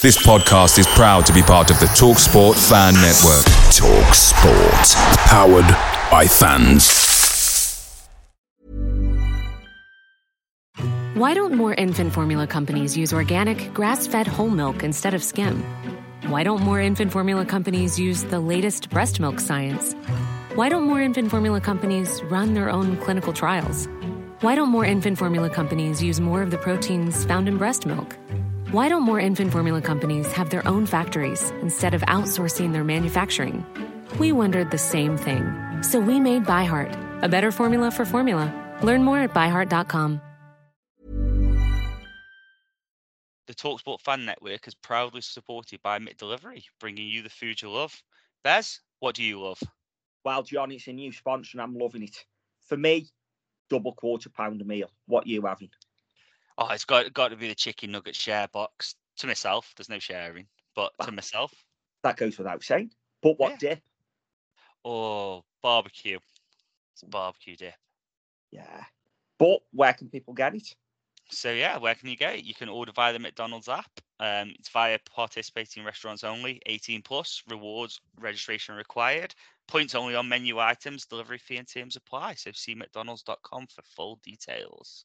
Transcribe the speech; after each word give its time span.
This 0.00 0.16
podcast 0.16 0.78
is 0.78 0.86
proud 0.86 1.26
to 1.26 1.32
be 1.32 1.42
part 1.42 1.72
of 1.72 1.80
the 1.80 1.86
TalkSport 1.86 2.54
Fan 2.68 2.94
Network. 2.94 3.44
TalkSport. 3.74 4.94
Powered 5.26 5.66
by 6.08 6.24
fans. 6.24 8.06
Why 11.14 11.34
don't 11.34 11.54
more 11.54 11.74
infant 11.74 12.12
formula 12.12 12.46
companies 12.46 12.96
use 12.96 13.12
organic, 13.12 13.74
grass 13.74 14.06
fed 14.06 14.28
whole 14.28 14.50
milk 14.50 14.84
instead 14.84 15.14
of 15.14 15.24
skim? 15.24 15.64
Why 16.28 16.44
don't 16.44 16.62
more 16.62 16.80
infant 16.80 17.10
formula 17.10 17.44
companies 17.44 17.98
use 17.98 18.22
the 18.22 18.38
latest 18.38 18.90
breast 18.90 19.18
milk 19.18 19.40
science? 19.40 19.94
Why 20.54 20.68
don't 20.68 20.84
more 20.84 21.02
infant 21.02 21.28
formula 21.28 21.60
companies 21.60 22.22
run 22.30 22.54
their 22.54 22.70
own 22.70 22.98
clinical 22.98 23.32
trials? 23.32 23.88
Why 24.42 24.54
don't 24.54 24.68
more 24.68 24.84
infant 24.84 25.18
formula 25.18 25.50
companies 25.50 26.00
use 26.00 26.20
more 26.20 26.40
of 26.40 26.52
the 26.52 26.58
proteins 26.58 27.24
found 27.24 27.48
in 27.48 27.58
breast 27.58 27.84
milk? 27.84 28.16
Why 28.70 28.90
don't 28.90 29.02
more 29.02 29.18
infant 29.18 29.50
formula 29.50 29.80
companies 29.80 30.30
have 30.32 30.50
their 30.50 30.68
own 30.68 30.84
factories 30.84 31.40
instead 31.62 31.94
of 31.94 32.02
outsourcing 32.02 32.74
their 32.74 32.84
manufacturing? 32.84 33.64
We 34.18 34.30
wondered 34.30 34.70
the 34.70 34.76
same 34.76 35.16
thing. 35.16 35.46
So 35.80 35.98
we 35.98 36.20
made 36.20 36.44
ByHeart, 36.44 37.22
a 37.22 37.30
better 37.30 37.50
formula 37.50 37.90
for 37.90 38.04
formula. 38.04 38.52
Learn 38.82 39.04
more 39.04 39.20
at 39.20 39.32
byheart.com. 39.32 40.20
The 43.46 43.54
Talksport 43.54 44.02
Fan 44.02 44.26
Network 44.26 44.68
is 44.68 44.74
proudly 44.74 45.22
supported 45.22 45.80
by 45.80 45.98
McDelivery, 45.98 46.64
bringing 46.78 47.08
you 47.08 47.22
the 47.22 47.30
food 47.30 47.62
you 47.62 47.70
love. 47.70 48.02
Bez, 48.44 48.82
what 49.00 49.14
do 49.14 49.24
you 49.24 49.40
love? 49.40 49.62
Well, 50.26 50.42
John, 50.42 50.72
it's 50.72 50.88
a 50.88 50.92
new 50.92 51.10
sponsor 51.10 51.52
and 51.54 51.62
I'm 51.62 51.74
loving 51.74 52.02
it. 52.02 52.22
For 52.66 52.76
me, 52.76 53.08
double 53.70 53.94
quarter 53.94 54.28
pounder 54.28 54.66
meal. 54.66 54.90
What 55.06 55.26
you 55.26 55.40
having? 55.46 55.70
Oh, 56.58 56.68
it's 56.70 56.84
got 56.84 57.12
got 57.14 57.28
to 57.28 57.36
be 57.36 57.48
the 57.48 57.54
chicken 57.54 57.92
nugget 57.92 58.16
share 58.16 58.48
box. 58.48 58.96
To 59.18 59.26
myself, 59.26 59.72
there's 59.76 59.88
no 59.88 59.98
sharing, 59.98 60.46
but 60.74 60.92
to 61.02 61.10
myself, 61.12 61.52
That 62.02 62.16
goes 62.16 62.36
without 62.38 62.62
saying. 62.62 62.92
But 63.22 63.38
what 63.38 63.52
Yeah. 63.52 63.56
dip? 63.74 63.82
oh, 64.84 65.44
barbecue. 65.62 66.18
It's 66.92 67.02
a 67.02 67.06
barbecue 67.06 67.56
dip. 67.56 67.74
Yeah. 68.50 68.84
But 69.38 69.60
where 69.72 69.92
can 69.92 70.08
people 70.08 70.34
get 70.34 70.54
it? 70.54 70.74
So 71.30 71.52
yeah, 71.52 71.78
where 71.78 71.94
can 71.94 72.08
you 72.08 72.16
get 72.16 72.36
it? 72.36 72.44
You 72.44 72.54
can 72.54 72.68
order 72.68 72.92
via 72.92 73.12
the 73.12 73.18
McDonald's 73.18 73.68
app. 73.68 73.90
Um, 74.20 74.54
it's 74.58 74.68
via 74.70 74.98
participating 75.14 75.84
restaurants 75.84 76.24
only. 76.24 76.60
18 76.66 77.02
plus. 77.02 77.42
Rewards 77.48 78.00
registration 78.18 78.74
required. 78.76 79.34
Points 79.66 79.94
only 79.94 80.14
on 80.14 80.28
menu 80.28 80.58
items. 80.58 81.06
Delivery 81.06 81.38
fee 81.38 81.58
and 81.58 81.68
terms 81.68 81.96
apply. 81.96 82.34
So 82.34 82.50
see 82.52 82.74
McDonald's.com 82.74 83.66
for 83.66 83.82
full 83.82 84.16
details. 84.24 85.04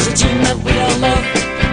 That 0.00 0.56
we 0.64 0.72
all 0.80 0.96
love, 0.96 1.20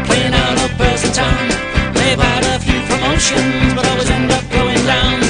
playing 0.04 0.36
out 0.36 0.60
of 0.60 0.76
Town. 1.16 1.48
They've 1.96 2.20
had 2.20 2.44
a 2.44 2.60
few 2.60 2.84
promotions, 2.84 3.72
but 3.74 3.88
always 3.88 4.10
end 4.12 4.30
up 4.30 4.44
going 4.52 4.84
down. 4.84 5.24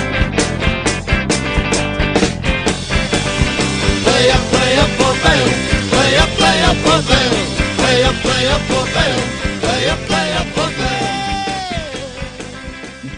Play 4.02 4.34
up, 4.34 4.42
play 4.50 4.82
up 4.82 4.90
or 4.98 5.14
fail. 5.14 5.46
Play 5.94 6.18
up, 6.18 6.30
play 6.42 6.58
up 6.66 6.74
or 6.90 6.98
fail. 7.06 7.38
Play 7.78 8.02
up, 8.02 8.18
play 8.26 8.50
up 8.50 8.66
or 8.66 8.90
fail. 8.90 9.22
Play 9.62 9.90
up, 9.94 10.02
play 10.10 10.34
up 10.34 10.58
or 10.58 10.70
fail. 10.74 11.06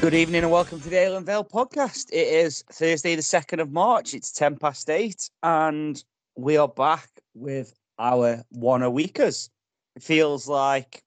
Good 0.02 0.14
evening 0.14 0.44
and 0.44 0.52
welcome 0.52 0.82
to 0.82 0.90
the 0.90 0.98
Ale 0.98 1.22
Vale 1.22 1.46
podcast. 1.46 2.10
It 2.12 2.28
is 2.28 2.66
Thursday, 2.70 3.16
the 3.16 3.22
2nd 3.22 3.62
of 3.62 3.72
March. 3.72 4.14
It's 4.14 4.34
10 4.34 4.58
past 4.58 4.90
8, 4.90 5.30
and 5.42 6.04
we 6.36 6.58
are 6.58 6.68
back 6.68 7.08
with 7.34 7.74
our 7.98 8.44
one 8.50 8.84
a 8.84 8.90
weekers. 8.90 9.50
It 9.96 10.04
feels 10.04 10.48
like 10.48 11.04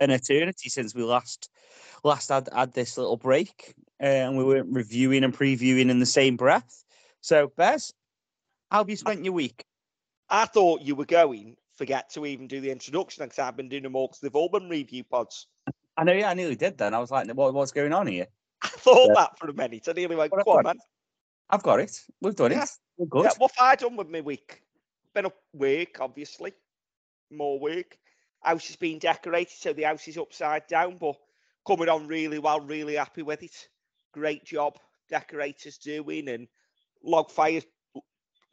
an 0.00 0.10
eternity 0.10 0.68
since 0.68 0.94
we 0.94 1.02
last 1.02 1.50
last 2.02 2.28
had, 2.28 2.48
had 2.54 2.72
this 2.72 2.98
little 2.98 3.16
break 3.16 3.74
uh, 4.00 4.06
and 4.06 4.36
we 4.36 4.44
weren't 4.44 4.72
reviewing 4.72 5.24
and 5.24 5.36
previewing 5.36 5.88
in 5.88 5.98
the 5.98 6.06
same 6.06 6.36
breath. 6.36 6.84
So, 7.20 7.50
Bez, 7.56 7.92
how 8.70 8.78
have 8.78 8.90
you 8.90 8.96
spent 8.96 9.24
your 9.24 9.32
week? 9.32 9.64
I 10.28 10.44
thought 10.44 10.82
you 10.82 10.94
were 10.94 11.06
going, 11.06 11.56
forget 11.76 12.10
to 12.10 12.26
even 12.26 12.46
do 12.46 12.60
the 12.60 12.70
introduction 12.70 13.24
because 13.24 13.38
I've 13.38 13.56
been 13.56 13.68
doing 13.68 13.82
them 13.82 13.96
all 13.96 14.08
because 14.08 14.20
they've 14.20 14.34
all 14.34 14.48
been 14.48 14.68
review 14.68 15.04
pods. 15.04 15.46
I 15.96 16.04
know, 16.04 16.12
yeah, 16.12 16.30
I 16.30 16.34
nearly 16.34 16.56
did 16.56 16.76
then. 16.76 16.92
I 16.92 16.98
was 16.98 17.10
like, 17.10 17.28
what, 17.30 17.54
what's 17.54 17.72
going 17.72 17.92
on 17.92 18.06
here? 18.06 18.26
I 18.62 18.68
thought 18.68 19.08
Yeah. 19.08 19.14
that 19.14 19.38
for 19.38 19.48
a 19.48 19.54
minute. 19.54 19.88
I 19.88 19.92
nearly 19.92 20.16
went, 20.16 20.32
What 20.32 20.44
come 20.44 20.58
on, 20.58 20.64
man. 20.64 20.78
I've 21.50 21.62
got 21.62 21.80
it. 21.80 21.98
We've 22.20 22.34
done 22.34 22.52
Yeah. 22.52 22.64
it. 22.64 22.70
We're 22.96 23.06
good. 23.06 23.24
Yeah, 23.24 23.32
what 23.38 23.52
have 23.56 23.66
I 23.66 23.76
done 23.76 23.96
with 23.96 24.08
my 24.10 24.20
week? 24.20 24.62
Been 25.14 25.26
up 25.26 25.36
work, 25.52 26.00
obviously. 26.00 26.52
More 27.30 27.58
work. 27.58 27.96
House 28.42 28.66
has 28.66 28.76
been 28.76 28.98
decorated, 28.98 29.56
so 29.56 29.72
the 29.72 29.84
house 29.84 30.06
is 30.08 30.18
upside 30.18 30.66
down, 30.66 30.98
but 30.98 31.16
coming 31.66 31.88
on 31.88 32.06
really 32.06 32.38
well, 32.38 32.60
really 32.60 32.96
happy 32.96 33.22
with 33.22 33.42
it. 33.42 33.68
Great 34.12 34.44
job 34.44 34.78
decorators 35.08 35.78
doing 35.78 36.28
and 36.28 36.48
log 37.02 37.30
fires 37.30 37.64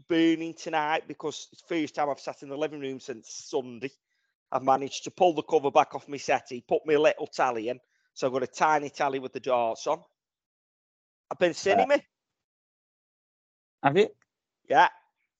burning 0.07 0.53
tonight 0.53 1.03
because 1.07 1.47
it's 1.51 1.61
the 1.61 1.75
first 1.75 1.95
time 1.95 2.09
I've 2.09 2.19
sat 2.19 2.43
in 2.43 2.49
the 2.49 2.57
living 2.57 2.79
room 2.79 2.99
since 2.99 3.29
Sunday. 3.29 3.91
I've 4.51 4.63
managed 4.63 5.05
to 5.05 5.11
pull 5.11 5.33
the 5.33 5.43
cover 5.43 5.71
back 5.71 5.95
off 5.95 6.07
my 6.07 6.17
settee, 6.17 6.63
put 6.67 6.85
my 6.85 6.95
little 6.95 7.27
tally 7.27 7.69
in. 7.69 7.79
So 8.13 8.27
I've 8.27 8.33
got 8.33 8.43
a 8.43 8.47
tiny 8.47 8.89
tally 8.89 9.19
with 9.19 9.33
the 9.33 9.39
darts 9.39 9.87
on. 9.87 10.01
I've 11.29 11.39
been 11.39 11.53
cinema. 11.53 11.99
Have 13.81 13.97
you? 13.97 14.09
Yeah. 14.69 14.89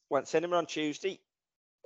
Went 0.09 0.27
cinema 0.27 0.57
on 0.57 0.65
Tuesday. 0.65 1.19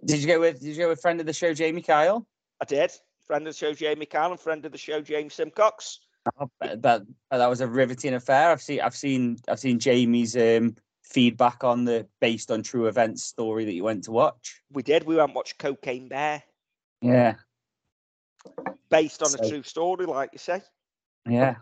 Did 0.03 0.19
you 0.21 0.27
go 0.27 0.39
with 0.39 0.59
Did 0.59 0.75
you 0.75 0.83
go 0.83 0.89
with 0.89 1.01
friend 1.01 1.19
of 1.19 1.25
the 1.25 1.33
show, 1.33 1.53
Jamie 1.53 1.81
Kyle? 1.81 2.27
I 2.61 2.65
did. 2.65 2.91
Friend 3.25 3.47
of 3.47 3.53
the 3.53 3.57
show, 3.57 3.73
Jamie 3.73 4.05
Carl, 4.05 4.31
and 4.31 4.39
friend 4.39 4.63
of 4.65 4.71
the 4.71 4.77
show, 4.77 5.01
James 5.01 5.33
Simcox. 5.33 5.99
Oh, 6.39 6.49
but 6.59 6.81
that 6.81 7.01
that 7.31 7.47
was 7.49 7.61
a 7.61 7.67
riveting 7.67 8.13
affair. 8.13 8.49
I've 8.51 8.61
seen 8.61 8.81
I've 8.81 8.95
seen 8.95 9.37
I've 9.47 9.59
seen 9.59 9.79
Jamie's 9.79 10.35
um, 10.35 10.75
feedback 11.03 11.63
on 11.63 11.85
the 11.85 12.07
based 12.19 12.51
on 12.51 12.61
true 12.63 12.87
events 12.87 13.23
story 13.23 13.65
that 13.65 13.73
you 13.73 13.83
went 13.83 14.03
to 14.05 14.11
watch. 14.11 14.61
We 14.71 14.83
did. 14.83 15.03
We 15.05 15.15
went 15.15 15.29
and 15.29 15.35
watched 15.35 15.57
Cocaine 15.57 16.07
Bear, 16.07 16.43
Yeah, 17.01 17.35
based 18.89 19.21
on 19.23 19.29
So- 19.29 19.43
a 19.43 19.49
true 19.49 19.63
story, 19.63 20.05
like 20.05 20.29
you 20.33 20.39
say. 20.39 20.61
yeah, 21.27 21.55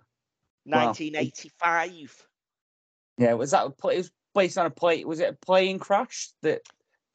Wow. 0.65 0.85
1985. 0.88 2.27
yeah. 3.17 3.33
Was 3.33 3.51
that 3.51 3.65
it 3.67 3.83
was 3.83 4.11
based 4.35 4.57
on 4.57 4.65
a 4.65 4.69
plate? 4.69 5.07
Was 5.07 5.19
it 5.19 5.29
a 5.29 5.45
plane 5.45 5.79
crash 5.79 6.29
that 6.41 6.61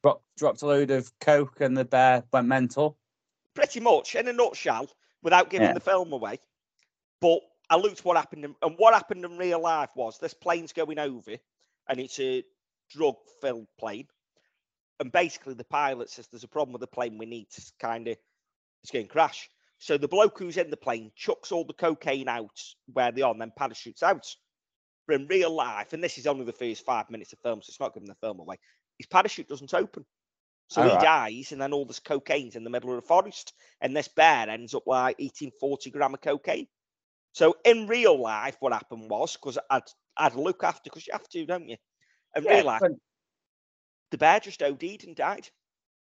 dropped 0.03 0.23
dropped 0.37 0.61
a 0.61 0.65
load 0.65 0.91
of 0.91 1.11
coke 1.19 1.61
and 1.61 1.77
the 1.77 1.85
bear 1.85 2.23
went 2.31 2.47
mental? 2.47 2.97
Pretty 3.53 3.79
much, 3.79 4.15
in 4.15 4.27
a 4.27 4.33
nutshell, 4.33 4.89
without 5.21 5.49
giving 5.49 5.67
Yeah. 5.67 5.73
the 5.73 5.79
film 5.79 6.13
away. 6.13 6.39
But 7.19 7.41
I 7.69 7.75
looked 7.75 8.05
what 8.05 8.17
happened, 8.17 8.45
in, 8.45 8.55
and 8.61 8.75
what 8.77 8.93
happened 8.93 9.25
in 9.25 9.37
real 9.37 9.59
life 9.61 9.91
was 9.95 10.17
this 10.17 10.33
plane's 10.33 10.73
going 10.73 10.97
over, 10.97 11.35
and 11.87 11.99
it's 11.99 12.19
a 12.19 12.43
drug-filled 12.89 13.67
plane. 13.77 14.07
And 14.99 15.11
basically, 15.11 15.53
the 15.53 15.65
pilot 15.65 16.09
says 16.09 16.27
there's 16.27 16.43
a 16.43 16.47
problem 16.47 16.73
with 16.73 16.81
the 16.81 16.87
plane. 16.87 17.17
We 17.17 17.25
need 17.25 17.49
to 17.51 17.61
kind 17.79 18.07
of, 18.07 18.17
it's 18.83 18.91
going 18.91 19.07
to 19.07 19.11
crash. 19.11 19.49
So 19.77 19.97
the 19.97 20.07
bloke 20.07 20.37
who's 20.39 20.57
in 20.57 20.69
the 20.69 20.77
plane 20.77 21.11
chucks 21.15 21.51
all 21.51 21.63
the 21.63 21.73
cocaine 21.73 22.27
out 22.27 22.61
where 22.91 23.11
they 23.11 23.21
are, 23.21 23.31
and 23.31 23.41
then 23.41 23.53
parachutes 23.55 24.03
out. 24.03 24.25
But 25.07 25.21
in 25.21 25.27
real 25.27 25.51
life, 25.51 25.93
and 25.93 26.03
this 26.03 26.17
is 26.17 26.27
only 26.27 26.45
the 26.45 26.53
first 26.53 26.85
five 26.85 27.09
minutes 27.09 27.33
of 27.33 27.39
film, 27.39 27.61
so 27.61 27.69
it's 27.69 27.79
not 27.79 27.93
giving 27.93 28.09
the 28.09 28.15
film 28.15 28.39
away. 28.39 28.57
His 28.99 29.07
parachute 29.07 29.47
doesn't 29.47 29.73
open. 29.73 30.05
So 30.67 30.83
he 30.83 30.89
Alright. 30.89 31.03
dies, 31.03 31.51
and 31.51 31.59
then 31.59 31.73
all 31.73 31.85
this 31.85 31.99
cocaine's 31.99 32.55
in 32.55 32.63
the 32.63 32.69
middle 32.69 32.91
of 32.91 33.01
the 33.01 33.07
forest, 33.07 33.53
and 33.81 33.97
this 33.97 34.07
bear 34.07 34.47
ends 34.47 34.75
up 34.75 34.85
like 34.85 35.15
eating 35.17 35.51
40 35.59 35.89
gram 35.89 36.13
of 36.13 36.21
cocaine. 36.21 36.67
So 37.31 37.55
in 37.65 37.87
real 37.87 38.19
life, 38.21 38.55
what 38.59 38.73
happened 38.73 39.09
was 39.09 39.35
because 39.35 39.57
I'd 39.69 39.81
I'd 40.15 40.35
look 40.35 40.63
after 40.63 40.81
because 40.89 41.07
you 41.07 41.13
have 41.13 41.27
to, 41.29 41.45
don't 41.45 41.69
you? 41.69 41.77
In 42.35 42.43
real 42.43 42.65
life, 42.65 42.81
but- 42.81 42.91
the 44.11 44.17
bear 44.19 44.39
just 44.39 44.61
OD'd 44.61 45.05
and 45.05 45.15
died. 45.15 45.49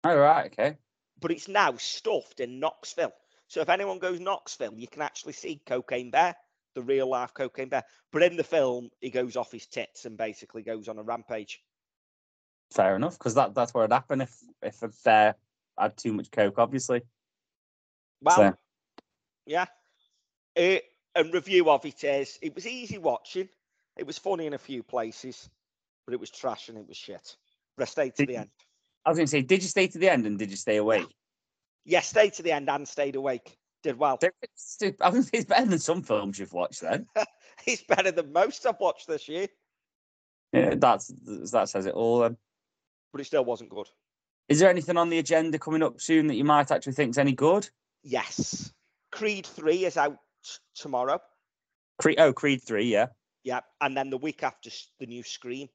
All 0.04 0.16
right, 0.16 0.46
okay. 0.46 0.78
But 1.20 1.32
it's 1.32 1.48
now 1.48 1.76
stuffed 1.76 2.40
in 2.40 2.60
Knoxville. 2.60 3.12
So 3.48 3.60
if 3.60 3.68
anyone 3.68 3.98
goes 3.98 4.20
Knoxville, 4.20 4.74
you 4.74 4.88
can 4.88 5.02
actually 5.02 5.32
see 5.32 5.60
Cocaine 5.66 6.10
Bear, 6.10 6.34
the 6.74 6.82
real 6.82 7.08
life 7.08 7.32
Cocaine 7.34 7.68
Bear. 7.68 7.84
But 8.12 8.22
in 8.22 8.36
the 8.36 8.44
film, 8.44 8.90
he 9.00 9.10
goes 9.10 9.36
off 9.36 9.52
his 9.52 9.66
tits 9.66 10.04
and 10.04 10.16
basically 10.16 10.62
goes 10.62 10.88
on 10.88 10.98
a 10.98 11.02
rampage. 11.02 11.60
Fair 12.72 12.96
enough, 12.96 13.18
because 13.18 13.34
that 13.34 13.54
that's 13.54 13.72
what 13.72 13.82
would 13.82 13.92
happen 13.92 14.20
if 14.20 14.36
if 14.62 14.82
a 14.82 14.90
bear 15.04 15.36
had 15.78 15.96
too 15.96 16.12
much 16.12 16.30
coke, 16.30 16.58
obviously. 16.58 17.02
Well, 18.20 18.36
So- 18.36 18.54
yeah. 19.46 19.66
Uh, 20.56 20.78
and 21.14 21.32
review 21.32 21.70
of 21.70 21.84
it 21.84 22.02
is 22.04 22.38
it 22.42 22.54
was 22.54 22.66
easy 22.66 22.98
watching. 22.98 23.48
It 23.96 24.06
was 24.06 24.18
funny 24.18 24.46
in 24.46 24.54
a 24.54 24.58
few 24.58 24.82
places, 24.82 25.48
but 26.06 26.14
it 26.14 26.20
was 26.20 26.30
trash 26.30 26.68
and 26.68 26.76
it 26.78 26.86
was 26.88 26.96
shit. 26.96 27.36
But 27.76 27.84
I 27.84 27.86
stayed 27.86 28.14
to 28.16 28.26
Did 28.26 28.28
the 28.34 28.40
end. 28.40 28.50
I 29.04 29.10
was 29.10 29.18
going 29.18 29.26
to 29.26 29.30
say, 29.30 29.42
did 29.42 29.62
you 29.62 29.68
stay 29.68 29.86
to 29.86 29.98
the 29.98 30.10
end 30.10 30.26
and 30.26 30.38
did 30.38 30.50
you 30.50 30.56
stay 30.56 30.76
awake? 30.76 31.06
Yeah, 31.84 32.00
stayed 32.00 32.34
to 32.34 32.42
the 32.42 32.52
end 32.52 32.68
and 32.68 32.86
stayed 32.88 33.14
awake. 33.16 33.56
Did 33.82 33.98
well. 33.98 34.18
It's- 34.20 34.96
I 35.00 35.10
say 35.20 35.30
it's 35.32 35.44
better 35.44 35.66
than 35.66 35.78
some 35.78 36.02
films 36.02 36.38
you've 36.38 36.52
watched. 36.52 36.80
Then 36.80 37.06
It's 37.66 37.82
better 37.82 38.10
than 38.10 38.32
most 38.32 38.66
I've 38.66 38.80
watched 38.80 39.06
this 39.06 39.28
year, 39.28 39.48
yeah, 40.52 40.74
that's 40.76 41.12
that 41.52 41.68
says 41.68 41.86
it 41.86 41.94
all. 41.94 42.20
Then. 42.20 42.36
But 43.12 43.20
it 43.20 43.24
still 43.24 43.44
wasn't 43.44 43.70
good. 43.70 43.88
Is 44.48 44.60
there 44.60 44.70
anything 44.70 44.96
on 44.96 45.08
the 45.10 45.18
agenda 45.18 45.58
coming 45.58 45.82
up 45.82 46.00
soon 46.00 46.26
that 46.28 46.36
you 46.36 46.44
might 46.44 46.70
actually 46.70 46.92
think 46.92 47.10
is 47.10 47.18
any 47.18 47.32
good? 47.32 47.68
Yes. 48.02 48.72
Creed 49.10 49.46
3 49.46 49.86
is 49.86 49.96
out 49.96 50.16
tomorrow. 50.74 51.18
Creed, 51.98 52.20
oh, 52.20 52.32
Creed 52.32 52.62
3, 52.64 52.84
yeah. 52.84 53.06
Yeah. 53.42 53.60
And 53.80 53.96
then 53.96 54.10
the 54.10 54.18
week 54.18 54.42
after, 54.42 54.70
the 55.00 55.06
new 55.06 55.22
Scream. 55.22 55.68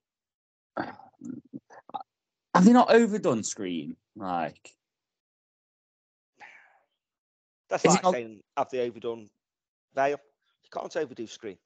Have 0.77 2.65
they 2.65 2.73
not 2.73 2.91
overdone 2.93 3.43
Scream? 3.43 3.95
Like, 4.15 4.71
That's 7.69 7.85
Is 7.85 7.93
like 7.93 8.03
not- 8.03 8.13
saying, 8.13 8.41
have 8.57 8.69
they 8.69 8.81
overdone 8.81 9.29
Vale? 9.95 10.19
You 10.63 10.69
can't 10.73 10.95
overdo 10.97 11.25
Scream. 11.27 11.57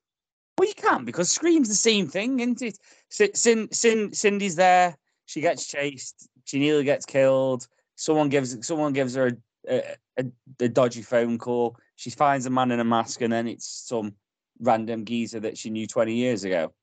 well, 0.59 0.68
you 0.68 0.75
can 0.75 1.03
because 1.03 1.31
Scream's 1.31 1.68
the 1.68 1.73
same 1.75 2.07
thing, 2.07 2.39
isn't 2.39 2.61
it? 2.61 2.77
Sin, 3.09 3.68
Sin, 3.71 4.13
Cindy's 4.13 4.56
there. 4.56 4.95
She 5.25 5.42
gets 5.42 5.66
chased. 5.66 6.30
She 6.45 6.60
nearly 6.60 6.83
gets 6.83 7.06
killed. 7.06 7.68
Someone 7.95 8.30
gives 8.30 8.66
someone 8.66 8.94
gives 8.94 9.16
her 9.16 9.27
a, 9.68 9.74
a, 9.77 9.95
a, 10.18 10.25
a 10.62 10.69
dodgy 10.69 11.01
phone 11.01 11.38
call. 11.38 11.77
She 11.95 12.10
finds 12.10 12.45
a 12.45 12.50
man 12.50 12.72
in 12.72 12.80
a 12.80 12.83
mask, 12.83 13.22
and 13.22 13.33
then 13.33 13.48
it's 13.48 13.68
some 13.68 14.13
random 14.60 15.06
geezer 15.06 15.39
that 15.42 15.57
she 15.57 15.69
knew 15.69 15.88
twenty 15.88 16.16
years 16.16 16.44
ago. 16.44 16.74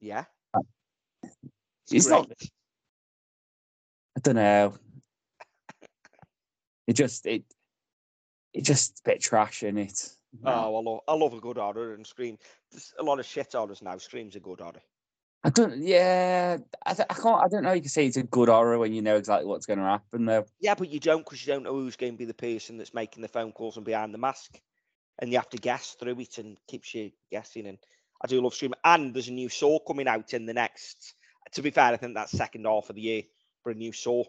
Yeah. 0.00 0.24
It's 1.90 2.08
not. 2.08 2.30
I 4.16 4.20
don't 4.20 4.36
know. 4.36 4.74
It 6.88 6.94
just 6.94 7.26
it 7.26 7.44
it 8.52 8.64
just 8.64 8.98
a 8.98 9.02
bit 9.04 9.20
trash 9.20 9.62
in 9.62 9.78
it. 9.78 10.10
Oh, 10.44 10.76
I 10.76 10.82
love, 10.82 11.00
I 11.06 11.14
love 11.14 11.32
a 11.34 11.40
good 11.40 11.58
horror 11.58 11.94
and 11.94 12.06
Scream. 12.06 12.38
There's 12.70 12.92
a 12.98 13.02
lot 13.02 13.20
of 13.20 13.26
shit 13.26 13.52
horrors 13.52 13.82
now. 13.82 13.96
Scream's 13.98 14.36
a 14.36 14.40
good 14.40 14.60
horror. 14.60 14.82
I 15.44 15.50
don't. 15.50 15.82
Yeah, 15.82 16.58
I, 16.86 16.90
I 16.92 17.14
can't. 17.14 17.42
I 17.44 17.48
don't 17.48 17.64
know. 17.64 17.72
You 17.72 17.80
can 17.80 17.90
say 17.90 18.06
it's 18.06 18.16
a 18.16 18.22
good 18.22 18.48
horror 18.48 18.78
when 18.78 18.92
you 18.92 19.02
know 19.02 19.16
exactly 19.16 19.46
what's 19.46 19.66
going 19.66 19.80
to 19.80 19.84
happen, 19.84 20.24
though. 20.24 20.44
Yeah, 20.60 20.74
but 20.74 20.88
you 20.88 21.00
don't 21.00 21.24
because 21.24 21.44
you 21.44 21.52
don't 21.52 21.64
know 21.64 21.74
who's 21.74 21.96
going 21.96 22.12
to 22.12 22.18
be 22.18 22.24
the 22.24 22.34
person 22.34 22.76
that's 22.76 22.94
making 22.94 23.22
the 23.22 23.28
phone 23.28 23.50
calls 23.52 23.76
and 23.76 23.84
behind 23.84 24.14
the 24.14 24.18
mask. 24.18 24.60
And 25.18 25.30
you 25.30 25.38
have 25.38 25.50
to 25.50 25.58
guess 25.58 25.96
through 25.98 26.18
it 26.20 26.38
and 26.38 26.56
keeps 26.68 26.94
you 26.94 27.10
guessing. 27.30 27.66
And 27.66 27.78
I 28.22 28.28
do 28.28 28.40
love 28.40 28.54
Scream. 28.54 28.74
And 28.84 29.12
there's 29.12 29.28
a 29.28 29.32
new 29.32 29.48
Saw 29.48 29.78
coming 29.80 30.08
out 30.08 30.32
in 30.32 30.46
the 30.46 30.54
next, 30.54 31.14
to 31.52 31.62
be 31.62 31.70
fair, 31.70 31.92
I 31.92 31.96
think 31.96 32.14
that's 32.14 32.32
second 32.32 32.64
half 32.64 32.88
of 32.88 32.96
the 32.96 33.02
year 33.02 33.22
for 33.62 33.70
a 33.70 33.74
new 33.74 33.92
Saw. 33.92 34.24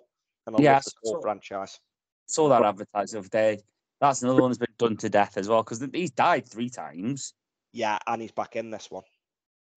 And 0.45 0.55
I 0.55 0.59
Yeah, 0.61 0.73
love 0.73 0.83
the 0.83 0.91
Saw 1.03 1.13
Saw- 1.13 1.21
franchise. 1.21 1.79
Saw 2.25 2.49
that 2.49 2.63
advertised 2.63 3.13
the 3.13 3.19
other 3.19 3.27
day. 3.29 3.59
That's 4.01 4.23
another 4.23 4.41
one 4.41 4.49
that's 4.51 4.57
been 4.57 4.73
done 4.77 4.97
to 4.97 5.09
death 5.09 5.37
as 5.37 5.47
well 5.47 5.63
because 5.63 5.85
he's 5.93 6.11
died 6.11 6.47
three 6.49 6.69
times. 6.69 7.33
Yeah, 7.71 7.99
and 8.07 8.21
he's 8.21 8.31
back 8.31 8.55
in 8.55 8.69
this 8.71 8.89
one. 8.91 9.03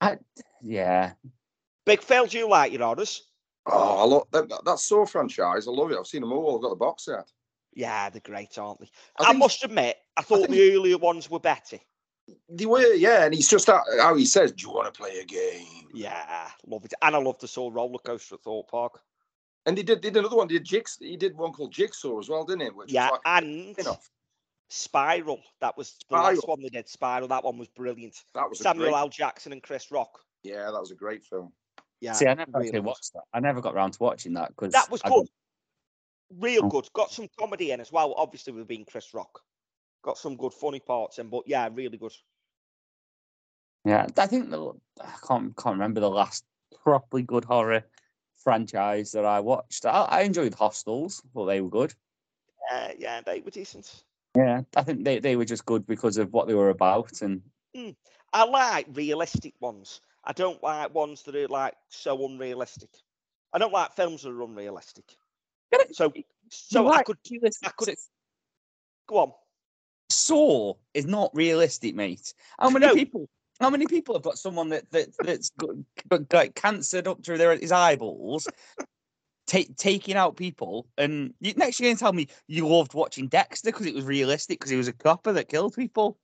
I, 0.00 0.18
yeah, 0.62 1.12
Big 1.84 2.02
Phil, 2.02 2.26
do 2.26 2.38
you 2.38 2.48
like 2.48 2.72
your 2.72 2.82
orders? 2.84 3.22
Oh, 3.66 3.98
I 3.98 4.04
love 4.04 4.26
that, 4.32 4.48
that, 4.48 4.64
that 4.64 4.78
Saw 4.78 5.04
franchise. 5.06 5.66
I 5.66 5.70
love 5.70 5.90
it. 5.90 5.98
I've 5.98 6.06
seen 6.06 6.20
them 6.20 6.32
all. 6.32 6.56
I've 6.56 6.62
got 6.62 6.70
the 6.70 6.76
box 6.76 7.04
set. 7.06 7.30
Yeah, 7.74 8.08
they're 8.10 8.20
great, 8.20 8.56
aren't 8.58 8.80
they? 8.80 8.90
I 9.18 9.24
I, 9.24 9.26
think- 9.28 9.38
must 9.38 9.64
admit, 9.64 9.96
I 10.16 10.22
thought 10.22 10.38
think- 10.46 10.50
the 10.50 10.72
earlier 10.74 10.98
ones 10.98 11.30
were 11.30 11.40
better. 11.40 11.78
They 12.48 12.66
were, 12.66 12.94
yeah. 12.94 13.24
And 13.24 13.34
he's 13.34 13.48
just 13.48 13.66
that, 13.68 13.82
how 14.00 14.16
he 14.16 14.24
says, 14.26 14.50
"Do 14.50 14.66
you 14.66 14.72
want 14.72 14.92
to 14.92 14.98
play 15.00 15.18
a 15.20 15.24
game?" 15.24 15.86
Yeah, 15.94 16.48
love 16.66 16.84
it. 16.84 16.92
And 17.02 17.14
I 17.14 17.18
love 17.20 17.38
the 17.38 17.46
Saw 17.46 17.70
roller 17.72 17.98
coaster 17.98 18.34
at 18.34 18.42
Thorpe 18.42 18.68
Park. 18.68 19.00
And 19.64 19.76
he 19.78 19.84
did, 19.84 20.00
did 20.00 20.16
another 20.16 20.36
one. 20.36 20.48
He 20.48 20.58
did 20.58 20.64
Jigs. 20.64 20.96
He 21.00 21.16
did 21.16 21.36
one 21.36 21.52
called 21.52 21.72
Jigsaw 21.72 22.18
as 22.18 22.28
well, 22.28 22.44
didn't 22.44 22.62
he? 22.62 22.68
Which 22.70 22.90
Yeah, 22.92 23.10
was 23.10 23.20
like 23.24 23.42
and 23.44 23.46
a 23.46 23.72
spin-off. 23.74 24.10
Spiral. 24.68 25.40
That 25.60 25.76
was 25.76 25.96
the 26.08 26.16
last 26.16 26.38
Spiral. 26.38 26.42
one 26.46 26.62
they 26.62 26.68
did. 26.68 26.88
Spiral. 26.88 27.28
That 27.28 27.44
one 27.44 27.58
was 27.58 27.68
brilliant. 27.68 28.16
That 28.34 28.48
was 28.48 28.58
Samuel 28.58 28.90
great, 28.90 28.98
L. 28.98 29.08
Jackson 29.08 29.52
and 29.52 29.62
Chris 29.62 29.90
Rock. 29.90 30.18
Yeah, 30.42 30.70
that 30.70 30.80
was 30.80 30.90
a 30.90 30.94
great 30.96 31.24
film. 31.24 31.52
Yeah, 32.00 32.12
see, 32.12 32.26
I 32.26 32.34
never 32.34 32.50
really 32.54 32.68
actually 32.68 32.80
watched 32.80 33.12
that. 33.14 33.22
I 33.32 33.40
never 33.40 33.60
got 33.60 33.74
around 33.74 33.92
to 33.92 34.02
watching 34.02 34.34
that 34.34 34.48
because 34.50 34.72
That 34.72 34.90
was 34.90 35.02
good. 35.02 35.26
Real 36.30 36.64
Oh. 36.64 36.68
good. 36.68 36.88
Got 36.92 37.10
some 37.10 37.28
comedy 37.38 37.70
in 37.70 37.80
as 37.80 37.92
well. 37.92 38.12
Obviously, 38.16 38.52
with 38.52 38.66
being 38.68 38.84
Chris 38.84 39.14
Rock. 39.14 39.40
Got 40.02 40.18
some 40.18 40.36
good 40.36 40.52
funny 40.52 40.80
parts 40.80 41.18
in, 41.18 41.28
but 41.30 41.44
yeah, 41.46 41.68
really 41.72 41.96
good. 41.96 42.12
Yeah, 43.84 44.06
I 44.16 44.26
think 44.26 44.50
the 44.50 44.72
I 45.00 45.14
can't 45.26 45.56
can't 45.56 45.74
remember 45.74 46.00
the 46.00 46.10
last 46.10 46.44
properly 46.82 47.22
good 47.22 47.44
horror 47.44 47.84
franchise 48.36 49.12
that 49.12 49.24
I 49.24 49.40
watched. 49.40 49.86
I, 49.86 50.02
I 50.02 50.20
enjoyed 50.22 50.54
Hostels. 50.54 51.22
Thought 51.32 51.46
they 51.46 51.60
were 51.60 51.70
good. 51.70 51.94
Uh, 52.72 52.88
yeah, 52.98 53.20
they 53.20 53.40
were 53.40 53.50
decent. 53.50 54.04
Yeah, 54.36 54.62
I 54.76 54.82
think 54.82 55.04
they, 55.04 55.18
they 55.18 55.36
were 55.36 55.44
just 55.44 55.64
good 55.64 55.86
because 55.86 56.18
of 56.18 56.32
what 56.32 56.46
they 56.46 56.54
were 56.54 56.70
about 56.70 57.22
and 57.22 57.40
hmm. 57.74 57.90
I 58.32 58.44
like 58.44 58.86
realistic 58.92 59.54
ones. 59.60 60.00
I 60.24 60.32
don't 60.32 60.62
like 60.62 60.94
ones 60.94 61.22
that 61.22 61.36
are 61.36 61.48
like 61.48 61.74
so 61.88 62.26
unrealistic. 62.26 62.90
I 63.52 63.58
don't 63.58 63.72
like 63.72 63.94
films 63.94 64.22
that 64.22 64.30
are 64.30 64.42
unrealistic. 64.42 65.04
So, 65.92 66.12
so 66.50 66.86
I 66.86 66.96
like 66.96 67.06
could 67.06 67.18
realistic- 67.30 67.68
I 67.68 67.72
could- 67.76 67.94
go 69.06 69.18
on. 69.18 69.32
Saw 70.10 70.74
is 70.94 71.06
not 71.06 71.34
realistic, 71.34 71.94
mate. 71.94 72.34
How 72.58 72.70
many 72.70 72.86
No. 72.86 72.94
people? 72.94 73.28
How 73.58 73.70
many 73.70 73.86
people 73.86 74.14
have 74.14 74.22
got 74.22 74.38
someone 74.38 74.68
that, 74.68 74.90
that 74.90 75.08
that's 75.18 75.50
got, 75.50 75.70
got 76.08 76.32
like 76.32 76.54
cancered 76.54 77.06
up 77.06 77.24
through 77.24 77.38
their 77.38 77.56
his 77.56 77.72
eyeballs, 77.72 78.46
ta- 79.46 79.72
taking 79.76 80.16
out 80.16 80.36
people? 80.36 80.86
And 80.98 81.34
you, 81.40 81.54
next 81.54 81.80
you're 81.80 81.88
going 81.88 81.96
to 81.96 82.00
tell 82.00 82.12
me 82.12 82.28
you 82.46 82.66
loved 82.66 82.94
watching 82.94 83.28
Dexter 83.28 83.70
because 83.70 83.86
it 83.86 83.94
was 83.94 84.04
realistic 84.04 84.58
because 84.58 84.70
he 84.70 84.76
was 84.76 84.88
a 84.88 84.92
copper 84.92 85.32
that 85.32 85.48
killed 85.48 85.74
people. 85.74 86.18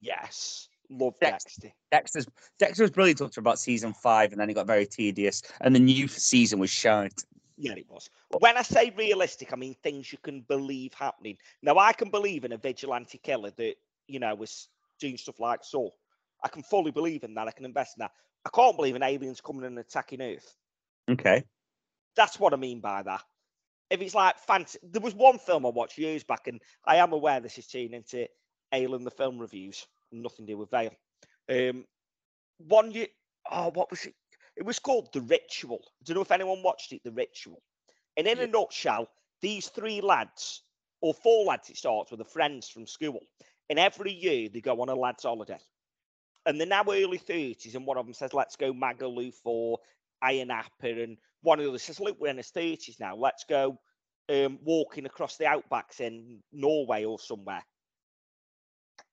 Yes, 0.00 0.68
love 0.90 1.14
Dex- 1.20 1.44
Dexter. 1.44 1.72
Dexter's 1.90 2.26
Dexter 2.58 2.84
was 2.84 2.90
brilliant 2.90 3.20
up 3.22 3.30
to 3.32 3.40
about 3.40 3.58
season 3.58 3.92
five, 3.92 4.32
and 4.32 4.40
then 4.40 4.50
it 4.50 4.54
got 4.54 4.66
very 4.66 4.86
tedious, 4.86 5.42
and 5.60 5.74
the 5.74 5.80
new 5.80 6.08
season 6.08 6.58
was 6.58 6.70
shite. 6.70 7.24
Yeah, 7.56 7.74
it 7.74 7.86
was. 7.88 8.10
When 8.38 8.56
I 8.56 8.62
say 8.62 8.92
realistic, 8.96 9.52
I 9.52 9.56
mean 9.56 9.76
things 9.82 10.12
you 10.12 10.18
can 10.18 10.40
believe 10.42 10.92
happening. 10.94 11.38
Now, 11.62 11.78
I 11.78 11.92
can 11.92 12.10
believe 12.10 12.44
in 12.44 12.52
a 12.52 12.56
vigilante 12.56 13.18
killer 13.18 13.50
that 13.56 13.74
you 14.08 14.18
know 14.18 14.34
was 14.34 14.68
doing 14.98 15.16
stuff 15.16 15.40
like 15.40 15.60
so. 15.62 15.90
I 16.42 16.48
can 16.48 16.62
fully 16.62 16.90
believe 16.90 17.24
in 17.24 17.34
that. 17.34 17.48
I 17.48 17.52
can 17.52 17.64
invest 17.64 17.96
in 17.96 18.00
that. 18.00 18.10
I 18.44 18.50
can't 18.50 18.76
believe 18.76 18.96
in 18.96 19.02
aliens 19.02 19.40
coming 19.40 19.64
and 19.64 19.78
attacking 19.78 20.20
Earth. 20.20 20.56
Okay. 21.10 21.44
That's 22.16 22.38
what 22.38 22.52
I 22.52 22.56
mean 22.56 22.80
by 22.80 23.02
that. 23.02 23.22
If 23.90 24.00
it's 24.00 24.14
like 24.14 24.38
fancy, 24.38 24.78
there 24.82 25.02
was 25.02 25.14
one 25.14 25.38
film 25.38 25.66
I 25.66 25.70
watched 25.70 25.98
years 25.98 26.24
back, 26.24 26.46
and 26.46 26.60
I 26.84 26.96
am 26.96 27.12
aware 27.12 27.40
this 27.40 27.58
is 27.58 27.66
turning 27.66 27.94
into 27.94 28.26
Alien 28.72 29.04
the 29.04 29.10
film 29.10 29.38
reviews, 29.38 29.86
nothing 30.10 30.46
to 30.46 30.52
do 30.52 30.58
with 30.58 30.70
Vale. 30.70 30.94
Um, 31.50 31.84
one 32.58 32.90
year, 32.92 33.06
oh, 33.50 33.70
what 33.74 33.90
was 33.90 34.06
it? 34.06 34.14
It 34.56 34.64
was 34.64 34.78
called 34.78 35.12
The 35.12 35.20
Ritual. 35.20 35.80
I 35.82 36.04
don't 36.04 36.16
know 36.16 36.22
if 36.22 36.32
anyone 36.32 36.62
watched 36.62 36.92
it, 36.92 37.02
The 37.04 37.12
Ritual. 37.12 37.62
And 38.16 38.26
in 38.26 38.38
a 38.38 38.46
nutshell, 38.46 39.08
these 39.42 39.68
three 39.68 40.00
lads, 40.00 40.62
or 41.00 41.12
four 41.12 41.44
lads, 41.44 41.68
it 41.70 41.76
starts 41.76 42.10
with, 42.10 42.20
are 42.20 42.24
friends 42.24 42.68
from 42.68 42.86
school. 42.86 43.20
And 43.68 43.78
every 43.78 44.12
year 44.12 44.48
they 44.48 44.60
go 44.60 44.80
on 44.80 44.88
a 44.88 44.94
lad's 44.94 45.24
holiday. 45.24 45.58
And 46.46 46.60
they're 46.60 46.66
now 46.66 46.84
early 46.88 47.18
30s, 47.18 47.74
and 47.74 47.86
one 47.86 47.96
of 47.96 48.06
them 48.06 48.14
says, 48.14 48.34
Let's 48.34 48.56
go 48.56 48.72
Magaluf 48.72 49.34
or 49.44 49.78
Ayia 50.22 50.46
Napa. 50.46 51.02
And 51.02 51.18
one 51.42 51.58
of 51.58 51.64
the 51.64 51.70
others 51.70 51.82
says, 51.82 52.00
Look, 52.00 52.18
we're 52.20 52.28
in 52.28 52.36
his 52.36 52.50
30s 52.50 53.00
now. 53.00 53.16
Let's 53.16 53.44
go 53.48 53.78
um, 54.28 54.58
walking 54.62 55.06
across 55.06 55.36
the 55.36 55.44
outbacks 55.44 56.00
in 56.00 56.40
Norway 56.52 57.04
or 57.04 57.18
somewhere. 57.18 57.64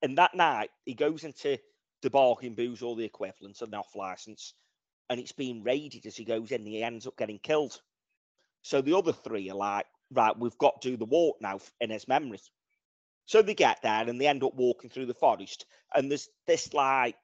And 0.02 0.18
that 0.18 0.34
night, 0.34 0.70
he 0.84 0.94
goes 0.94 1.24
into 1.24 1.58
the 2.02 2.10
bargain 2.10 2.54
booze 2.54 2.82
or 2.82 2.96
the 2.96 3.04
equivalent 3.04 3.60
of 3.62 3.68
an 3.68 3.74
off 3.74 3.94
license, 3.94 4.54
and 5.08 5.20
it's 5.20 5.32
being 5.32 5.62
raided 5.62 6.06
as 6.06 6.16
he 6.16 6.24
goes 6.24 6.50
in. 6.50 6.66
He 6.66 6.82
ends 6.82 7.06
up 7.06 7.16
getting 7.16 7.38
killed. 7.38 7.80
So 8.62 8.80
the 8.80 8.96
other 8.96 9.12
three 9.12 9.50
are 9.50 9.56
like, 9.56 9.86
right, 10.10 10.38
we've 10.38 10.58
got 10.58 10.82
to 10.82 10.90
do 10.90 10.96
the 10.96 11.04
walk 11.04 11.38
now 11.40 11.60
in 11.80 11.90
his 11.90 12.08
memory. 12.08 12.40
So 13.26 13.42
they 13.42 13.54
get 13.54 13.82
there 13.82 14.08
and 14.08 14.20
they 14.20 14.26
end 14.26 14.42
up 14.42 14.54
walking 14.54 14.90
through 14.90 15.06
the 15.06 15.14
forest, 15.14 15.66
and 15.94 16.10
there's 16.10 16.28
this 16.46 16.72
like, 16.74 17.16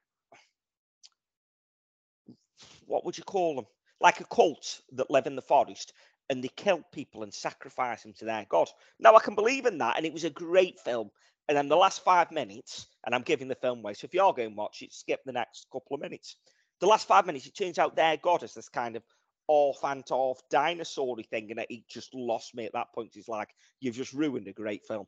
what 2.89 3.05
would 3.05 3.17
you 3.17 3.25
call 3.25 3.55
them? 3.55 3.67
Like 4.01 4.21
a 4.21 4.25
cult 4.25 4.81
that 4.93 5.11
live 5.11 5.27
in 5.27 5.37
the 5.37 5.43
forest, 5.43 5.93
and 6.31 6.43
they 6.43 6.51
kill 6.57 6.83
people 6.93 7.23
and 7.23 7.33
sacrifice 7.33 8.03
them 8.03 8.13
to 8.15 8.25
their 8.25 8.47
god. 8.49 8.69
Now 8.99 9.15
I 9.15 9.21
can 9.21 9.35
believe 9.35 9.67
in 9.67 9.79
that, 9.79 9.97
and 9.97 10.07
it 10.07 10.13
was 10.13 10.25
a 10.25 10.31
great 10.31 10.79
film. 10.81 11.11
And 11.49 11.57
then 11.57 11.69
the 11.69 11.77
last 11.77 12.05
five 12.05 12.31
minutes, 12.31 12.87
and 13.07 13.15
I'm 13.15 13.23
giving 13.23 13.49
the 13.49 13.55
film 13.55 13.79
away. 13.79 13.95
So 13.95 14.05
if 14.05 14.13
you 14.13 14.23
are 14.23 14.35
going 14.35 14.51
to 14.51 14.57
watch 14.57 14.83
it, 14.83 14.93
skip 14.93 15.21
the 15.25 15.33
next 15.33 15.67
couple 15.73 15.95
of 15.95 16.01
minutes. 16.03 16.37
The 16.81 16.87
last 16.87 17.09
five 17.09 17.27
minutes, 17.27 17.47
it 17.47 17.57
turns 17.57 17.79
out 17.79 17.97
their 17.97 18.19
god 18.19 18.43
is 18.43 18.55
this 18.55 18.69
kind 18.69 18.97
of 18.97 19.03
off 19.49 19.83
and 19.83 20.05
off 20.11 20.41
dinosaur 20.51 21.17
thing, 21.31 21.51
and 21.51 21.65
it 21.69 21.89
just 21.89 22.15
lost 22.15 22.55
me 22.55 22.67
at 22.67 22.73
that 22.75 22.93
point. 22.95 23.17
It's 23.17 23.29
like 23.29 23.49
you've 23.81 23.97
just 23.97 24.13
ruined 24.13 24.47
a 24.47 24.53
great 24.53 24.85
film. 24.87 25.07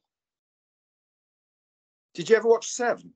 Did 2.14 2.28
you 2.28 2.36
ever 2.36 2.48
watch 2.48 2.68
Seven? 2.68 3.12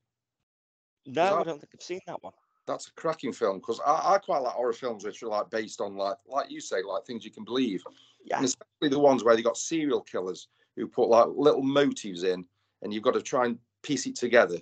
No, 1.07 1.41
I 1.41 1.43
don't 1.43 1.61
think 1.61 1.71
I've 1.75 1.83
seen 1.83 2.01
that 2.07 2.23
one. 2.23 2.33
That's 2.67 2.89
a 2.89 2.93
cracking 2.93 3.33
film 3.33 3.59
because 3.59 3.81
I, 3.87 4.15
I 4.15 4.19
quite 4.19 4.39
like 4.39 4.55
horror 4.55 4.73
films 4.73 5.05
which 5.05 5.23
are 5.23 5.29
like 5.29 5.51
based 5.51 5.81
on 5.81 5.97
like 5.97 6.17
like 6.27 6.51
you 6.51 6.61
say 6.61 6.83
like 6.83 7.05
things 7.05 7.25
you 7.25 7.31
can 7.31 7.45
believe, 7.45 7.83
Yeah, 8.25 8.37
and 8.37 8.45
especially 8.47 8.89
the 8.89 8.99
ones 8.99 9.23
where 9.23 9.37
they 9.37 9.43
got 9.43 9.57
serial 9.59 10.01
killers 10.01 10.49
who 10.77 10.87
put 10.87 11.09
like 11.09 11.29
little 11.35 11.63
motives 11.63 12.23
in, 12.25 12.45
and 12.83 12.93
you've 12.93 13.03
got 13.03 13.15
to 13.15 13.23
try 13.23 13.47
and 13.47 13.59
piece 13.83 14.07
it 14.07 14.17
together. 14.17 14.57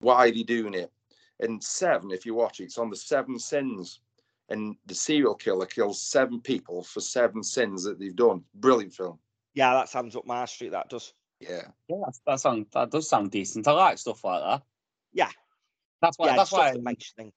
Why 0.00 0.28
are 0.28 0.30
they 0.30 0.42
doing 0.42 0.74
it? 0.74 0.92
And 1.40 1.62
Seven, 1.62 2.10
if 2.10 2.26
you 2.26 2.34
watch 2.34 2.60
it, 2.60 2.64
it's 2.64 2.78
on 2.78 2.90
the 2.90 2.96
seven 2.96 3.38
sins, 3.38 4.00
and 4.50 4.76
the 4.86 4.94
serial 4.94 5.34
killer 5.34 5.66
kills 5.66 6.02
seven 6.02 6.40
people 6.40 6.82
for 6.82 7.00
seven 7.00 7.42
sins 7.42 7.82
that 7.84 7.98
they've 7.98 8.14
done. 8.14 8.44
Brilliant 8.54 8.92
film. 8.92 9.18
yeah, 9.54 9.72
that 9.72 9.88
sounds 9.88 10.16
up 10.16 10.26
my 10.26 10.44
street. 10.44 10.72
That 10.72 10.90
does. 10.90 11.14
Yeah. 11.40 11.68
Yeah, 11.88 11.96
that 12.26 12.40
sounds 12.40 12.66
that 12.72 12.90
does 12.90 13.08
sound 13.08 13.30
decent. 13.30 13.66
I 13.68 13.72
like 13.72 13.98
stuff 13.98 14.24
like 14.24 14.42
that. 14.42 14.62
Yeah. 15.12 15.30
That's 16.02 16.18
why. 16.18 16.26
yeah, 16.28 16.36
that's 16.36 16.52
why. 16.52 16.72
things. 17.16 17.32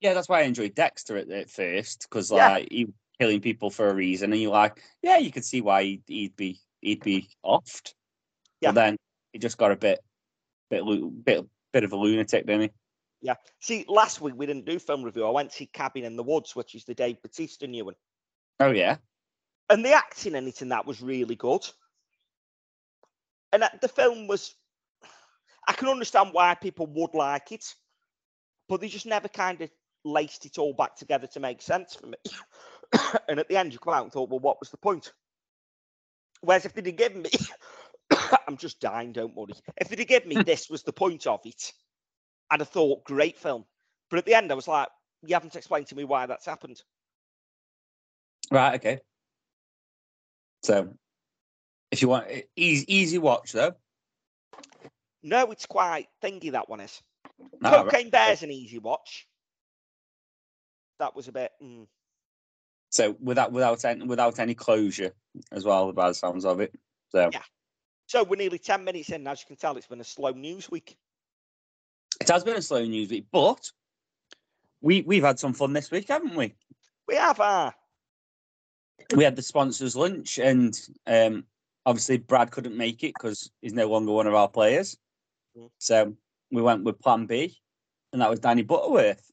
Yeah, 0.00 0.14
that's 0.14 0.28
why 0.28 0.40
I 0.40 0.42
enjoyed 0.44 0.74
Dexter 0.74 1.16
at, 1.16 1.30
at 1.30 1.50
first 1.50 2.02
because 2.08 2.30
Yeah. 2.30 2.48
like 2.52 2.68
he 2.70 2.84
was 2.84 2.94
killing 3.18 3.40
people 3.40 3.70
for 3.70 3.88
a 3.88 3.94
reason, 3.94 4.32
and 4.32 4.40
you're 4.40 4.52
like, 4.52 4.82
yeah, 5.02 5.18
you 5.18 5.30
could 5.32 5.44
see 5.44 5.60
why 5.60 5.82
he'd, 5.82 6.02
he'd 6.06 6.36
be 6.36 6.60
he'd 6.80 7.02
be 7.02 7.28
offed. 7.44 7.94
Yeah. 8.60 8.70
But 8.70 8.74
then 8.74 8.96
he 9.32 9.38
just 9.38 9.58
got 9.58 9.72
a 9.72 9.76
bit 9.76 10.00
bit 10.70 10.84
bit 11.24 11.44
bit 11.72 11.84
of 11.84 11.92
a 11.92 11.96
lunatic, 11.96 12.46
didn't 12.46 12.62
he? 12.62 12.70
Yeah. 13.22 13.34
See, 13.60 13.84
last 13.88 14.20
week 14.20 14.34
we 14.36 14.46
didn't 14.46 14.66
do 14.66 14.78
film 14.78 15.02
review. 15.02 15.26
I 15.26 15.30
went 15.30 15.50
to 15.50 15.56
see 15.56 15.66
Cabin 15.66 16.04
in 16.04 16.16
the 16.16 16.22
Woods, 16.22 16.54
which 16.54 16.74
is 16.74 16.84
the 16.84 16.94
Dave 16.94 17.20
Bautista 17.22 17.66
new 17.66 17.86
one. 17.86 17.94
Oh 18.60 18.70
yeah. 18.70 18.96
and 19.68 19.84
the 19.84 19.92
acting 19.92 20.34
in 20.34 20.46
it 20.46 20.62
and 20.62 20.70
that 20.72 20.86
was 20.86 21.02
really 21.02 21.34
good. 21.34 21.66
And 23.52 23.64
the 23.80 23.88
film 23.88 24.26
was, 24.26 24.54
I 25.66 25.72
can 25.72 25.88
understand 25.88 26.30
why 26.32 26.54
people 26.54 26.86
would 26.86 27.14
like 27.14 27.52
it, 27.52 27.64
but 28.68 28.80
they 28.80 28.88
just 28.88 29.06
never 29.06 29.28
kind 29.28 29.60
of 29.62 29.70
laced 30.04 30.46
it 30.46 30.58
all 30.58 30.72
back 30.72 30.96
together 30.96 31.26
to 31.26 31.40
make 31.40 31.62
sense 31.62 31.94
for 31.94 32.06
me. 32.06 32.16
and 33.28 33.40
at 33.40 33.48
the 33.48 33.56
end, 33.56 33.72
you 33.72 33.78
come 33.78 33.94
out 33.94 34.04
and 34.04 34.12
thought, 34.12 34.30
well, 34.30 34.38
what 34.38 34.60
was 34.60 34.70
the 34.70 34.76
point? 34.76 35.12
Whereas 36.40 36.64
if 36.64 36.74
they'd 36.74 36.86
have 36.86 36.96
given 36.96 37.22
me, 37.22 37.30
I'm 38.48 38.56
just 38.56 38.80
dying, 38.80 39.12
don't 39.12 39.34
worry. 39.34 39.54
If 39.76 39.88
they'd 39.88 39.98
have 39.98 40.08
given 40.08 40.28
me 40.28 40.42
this 40.46 40.70
was 40.70 40.82
the 40.82 40.92
point 40.92 41.26
of 41.26 41.40
it, 41.44 41.72
I'd 42.50 42.60
have 42.60 42.68
thought, 42.68 43.04
great 43.04 43.38
film. 43.38 43.64
But 44.10 44.18
at 44.18 44.24
the 44.24 44.34
end, 44.34 44.52
I 44.52 44.54
was 44.54 44.68
like, 44.68 44.88
you 45.22 45.34
haven't 45.34 45.56
explained 45.56 45.88
to 45.88 45.96
me 45.96 46.04
why 46.04 46.26
that's 46.26 46.46
happened. 46.46 46.80
Right. 48.50 48.74
Okay. 48.76 49.00
So, 50.62 50.94
if 51.90 52.02
you 52.02 52.08
want 52.08 52.26
easy 52.54 52.84
easy 52.92 53.18
watch 53.18 53.52
though. 53.52 53.72
No, 55.22 55.50
it's 55.50 55.66
quite 55.66 56.06
thingy, 56.22 56.52
that 56.52 56.68
one 56.68 56.80
is. 56.80 57.02
Right. 57.38 57.84
Cocaine 57.84 58.10
Bear's 58.10 58.42
an 58.42 58.50
easy 58.50 58.78
watch. 58.78 59.26
That 60.98 61.14
was 61.14 61.28
a 61.28 61.32
bit. 61.32 61.52
Mm. 61.62 61.86
So 62.90 63.16
without 63.20 63.52
without 63.52 63.84
any, 63.84 64.04
without 64.04 64.38
any 64.38 64.54
closure 64.54 65.12
as 65.52 65.64
well, 65.64 65.92
by 65.92 66.08
the 66.08 66.14
sounds 66.14 66.44
of 66.44 66.60
it. 66.60 66.74
So 67.10 67.30
Yeah. 67.32 67.42
So 68.06 68.22
we're 68.22 68.36
nearly 68.36 68.58
10 68.58 68.84
minutes 68.84 69.10
in. 69.10 69.26
As 69.26 69.40
you 69.40 69.46
can 69.48 69.56
tell, 69.56 69.76
it's 69.76 69.88
been 69.88 70.00
a 70.00 70.04
slow 70.04 70.30
news 70.30 70.70
week. 70.70 70.96
it 72.20 72.28
has 72.28 72.44
been 72.44 72.56
a 72.56 72.62
slow 72.62 72.84
news 72.84 73.10
week, 73.10 73.26
but 73.32 73.70
we 74.80 75.02
we've 75.02 75.24
had 75.24 75.38
some 75.38 75.52
fun 75.52 75.72
this 75.72 75.90
week, 75.90 76.08
haven't 76.08 76.36
we? 76.36 76.54
We 77.08 77.16
have 77.16 77.40
uh, 77.40 77.72
we 79.14 79.24
had 79.24 79.36
the 79.36 79.42
sponsors 79.42 79.96
lunch, 79.96 80.38
and 80.38 80.78
um, 81.06 81.44
obviously 81.84 82.18
Brad 82.18 82.50
couldn't 82.50 82.76
make 82.76 83.02
it 83.04 83.12
because 83.14 83.50
he's 83.60 83.72
no 83.72 83.88
longer 83.88 84.12
one 84.12 84.26
of 84.26 84.34
our 84.34 84.48
players. 84.48 84.96
Mm. 85.56 85.70
So 85.78 86.16
we 86.50 86.62
went 86.62 86.84
with 86.84 87.00
Plan 87.00 87.26
B, 87.26 87.56
and 88.12 88.22
that 88.22 88.30
was 88.30 88.40
Danny 88.40 88.62
Butterworth. 88.62 89.30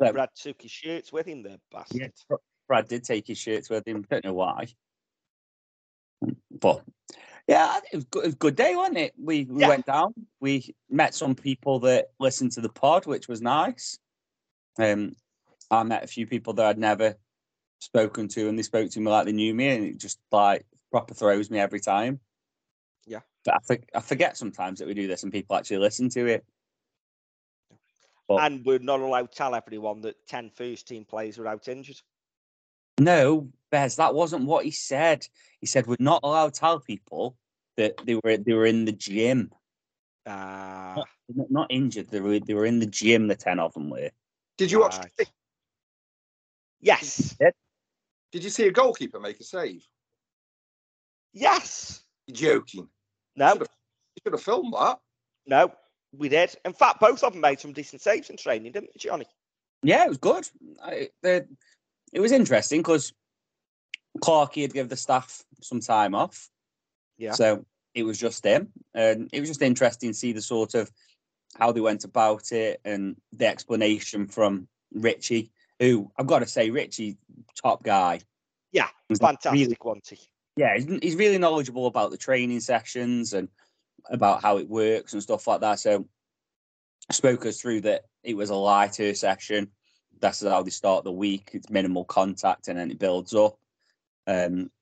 So 0.00 0.12
Brad 0.12 0.28
took 0.34 0.62
his 0.62 0.70
shirts 0.70 1.12
with 1.12 1.26
him, 1.26 1.42
the 1.42 1.60
bastard. 1.72 2.12
yeah, 2.30 2.36
Brad 2.68 2.88
did 2.88 3.04
take 3.04 3.26
his 3.26 3.38
shirts 3.38 3.68
with 3.70 3.86
him. 3.86 4.02
Don't 4.08 4.24
know 4.24 4.34
why, 4.34 4.66
but 6.60 6.84
yeah, 7.48 7.78
it 7.92 7.96
was 7.96 8.04
good. 8.04 8.24
It 8.24 8.26
was 8.26 8.34
a 8.34 8.38
good 8.38 8.56
day, 8.56 8.76
wasn't 8.76 8.98
it? 8.98 9.14
We 9.18 9.44
we 9.44 9.62
Yeah. 9.62 9.68
went 9.68 9.86
down. 9.86 10.12
We 10.40 10.74
met 10.90 11.14
some 11.14 11.34
people 11.34 11.80
that 11.80 12.08
listened 12.20 12.52
to 12.52 12.60
the 12.60 12.68
pod, 12.68 13.06
which 13.06 13.26
was 13.28 13.40
nice. 13.40 13.98
Um, 14.78 15.16
I 15.70 15.82
met 15.82 16.04
a 16.04 16.08
few 16.08 16.26
people 16.26 16.52
that 16.54 16.66
I'd 16.66 16.78
never 16.78 17.16
spoken 17.80 18.28
to, 18.28 18.48
and 18.48 18.58
they 18.58 18.62
spoke 18.62 18.90
to 18.90 19.00
me 19.00 19.10
like 19.10 19.24
they 19.26 19.32
knew 19.32 19.54
me, 19.54 19.68
and 19.68 19.84
it 19.86 19.98
just 19.98 20.20
like 20.30 20.66
proper 20.90 21.14
throws 21.14 21.50
me 21.50 21.58
every 21.58 21.80
time. 21.80 22.20
Yeah. 23.06 23.20
But 23.48 23.54
I, 23.56 23.58
for- 23.66 23.84
I 23.94 24.00
forget 24.00 24.36
sometimes 24.36 24.78
that 24.78 24.88
we 24.88 24.94
do 24.94 25.06
this 25.06 25.22
and 25.22 25.32
people 25.32 25.56
actually 25.56 25.78
listen 25.78 26.08
to 26.10 26.26
it. 26.26 26.44
But 28.28 28.42
And 28.42 28.64
we're 28.64 28.78
not 28.78 29.00
allowed 29.00 29.30
to 29.32 29.36
tell 29.36 29.54
everyone 29.54 30.02
that 30.02 30.26
10 30.26 30.50
first 30.50 30.86
team 30.86 31.06
players 31.06 31.38
are 31.38 31.46
out 31.46 31.66
injured. 31.66 32.00
no, 33.00 33.48
Bez, 33.70 33.96
that 33.96 34.14
wasn't 34.14 34.44
what 34.44 34.64
he 34.66 34.70
said. 34.70 35.26
He 35.60 35.66
said 35.66 35.86
we're 35.86 35.96
not 35.98 36.20
allowed 36.22 36.52
to 36.54 36.60
tell 36.60 36.80
people 36.80 37.36
that 37.76 37.94
they 38.04 38.16
were 38.16 38.36
they 38.36 38.52
were 38.52 38.66
in 38.66 38.84
the 38.84 38.92
gym, 38.92 39.50
Ah, 40.26 41.02
not, 41.34 41.50
not 41.50 41.66
injured. 41.70 42.08
They 42.08 42.20
were 42.20 42.38
they 42.40 42.54
were 42.54 42.66
in 42.66 42.80
the 42.80 42.86
gym. 42.86 43.28
The 43.28 43.36
ten 43.36 43.58
of 43.60 43.72
them 43.72 43.88
were. 43.88 44.10
Did 44.58 44.70
you 44.70 44.80
watch? 44.80 44.96
Right. 44.98 45.28
yes. 46.80 47.36
Did 48.32 48.44
you 48.44 48.50
see 48.50 48.66
a 48.66 48.72
goalkeeper 48.72 49.20
make 49.20 49.40
a 49.40 49.44
save? 49.44 49.86
Yes. 51.32 52.02
You're 52.26 52.58
joking. 52.60 52.88
No, 53.38 53.54
You 53.54 53.66
should 54.24 54.32
have 54.32 54.42
filmed 54.42 54.74
that. 54.74 54.98
no, 55.46 55.72
we 56.16 56.28
did. 56.28 56.54
In 56.64 56.72
fact, 56.72 57.00
both 57.00 57.22
of 57.22 57.32
them 57.32 57.40
made 57.40 57.60
some 57.60 57.72
decent 57.72 58.02
saves 58.02 58.30
in 58.30 58.36
training, 58.36 58.72
didn't 58.72 58.90
they, 58.94 58.98
Johnny? 58.98 59.26
Yeah, 59.82 60.04
it 60.04 60.08
was 60.08 60.18
good. 60.18 60.48
I, 60.82 61.08
the, 61.22 61.46
it 62.12 62.20
was 62.20 62.32
interesting 62.32 62.80
because 62.80 63.12
Clarkey 64.20 64.62
had 64.62 64.72
given 64.72 64.88
the 64.88 64.96
staff 64.96 65.44
some 65.60 65.80
time 65.80 66.14
off. 66.14 66.48
Yeah. 67.18 67.32
So 67.32 67.64
it 67.94 68.02
was 68.02 68.18
just 68.18 68.44
him. 68.44 68.68
And 68.94 69.28
it 69.32 69.40
was 69.40 69.48
just 69.48 69.62
interesting 69.62 70.10
to 70.10 70.14
see 70.14 70.32
the 70.32 70.42
sort 70.42 70.74
of 70.74 70.90
how 71.58 71.72
they 71.72 71.80
went 71.80 72.04
about 72.04 72.52
it 72.52 72.80
and 72.84 73.16
the 73.32 73.46
explanation 73.46 74.26
from 74.26 74.66
Richie, 74.92 75.50
who 75.78 76.10
I've 76.18 76.26
got 76.26 76.40
to 76.40 76.46
say, 76.46 76.70
Richie, 76.70 77.16
top 77.62 77.82
guy. 77.84 78.20
Yeah, 78.72 78.88
Was 79.08 79.18
Fantastic, 79.18 79.52
really- 79.52 79.76
wasn't 79.80 80.08
he? 80.08 80.18
Yeah, 80.58 80.74
he's, 80.74 80.86
he's 81.00 81.14
really 81.14 81.38
knowledgeable 81.38 81.86
about 81.86 82.10
the 82.10 82.16
training 82.16 82.58
sessions 82.58 83.32
and 83.32 83.48
about 84.10 84.42
how 84.42 84.58
it 84.58 84.68
works 84.68 85.12
and 85.12 85.22
stuff 85.22 85.46
like 85.46 85.60
that. 85.60 85.78
So 85.78 86.08
spoke 87.12 87.46
us 87.46 87.60
through 87.60 87.82
that 87.82 88.02
it 88.24 88.36
was 88.36 88.50
a 88.50 88.56
lighter 88.56 89.14
session. 89.14 89.70
That's 90.20 90.42
how 90.42 90.64
they 90.64 90.70
start 90.70 91.04
the 91.04 91.12
week. 91.12 91.50
It's 91.52 91.70
minimal 91.70 92.04
contact 92.04 92.66
and 92.66 92.76
then 92.76 92.90
it 92.90 92.98
builds 92.98 93.34
up. 93.34 93.56
Um, 94.26 94.72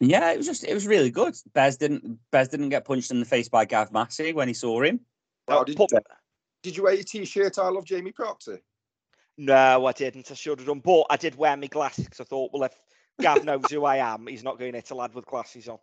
yeah, 0.00 0.30
it 0.30 0.36
was 0.36 0.46
just 0.46 0.62
it 0.62 0.74
was 0.74 0.86
really 0.86 1.10
good. 1.10 1.34
Bez 1.54 1.76
didn't 1.76 2.20
Bez 2.30 2.48
didn't 2.48 2.68
get 2.68 2.84
punched 2.84 3.10
in 3.10 3.18
the 3.18 3.26
face 3.26 3.48
by 3.48 3.64
Gav 3.64 3.90
Massey 3.90 4.32
when 4.32 4.46
he 4.46 4.54
saw 4.54 4.80
him. 4.80 5.00
Oh, 5.48 5.64
did, 5.64 5.76
put- 5.76 5.90
did 6.62 6.76
you 6.76 6.84
wear 6.84 6.94
your 6.94 7.02
t-shirt? 7.02 7.58
I 7.58 7.68
love 7.68 7.84
Jamie 7.84 8.12
Proctor. 8.12 8.60
No, 9.36 9.86
I 9.86 9.92
didn't. 9.92 10.30
I 10.30 10.34
should 10.34 10.60
have 10.60 10.68
done. 10.68 10.80
But 10.80 11.06
I 11.10 11.16
did 11.16 11.34
wear 11.34 11.56
my 11.56 11.66
glasses 11.66 12.04
because 12.04 12.20
I 12.20 12.24
thought, 12.24 12.52
well, 12.52 12.62
if 12.62 12.72
Gav 13.20 13.44
knows 13.44 13.70
who 13.70 13.84
I 13.84 13.96
am, 13.98 14.26
he's 14.26 14.44
not 14.44 14.58
going 14.58 14.72
to 14.72 14.78
hit 14.78 14.90
a 14.90 14.94
lad 14.94 15.14
with 15.14 15.26
glasses 15.26 15.68
on. 15.68 15.78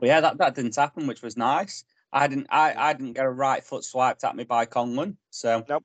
But 0.00 0.06
yeah, 0.06 0.20
that, 0.22 0.38
that 0.38 0.54
didn't 0.54 0.76
happen, 0.76 1.06
which 1.06 1.22
was 1.22 1.36
nice. 1.36 1.84
I 2.12 2.26
didn't 2.26 2.48
I, 2.50 2.74
I 2.74 2.92
didn't 2.94 3.12
get 3.12 3.26
a 3.26 3.30
right 3.30 3.62
foot 3.62 3.84
swiped 3.84 4.24
at 4.24 4.34
me 4.34 4.44
by 4.44 4.66
Conlon, 4.66 5.16
so 5.30 5.64
Nope. 5.68 5.84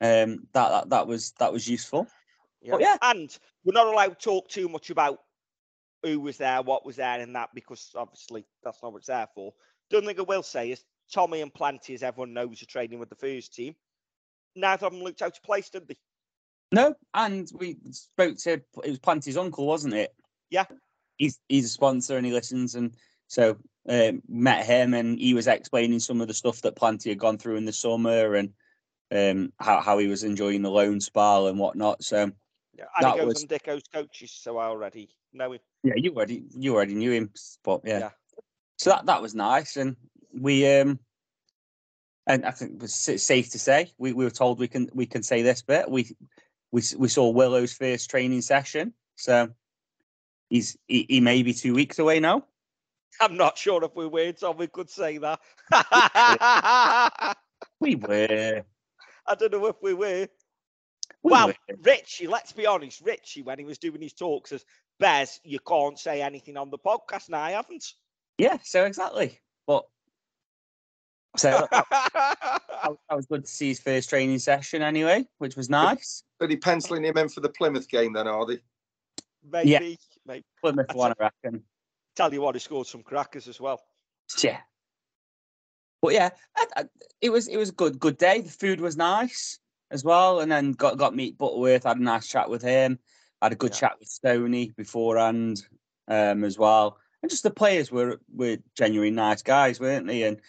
um 0.00 0.46
that, 0.52 0.68
that 0.68 0.90
that 0.90 1.06
was 1.06 1.32
that 1.38 1.52
was 1.52 1.66
useful. 1.66 2.06
Yeah. 2.60 2.72
But 2.72 2.80
yeah. 2.82 2.96
And 3.02 3.36
we're 3.64 3.72
not 3.72 3.86
allowed 3.86 4.20
to 4.20 4.24
talk 4.24 4.48
too 4.48 4.68
much 4.68 4.90
about 4.90 5.18
who 6.02 6.20
was 6.20 6.36
there, 6.36 6.62
what 6.62 6.84
was 6.86 6.96
there, 6.96 7.20
and 7.20 7.34
that 7.34 7.48
because 7.54 7.90
obviously 7.96 8.44
that's 8.62 8.82
not 8.82 8.92
what 8.92 8.98
it's 8.98 9.08
there 9.08 9.28
for. 9.34 9.52
The 9.90 9.96
only 9.96 10.14
thing 10.14 10.20
I 10.20 10.24
will 10.24 10.42
say 10.42 10.70
is 10.70 10.84
Tommy 11.12 11.40
and 11.40 11.52
Planty, 11.52 11.94
as 11.94 12.02
everyone 12.02 12.34
knows, 12.34 12.62
are 12.62 12.66
training 12.66 12.98
with 12.98 13.08
the 13.08 13.16
first 13.16 13.54
team. 13.54 13.74
Neither 14.54 14.86
of 14.86 14.92
them 14.92 15.02
looked 15.02 15.22
out 15.22 15.36
of 15.36 15.42
place, 15.42 15.70
did 15.70 15.88
they? 15.88 15.96
No, 16.70 16.94
and 17.14 17.50
we 17.54 17.76
spoke 17.90 18.36
to 18.38 18.52
it 18.52 18.64
was 18.86 18.98
Planty's 18.98 19.36
uncle, 19.36 19.66
wasn't 19.66 19.94
it? 19.94 20.14
Yeah. 20.50 20.66
He's 21.16 21.38
he's 21.48 21.64
a 21.64 21.68
sponsor 21.68 22.16
and 22.16 22.26
he 22.26 22.32
listens, 22.32 22.74
and 22.74 22.94
so 23.26 23.56
um, 23.88 24.22
met 24.28 24.66
him 24.66 24.94
and 24.94 25.18
he 25.18 25.34
was 25.34 25.46
explaining 25.46 25.98
some 26.00 26.20
of 26.20 26.28
the 26.28 26.34
stuff 26.34 26.60
that 26.62 26.76
Planty 26.76 27.08
had 27.10 27.18
gone 27.18 27.38
through 27.38 27.56
in 27.56 27.64
the 27.64 27.72
summer 27.72 28.34
and 28.34 28.52
um, 29.10 29.52
how 29.58 29.80
how 29.80 29.98
he 29.98 30.06
was 30.06 30.24
enjoying 30.24 30.62
the 30.62 30.70
loan 30.70 31.00
spell 31.00 31.48
and 31.48 31.58
whatnot. 31.58 32.04
So 32.04 32.30
Yeah. 32.76 32.84
And 32.98 33.12
he 33.12 33.18
goes 33.18 33.26
was- 33.26 33.42
on 33.42 33.48
Dicko's 33.48 33.82
coaches, 33.92 34.30
so 34.32 34.58
I 34.58 34.66
already 34.66 35.08
know 35.32 35.52
him. 35.52 35.60
yeah, 35.82 35.94
you 35.96 36.12
already 36.14 36.44
you 36.56 36.74
already 36.74 36.94
knew 36.94 37.12
him, 37.12 37.30
but 37.64 37.80
yeah. 37.84 37.98
Yeah. 37.98 38.10
So 38.78 38.90
that 38.90 39.06
that 39.06 39.22
was 39.22 39.34
nice, 39.34 39.76
and 39.76 39.96
we 40.32 40.66
um, 40.78 41.00
and 42.28 42.44
I 42.44 42.50
think 42.52 42.72
it 42.74 42.80
was 42.82 42.94
safe 42.94 43.50
to 43.50 43.58
say 43.58 43.90
we, 43.98 44.12
we 44.12 44.24
were 44.24 44.30
told 44.30 44.60
we 44.60 44.68
can 44.68 44.88
we 44.94 45.06
can 45.06 45.22
say 45.24 45.42
this 45.42 45.62
bit 45.62 45.90
we 45.90 46.14
we 46.72 46.82
we 46.96 47.08
saw 47.08 47.30
Willow's 47.30 47.72
first 47.72 48.10
training 48.10 48.42
session, 48.42 48.94
so 49.16 49.50
he's 50.50 50.76
he, 50.86 51.06
he 51.08 51.20
may 51.20 51.42
be 51.42 51.54
two 51.54 51.74
weeks 51.74 51.98
away 51.98 52.20
now. 52.20 52.44
I'm 53.20 53.36
not 53.36 53.58
sure 53.58 53.82
if 53.84 53.96
we 53.96 54.06
were, 54.06 54.32
so 54.36 54.52
we 54.52 54.68
could 54.68 54.90
say 54.90 55.18
that. 55.18 55.40
We 57.80 57.94
were. 57.96 58.64
I 59.26 59.34
don't 59.34 59.52
know 59.52 59.66
if 59.66 59.76
we 59.82 59.94
were. 59.94 60.28
we 61.22 61.32
well, 61.32 61.48
were. 61.48 61.54
Richie, 61.82 62.26
let's 62.26 62.52
be 62.52 62.66
honest, 62.66 63.00
Richie, 63.04 63.42
when 63.42 63.58
he 63.58 63.64
was 63.64 63.78
doing 63.78 64.00
his 64.00 64.12
talks, 64.12 64.50
says, 64.50 64.64
Bez, 64.98 65.40
you 65.44 65.60
can't 65.60 65.98
say 65.98 66.22
anything 66.22 66.56
on 66.56 66.70
the 66.70 66.78
podcast, 66.78 67.26
and 67.26 67.36
I 67.36 67.52
haven't. 67.52 67.84
yeah. 68.36 68.58
So 68.62 68.84
exactly, 68.84 69.38
but 69.66 69.86
so 71.38 71.66
that, 71.70 71.86
that 71.90 72.98
was- 73.10 73.26
good 73.26 73.44
to 73.44 73.50
see 73.50 73.68
his 73.68 73.80
first 73.80 74.08
training 74.08 74.38
session 74.38 74.82
anyway, 74.82 75.26
which 75.38 75.56
was 75.56 75.68
nice. 75.68 76.22
Are 76.40 76.46
they 76.46 76.56
penciling 76.56 77.04
him 77.04 77.16
in 77.18 77.28
for 77.28 77.40
the 77.40 77.48
Plymouth 77.48 77.88
game 77.88 78.12
then, 78.12 78.26
are 78.28 78.46
they? 78.46 78.58
Maybe. 79.50 79.98
mate. 80.26 80.44
Plymouth 80.62 80.94
one, 80.94 81.12
it. 81.12 81.16
I 81.20 81.30
reckon. 81.44 81.62
Tell 82.16 82.32
you 82.32 82.40
what, 82.40 82.54
he 82.54 82.58
scored 82.60 82.86
some 82.86 83.02
crackers 83.02 83.48
as 83.48 83.60
well. 83.60 83.80
Yeah. 84.42 84.58
But 86.02 86.12
yeah, 86.14 86.30
I, 86.56 86.66
I, 86.76 86.84
it 87.20 87.30
was 87.30 87.48
it 87.48 87.56
was 87.56 87.70
a 87.70 87.72
good 87.72 87.98
good 87.98 88.18
day. 88.18 88.40
The 88.40 88.50
food 88.50 88.80
was 88.80 88.96
nice 88.96 89.58
as 89.90 90.04
well, 90.04 90.40
and 90.40 90.50
then 90.50 90.72
got 90.72 90.96
got 90.98 91.14
meet 91.16 91.38
Butterworth. 91.38 91.84
Had 91.84 91.96
a 91.98 92.02
nice 92.02 92.28
chat 92.28 92.48
with 92.48 92.62
him. 92.62 92.98
Had 93.42 93.52
a 93.52 93.56
good 93.56 93.72
Yeah. 93.72 93.78
chat 93.80 93.96
with 93.98 94.08
Stoney 94.08 94.72
beforehand 94.76 95.64
um, 96.08 96.44
as 96.44 96.56
well. 96.58 96.98
And 97.22 97.30
just 97.30 97.42
the 97.42 97.50
players 97.50 97.90
were 97.90 98.20
were 98.32 98.58
genuinely 98.76 99.10
nice 99.10 99.42
guys, 99.42 99.80
weren't 99.80 100.06
they? 100.06 100.22
And 100.24 100.36
Yeah. 100.36 100.42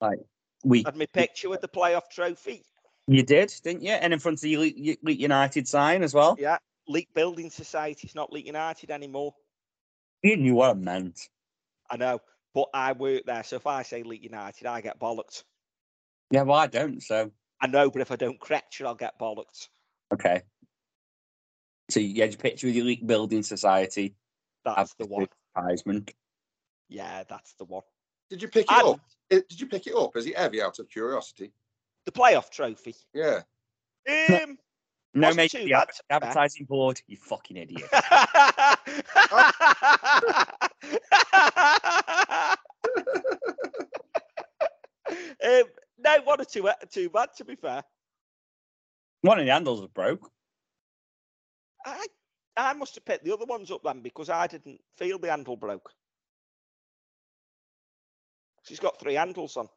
Like 0.00 0.18
we 0.64 0.82
Had 0.84 0.96
my 0.96 1.06
picture 1.06 1.48
with 1.48 1.60
the 1.60 1.68
playoff 1.68 2.08
trophy. 2.10 2.62
you 3.06 3.22
did, 3.22 3.52
didn't 3.62 3.82
you? 3.82 3.90
And 3.92 4.12
in 4.12 4.18
front 4.18 4.38
of 4.38 4.42
the 4.42 4.54
Elite 4.54 4.98
United 5.02 5.66
sign 5.68 6.02
as 6.02 6.14
well. 6.14 6.36
Yeah. 6.38 6.58
Leek 6.88 7.08
Building 7.14 7.50
Society. 7.50 8.02
It's 8.04 8.14
not 8.14 8.32
Leek 8.32 8.46
United 8.46 8.90
anymore. 8.90 9.34
You 10.22 10.36
knew 10.36 10.54
what 10.54 10.70
I 10.70 10.74
meant. 10.74 11.20
I 11.90 11.96
know, 11.96 12.20
but 12.54 12.68
I 12.74 12.92
work 12.92 13.24
there, 13.26 13.42
so 13.44 13.56
if 13.56 13.66
I 13.66 13.82
say 13.82 14.02
Leek 14.02 14.22
United, 14.22 14.66
I 14.66 14.80
get 14.80 14.98
bollocked. 14.98 15.42
Yeah, 16.30 16.42
well, 16.42 16.58
I 16.58 16.66
don't. 16.66 17.02
So 17.02 17.30
I 17.60 17.66
know, 17.66 17.90
but 17.90 18.02
if 18.02 18.10
I 18.10 18.16
don't 18.16 18.40
correct 18.40 18.78
you, 18.80 18.86
I'll 18.86 18.94
get 18.94 19.18
bollocked. 19.18 19.68
okay. 20.12 20.42
So 21.90 22.00
you 22.00 22.20
had 22.20 22.32
your 22.32 22.38
picture 22.38 22.66
with 22.66 22.74
the 22.74 22.80
Elite 22.82 23.06
Building 23.06 23.42
Society 23.42 24.14
That's 24.64 24.92
the 24.98 25.06
one. 25.06 25.26
advertisement. 25.56 26.12
Yeah, 26.90 27.24
that's 27.28 27.54
the 27.54 27.64
one. 27.64 27.82
Did 28.30 28.42
you 28.42 28.48
pick 28.48 28.66
it 28.70 28.78
And 28.78 28.88
up? 28.88 29.00
Did 29.30 29.60
you 29.60 29.66
pick 29.66 29.86
it 29.86 29.94
up? 29.94 30.16
Is 30.16 30.26
it 30.26 30.36
heavy 30.36 30.60
out 30.62 30.78
of 30.78 30.88
curiosity? 30.88 31.52
the 32.04 32.12
playoff 32.12 32.48
trophy. 32.50 32.94
Yeah. 33.12 33.40
Um, 34.08 34.56
No, 35.12 35.34
mate, 35.34 35.52
the 35.52 35.68
bad, 35.70 35.82
adver- 35.82 35.92
to 35.92 36.02
advertising 36.10 36.64
board, 36.64 37.00
you 37.06 37.18
fucking 37.18 37.56
idiot. 37.58 37.88
um, 45.12 45.64
no, 45.98 46.16
one 46.24 46.40
or 46.40 46.44
two, 46.44 46.68
too 46.90 47.10
bad. 47.10 47.28
To 47.36 47.44
be 47.44 47.56
fair, 47.56 47.82
One 49.22 49.38
of 49.38 49.46
the 49.46 49.52
handles 49.52 49.80
was 49.80 49.90
broke. 49.90 50.30
I 51.84 52.06
I 52.56 52.72
must 52.72 52.94
have 52.96 53.04
picked 53.04 53.24
the 53.24 53.32
other 53.34 53.44
ones 53.46 53.70
up 53.70 53.82
then 53.84 54.00
because 54.00 54.28
I 54.30 54.46
didn't 54.46 54.80
feel 54.96 55.18
the 55.18 55.30
handle 55.30 55.56
broke. 55.56 55.92
She's 58.68 58.80
got 58.80 59.00
three 59.00 59.14
handles 59.14 59.56
on 59.56 59.68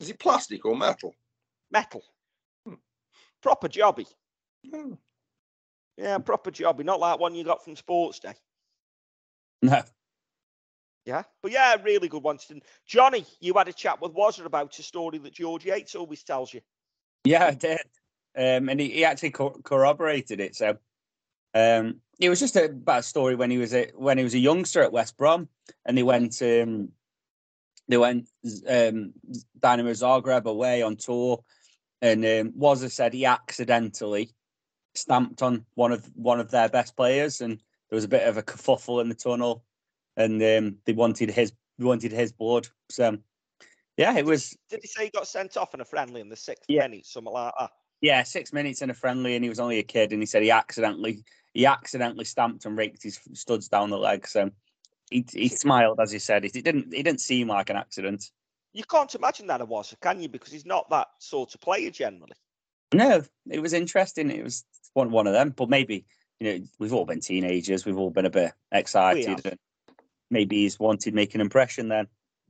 Is 0.00 0.08
it 0.08 0.18
plastic 0.18 0.64
or 0.64 0.74
metal? 0.74 1.14
metal. 1.70 2.02
Hmm. 2.66 2.74
Proper 3.42 3.68
jobby. 3.68 4.06
Hmm. 4.68 4.94
Yeah, 5.98 6.18
proper 6.18 6.50
jobby. 6.50 6.84
Not 6.84 7.00
like 7.00 7.20
one 7.20 7.34
you 7.34 7.44
got 7.44 7.62
from 7.62 7.76
Sports 7.76 8.18
Day. 8.20 8.32
No. 9.60 9.82
Yeah, 11.04 11.24
but 11.42 11.52
yeah, 11.52 11.76
really 11.82 12.08
good 12.08 12.22
one. 12.22 12.38
Stin. 12.38 12.62
Johnny, 12.86 13.26
you 13.40 13.52
had 13.54 13.68
a 13.68 13.72
chat 13.72 14.00
with 14.00 14.14
Wazzer 14.14 14.46
about 14.46 14.78
a 14.78 14.82
story 14.82 15.18
that 15.18 15.34
George 15.34 15.66
Yates 15.66 15.94
always 15.94 16.22
tells 16.22 16.52
you. 16.54 16.60
Yeah, 17.24 17.46
I 17.46 17.54
did. 17.54 17.80
Um, 18.36 18.68
and 18.68 18.80
he, 18.80 18.90
he 18.90 19.04
actually 19.04 19.32
co- 19.32 19.60
corroborated 19.62 20.40
it. 20.40 20.56
So 20.56 20.78
um, 21.54 22.00
it 22.18 22.30
was 22.30 22.40
just 22.40 22.56
a 22.56 22.68
bad 22.68 23.04
story 23.04 23.34
when 23.34 23.50
he 23.50 23.58
was 23.58 23.74
a 23.74 23.90
when 23.94 24.18
he 24.18 24.24
was 24.24 24.34
a 24.34 24.38
youngster 24.38 24.82
at 24.82 24.92
West 24.92 25.16
Brom, 25.16 25.48
and 25.84 25.98
they 25.98 26.02
went 26.02 26.40
um, 26.42 26.90
they 27.90 27.96
went 27.96 28.28
um, 28.68 29.12
Dynamo 29.58 29.90
Zagreb 29.90 30.44
away 30.44 30.82
on 30.82 30.96
tour, 30.96 31.42
and 32.00 32.24
um, 32.24 32.52
Wazza 32.52 32.90
said 32.90 33.12
he 33.12 33.26
accidentally 33.26 34.30
stamped 34.94 35.42
on 35.42 35.64
one 35.74 35.92
of 35.92 36.04
one 36.14 36.40
of 36.40 36.50
their 36.50 36.68
best 36.68 36.96
players, 36.96 37.40
and 37.40 37.58
there 37.88 37.96
was 37.96 38.04
a 38.04 38.08
bit 38.08 38.26
of 38.26 38.36
a 38.36 38.42
kerfuffle 38.42 39.00
in 39.00 39.08
the 39.08 39.14
tunnel, 39.14 39.64
and 40.16 40.42
um, 40.42 40.76
they 40.84 40.92
wanted 40.92 41.30
his 41.30 41.52
wanted 41.78 42.12
his 42.12 42.32
blood. 42.32 42.68
So 42.90 43.18
yeah, 43.96 44.16
it 44.16 44.24
was 44.24 44.56
Did 44.68 44.80
he 44.82 44.88
say 44.88 45.04
he 45.04 45.10
got 45.10 45.26
sent 45.26 45.56
off 45.56 45.74
in 45.74 45.80
a 45.80 45.84
friendly 45.84 46.20
in 46.20 46.28
the 46.28 46.36
sixth 46.36 46.66
Yeah. 46.68 46.86
minute, 46.86 47.06
something 47.06 47.32
like 47.32 47.52
that? 47.58 47.70
Yeah, 48.00 48.22
six 48.22 48.52
minutes 48.52 48.82
in 48.82 48.90
a 48.90 48.94
friendly, 48.94 49.34
and 49.34 49.44
he 49.44 49.50
was 49.50 49.60
only 49.60 49.78
a 49.78 49.82
kid, 49.82 50.12
and 50.12 50.22
he 50.22 50.26
said 50.26 50.42
he 50.42 50.50
accidentally 50.50 51.24
he 51.52 51.66
accidentally 51.66 52.24
stamped 52.24 52.64
and 52.64 52.78
raked 52.78 53.02
his 53.02 53.18
studs 53.34 53.68
down 53.68 53.90
the 53.90 53.98
leg. 53.98 54.26
So 54.26 54.50
he 55.10 55.24
he 55.32 55.48
smiled 55.48 56.00
as 56.00 56.10
he 56.12 56.18
said 56.18 56.44
it. 56.44 56.56
It 56.56 56.64
didn't 56.64 56.92
it 56.94 57.02
didn't 57.02 57.20
seem 57.20 57.48
like 57.48 57.70
an 57.70 57.76
accident. 57.76 58.30
You 58.72 58.84
can't 58.84 59.12
imagine 59.14 59.48
that 59.48 59.60
it 59.60 59.66
was, 59.68 59.94
can 60.00 60.20
you? 60.22 60.28
Because 60.28 60.52
he's 60.52 60.64
not 60.66 60.88
that 60.90 61.08
sort 61.18 61.54
of 61.54 61.60
player 61.60 61.90
generally. 61.90 62.34
No, 62.94 63.22
it 63.50 63.60
was 63.60 63.72
interesting. 63.72 64.30
It 64.30 64.44
was 64.44 64.64
one 64.94 65.10
one 65.10 65.26
of 65.26 65.32
them, 65.32 65.50
but 65.50 65.68
maybe 65.68 66.06
you 66.38 66.52
know 66.58 66.64
we've 66.78 66.92
all 66.94 67.04
been 67.04 67.20
teenagers. 67.20 67.84
We've 67.84 67.98
all 67.98 68.10
been 68.10 68.26
a 68.26 68.30
bit 68.30 68.52
excited. 68.72 69.44
and 69.44 69.58
maybe 70.30 70.56
he's 70.62 70.78
wanted 70.78 71.10
to 71.10 71.12
make 71.16 71.34
an 71.34 71.40
impression. 71.40 71.88
Then 71.88 72.06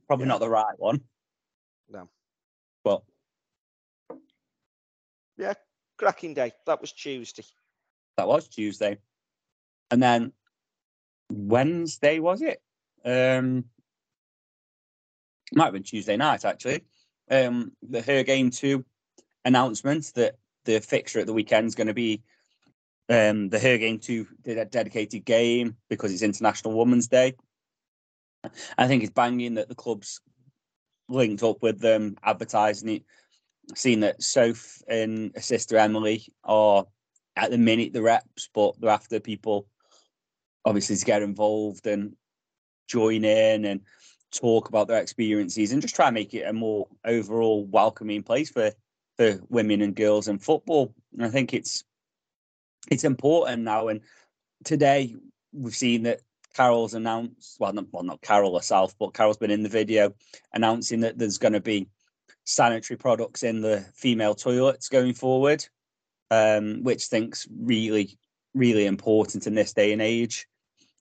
probably 0.07 0.25
Yeah. 0.25 0.33
not 0.33 0.39
the 0.39 0.49
right 0.49 0.77
one. 0.77 1.01
No. 1.89 2.07
but 2.83 3.03
Yeah, 5.37 5.53
cracking 5.97 6.33
day. 6.35 6.51
That 6.65 6.81
was 6.81 6.91
Tuesday. 6.93 7.43
that 8.17 8.27
was 8.27 8.47
Tuesday, 8.47 8.97
and 9.89 10.01
then 10.03 10.33
Wednesday 11.31 12.19
was 12.19 12.41
it? 12.41 12.61
Um, 13.03 13.65
might 15.53 15.65
have 15.65 15.73
been 15.73 15.83
Tuesday 15.83 16.17
night 16.17 16.45
actually. 16.45 16.83
Um, 17.29 17.71
the 17.81 18.01
Her 18.01 18.23
Game 18.23 18.49
Too 18.51 18.85
announcement 19.45 20.11
that 20.15 20.35
the 20.65 20.79
fixture 20.79 21.19
at 21.19 21.25
the 21.25 21.33
weekend 21.33 21.67
is 21.67 21.75
going 21.75 21.87
to 21.87 21.93
be 21.93 22.21
um 23.09 23.49
the 23.49 23.59
Her 23.59 23.77
Game 23.77 23.99
Too 23.99 24.27
dedicated 24.43 25.25
game 25.25 25.77
because 25.89 26.13
it's 26.13 26.21
International 26.21 26.77
Women's 26.77 27.07
Day. 27.07 27.35
I 28.77 28.87
think 28.87 29.03
it's 29.03 29.11
banging 29.11 29.55
that 29.55 29.69
the 29.69 29.75
club's 29.75 30.21
linked 31.09 31.43
up 31.43 31.61
with 31.61 31.79
them 31.79 32.17
advertising 32.23 32.89
it. 32.89 33.03
Seen 33.75 34.01
that 34.01 34.23
Soph 34.23 34.81
and 34.87 35.31
her 35.35 35.41
sister 35.41 35.77
Emily 35.77 36.25
are 36.43 36.85
at 37.35 37.51
the 37.51 37.57
minute 37.57 37.93
the 37.93 38.01
reps, 38.01 38.49
but 38.53 38.79
they're 38.79 38.89
after 38.89 39.19
people 39.19 39.67
obviously 40.65 40.95
to 40.95 41.05
get 41.05 41.21
involved 41.21 41.87
and 41.87 42.15
join 42.87 43.23
in 43.23 43.65
and 43.65 43.81
talk 44.31 44.69
about 44.69 44.87
their 44.87 45.01
experiences 45.01 45.71
and 45.71 45.81
just 45.81 45.95
try 45.95 46.07
and 46.07 46.15
make 46.15 46.33
it 46.33 46.47
a 46.47 46.53
more 46.53 46.87
overall 47.05 47.65
welcoming 47.65 48.23
place 48.23 48.49
for 48.49 48.71
for 49.17 49.39
women 49.49 49.81
and 49.81 49.95
girls 49.95 50.27
in 50.27 50.39
football. 50.39 50.93
And 51.13 51.25
I 51.25 51.29
think 51.29 51.53
it's 51.53 51.83
it's 52.89 53.03
important 53.03 53.63
now. 53.63 53.89
And 53.89 54.01
today 54.63 55.15
we've 55.53 55.75
seen 55.75 56.03
that 56.03 56.21
Carol's 56.53 56.93
announced, 56.93 57.57
well, 57.59 57.73
not, 57.73 57.85
well, 57.91 58.03
not 58.03 58.21
Carol 58.21 58.57
herself, 58.57 58.93
but 58.99 59.13
Carol's 59.13 59.37
been 59.37 59.51
in 59.51 59.63
the 59.63 59.69
video 59.69 60.13
announcing 60.53 61.01
that 61.01 61.17
there's 61.17 61.37
going 61.37 61.53
to 61.53 61.61
be 61.61 61.87
sanitary 62.45 62.97
products 62.97 63.43
in 63.43 63.61
the 63.61 63.85
female 63.93 64.35
toilets 64.35 64.89
going 64.89 65.13
forward, 65.13 65.65
um, 66.29 66.83
which 66.83 67.05
thinks 67.05 67.47
really, 67.57 68.17
really 68.53 68.85
important 68.85 69.47
in 69.47 69.55
this 69.55 69.73
day 69.73 69.93
and 69.93 70.01
age. 70.01 70.47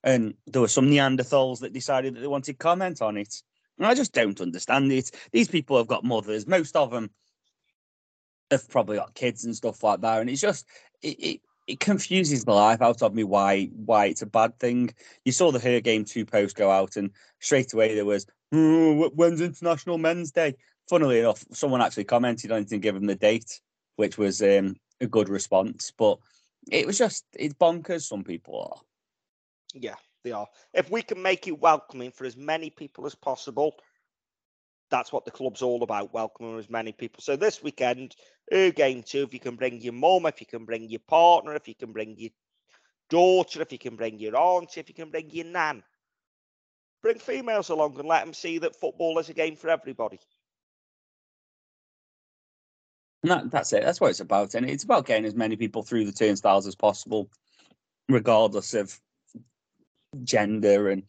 And 0.02 0.34
there 0.46 0.62
were 0.62 0.68
some 0.68 0.90
Neanderthals 0.90 1.60
that 1.60 1.72
decided 1.72 2.14
that 2.14 2.20
they 2.20 2.26
wanted 2.26 2.58
comment 2.58 3.02
on 3.02 3.16
it. 3.16 3.34
And 3.78 3.86
I 3.86 3.94
just 3.94 4.12
don't 4.12 4.40
understand 4.40 4.92
it. 4.92 5.10
These 5.32 5.48
people 5.48 5.76
have 5.76 5.86
got 5.86 6.04
mothers. 6.04 6.46
Most 6.46 6.76
of 6.76 6.90
them 6.90 7.10
have 8.50 8.68
probably 8.68 8.96
got 8.96 9.14
kids 9.14 9.44
and 9.44 9.56
stuff 9.56 9.82
like 9.82 10.00
that. 10.00 10.20
And 10.20 10.30
it's 10.30 10.40
just 10.40 10.66
it, 11.02 11.18
it, 11.18 11.40
it 11.66 11.80
confuses 11.80 12.44
the 12.44 12.52
life 12.52 12.82
out 12.82 13.02
of 13.02 13.14
me 13.14 13.24
why 13.24 13.66
why 13.66 14.06
it's 14.06 14.22
a 14.22 14.26
bad 14.26 14.58
thing. 14.58 14.92
You 15.24 15.32
saw 15.32 15.52
the 15.52 15.60
Her 15.60 15.80
Game 15.80 16.04
Too 16.04 16.26
post 16.26 16.56
go 16.56 16.70
out, 16.70 16.96
and 16.96 17.10
straight 17.38 17.72
away 17.72 17.94
there 17.94 18.04
was 18.04 18.26
"Oh, 18.52 19.10
when's 19.14 19.40
International 19.40 19.98
Men's 19.98 20.32
Day. 20.32 20.56
Funnily 20.88 21.20
enough, 21.20 21.44
someone 21.52 21.80
actually 21.80 22.04
commented 22.04 22.50
on 22.50 22.62
it 22.62 22.72
and 22.72 22.82
gave 22.82 22.94
them 22.94 23.06
the 23.06 23.14
date, 23.14 23.60
which 23.94 24.18
was 24.18 24.42
um, 24.42 24.74
a 25.00 25.06
good 25.06 25.28
response. 25.28 25.92
But 25.96 26.18
it 26.68 26.86
was 26.86 26.98
just 26.98 27.24
it's 27.34 27.54
bonkers. 27.54 28.02
Some 28.02 28.24
people 28.24 28.60
are. 28.60 28.80
Yeah, 29.74 29.96
they 30.24 30.32
are. 30.32 30.48
If 30.74 30.90
we 30.90 31.02
can 31.02 31.22
make 31.22 31.46
it 31.46 31.60
welcoming 31.60 32.10
for 32.10 32.24
as 32.24 32.36
many 32.36 32.70
people 32.70 33.06
as 33.06 33.14
possible, 33.14 33.74
that's 34.90 35.12
what 35.12 35.24
the 35.24 35.30
club's 35.30 35.62
all 35.62 35.82
about, 35.82 36.12
welcoming 36.12 36.58
as 36.58 36.68
many 36.68 36.92
people. 36.92 37.22
So 37.22 37.36
this 37.36 37.62
weekend, 37.62 38.16
game 38.50 39.02
two, 39.02 39.22
if 39.22 39.32
you 39.32 39.40
can 39.40 39.54
bring 39.54 39.80
your 39.80 39.92
mum, 39.92 40.26
if 40.26 40.40
you 40.40 40.46
can 40.46 40.64
bring 40.64 40.90
your 40.90 41.00
partner, 41.06 41.54
if 41.54 41.68
you 41.68 41.74
can 41.76 41.92
bring 41.92 42.16
your 42.18 42.30
daughter, 43.08 43.62
if 43.62 43.70
you 43.70 43.78
can 43.78 43.96
bring 43.96 44.18
your 44.18 44.36
aunt, 44.36 44.76
if 44.76 44.88
you 44.88 44.94
can 44.94 45.10
bring 45.10 45.30
your 45.30 45.46
nan, 45.46 45.82
bring 47.02 47.18
females 47.18 47.68
along 47.68 47.98
and 47.98 48.08
let 48.08 48.24
them 48.24 48.34
see 48.34 48.58
that 48.58 48.74
football 48.74 49.18
is 49.18 49.28
a 49.28 49.34
game 49.34 49.56
for 49.56 49.70
everybody. 49.70 50.18
And 53.22 53.30
that, 53.30 53.50
that's 53.50 53.72
it. 53.72 53.84
That's 53.84 54.00
what 54.00 54.10
it's 54.10 54.20
about. 54.20 54.54
And 54.54 54.68
it's 54.68 54.84
about 54.84 55.06
getting 55.06 55.24
as 55.26 55.34
many 55.34 55.56
people 55.56 55.82
through 55.82 56.04
the 56.06 56.12
turnstiles 56.12 56.66
as 56.66 56.74
possible, 56.74 57.30
regardless 58.08 58.74
of 58.74 58.98
gender 60.24 60.88
and 60.88 61.02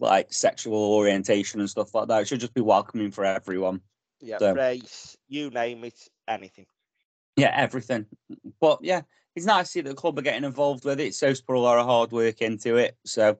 like 0.00 0.32
sexual 0.32 0.74
orientation 0.94 1.60
and 1.60 1.68
stuff 1.68 1.94
like 1.94 2.08
that. 2.08 2.22
It 2.22 2.28
should 2.28 2.40
just 2.40 2.54
be 2.54 2.60
welcoming 2.60 3.10
for 3.10 3.24
everyone. 3.24 3.80
Yeah, 4.20 4.38
So- 4.38 4.54
race, 4.54 5.16
you 5.28 5.50
name 5.50 5.84
it, 5.84 5.98
anything. 6.28 6.66
Yeah, 7.36 7.52
everything. 7.54 8.06
But 8.60 8.80
yeah, 8.82 9.02
it's 9.34 9.46
nice 9.46 9.66
to 9.66 9.70
see 9.72 9.80
that 9.80 9.88
the 9.90 9.94
club 9.96 10.18
are 10.18 10.22
getting 10.22 10.44
involved 10.44 10.84
with 10.84 11.00
it. 11.00 11.14
So 11.14 11.32
put 11.46 11.56
a 11.56 11.58
lot 11.58 11.78
of 11.78 11.86
hard 11.86 12.12
work 12.12 12.40
into 12.42 12.76
it. 12.76 12.96
So 13.04 13.38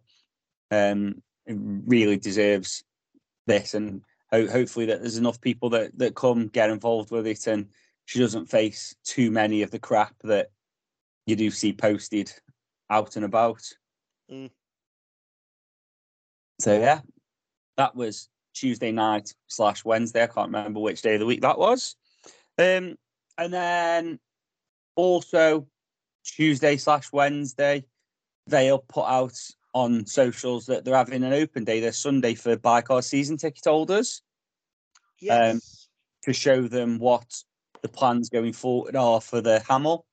Um, 0.71 1.23
it 1.45 1.57
really 1.59 2.17
deserves 2.17 2.83
this, 3.47 3.75
and 3.75 4.01
ho- 4.31 4.49
hopefully 4.49 4.87
that 4.87 5.01
there's 5.03 5.19
enough 5.19 5.39
people 5.39 5.69
that 5.71 5.99
that 5.99 6.15
come 6.15 6.49
get 6.49 6.71
involved 6.71 7.11
with 7.11 7.27
it, 7.27 7.47
and 7.47 7.69
she 8.07 8.19
doesn't 8.19 8.47
face 8.47 8.95
too 9.05 9.31
many 9.31 9.63
of 9.63 9.71
the 9.71 9.79
crap 9.79 10.15
that 10.25 10.51
you 11.27 11.37
do 11.37 11.51
see 11.51 11.73
posted 11.73 12.33
out 12.91 13.17
and 13.17 13.25
about. 13.25 13.63
Mm. 14.31 14.51
So 16.61 16.79
yeah, 16.79 17.01
that 17.77 17.95
was 17.95 18.29
Tuesday 18.55 18.93
night 18.93 19.33
slash 19.47 19.85
Wednesday. 19.85 20.23
I 20.23 20.27
can't 20.27 20.49
remember 20.49 20.81
which 20.81 21.03
day 21.03 21.15
of 21.15 21.21
the 21.21 21.27
week 21.27 21.43
that 21.43 21.59
was. 21.59 21.97
Um, 22.59 22.97
and 23.39 23.53
then 23.53 24.19
also 24.95 25.67
Tuesday 26.25 26.77
slash 26.77 27.13
Wednesday, 27.13 27.85
they'll 28.47 28.85
put 28.89 29.07
out 29.07 29.39
on 29.75 30.07
socials 30.07 30.67
that 30.67 30.85
they're 30.85 30.95
having 30.95 31.25
an 31.25 31.33
open 31.33 31.65
day 31.65 31.81
this 31.81 31.99
Sunday 31.99 32.35
for 32.35 32.57
Bycar 32.57 33.03
season 33.03 33.39
ticket 33.39 33.65
holders 33.65 34.23
Yes. 35.19 35.89
to 36.25 36.33
show 36.33 36.63
them 36.69 36.99
what 36.99 37.25
the 37.83 37.89
plans 37.89 38.29
going 38.29 38.53
forward 38.53 38.97
are 38.97 39.21
for 39.21 39.41
the 39.41 39.63
Hamil 39.69 40.05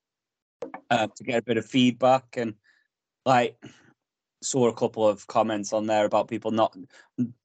uh, 0.89 1.07
to 1.15 1.23
get 1.23 1.39
a 1.39 1.43
bit 1.43 1.57
of 1.57 1.65
feedback 1.65 2.35
and 2.37 2.55
like 3.25 3.55
saw 4.41 4.67
a 4.67 4.73
couple 4.73 5.07
of 5.07 5.27
comments 5.27 5.73
on 5.73 5.85
there 5.85 6.05
about 6.05 6.27
people 6.27 6.51
not 6.51 6.75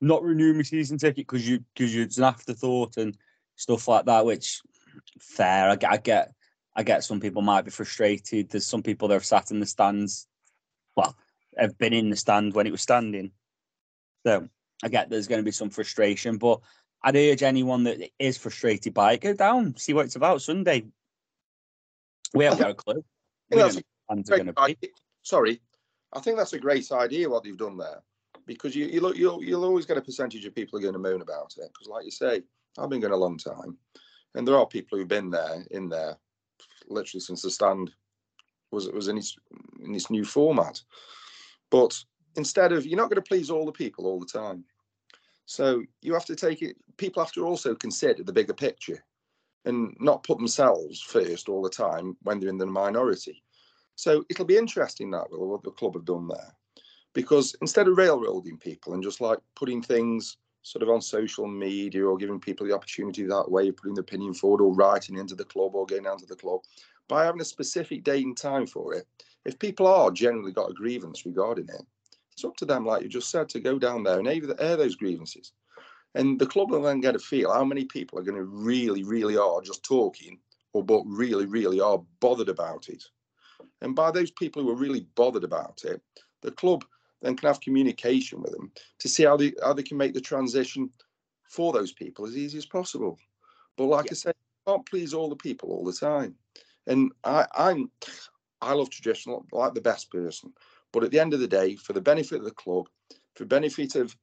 not 0.01 0.23
renewing 0.23 0.57
my 0.57 0.63
season 0.63 0.97
ticket 0.97 1.27
because 1.27 1.49
you 1.49 1.61
because 1.75 1.95
it's 1.95 2.19
an 2.19 2.25
afterthought 2.25 2.97
and 2.97 3.17
stuff 3.57 3.89
like 3.89 4.07
that 4.07 4.25
which 4.25 4.61
fair 5.21 5.71
I, 5.71 5.77
get- 5.77 5.93
I 5.93 5.97
get 5.97 6.33
I 6.77 6.83
get 6.83 7.05
some 7.05 7.21
people 7.21 7.41
might 7.41 7.65
be 7.65 7.71
frustrated. 7.71 8.51
There's 8.51 8.67
some 8.67 8.83
people 8.83 9.07
that 9.09 9.15
have 9.15 9.25
sat 9.25 9.51
in 9.51 9.61
the 9.61 9.67
stands 9.67 10.27
well 10.97 11.17
have 11.57 11.79
been 11.79 11.93
in 11.93 12.11
the 12.11 12.17
stand 12.17 12.55
when 12.55 12.67
it 12.67 12.73
was 12.73 12.83
standing. 12.83 13.31
So 14.27 14.49
I 14.83 14.89
get 14.89 15.11
there's 15.11 15.29
going 15.29 15.41
to 15.41 15.45
be 15.45 15.53
some 15.53 15.71
frustration 15.71 16.37
but 16.37 16.61
I'd 17.05 17.17
urge 17.17 17.43
anyone 17.43 17.85
that 17.85 18.11
is 18.19 18.39
frustrated 18.39 18.95
by 18.95 19.13
it, 19.13 19.21
go 19.21 19.35
down, 19.35 19.77
see 19.77 19.93
what 19.93 20.07
it's 20.07 20.17
about 20.17 20.41
Sunday. 20.41 20.87
We 22.33 22.45
haven't 22.45 22.61
got 22.61 22.71
a 22.71 22.75
clue. 22.75 23.05
We 23.51 23.59
that's 23.59 23.75
don't 23.75 23.77
know 23.77 23.83
what 24.07 24.17
plans 24.17 24.31
are 24.31 24.37
going 24.37 24.47
to 24.47 24.53
be. 24.55 24.61
idea. 24.63 24.91
Sorry, 25.23 25.61
I 26.15 26.21
think 26.21 26.39
that's 26.39 26.55
a 26.55 26.59
great 26.59 26.91
idea 26.91 27.29
what 27.29 27.45
they've 27.45 27.57
done 27.57 27.77
there, 27.77 28.03
because 28.47 28.75
you 28.75 28.87
you 28.87 29.03
look 29.03 29.19
you'll 29.19 29.45
you'll 29.45 29.65
always 29.65 29.85
get 29.85 29.99
a 29.99 30.03
percentage 30.03 30.47
of 30.47 30.55
people 30.55 30.79
are 30.79 30.83
going 30.83 30.95
to 30.95 30.99
moan 30.99 31.21
about 31.21 31.55
it. 31.59 31.71
Because 31.73 31.89
like 31.89 32.07
you 32.07 32.11
say, 32.11 32.43
I've 32.79 32.89
been 32.89 33.01
going 33.01 33.13
a 33.13 33.17
long 33.17 33.37
time, 33.37 33.77
and 34.35 34.49
there 34.49 34.57
are 34.57 34.67
people 34.67 34.97
who've 34.97 35.07
been 35.07 35.31
there 35.31 35.63
in 35.73 35.91
there 35.91 36.17
literally 36.89 37.21
since 37.21 37.43
the 37.43 37.51
stand 37.51 37.93
was 38.73 38.89
was 38.89 39.09
in 39.09 39.19
its 39.19 39.37
in 39.85 39.95
its 39.95 40.09
new 40.09 40.25
format. 40.25 40.81
But 41.71 42.03
instead 42.37 42.73
of 42.73 42.87
you're 42.87 42.97
not 42.97 43.11
going 43.11 43.23
to 43.23 43.29
please 43.29 43.51
all 43.51 43.67
the 43.67 43.73
people 43.73 44.07
all 44.07 44.19
the 44.19 44.27
time, 44.27 44.65
so 45.47 45.83
you 46.03 46.13
have 46.15 46.25
to 46.27 46.37
take 46.37 46.63
it. 46.63 46.77
People 46.97 47.23
have 47.23 47.33
to 47.33 47.45
also 47.45 47.75
consider 47.75 48.23
the 48.23 48.33
bigger 48.33 48.55
picture, 48.55 49.05
and 49.65 49.97
not 49.99 50.23
put 50.23 50.39
themselves 50.39 51.01
first 51.01 51.49
all 51.49 51.63
the 51.63 51.71
time 51.71 52.17
when 52.23 52.39
they're 52.39 52.51
in 52.51 52.59
the 52.59 52.67
minority. 52.67 53.43
So 53.97 54.25
it'll 54.29 54.45
be 54.45 54.57
interesting 54.57 55.11
that 55.11 55.31
will 55.31 55.49
what 55.49 55.63
the 55.63 55.71
club 55.71 55.95
have 55.95 56.05
done 56.05 56.29
there, 56.29 56.55
because 57.13 57.55
instead 57.63 57.89
of 57.89 57.97
railroading 57.97 58.59
people 58.59 58.95
and 58.95 59.03
just 59.03 59.21
like 59.21 59.39
putting 59.55 59.81
things 59.81 60.37
sort 60.63 60.83
of 60.83 60.89
on 60.89 61.01
social 61.01 61.47
media 61.47 62.05
or 62.05 62.17
giving 62.17 62.41
people 62.41 62.67
the 62.67 62.75
opportunity 62.75 63.23
that 63.23 63.51
way 63.51 63.69
of 63.69 63.77
putting 63.77 63.95
the 63.95 64.01
opinion 64.01 64.35
forward 64.35 64.63
or 64.63 64.75
writing 64.75 65.19
into 65.19 65.35
the 65.35 65.45
club 65.45 65.75
or 65.75 65.87
going 65.87 66.05
down 66.05 66.19
to 66.19 66.27
the 66.27 66.35
club, 66.35 66.61
by 67.07 67.25
having 67.25 67.41
a 67.41 67.45
specific 67.45 68.03
date 68.03 68.25
and 68.25 68.37
time 68.37 68.67
for 68.67 68.95
it, 68.95 69.07
if 69.45 69.59
people 69.59 69.87
are 69.87 70.11
generally 70.11 70.53
got 70.53 70.71
a 70.71 70.75
grievance 70.75 71.27
regarding 71.27 71.69
it, 71.69 71.83
it's 72.35 72.45
up 72.45 72.57
to 72.57 72.65
them, 72.65 72.85
like 72.85 73.03
you 73.03 73.09
just 73.09 73.31
said, 73.31 73.49
to 73.51 73.61
go 73.61 73.79
down 73.79 74.03
there 74.03 74.19
and 74.19 74.29
air, 74.29 74.77
those 74.77 74.97
grievances. 74.97 75.53
And 76.15 76.39
the 76.39 76.47
club 76.47 76.71
will 76.71 76.83
then 76.83 77.01
get 77.01 77.17
a 77.17 77.19
feel 77.19 77.53
how 77.53 77.65
many 77.65 77.85
people 77.85 78.19
are 78.19 78.25
going 78.25 78.39
to 78.39 78.45
really, 78.45 79.03
really 79.03 79.37
are 79.37 79.61
just 79.61 79.85
talking, 79.85 80.39
or 80.73 80.85
but 80.85 81.03
really, 81.07 81.47
really 81.47 81.81
are 81.81 82.03
bothered 82.21 82.49
about 82.49 82.89
it. 82.89 83.03
And 83.81 83.95
by 83.95 84.11
those 84.11 84.31
people 84.31 84.63
who 84.63 84.71
are 84.71 84.77
really 84.77 85.07
bothered 85.15 85.45
about 85.45 85.83
it, 85.85 86.01
the 86.43 86.51
club 86.53 86.85
then 87.23 87.37
can 87.37 87.49
have 87.49 87.61
communication 87.61 88.43
with 88.43 88.53
them 88.53 88.71
to 88.99 89.09
see 89.09 89.25
how 89.25 89.37
they 89.37 89.53
how 89.63 89.73
they 89.73 89.83
can 89.83 89.97
make 89.97 90.15
the 90.15 90.21
transition 90.21 90.91
for 91.49 91.73
those 91.73 91.93
people 91.93 92.27
as 92.27 92.37
easy 92.37 92.59
as 92.59 92.67
possible. 92.67 93.19
But 93.77 93.87
like 93.87 94.11
I 94.11 94.15
said, 94.15 94.35
you 94.37 94.73
can't 94.73 94.87
please 94.87 95.15
all 95.15 95.29
the 95.29 95.37
people 95.37 95.71
all 95.71 95.85
the 95.85 95.93
time. 95.93 96.35
And 96.87 97.13
I, 97.25 97.47
I'm 97.55 97.91
I 98.61 98.73
love 98.73 98.91
traditional 98.91 99.47
like 99.53 99.75
the 99.75 99.81
best 99.81 100.11
person. 100.11 100.53
But 100.95 101.03
at 101.03 101.11
the 101.11 101.19
end 101.19 101.35
of 101.35 101.41
the 101.41 101.49
day, 101.49 101.75
for 101.75 101.93
the 101.93 102.01
benefit 102.01 102.39
of 102.39 102.45
the 102.45 102.53
club, 102.53 102.89
for 103.35 103.45
benefit 103.45 103.97
of 103.97 104.17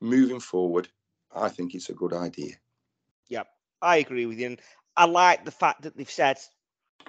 moving 0.00 0.38
forward, 0.38 0.88
I 1.34 1.48
think 1.48 1.74
it's 1.74 1.88
a 1.88 1.94
good 1.94 2.12
idea. 2.12 2.54
Yep, 3.28 3.48
I 3.82 3.96
agree 3.96 4.24
with 4.26 4.38
you. 4.38 4.46
And 4.46 4.60
I 4.96 5.06
like 5.06 5.44
the 5.44 5.50
fact 5.50 5.82
that 5.82 5.96
they've 5.96 6.08
said 6.08 6.38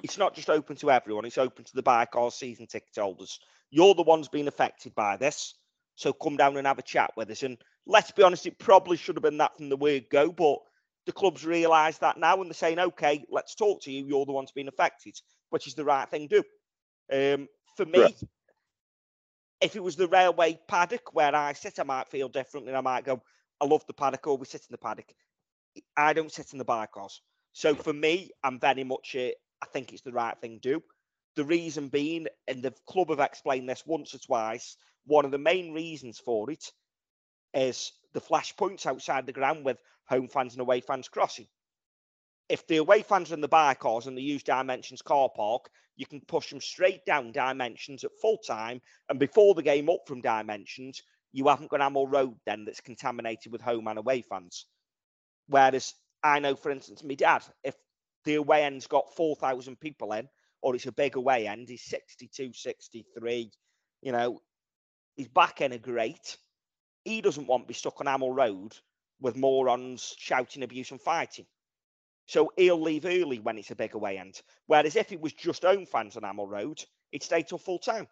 it's 0.02 0.18
not 0.18 0.34
just 0.34 0.50
open 0.50 0.78
to 0.78 0.90
everyone, 0.90 1.26
it's 1.26 1.38
open 1.38 1.64
to 1.64 1.76
the 1.76 1.84
Bycar 1.84 2.34
season 2.34 2.66
ticket 2.66 2.90
holders. 2.98 3.40
You're 3.70 3.94
the 3.94 4.02
ones 4.02 4.30
being 4.30 4.48
affected 4.48 4.96
by 4.96 5.16
this. 5.16 5.54
So 5.94 6.12
come 6.12 6.36
down 6.36 6.58
and 6.58 6.66
have 6.66 6.80
a 6.80 6.84
chat 6.84 7.12
with 7.16 7.30
us. 7.30 7.44
And 7.44 7.60
let's 7.86 8.12
be 8.12 8.24
honest, 8.24 8.48
it 8.48 8.58
probably 8.58 8.98
should 8.98 9.16
have 9.16 9.24
been 9.24 9.38
that 9.38 9.58
from 9.58 9.70
the 9.70 9.78
word 9.78 10.06
go, 10.10 10.32
but 10.32 10.58
the 11.06 11.12
club's 11.12 11.46
realised 11.46 12.02
that 12.02 12.18
now 12.18 12.42
and 12.42 12.50
they're 12.50 12.56
saying, 12.56 12.80
okay, 12.80 13.24
let's 13.30 13.54
talk 13.54 13.84
to 13.84 13.92
you. 13.92 14.08
You're 14.08 14.26
the 14.26 14.32
ones 14.32 14.52
being 14.52 14.68
affected, 14.68 15.20
which 15.52 15.68
is 15.68 15.76
the 15.76 15.86
right 15.86 16.10
thing 16.10 16.28
to 16.30 16.42
do. 16.42 17.34
Um, 17.34 17.48
for 17.76 17.86
me, 17.86 18.00
Correct. 18.00 18.24
If 19.60 19.76
it 19.76 19.84
was 19.84 19.96
the 19.96 20.08
railway 20.08 20.60
paddock 20.67 21.13
where 21.13 21.36
I 21.36 21.54
sit, 21.54 21.80
I 21.80 21.84
might 21.84 22.10
feel 22.10 22.30
differently. 22.30 22.74
I 22.74 22.82
might 22.82 23.06
go, 23.06 23.22
I 23.60 23.65
love 23.65 23.86
the 23.88 23.93
paddock, 23.93 24.26
we 24.26 24.46
sit 24.46 24.62
in 24.62 24.72
the 24.72 24.78
paddock. 24.78 25.13
I 25.96 26.13
don't 26.13 26.32
sit 26.32 26.54
in 26.54 26.60
the 26.60 26.65
Bycars. 26.65 27.20
So 27.54 27.74
for 27.76 27.93
me, 27.93 28.32
I'm 28.43 28.60
very 28.60 28.84
much 28.84 29.15
I 29.15 29.65
think 29.74 29.91
it's 29.91 30.04
the 30.04 30.12
right 30.12 30.39
thing 30.39 30.60
to 30.60 30.74
do. 30.74 30.84
The 31.36 31.43
reason 31.43 31.89
being, 31.89 32.28
and 32.48 32.63
the 32.63 32.74
club 32.88 33.10
have 33.10 33.20
explained 33.20 33.70
this 33.70 33.86
once 33.86 34.13
or 34.13 34.20
twice, 34.20 34.78
one 35.06 35.26
of 35.26 35.32
the 35.32 35.38
main 35.38 35.74
reasons 35.74 36.20
for 36.20 36.52
it 36.52 36.72
is 37.54 37.93
the 38.13 38.22
flashpoints 38.22 38.86
outside 38.86 39.26
the 39.26 39.34
ground 39.34 39.65
with 39.65 39.78
home 40.08 40.28
fans 40.28 40.54
and 40.54 40.62
away 40.62 40.82
fans 40.82 41.08
crossing. 41.08 41.48
If 42.50 42.66
the 42.68 42.78
away 42.78 43.02
fans 43.02 43.32
are 43.32 43.36
in 43.36 43.42
the 43.42 43.76
cars 43.80 44.08
and 44.08 44.18
they 44.18 44.22
use 44.22 44.44
Dimensions 44.44 45.02
car 45.02 45.30
park, 45.36 45.70
you 45.98 46.06
can 46.06 46.22
push 46.22 46.50
them 46.50 46.62
straight 46.62 47.06
down 47.06 47.32
Dimensions 47.32 48.04
at 48.04 48.12
full 48.22 48.38
time. 48.38 48.82
And 49.10 49.20
before 49.20 49.54
the 49.54 49.64
game 49.64 49.90
up 49.90 50.08
from 50.08 50.22
Dimensions, 50.22 51.02
you 51.34 51.48
haven't 51.48 51.70
got 51.70 51.82
Hamil 51.82 52.08
Road 52.08 52.36
then 52.46 52.66
that's 52.66 52.82
contaminated 52.82 53.52
with 53.52 53.62
home 53.62 53.88
and 53.88 54.00
away 54.00 54.22
fans. 54.22 54.66
Whereas 55.48 55.94
I 56.24 56.40
know, 56.40 56.56
for 56.56 56.72
instance, 56.72 57.04
my 57.04 57.16
dad, 57.16 57.44
if 57.64 57.76
the 58.26 58.36
away 58.36 58.64
end's 58.64 58.88
got 58.88 59.16
4,000 59.16 59.80
people 59.80 60.14
in, 60.14 60.28
or 60.62 60.76
it's 60.76 60.88
a 60.88 60.92
big 60.92 61.16
away 61.16 61.48
end, 61.48 61.70
he's 61.70 61.84
62, 61.84 62.54
63, 62.54 63.52
you 64.02 64.12
know, 64.12 64.40
his 65.16 65.28
back 65.28 65.62
end 65.62 65.74
are 65.74 65.80
great. 65.80 66.38
He 67.04 67.22
doesn't 67.22 67.48
want 67.48 67.64
to 67.64 67.68
be 67.68 67.74
stuck 67.74 68.00
on 68.02 68.08
Hamil 68.08 68.34
Road 68.34 68.76
with 69.20 69.36
morons 69.36 70.16
shouting 70.18 70.64
abuse 70.64 70.92
and 70.92 71.02
fighting. 71.02 71.46
So 72.28 72.52
he'll 72.58 72.82
leave 72.82 73.06
early 73.06 73.40
when 73.40 73.58
it's 73.58 73.72
a 73.72 73.76
big 73.76 73.96
away 73.96 74.18
end. 74.18 74.42
Whereas 74.68 74.96
if 74.96 75.12
it 75.12 75.22
was 75.22 75.34
just 75.34 75.63
home 75.63 75.86
fans 75.86 76.18
on 76.18 76.24
Hamil 76.24 76.48
Road, 76.48 76.84
it'd 77.12 77.24
stay 77.24 77.42
till 77.42 77.58
full 77.58 77.80
time. 77.80 78.08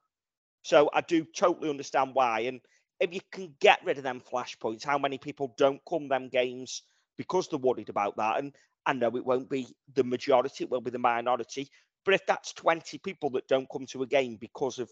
So 0.63 0.89
I 0.93 1.01
do 1.01 1.25
totally 1.25 1.69
understand 1.69 2.11
why. 2.13 2.41
And 2.41 2.61
if 2.99 3.13
you 3.13 3.19
can 3.31 3.53
get 3.59 3.83
rid 3.85 3.97
of 3.97 4.03
them 4.03 4.21
flashpoints, 4.21 4.85
how 4.85 4.97
many 4.97 5.17
people 5.17 5.53
don't 5.57 5.81
come 5.87 6.07
them 6.07 6.29
games 6.29 6.81
because 7.17 7.49
they're 7.49 7.59
worried 7.59 7.89
about 7.89 8.15
that? 8.17 8.39
And 8.39 8.53
I 8.85 8.93
know 8.93 9.15
it 9.15 9.25
won't 9.25 9.49
be 9.49 9.67
the 9.93 10.03
majority, 10.03 10.63
it 10.63 10.71
will 10.71 10.81
be 10.81 10.91
the 10.91 10.97
minority. 10.97 11.69
But 12.05 12.13
if 12.13 12.25
that's 12.25 12.53
20 12.53 12.97
people 12.99 13.31
that 13.31 13.47
don't 13.47 13.69
come 13.69 13.85
to 13.87 14.03
a 14.03 14.07
game 14.07 14.37
because 14.39 14.79
of 14.79 14.89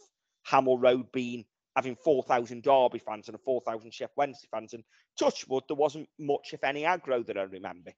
Hamil 0.49 0.81
Road 0.81 1.11
being 1.11 1.45
having 1.75 1.95
4,000 1.95 2.61
Derby 2.61 2.99
fans 2.99 3.27
and 3.29 3.35
a 3.35 3.39
4,000 3.39 3.91
Sheff 3.91 4.09
Wednesday 4.15 4.47
fans, 4.51 4.73
and 4.73 4.83
Touchwood, 5.17 5.63
there 5.67 5.75
wasn't 5.75 6.07
much, 6.19 6.53
if 6.53 6.63
any, 6.63 6.83
aggro 6.83 7.25
that 7.25 7.37
I 7.37 7.43
remember. 7.43 7.91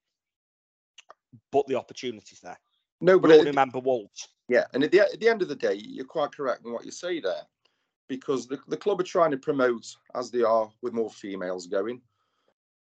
But 1.52 1.68
the 1.68 1.76
opportunities 1.76 2.40
there. 2.42 2.60
No, 3.02 3.20
but 3.20 3.32
at- 3.32 3.46
remember 3.46 3.80
Wolves. 3.80 4.30
Yeah, 4.48 4.66
and 4.74 4.84
at 4.84 4.92
the, 4.92 5.00
at 5.02 5.20
the 5.20 5.28
end 5.28 5.42
of 5.42 5.48
the 5.48 5.56
day, 5.56 5.74
you're 5.74 6.06
quite 6.06 6.32
correct 6.32 6.66
in 6.66 6.72
what 6.72 6.86
you 6.86 6.92
say 6.92 7.20
there, 7.20 7.42
because 8.08 8.48
the, 8.48 8.60
the 8.68 8.78
club 8.78 9.00
are 9.00 9.04
trying 9.04 9.32
to 9.32 9.38
promote, 9.38 9.88
as 10.14 10.30
they 10.30 10.44
are, 10.44 10.70
with 10.84 10.94
more 10.94 11.10
females 11.10 11.66
going, 11.66 12.00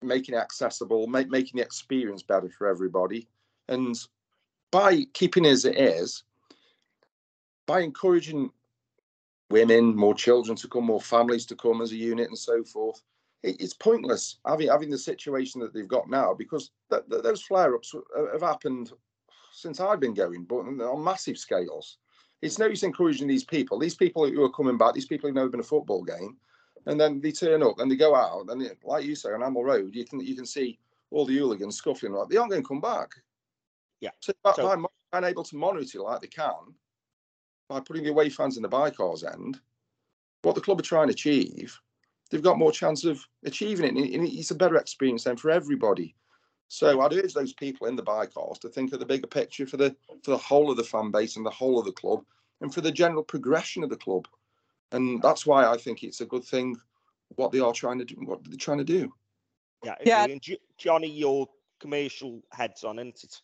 making 0.00 0.34
it 0.34 0.38
accessible, 0.38 1.06
make, 1.08 1.28
making 1.28 1.58
the 1.58 1.64
experience 1.64 2.22
better 2.22 2.48
for 2.48 2.68
everybody. 2.68 3.26
And 3.68 3.96
by 4.70 5.06
keeping 5.12 5.44
it 5.44 5.50
as 5.50 5.64
it 5.64 5.76
is, 5.76 6.22
by 7.66 7.80
encouraging 7.80 8.50
women, 9.50 9.96
more 9.96 10.14
children 10.14 10.56
to 10.56 10.68
come, 10.68 10.86
more 10.86 11.00
families 11.00 11.46
to 11.46 11.56
come 11.56 11.82
as 11.82 11.90
a 11.90 11.96
unit, 11.96 12.28
and 12.28 12.38
so 12.38 12.62
forth, 12.62 13.02
it, 13.02 13.02
it's 13.42 13.74
pointless 13.74 14.36
having 14.46 14.68
having 14.68 14.90
the 14.90 14.98
situation 14.98 15.60
that 15.60 15.72
they've 15.72 15.88
got 15.88 16.08
now 16.10 16.34
because 16.34 16.70
th- 16.90 17.02
th- 17.10 17.22
those 17.22 17.42
flare-ups 17.42 17.94
have 18.32 18.42
happened 18.42 18.92
since 19.52 19.80
I've 19.80 20.00
been 20.00 20.14
going, 20.14 20.44
but 20.44 20.58
on 20.60 21.02
massive 21.04 21.38
scales. 21.38 21.98
It's 22.42 22.58
no 22.58 22.66
use 22.66 22.82
encouraging 22.82 23.28
these 23.28 23.44
people. 23.44 23.78
These 23.78 23.96
people 23.96 24.26
who 24.26 24.42
are 24.44 24.50
coming 24.52 24.78
back, 24.78 24.94
these 24.94 25.06
people 25.06 25.28
who've 25.28 25.34
never 25.34 25.48
been 25.50 25.60
a 25.60 25.64
football 25.64 26.02
game, 26.02 26.36
and 26.86 26.98
then 26.98 27.20
they 27.20 27.32
turn 27.32 27.62
up 27.62 27.78
and 27.78 27.90
they 27.90 27.96
go 27.96 28.14
out, 28.14 28.46
and 28.48 28.62
it, 28.62 28.78
like 28.84 29.04
you 29.04 29.14
say 29.14 29.30
on 29.30 29.40
Hamil 29.40 29.64
Road, 29.64 29.94
you 29.94 30.04
can 30.06 30.20
you 30.20 30.34
can 30.34 30.46
see 30.46 30.78
all 31.10 31.26
the 31.26 31.36
hooligans 31.36 31.76
scuffling 31.76 32.12
like 32.12 32.28
they 32.28 32.36
aren't 32.36 32.50
going 32.50 32.62
to 32.62 32.68
come 32.68 32.80
back. 32.80 33.10
Yeah. 34.00 34.10
So, 34.20 34.32
by, 34.42 34.52
So- 34.52 34.68
by 34.68 34.76
mo- 34.76 34.90
unable 35.12 35.42
to 35.44 35.56
monitor 35.56 36.00
like 36.00 36.20
they 36.20 36.28
can, 36.28 36.74
by 37.68 37.80
putting 37.80 38.04
the 38.04 38.10
away 38.10 38.28
fans 38.30 38.56
in 38.56 38.62
the 38.62 38.68
bycars 38.68 39.30
end, 39.30 39.60
what 40.42 40.54
the 40.54 40.60
club 40.60 40.78
are 40.78 40.84
trying 40.84 41.08
to 41.08 41.12
achieve, 41.12 41.78
they've 42.30 42.42
got 42.42 42.58
more 42.58 42.72
chance 42.72 43.04
of 43.04 43.20
achieving 43.44 43.96
it. 43.96 44.14
And 44.14 44.26
it's 44.26 44.50
a 44.50 44.54
better 44.54 44.76
experience 44.76 45.24
then 45.24 45.36
for 45.36 45.50
everybody. 45.50 46.14
So 46.68 47.00
I'd 47.00 47.12
urge 47.12 47.34
those 47.34 47.52
people 47.52 47.88
in 47.88 47.96
the 47.96 48.02
bycars 48.02 48.60
to 48.60 48.68
think 48.68 48.92
of 48.92 49.00
the 49.00 49.06
bigger 49.06 49.26
picture 49.26 49.66
for 49.66 49.76
the 49.76 49.94
for 50.22 50.30
the 50.30 50.38
whole 50.38 50.70
of 50.70 50.76
the 50.76 50.84
fan 50.84 51.10
base 51.10 51.36
and 51.36 51.44
the 51.44 51.50
whole 51.50 51.78
of 51.78 51.84
the 51.84 51.92
club, 51.92 52.24
and 52.60 52.72
for 52.72 52.80
the 52.80 52.92
general 52.92 53.24
progression 53.24 53.82
of 53.82 53.90
the 53.90 53.96
club. 53.96 54.28
And 54.92 55.20
that's 55.20 55.46
why 55.46 55.66
I 55.66 55.76
think 55.76 56.02
it's 56.02 56.20
a 56.20 56.26
good 56.26 56.44
thing 56.44 56.76
what 57.36 57.52
they 57.52 57.60
are 57.60 57.72
trying 57.72 57.98
to 57.98 58.04
do. 58.04 58.16
What 58.24 58.40
they're 58.44 58.56
trying 58.56 58.78
to 58.78 58.84
do. 58.84 59.12
Yeah, 59.84 59.94
Yeah. 60.04 60.24
And 60.24 60.40
Jo- 60.40 60.56
Johnny, 60.78 61.10
your 61.10 61.48
commercial 61.80 62.42
heads 62.52 62.84
on, 62.84 62.98
isn't 62.98 63.24
it? 63.24 63.40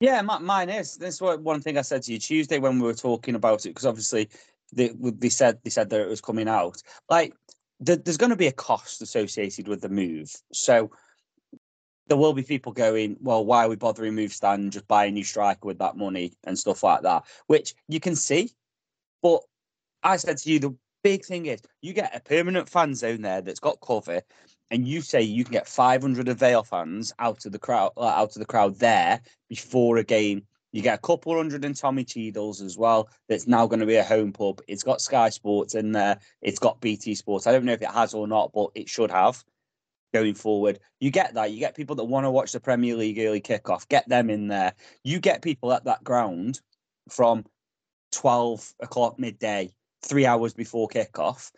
Yeah, 0.00 0.22
mi- 0.22 0.40
mine 0.40 0.68
is. 0.68 0.96
This 0.96 1.14
is 1.14 1.20
what 1.20 1.40
one 1.40 1.60
thing 1.60 1.78
I 1.78 1.82
said 1.82 2.02
to 2.02 2.12
you 2.12 2.18
Tuesday 2.18 2.58
when 2.58 2.78
we 2.78 2.86
were 2.86 2.94
talking 2.94 3.34
about 3.34 3.64
it, 3.64 3.70
because 3.70 3.86
obviously 3.86 4.28
they, 4.72 4.90
they 4.98 5.28
said 5.28 5.58
they 5.64 5.70
said 5.70 5.90
that 5.90 6.00
it 6.00 6.08
was 6.08 6.20
coming 6.20 6.48
out. 6.48 6.82
Like, 7.08 7.34
th- 7.84 8.04
there's 8.04 8.16
going 8.16 8.30
to 8.30 8.36
be 8.36 8.46
a 8.46 8.52
cost 8.52 9.02
associated 9.02 9.68
with 9.68 9.80
the 9.80 9.88
move, 9.88 10.34
so 10.52 10.90
there 12.08 12.16
will 12.16 12.32
be 12.32 12.42
people 12.42 12.72
going, 12.72 13.16
"Well, 13.20 13.44
why 13.44 13.64
are 13.64 13.68
we 13.68 13.76
bothering 13.76 14.14
move 14.14 14.32
stand? 14.32 14.72
Just 14.72 14.86
buy 14.86 15.06
a 15.06 15.10
new 15.10 15.24
striker 15.24 15.66
with 15.66 15.78
that 15.78 15.96
money 15.96 16.32
and 16.44 16.58
stuff 16.58 16.82
like 16.82 17.02
that," 17.02 17.24
which 17.46 17.74
you 17.88 18.00
can 18.00 18.16
see. 18.16 18.52
But 19.22 19.42
I 20.02 20.16
said 20.16 20.38
to 20.38 20.50
you, 20.50 20.58
the 20.58 20.76
big 21.02 21.24
thing 21.24 21.46
is 21.46 21.60
you 21.82 21.92
get 21.92 22.16
a 22.16 22.20
permanent 22.20 22.68
fan 22.68 22.94
zone 22.94 23.22
there 23.22 23.40
that's 23.40 23.60
got 23.60 23.80
cover, 23.80 24.22
and 24.70 24.86
you 24.86 25.00
say 25.00 25.22
you 25.22 25.44
can 25.44 25.52
get 25.52 25.68
500 25.68 26.28
of 26.28 26.38
Vale 26.38 26.64
fans 26.64 27.12
out 27.18 27.46
of 27.46 27.52
the 27.52 27.58
crowd, 27.58 27.92
out 27.96 28.34
of 28.34 28.38
the 28.40 28.46
crowd 28.46 28.76
there 28.78 29.20
before 29.48 29.98
a 29.98 30.04
game. 30.04 30.46
You 30.76 30.82
get 30.82 30.98
a 30.98 31.00
couple 31.00 31.34
hundred 31.34 31.64
in 31.64 31.72
Tommy 31.72 32.04
Cheadle's 32.04 32.60
as 32.60 32.76
well. 32.76 33.08
That's 33.30 33.46
now 33.46 33.66
going 33.66 33.80
to 33.80 33.86
be 33.86 33.96
a 33.96 34.04
home 34.04 34.30
pub. 34.30 34.60
It's 34.68 34.82
got 34.82 35.00
Sky 35.00 35.30
Sports 35.30 35.74
in 35.74 35.92
there. 35.92 36.18
It's 36.42 36.58
got 36.58 36.82
BT 36.82 37.14
Sports. 37.14 37.46
I 37.46 37.52
don't 37.52 37.64
know 37.64 37.72
if 37.72 37.80
it 37.80 37.90
has 37.90 38.12
or 38.12 38.28
not, 38.28 38.52
but 38.52 38.72
it 38.74 38.86
should 38.86 39.10
have 39.10 39.42
going 40.12 40.34
forward. 40.34 40.78
You 41.00 41.10
get 41.10 41.32
that. 41.32 41.50
You 41.50 41.60
get 41.60 41.76
people 41.76 41.96
that 41.96 42.04
want 42.04 42.24
to 42.24 42.30
watch 42.30 42.52
the 42.52 42.60
Premier 42.60 42.94
League 42.94 43.18
early 43.18 43.40
kickoff. 43.40 43.88
Get 43.88 44.06
them 44.06 44.28
in 44.28 44.48
there. 44.48 44.74
You 45.02 45.18
get 45.18 45.40
people 45.40 45.72
at 45.72 45.84
that 45.84 46.04
ground 46.04 46.60
from 47.08 47.46
12 48.12 48.74
o'clock 48.80 49.18
midday, 49.18 49.72
three 50.02 50.26
hours 50.26 50.52
before 50.52 50.90
kickoff. 50.90 51.52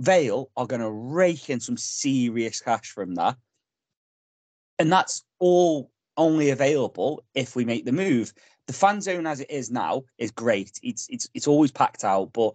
Vale 0.00 0.50
are 0.58 0.66
going 0.66 0.82
to 0.82 0.90
rake 0.90 1.48
in 1.48 1.60
some 1.60 1.78
serious 1.78 2.60
cash 2.60 2.90
from 2.90 3.14
that. 3.14 3.38
And 4.78 4.92
that's 4.92 5.24
all 5.38 5.90
only 6.20 6.50
available 6.50 7.24
if 7.34 7.56
we 7.56 7.64
make 7.64 7.84
the 7.84 7.92
move. 7.92 8.32
The 8.66 8.72
fan 8.72 9.00
zone 9.00 9.26
as 9.26 9.40
it 9.40 9.50
is 9.50 9.70
now 9.70 10.04
is 10.18 10.30
great. 10.30 10.78
It's 10.82 11.08
it's 11.08 11.28
it's 11.34 11.48
always 11.48 11.72
packed 11.72 12.04
out, 12.04 12.32
but 12.32 12.54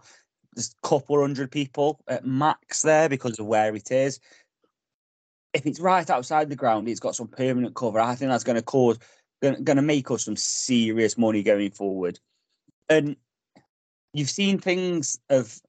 there's 0.54 0.73
a 0.82 0.88
couple 0.88 1.19
hundred 1.19 1.51
people 1.51 1.99
at 2.08 2.25
max 2.25 2.84
there 2.84 3.10
because 3.10 3.39
of 3.39 3.47
where 3.47 3.75
it 3.75 3.91
is. 3.91 4.19
If 5.54 5.65
it's 5.65 5.80
right 5.80 6.10
outside 6.10 6.49
the 6.49 6.56
ground, 6.56 6.88
it's 6.88 6.99
got 6.99 7.15
some 7.15 7.28
permanent 7.28 7.75
cover. 7.75 7.99
I 7.99 8.15
think 8.15 8.30
that's 8.30 8.43
going 8.43 8.58
to 8.58 8.62
cause 8.62 8.99
going 9.41 9.65
to 9.65 9.82
make 9.82 10.10
us 10.12 10.25
some 10.25 10.36
serious 10.38 11.17
money 11.17 11.43
going 11.43 11.71
forward. 11.71 12.19
And 12.89 13.15
you've 14.13 14.30
seen 14.30 14.60
things 14.60 15.19
of 15.30 15.60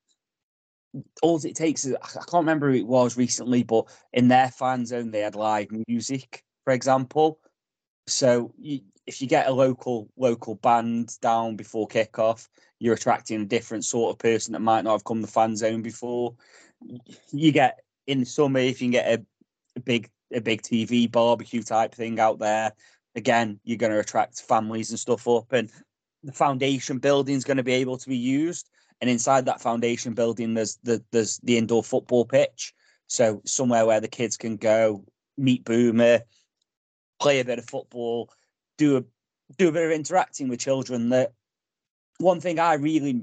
all 1.23 1.45
it 1.45 1.55
takes 1.55 1.85
is 1.85 1.95
I 2.01 2.09
can't 2.09 2.33
remember 2.35 2.71
who 2.71 2.79
it 2.79 2.87
was 2.87 3.17
recently, 3.17 3.63
but 3.63 3.87
in 4.13 4.29
their 4.29 4.51
fan 4.51 4.87
zone 4.87 5.11
they 5.11 5.21
had 5.21 5.35
live 5.35 5.69
music, 5.89 6.45
for 6.65 6.73
example. 6.73 7.39
So 8.07 8.53
you, 8.59 8.81
if 9.07 9.21
you 9.21 9.29
get 9.29 9.49
a 9.49 9.53
local 9.53 10.09
local 10.16 10.57
band 10.57 11.16
down 11.21 11.57
before 11.57 11.88
kickoff, 11.88 12.49
you're 12.79 12.95
attracting 12.95 13.42
a 13.42 13.47
different 13.47 13.85
sort 13.85 14.12
of 14.12 14.19
person 14.19 14.53
that 14.53 14.61
might 14.61 14.85
not 14.85 14.92
have 14.92 15.05
come 15.05 15.23
the 15.23 15.29
fan 15.29 15.57
zone 15.57 15.83
before. 15.83 16.35
You 17.33 17.53
get 17.53 17.81
in 18.07 18.25
summer 18.25 18.61
if 18.61 18.81
you 18.81 18.87
can 18.87 18.92
get 18.92 19.21
a, 19.21 19.25
a 19.77 19.81
big 19.81 20.11
a 20.33 20.40
big 20.40 20.62
TV 20.62 21.11
barbecue 21.11 21.62
type 21.62 21.95
thing 21.95 22.19
out 22.19 22.38
there. 22.38 22.73
Again, 23.14 23.61
you're 23.64 23.79
going 23.79 23.92
to 23.92 24.01
attract 24.01 24.42
families 24.42 24.90
and 24.90 24.99
stuff 24.99 25.27
up, 25.29 25.53
and 25.53 25.71
the 26.23 26.33
foundation 26.33 26.99
building 26.99 27.37
is 27.37 27.45
going 27.45 27.57
to 27.57 27.62
be 27.62 27.73
able 27.73 27.97
to 27.97 28.09
be 28.09 28.16
used. 28.16 28.69
And 29.01 29.09
inside 29.11 29.47
that 29.47 29.61
foundation 29.61 30.14
building, 30.14 30.55
there's 30.55 30.79
the 30.83 31.03
there's 31.12 31.38
the 31.38 31.59
indoor 31.59 31.83
football 31.83 32.25
pitch, 32.25 32.75
so 33.07 33.40
somewhere 33.45 33.87
where 33.87 34.01
the 34.01 34.09
kids 34.09 34.37
can 34.37 34.57
go 34.57 35.05
meet 35.38 35.64
Boomer, 35.64 36.23
play 37.21 37.41
a 37.41 37.45
bit 37.45 37.59
of 37.59 37.69
football, 37.69 38.31
do 38.79 38.99
a 38.99 39.05
do 39.59 39.69
a 39.69 39.73
bit 39.73 39.85
of 39.85 39.93
interacting 39.93 40.49
with 40.49 40.61
children. 40.61 41.11
That 41.11 41.33
one 42.19 42.41
thing 42.41 42.59
I 42.59 42.75
really 42.75 43.23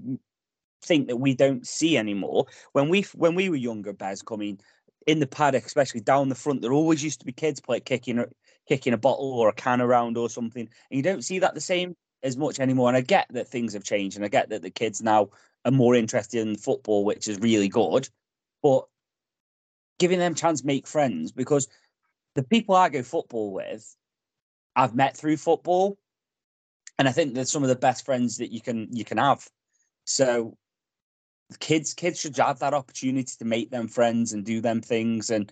think 0.82 1.08
that 1.08 1.18
we 1.18 1.34
don't 1.34 1.66
see 1.66 1.98
anymore 1.98 2.46
when 2.74 2.90
we 2.90 3.04
when 3.16 3.36
we 3.36 3.50
were 3.50 3.56
younger, 3.56 3.94
Bez 3.94 4.22
coming 4.22 4.60
in 5.08 5.20
the 5.20 5.28
paddock, 5.28 5.66
especially 5.66 6.02
down 6.02 6.30
the 6.30 6.36
front, 6.36 6.62
there 6.62 6.74
always 6.74 7.04
used 7.04 7.20
to 7.20 7.26
be 7.26 7.32
kids 7.32 7.60
play 7.60 7.80
kicking 7.80 8.20
a 8.20 8.28
kicking 8.68 8.94
a 8.94 8.98
bottle 8.98 9.34
or 9.34 9.50
a 9.50 9.54
can 9.54 9.82
around 9.82 10.18
or 10.18 10.30
something, 10.30 10.68
and 10.90 10.98
you 10.98 11.04
don't 11.04 11.24
see 11.24 11.40
that 11.40 11.54
the 11.54 11.62
same 11.62 11.96
as 12.24 12.38
much 12.38 12.60
anymore. 12.60 12.88
And 12.88 12.98
I 12.98 13.02
get 13.02 13.28
that 13.32 13.48
things 13.48 13.74
have 13.74 13.84
changed, 13.84 14.16
and 14.16 14.26
I 14.26 14.30
get 14.30 14.50
that 14.50 14.62
the 14.62 14.70
kids 14.70 15.02
now 15.02 15.30
are 15.66 15.72
more 15.72 15.96
interested 15.96 16.46
in 16.46 16.56
football, 16.56 17.04
which 17.04 17.28
is 17.28 17.40
really 17.40 17.68
good. 17.68 18.08
But 18.62 18.86
giving 20.00 20.20
them 20.20 20.36
chance 20.36 20.64
make 20.64 20.88
friends 20.88 21.32
because 21.32 21.68
the 22.36 22.44
people 22.44 22.76
I 22.76 22.90
go 22.90 23.04
football 23.04 23.52
with, 23.54 23.96
I've 24.76 24.96
met 24.96 25.16
through 25.16 25.38
football, 25.38 25.98
and 26.98 27.08
I 27.08 27.12
think 27.12 27.34
they're 27.34 27.46
some 27.46 27.64
of 27.64 27.70
the 27.70 27.76
best 27.76 28.06
friends 28.06 28.38
that 28.38 28.52
you 28.52 28.62
can 28.62 28.88
you 28.92 29.06
can 29.06 29.18
have. 29.18 29.48
So 30.06 30.58
kids 31.60 31.94
kids 31.94 32.20
should 32.20 32.38
have 32.38 32.60
that 32.60 32.74
opportunity 32.74 33.34
to 33.38 33.46
make 33.46 33.70
them 33.70 33.88
friends 33.88 34.34
and 34.34 34.46
do 34.46 34.62
them 34.62 34.82
things, 34.82 35.30
and 35.30 35.52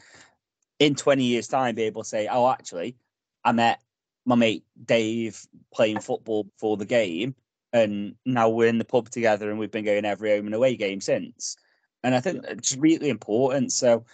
in 0.79 0.95
twenty 0.95 1.25
years' 1.25 1.47
time, 1.47 1.75
be 1.75 1.83
able 1.83 2.03
to 2.03 2.09
say, 2.09 2.27
"Oh, 2.27 2.49
actually, 2.49 2.95
I 3.43 3.51
met 3.51 3.79
my 4.25 4.35
mate 4.35 4.65
Dave 4.83 5.45
playing 5.73 5.99
football 5.99 6.45
before 6.45 6.77
the 6.77 6.85
game, 6.85 7.35
and 7.73 8.15
now 8.25 8.49
we're 8.49 8.67
in 8.67 8.77
the 8.79 8.85
pub 8.85 9.09
together, 9.09 9.49
and 9.49 9.59
we've 9.59 9.71
been 9.71 9.85
going 9.85 10.05
every 10.05 10.31
home 10.31 10.47
and 10.47 10.55
away 10.55 10.75
game 10.75 11.01
since." 11.01 11.55
And 12.03 12.15
I 12.15 12.19
think 12.19 12.43
it's 12.47 12.75
really 12.75 13.09
important. 13.09 13.71
So 13.71 14.05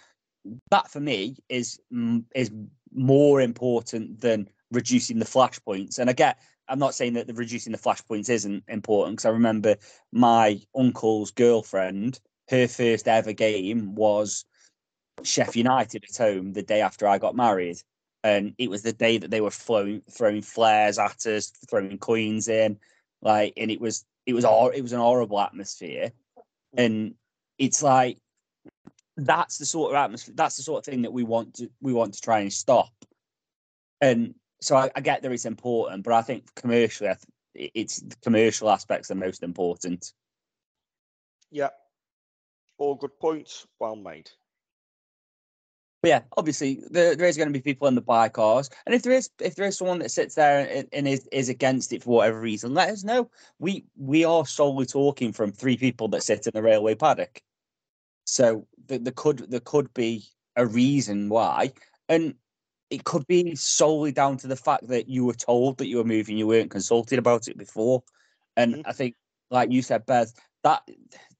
that 0.70 0.90
for 0.90 1.00
me 1.00 1.36
is 1.48 1.80
mm, 1.92 2.24
is 2.34 2.50
more 2.92 3.40
important 3.40 4.20
than 4.20 4.48
reducing 4.70 5.18
the 5.18 5.24
flashpoints. 5.24 5.98
And 5.98 6.10
I 6.10 6.12
get, 6.12 6.38
I'm 6.68 6.78
not 6.78 6.94
saying 6.94 7.14
that 7.14 7.26
the 7.26 7.34
reducing 7.34 7.72
the 7.72 7.78
flashpoints 7.78 8.28
isn't 8.28 8.64
important 8.68 9.16
because 9.16 9.26
I 9.26 9.30
remember 9.30 9.76
my 10.12 10.60
uncle's 10.76 11.30
girlfriend, 11.30 12.20
her 12.50 12.68
first 12.68 13.08
ever 13.08 13.32
game 13.32 13.94
was 13.94 14.44
Sheffield 15.22 15.56
United 15.56 16.04
at 16.04 16.16
home 16.16 16.52
the 16.52 16.62
day 16.62 16.80
after 16.80 17.06
I 17.06 17.18
got 17.18 17.36
married. 17.36 17.78
And 18.24 18.54
it 18.58 18.68
was 18.68 18.82
the 18.82 18.92
day 18.92 19.18
that 19.18 19.30
they 19.30 19.40
were 19.40 19.50
throwing 19.50 20.02
throwing 20.10 20.42
flares 20.42 20.98
at 20.98 21.24
us, 21.26 21.52
throwing 21.70 21.98
coins 21.98 22.48
in, 22.48 22.78
like, 23.22 23.52
and 23.56 23.70
it 23.70 23.80
was 23.80 24.04
it 24.26 24.34
was 24.34 24.44
it 24.44 24.82
was 24.82 24.92
an 24.92 25.00
horrible 25.00 25.40
atmosphere. 25.40 26.10
And 26.76 27.14
it's 27.58 27.82
like 27.82 28.18
that's 29.18 29.58
the 29.58 29.66
sort 29.66 29.90
of 29.92 29.96
atmosphere 29.96 30.34
that's 30.36 30.56
the 30.56 30.62
sort 30.62 30.78
of 30.78 30.84
thing 30.90 31.02
that 31.02 31.12
we 31.12 31.24
want 31.24 31.54
to 31.54 31.68
we 31.80 31.92
want 31.92 32.14
to 32.14 32.20
try 32.20 32.38
and 32.40 32.52
stop 32.52 32.92
and 34.00 34.34
so 34.60 34.76
i, 34.76 34.88
I 34.94 35.00
get 35.00 35.22
that 35.22 35.32
it's 35.32 35.44
important 35.44 36.04
but 36.04 36.12
i 36.14 36.22
think 36.22 36.54
commercially 36.54 37.10
I 37.10 37.14
th- 37.14 37.70
it's 37.74 38.00
the 38.00 38.14
commercial 38.22 38.70
aspects 38.70 39.10
are 39.10 39.16
most 39.16 39.42
important 39.42 40.12
Yeah. 41.50 41.70
All 42.78 42.94
good 42.94 43.18
points. 43.18 43.66
Well 43.80 43.96
made. 43.96 44.30
but 46.02 46.08
yeah 46.10 46.20
obviously 46.36 46.80
there, 46.90 47.16
there 47.16 47.26
is 47.26 47.36
going 47.36 47.48
to 47.48 47.52
be 47.52 47.60
people 47.60 47.88
in 47.88 47.96
the 47.96 48.02
Bycars 48.02 48.70
and 48.86 48.94
if 48.94 49.02
there 49.02 49.12
is 49.12 49.30
if 49.40 49.56
there 49.56 49.66
is 49.66 49.76
someone 49.76 49.98
that 49.98 50.12
sits 50.12 50.36
there 50.36 50.68
and, 50.70 50.86
and 50.92 51.08
is, 51.08 51.26
is 51.32 51.48
against 51.48 51.92
it 51.92 52.04
for 52.04 52.10
whatever 52.18 52.40
reason 52.40 52.72
let 52.74 52.90
us 52.90 53.02
know 53.02 53.28
we 53.58 53.84
we 53.96 54.24
are 54.24 54.46
solely 54.46 54.86
talking 54.86 55.32
from 55.32 55.50
three 55.50 55.76
people 55.76 56.06
that 56.08 56.22
sit 56.22 56.46
in 56.46 56.52
the 56.54 56.62
railway 56.62 56.94
paddock 56.94 57.42
so 58.28 58.66
th- 58.88 59.02
there 59.02 59.12
could 59.12 59.50
there 59.50 59.60
could 59.60 59.92
be 59.94 60.24
a 60.56 60.66
reason 60.66 61.28
why 61.28 61.72
and 62.08 62.34
it 62.90 63.04
could 63.04 63.26
be 63.26 63.54
solely 63.54 64.12
down 64.12 64.36
to 64.38 64.46
the 64.46 64.56
fact 64.56 64.88
that 64.88 65.08
you 65.08 65.24
were 65.24 65.34
told 65.34 65.78
that 65.78 65.88
you 65.88 65.98
were 65.98 66.04
moving, 66.04 66.38
you 66.38 66.46
weren't 66.46 66.70
consulted 66.70 67.18
about 67.18 67.48
it 67.48 67.58
before. 67.58 68.02
And 68.56 68.76
Mhm. 68.76 68.82
I 68.86 68.92
think, 68.92 69.14
like 69.50 69.70
you 69.70 69.82
said, 69.82 70.06
Bez, 70.06 70.34
that 70.62 70.88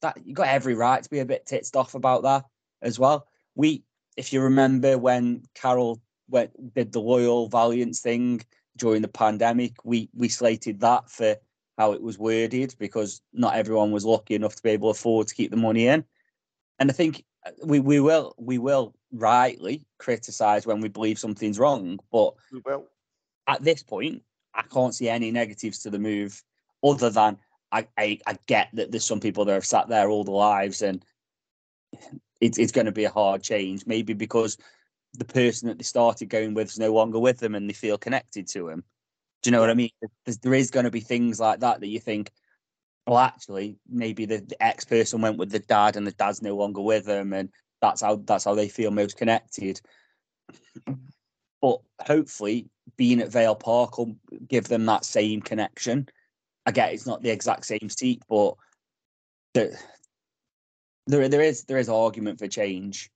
that 0.00 0.18
you 0.26 0.34
got 0.34 0.48
every 0.48 0.74
right 0.74 1.02
to 1.02 1.10
be 1.10 1.18
a 1.20 1.24
bit 1.24 1.46
titsed 1.46 1.76
off 1.76 1.94
about 1.94 2.22
that 2.22 2.44
as 2.82 2.98
well. 2.98 3.26
We, 3.54 3.82
if 4.16 4.32
you 4.32 4.40
remember 4.42 4.98
when 4.98 5.42
Carol 5.54 6.00
went 6.28 6.52
did 6.74 6.92
the 6.92 7.00
loyal 7.00 7.48
valiance 7.48 8.00
thing 8.00 8.42
during 8.76 9.02
the 9.02 9.08
pandemic, 9.08 9.72
we 9.84 10.10
we 10.14 10.28
slated 10.28 10.80
that 10.80 11.10
for 11.10 11.36
how 11.78 11.92
it 11.92 12.02
was 12.02 12.18
worded 12.18 12.74
because 12.78 13.22
not 13.32 13.56
everyone 13.56 13.90
was 13.90 14.04
lucky 14.04 14.34
enough 14.34 14.54
to 14.56 14.62
be 14.62 14.70
able 14.70 14.92
to 14.92 14.98
afford 14.98 15.28
to 15.28 15.34
keep 15.34 15.50
the 15.50 15.56
money 15.56 15.86
in. 15.86 16.04
And 16.78 16.90
I 16.90 16.94
think 16.94 17.24
uh, 17.46 17.50
we 17.64 17.80
we 17.80 18.00
will 18.00 18.34
we 18.38 18.58
will 18.58 18.94
rightly 19.12 19.86
criticize 19.98 20.66
when 20.66 20.80
we 20.80 20.88
believe 20.88 21.18
something's 21.18 21.58
wrong, 21.58 21.98
but 22.12 22.34
We 22.52 22.60
will. 22.64 22.86
at 23.46 23.62
this 23.62 23.82
point, 23.82 24.22
I 24.54 24.62
can't 24.62 24.94
see 24.94 25.08
any 25.08 25.30
negatives 25.30 25.80
to 25.80 25.90
the 25.90 25.98
move 25.98 26.42
other 26.84 27.10
than 27.10 27.38
I, 27.72 27.86
I, 27.98 28.18
I 28.26 28.38
get 28.46 28.68
that 28.74 28.90
there's 28.90 29.04
some 29.04 29.20
people 29.20 29.44
that 29.44 29.52
have 29.52 29.66
sat 29.66 29.88
there 29.88 30.08
all 30.08 30.24
their 30.24 30.34
lives 30.34 30.82
and 30.82 31.04
it's, 32.40 32.58
it's 32.58 32.72
going 32.72 32.86
to 32.86 32.92
be 32.92 33.04
a 33.04 33.10
hard 33.10 33.42
change. 33.42 33.86
Maybe 33.86 34.14
because 34.14 34.56
the 35.14 35.24
person 35.24 35.68
that 35.68 35.78
they 35.78 35.84
started 35.84 36.28
going 36.28 36.54
with 36.54 36.68
is 36.68 36.78
no 36.78 36.92
longer 36.92 37.18
with 37.18 37.38
them 37.38 37.54
and 37.54 37.68
they 37.68 37.74
feel 37.74 37.98
connected 37.98 38.46
to 38.48 38.68
him. 38.68 38.84
Do 39.42 39.50
you 39.50 39.52
know 39.52 39.60
what 39.60 39.70
I 39.70 39.74
mean? 39.74 39.90
There's, 40.24 40.38
there 40.38 40.54
is 40.54 40.70
going 40.70 40.84
to 40.84 40.90
be 40.90 41.00
things 41.00 41.40
like 41.40 41.60
that 41.60 41.80
that 41.80 41.88
you 41.88 42.00
think, 42.00 42.30
well, 43.08 43.18
actually, 43.18 43.78
maybe 43.88 44.26
the, 44.26 44.36
the 44.36 44.62
ex 44.62 44.84
person 44.84 45.22
went 45.22 45.38
with 45.38 45.50
the 45.50 45.60
dad 45.60 45.96
and 45.96 46.06
the 46.06 46.12
dad's 46.12 46.42
no 46.42 46.54
longer 46.54 46.82
with 46.82 47.06
them, 47.06 47.32
and 47.32 47.48
that's 47.80 48.02
how 48.02 48.16
that's 48.16 48.44
how 48.44 48.54
they 48.54 48.68
feel 48.68 48.90
most 48.90 49.16
connected. 49.16 49.80
But 51.62 51.80
hopefully, 52.02 52.68
being 52.98 53.20
at 53.20 53.32
Vale 53.32 53.54
Park 53.54 53.96
will 53.96 54.14
give 54.46 54.68
them 54.68 54.84
that 54.86 55.06
same 55.06 55.40
connection. 55.40 56.06
I 56.66 56.70
get 56.70 56.92
it's 56.92 57.06
not 57.06 57.22
the 57.22 57.30
exact 57.30 57.64
same 57.64 57.88
seat, 57.88 58.22
but 58.28 58.56
there, 59.54 59.78
there, 61.06 61.26
there 61.30 61.40
is 61.40 61.64
there 61.64 61.78
is 61.78 61.88
argument 61.88 62.38
for 62.38 62.46
change. 62.46 63.10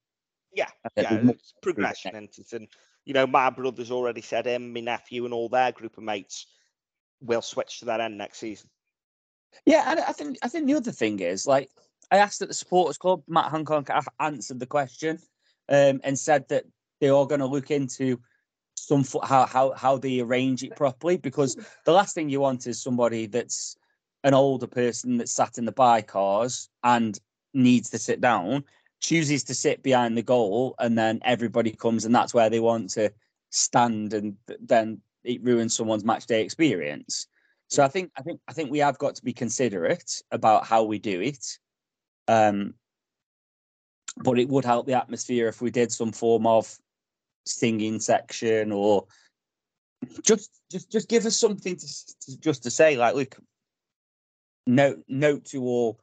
Yeah, 0.55 0.69
yeah, 0.95 1.19
it's 1.21 1.53
progression, 1.61 2.15
and 2.15 2.29
and 2.51 2.67
you 3.05 3.13
know 3.13 3.27
my 3.27 3.51
brothers 3.51 3.91
already 3.91 4.21
said 4.21 4.47
him, 4.47 4.73
my 4.73 4.79
nephew, 4.79 5.25
and 5.25 5.35
all 5.35 5.49
their 5.49 5.71
group 5.71 5.99
of 5.99 6.03
mates 6.03 6.47
will 7.21 7.43
switch 7.43 7.79
to 7.79 7.85
that 7.85 8.01
end 8.01 8.17
next 8.17 8.39
season. 8.39 8.71
Yeah, 9.65 9.83
and 9.87 9.99
I 9.99 10.11
think 10.11 10.37
I 10.41 10.47
think 10.47 10.67
the 10.67 10.75
other 10.75 10.91
thing 10.91 11.19
is 11.19 11.47
like 11.47 11.69
I 12.11 12.17
asked 12.17 12.41
at 12.41 12.47
the 12.47 12.53
supporters 12.53 12.97
club, 12.97 13.23
Matt 13.27 13.51
Hancock 13.51 13.89
answered 14.19 14.59
the 14.59 14.65
question 14.65 15.19
um, 15.69 16.01
and 16.03 16.17
said 16.17 16.47
that 16.49 16.65
they 17.01 17.09
are 17.09 17.25
going 17.25 17.39
to 17.39 17.45
look 17.45 17.71
into 17.71 18.19
some 18.75 19.05
how 19.23 19.45
how 19.45 19.71
how 19.73 19.97
they 19.97 20.19
arrange 20.19 20.63
it 20.63 20.75
properly 20.75 21.17
because 21.17 21.57
the 21.85 21.91
last 21.91 22.15
thing 22.15 22.29
you 22.29 22.39
want 22.39 22.67
is 22.67 22.81
somebody 22.81 23.27
that's 23.27 23.77
an 24.23 24.33
older 24.33 24.67
person 24.67 25.17
that's 25.17 25.31
sat 25.31 25.57
in 25.57 25.65
the 25.65 25.71
Bycars 25.71 26.69
and 26.83 27.19
needs 27.53 27.89
to 27.91 27.97
sit 27.97 28.19
down 28.19 28.63
chooses 28.99 29.43
to 29.43 29.53
sit 29.53 29.83
behind 29.83 30.17
the 30.17 30.23
goal 30.23 30.75
and 30.79 30.97
then 30.97 31.19
everybody 31.23 31.71
comes 31.71 32.05
and 32.05 32.15
that's 32.15 32.33
where 32.33 32.49
they 32.49 32.59
want 32.59 32.89
to 32.89 33.11
stand 33.51 34.13
and 34.13 34.35
then 34.59 34.99
it 35.23 35.43
ruins 35.43 35.75
someone's 35.75 36.05
match 36.05 36.25
day 36.25 36.41
experience 36.41 37.27
so 37.73 37.83
I 37.83 37.87
think 37.87 38.11
I 38.15 38.21
think 38.21 38.39
I 38.47 38.53
think 38.53 38.69
we 38.69 38.77
have 38.79 38.99
got 38.99 39.15
to 39.15 39.23
be 39.23 39.33
considerate 39.33 40.21
about 40.29 40.63
how 40.63 40.83
we 40.83 40.99
do 40.99 41.19
it. 41.21 41.57
Um, 42.27 42.75
but 44.17 44.37
it 44.37 44.47
would 44.47 44.63
help 44.63 44.85
the 44.85 44.93
atmosphere 44.93 45.47
if 45.47 45.59
we 45.59 45.71
did 45.71 45.91
some 45.91 46.11
form 46.11 46.45
of 46.45 46.77
singing 47.47 47.99
section 47.99 48.71
or 48.71 49.07
just 50.21 50.51
just 50.71 50.91
just 50.91 51.09
give 51.09 51.25
us 51.25 51.39
something 51.39 51.75
to, 51.75 51.87
to 52.21 52.39
just 52.39 52.61
to 52.61 52.69
say 52.69 52.95
like 52.95 53.15
look 53.15 53.37
note 54.67 55.03
note 55.07 55.45
to 55.45 55.63
all 55.63 55.99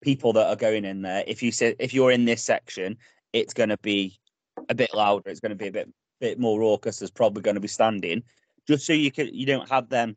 people 0.00 0.32
that 0.34 0.46
are 0.46 0.54
going 0.54 0.84
in 0.84 1.02
there. 1.02 1.24
If 1.26 1.42
you 1.42 1.50
say 1.50 1.74
if 1.80 1.92
you're 1.92 2.12
in 2.12 2.24
this 2.24 2.44
section 2.44 2.98
it's 3.32 3.52
going 3.52 3.70
to 3.70 3.78
be 3.78 4.20
a 4.68 4.76
bit 4.76 4.94
louder. 4.94 5.28
It's 5.28 5.40
going 5.40 5.50
to 5.50 5.56
be 5.56 5.66
a 5.66 5.72
bit 5.72 5.92
bit 6.20 6.38
more 6.38 6.60
raucous. 6.60 7.00
There's 7.00 7.10
probably 7.10 7.42
going 7.42 7.56
to 7.56 7.60
be 7.60 7.66
standing. 7.66 8.22
Just 8.68 8.86
so 8.86 8.92
you 8.92 9.10
can 9.10 9.34
you 9.34 9.44
don't 9.44 9.68
have 9.68 9.88
them 9.88 10.14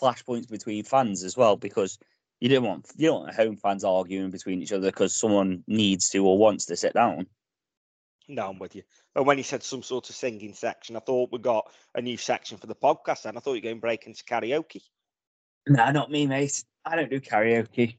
flashpoints 0.00 0.48
between 0.48 0.84
fans 0.84 1.24
as 1.24 1.36
well 1.36 1.56
because 1.56 1.98
you 2.40 2.48
don't 2.48 2.64
want 2.64 2.86
you 2.96 3.08
don't 3.08 3.22
want 3.22 3.34
home 3.34 3.56
fans 3.56 3.84
arguing 3.84 4.30
between 4.30 4.62
each 4.62 4.72
other 4.72 4.88
because 4.90 5.14
someone 5.14 5.64
needs 5.66 6.08
to 6.10 6.24
or 6.24 6.38
wants 6.38 6.66
to 6.66 6.76
sit 6.76 6.94
down. 6.94 7.26
No, 8.28 8.48
I'm 8.50 8.58
with 8.58 8.76
you. 8.76 8.82
And 9.16 9.26
when 9.26 9.38
you 9.38 9.44
said 9.44 9.62
some 9.62 9.82
sort 9.82 10.08
of 10.10 10.14
singing 10.14 10.52
section, 10.54 10.96
I 10.96 11.00
thought 11.00 11.30
we 11.32 11.38
got 11.38 11.70
a 11.94 12.02
new 12.02 12.16
section 12.18 12.58
for 12.58 12.66
the 12.66 12.74
podcast, 12.74 13.24
and 13.24 13.36
I 13.36 13.40
thought 13.40 13.52
you 13.54 13.60
were 13.60 13.62
going 13.62 13.76
to 13.76 13.80
break 13.80 14.06
into 14.06 14.22
karaoke. 14.22 14.82
Nah, 15.66 15.90
not 15.92 16.10
me, 16.10 16.26
mate. 16.26 16.62
I 16.84 16.94
don't 16.96 17.08
do 17.10 17.20
karaoke. 17.20 17.96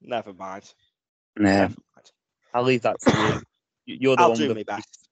Never 0.00 0.32
mind. 0.32 0.72
Nah, 1.36 1.44
Never 1.50 1.74
mind. 1.96 2.10
I'll 2.54 2.62
leave 2.62 2.82
that 2.82 3.00
to 3.00 3.10
you. 3.10 3.42
You- 3.94 3.98
You're 4.00 4.16
the 4.16 4.22
I'll 4.22 4.28
one. 4.30 4.38
do 4.38 4.48
with 4.48 4.56
my 4.56 4.62
the- 4.62 4.64
best. 4.66 5.08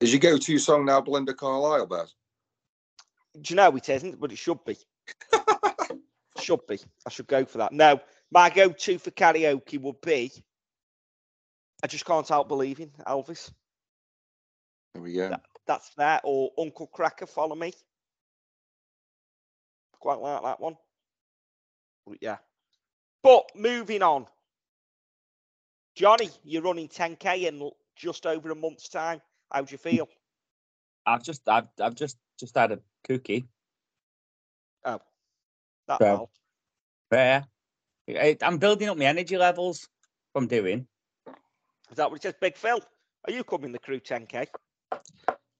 Is 0.00 0.12
your 0.14 0.20
go-to 0.20 0.58
song 0.58 0.86
now 0.86 1.02
Belinda 1.02 1.34
Carlisle, 1.34 1.86
Bez? 1.86 2.14
Do 3.34 3.52
you 3.52 3.56
know 3.56 3.74
it 3.76 3.88
isn't? 3.88 4.20
But 4.20 4.32
it 4.32 4.38
should 4.38 4.64
be. 4.64 4.76
should 6.40 6.66
be. 6.66 6.80
I 7.06 7.10
should 7.10 7.26
go 7.26 7.44
for 7.44 7.58
that. 7.58 7.72
No, 7.72 8.00
my 8.30 8.50
go-to 8.50 8.98
for 8.98 9.10
karaoke 9.10 9.80
would 9.80 10.00
be. 10.00 10.32
I 11.82 11.86
just 11.86 12.04
can't 12.04 12.28
help 12.28 12.48
believing 12.48 12.90
Elvis. 13.06 13.50
There 14.94 15.02
we 15.02 15.14
go. 15.14 15.36
That's 15.66 15.88
fair. 15.90 16.20
Or 16.24 16.50
Uncle 16.58 16.90
Kracker, 16.92 17.28
follow 17.28 17.54
me. 17.54 17.72
Quite 20.00 20.18
like 20.18 20.42
that 20.42 20.60
one. 20.60 20.76
But 22.06 22.18
yeah. 22.20 22.38
But 23.22 23.50
moving 23.54 24.02
on. 24.02 24.26
Johnny, 25.94 26.30
you're 26.42 26.62
running 26.62 26.88
10k 26.88 27.42
in 27.42 27.70
just 27.96 28.26
over 28.26 28.50
a 28.50 28.54
month's 28.54 28.88
time. 28.88 29.20
How 29.52 29.62
do 29.62 29.72
you 29.72 29.78
feel? 29.78 30.08
I've 31.06 31.22
just 31.22 31.48
I've 31.48 31.68
I've 31.80 31.94
just 31.94 32.16
just 32.38 32.56
had 32.56 32.72
a 32.72 32.80
cookie. 33.04 33.46
Oh, 34.84 35.00
that 35.88 35.98
Fair. 35.98 36.08
helped. 36.08 36.38
Yeah, 37.12 37.44
I- 38.08 38.38
I'm 38.42 38.58
building 38.58 38.88
up 38.88 38.96
my 38.96 39.04
energy 39.04 39.36
levels. 39.36 39.88
What 40.32 40.42
I'm 40.42 40.48
doing. 40.48 40.86
Is 41.90 41.96
that 41.96 42.10
what 42.10 42.16
it 42.16 42.22
says? 42.22 42.34
Big 42.40 42.56
Phil, 42.56 42.80
are 43.26 43.32
you 43.32 43.42
coming 43.44 43.72
the 43.72 43.78
Crewe 43.78 44.00
10k? 44.00 44.46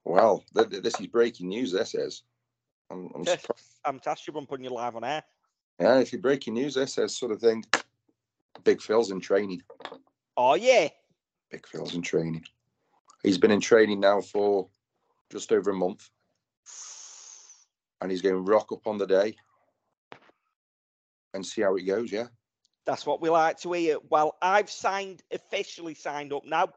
Well, 0.05 0.44
th- 0.57 0.70
th- 0.70 0.83
this 0.83 1.00
is 1.00 1.07
breaking 1.09 1.48
news. 1.48 1.72
This 1.72 1.94
is. 1.94 2.22
I'm, 2.90 3.11
I'm 3.14 3.22
Yes. 3.24 3.42
surprised. 3.42 3.66
I'm 3.85 4.00
Tasha, 4.00 4.37
I'm 4.37 4.46
putting 4.46 4.64
you 4.64 4.70
live 4.70 4.96
on 4.96 5.05
air. 5.05 5.22
Yeah, 5.81 5.98
if 5.98 6.12
you're 6.12 6.20
breaking 6.20 6.55
news, 6.55 6.74
this 6.74 6.94
says 6.94 7.16
sort 7.16 7.33
of 7.33 7.40
thing. 7.40 7.64
Big 8.64 8.81
Phil's 8.83 9.11
in 9.11 9.20
training. 9.20 9.62
Oh, 10.37 10.55
yeah. 10.55 10.88
Big 11.50 11.66
Phil's 11.66 11.94
in 11.94 12.03
training. 12.03 12.44
He's 13.22 13.38
been 13.38 13.50
in 13.50 13.61
training 13.61 14.00
now 14.00 14.20
for 14.20 14.68
just 15.31 15.53
over 15.53 15.70
a 15.70 15.74
month, 15.74 16.09
and 18.00 18.10
he's 18.10 18.22
going 18.22 18.34
to 18.34 18.50
rock 18.50 18.72
up 18.72 18.86
on 18.86 18.98
the 18.98 19.06
day 19.06 19.36
and 21.34 21.44
see 21.44 21.62
how 21.62 21.76
it 21.76 21.82
goes. 21.82 22.10
Yeah. 22.10 22.26
That's 22.86 23.06
what 23.06 23.20
we 23.20 23.30
like 23.30 23.60
to 23.60 23.72
hear. 23.72 23.98
Well, 24.08 24.36
I've 24.42 24.70
signed, 24.70 25.22
officially 25.32 25.94
signed 25.94 26.32
up 26.32 26.44
now. 26.44 26.70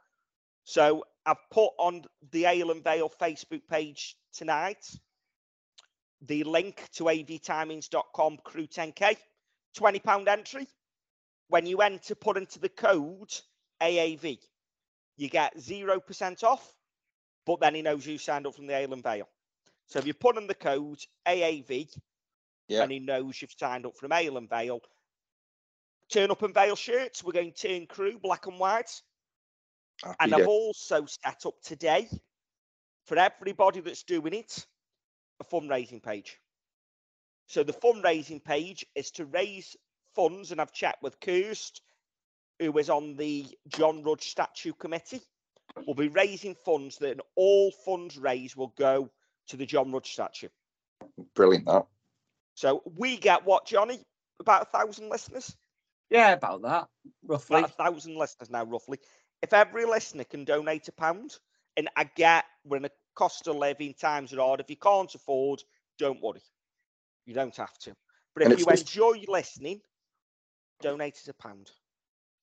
So 0.64 1.04
I've 1.26 1.38
put 1.52 1.72
on 1.80 2.04
the 2.32 2.46
Ale 2.46 2.72
and 2.72 2.84
Vale 2.84 3.12
Facebook 3.20 3.62
page 3.70 4.16
tonight 4.34 4.86
the 6.28 6.44
link 6.44 6.88
to 6.94 7.06
avtimings.com 7.06 8.38
Crewe 8.44 8.68
10k, 8.68 9.18
£20 9.78 10.28
entry. 10.28 10.68
When 11.50 11.66
you 11.66 11.80
enter, 11.80 12.16
put 12.16 12.38
into 12.38 12.60
the 12.60 12.70
code 12.70 13.32
AAV, 13.82 14.40
you 15.18 15.30
get 15.30 15.58
0% 15.58 16.44
off, 16.44 16.74
but 17.46 17.60
then 17.60 17.76
he 17.76 17.82
knows 17.82 18.08
you 18.08 18.18
signed 18.18 18.48
up 18.48 18.56
from 18.56 18.68
the 18.68 18.76
Ale 18.76 18.94
and 18.94 19.04
Vale. 19.04 19.28
So 19.88 20.00
if 20.00 20.08
you 20.08 20.14
put 20.14 20.38
in 20.38 20.48
the 20.48 20.56
code 20.56 21.00
AAV, 21.28 21.90
Yeah. 22.68 22.84
and 22.84 22.92
he 22.92 23.00
knows 23.00 23.42
you've 23.42 23.54
signed 23.58 23.86
up 23.86 23.96
from 23.98 24.12
Ale 24.12 24.38
and 24.38 24.50
Vale, 24.50 24.82
turn 26.10 26.32
up 26.32 26.44
in 26.44 26.54
Vale 26.54 26.76
shirts. 26.76 27.24
We're 27.24 27.34
going 27.34 27.52
to 27.54 27.68
turn 27.68 27.88
Crewe 27.88 28.20
black 28.20 28.48
and 28.48 28.60
white. 28.60 29.02
Happy 30.04 30.18
And 30.20 30.32
day. 30.32 30.42
I've 30.42 30.48
also 30.48 31.06
set 31.06 31.46
up 31.46 31.62
today 31.62 32.10
for 33.06 33.18
everybody 33.18 33.80
that's 33.82 34.04
doing 34.04 34.34
it 34.34 34.66
a 35.40 35.44
fundraising 35.44 36.02
page. 36.02 36.40
So 37.48 37.64
the 37.64 37.74
fundraising 37.74 38.44
page 38.44 38.86
is 38.96 39.12
to 39.12 39.26
raise 39.26 39.76
funds, 40.16 40.52
and 40.52 40.62
I've 40.62 40.72
checked 40.72 41.04
with 41.04 41.20
Kirst, 41.20 41.82
who 42.60 42.78
is 42.78 42.90
on 42.90 43.16
the 43.16 43.46
John 43.68 44.04
Rudge 44.04 44.30
Statue 44.30 44.74
Committee. 44.74 45.22
We'll 45.86 45.96
be 45.96 46.08
raising 46.08 46.56
funds 46.56 46.98
that 47.00 47.20
all 47.36 47.72
funds 47.72 48.18
raised 48.18 48.56
will 48.56 48.74
go 48.78 49.12
to 49.48 49.58
the 49.58 49.66
John 49.66 49.92
Rudge 49.92 50.12
statue. 50.14 50.50
Brilliant. 51.36 51.66
That. 51.66 51.86
So 52.56 52.82
we 52.98 53.18
get 53.18 53.46
what, 53.46 53.66
Johnny? 53.66 54.00
About 54.40 54.64
a 54.64 54.66
thousand 54.78 55.10
listeners? 55.10 55.56
Yeah, 56.10 56.34
about 56.34 56.62
that 56.64 56.88
roughly. 57.26 57.60
about 57.60 57.70
a 57.70 57.74
thousand 57.74 58.16
listeners 58.16 58.50
now, 58.50 58.64
roughly. 58.66 59.00
If 59.42 59.54
every 59.54 59.86
listener 59.86 60.24
can 60.24 60.46
donate 60.46 60.88
a 60.88 60.92
pound, 60.92 61.38
and 61.78 61.90
I 61.96 62.06
get 62.16 62.46
we're 62.66 62.78
in 62.78 62.86
a 62.86 62.90
cost 63.16 63.48
of 63.48 63.56
living 63.56 63.94
times 63.94 64.34
are 64.34 64.40
hard. 64.40 64.60
If 64.60 64.70
you 64.70 64.76
can't 64.76 65.14
afford, 65.14 65.64
don't 65.98 66.22
worry. 66.22 66.42
You 67.26 67.34
don't 67.34 67.56
have 67.56 67.78
to. 67.80 67.94
But 68.36 68.44
if 68.44 68.50
you 68.50 68.56
it's 68.56 68.66
just- 68.66 68.96
enjoy 68.96 69.24
listening, 69.28 69.82
donate 70.82 71.16
us 71.16 71.28
a 71.28 71.34
pound. 71.34 71.72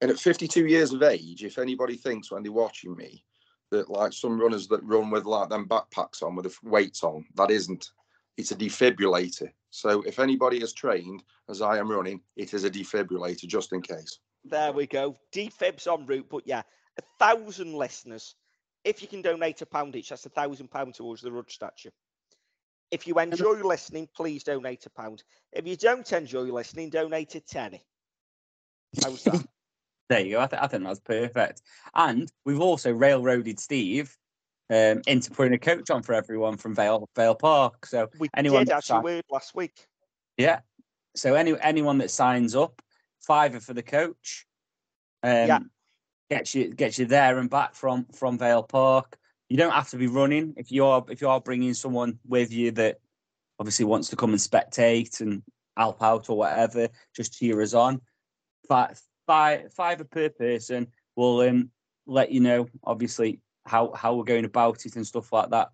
And 0.01 0.11
at 0.11 0.19
52 0.19 0.67
years 0.67 0.93
of 0.93 1.03
age, 1.03 1.45
if 1.45 1.59
anybody 1.59 1.97
thinks 1.97 2.31
when 2.31 2.43
they're 2.43 2.53
watching 2.53 2.97
me 2.97 3.25
that 3.71 3.91
like 3.91 4.12
some 4.12 4.41
runners 4.41 4.68
that 4.68 4.83
run 4.85 5.11
with 5.11 5.25
like 5.25 5.49
them 5.49 5.68
backpacks 5.68 6.23
on 6.23 6.37
with 6.37 6.47
the 6.47 6.68
weights 6.68 7.03
on, 7.03 7.25
that 7.37 7.51
isn't. 7.51 7.91
It's 8.37 8.53
a 8.53 8.57
defibrillator. 8.57 9.51
So 9.71 10.03
if 10.03 10.18
anybody 10.18 10.59
is 10.62 10.73
trained 10.73 11.23
as 11.49 11.62
I 11.62 11.79
am 11.79 11.91
running, 11.91 12.21
it 12.37 12.55
is 12.55 12.64
a 12.64 12.71
defibrillator 12.71 13.47
just 13.47 13.73
in 13.73 13.83
case. 13.83 14.18
There 14.45 14.73
we 14.73 14.87
go. 14.87 15.16
Defibs 15.33 15.87
en 15.87 16.07
route, 16.07 16.27
but 16.31 16.47
yeah, 16.47 16.62
a 16.99 17.03
thousand 17.18 17.75
listeners. 17.75 18.35
If 18.85 19.03
you 19.03 19.09
can 19.09 19.23
donate 19.23 19.61
a 19.61 19.66
pound 19.66 19.95
each, 19.95 20.09
that's 20.09 20.25
a 20.27 20.31
thousand 20.31 20.71
pounds 20.71 20.97
towards 20.97 21.21
the 21.23 21.31
Rudge 21.31 21.53
statue. 21.53 21.91
If 22.91 23.07
you 23.07 23.18
enjoy 23.18 23.62
listening, 23.62 24.09
please 24.16 24.43
donate 24.43 24.87
a 24.87 24.91
pound. 24.91 25.23
If 25.53 25.66
you 25.66 25.77
don't 25.77 26.11
enjoy 26.12 26.45
listening, 26.45 26.91
donate 26.91 27.35
a 27.35 27.41
tenny. 27.41 27.85
How's 29.03 29.23
that? 29.25 29.47
There 30.11 30.21
you 30.21 30.33
go. 30.33 30.41
I, 30.43 30.47
th- 30.47 30.61
I 30.63 30.67
think 30.67 30.85
that's 30.85 31.01
perfect. 31.01 31.63
And 31.95 32.31
we've 32.45 32.61
also 32.61 32.93
railroaded 32.93 33.59
Steve 33.61 34.15
um, 34.69 35.01
into 35.07 35.31
putting 35.31 35.55
a 35.55 35.59
coach 35.59 35.89
on 35.89 36.03
for 36.03 36.13
everyone 36.15 36.57
from 36.57 36.75
Vale 36.75 37.09
Vale 37.17 37.35
Park. 37.37 37.87
So 37.87 38.09
We 38.19 38.29
anyone 38.37 38.65
did 38.65 38.73
actually 38.75 38.97
sign- 38.97 39.03
word 39.05 39.25
last 39.31 39.55
week. 39.55 39.87
yeah. 40.37 40.61
So 41.17 41.35
any 41.35 41.59
anyone 41.61 41.99
that 41.99 42.11
signs 42.11 42.55
up, 42.55 42.83
fiver 43.21 43.61
for 43.61 43.73
the 43.73 43.83
coach. 43.83 44.47
Um, 45.23 45.47
Yeah. 45.47 45.59
Gets 46.29 46.55
you 46.55 46.73
gets 46.75 46.99
you 46.99 47.07
there 47.07 47.39
and 47.39 47.51
back 47.51 47.75
from 47.75 48.05
from 48.13 48.39
Vale 48.39 48.63
Park. 48.63 49.17
You 49.49 49.57
don't 49.57 49.73
have 49.73 49.89
to 49.91 49.97
be 49.97 50.07
running 50.07 50.55
if 50.57 50.71
you 50.71 50.85
are 50.87 51.05
if 51.09 51.21
you 51.21 51.29
are 51.29 51.41
bringing 51.41 51.75
someone 51.75 52.21
with 52.27 52.53
you 52.53 52.71
that 52.73 52.99
obviously 53.59 53.85
wants 53.85 54.09
to 54.11 54.17
come 54.17 54.31
and 54.31 54.39
spectate 54.39 55.21
and 55.21 55.43
help 55.77 56.01
out 56.03 56.31
or 56.31 56.37
whatever. 56.39 56.89
Just 57.17 57.37
cheer 57.39 57.61
us 57.63 57.75
on. 57.75 58.01
Five 58.69 59.01
five 59.31 59.72
five 59.72 60.11
per 60.11 60.28
person. 60.28 60.89
We'll 61.14 61.43
um, 61.49 61.70
let 62.07 62.33
you 62.33 62.41
know 62.41 62.68
obviously 62.83 63.41
how 63.64 63.93
how 63.93 64.14
we're 64.14 64.24
going 64.24 64.45
about 64.45 64.85
it 64.87 64.97
and 64.97 65.07
stuff 65.07 65.33
like 65.33 65.51
that. 65.51 65.68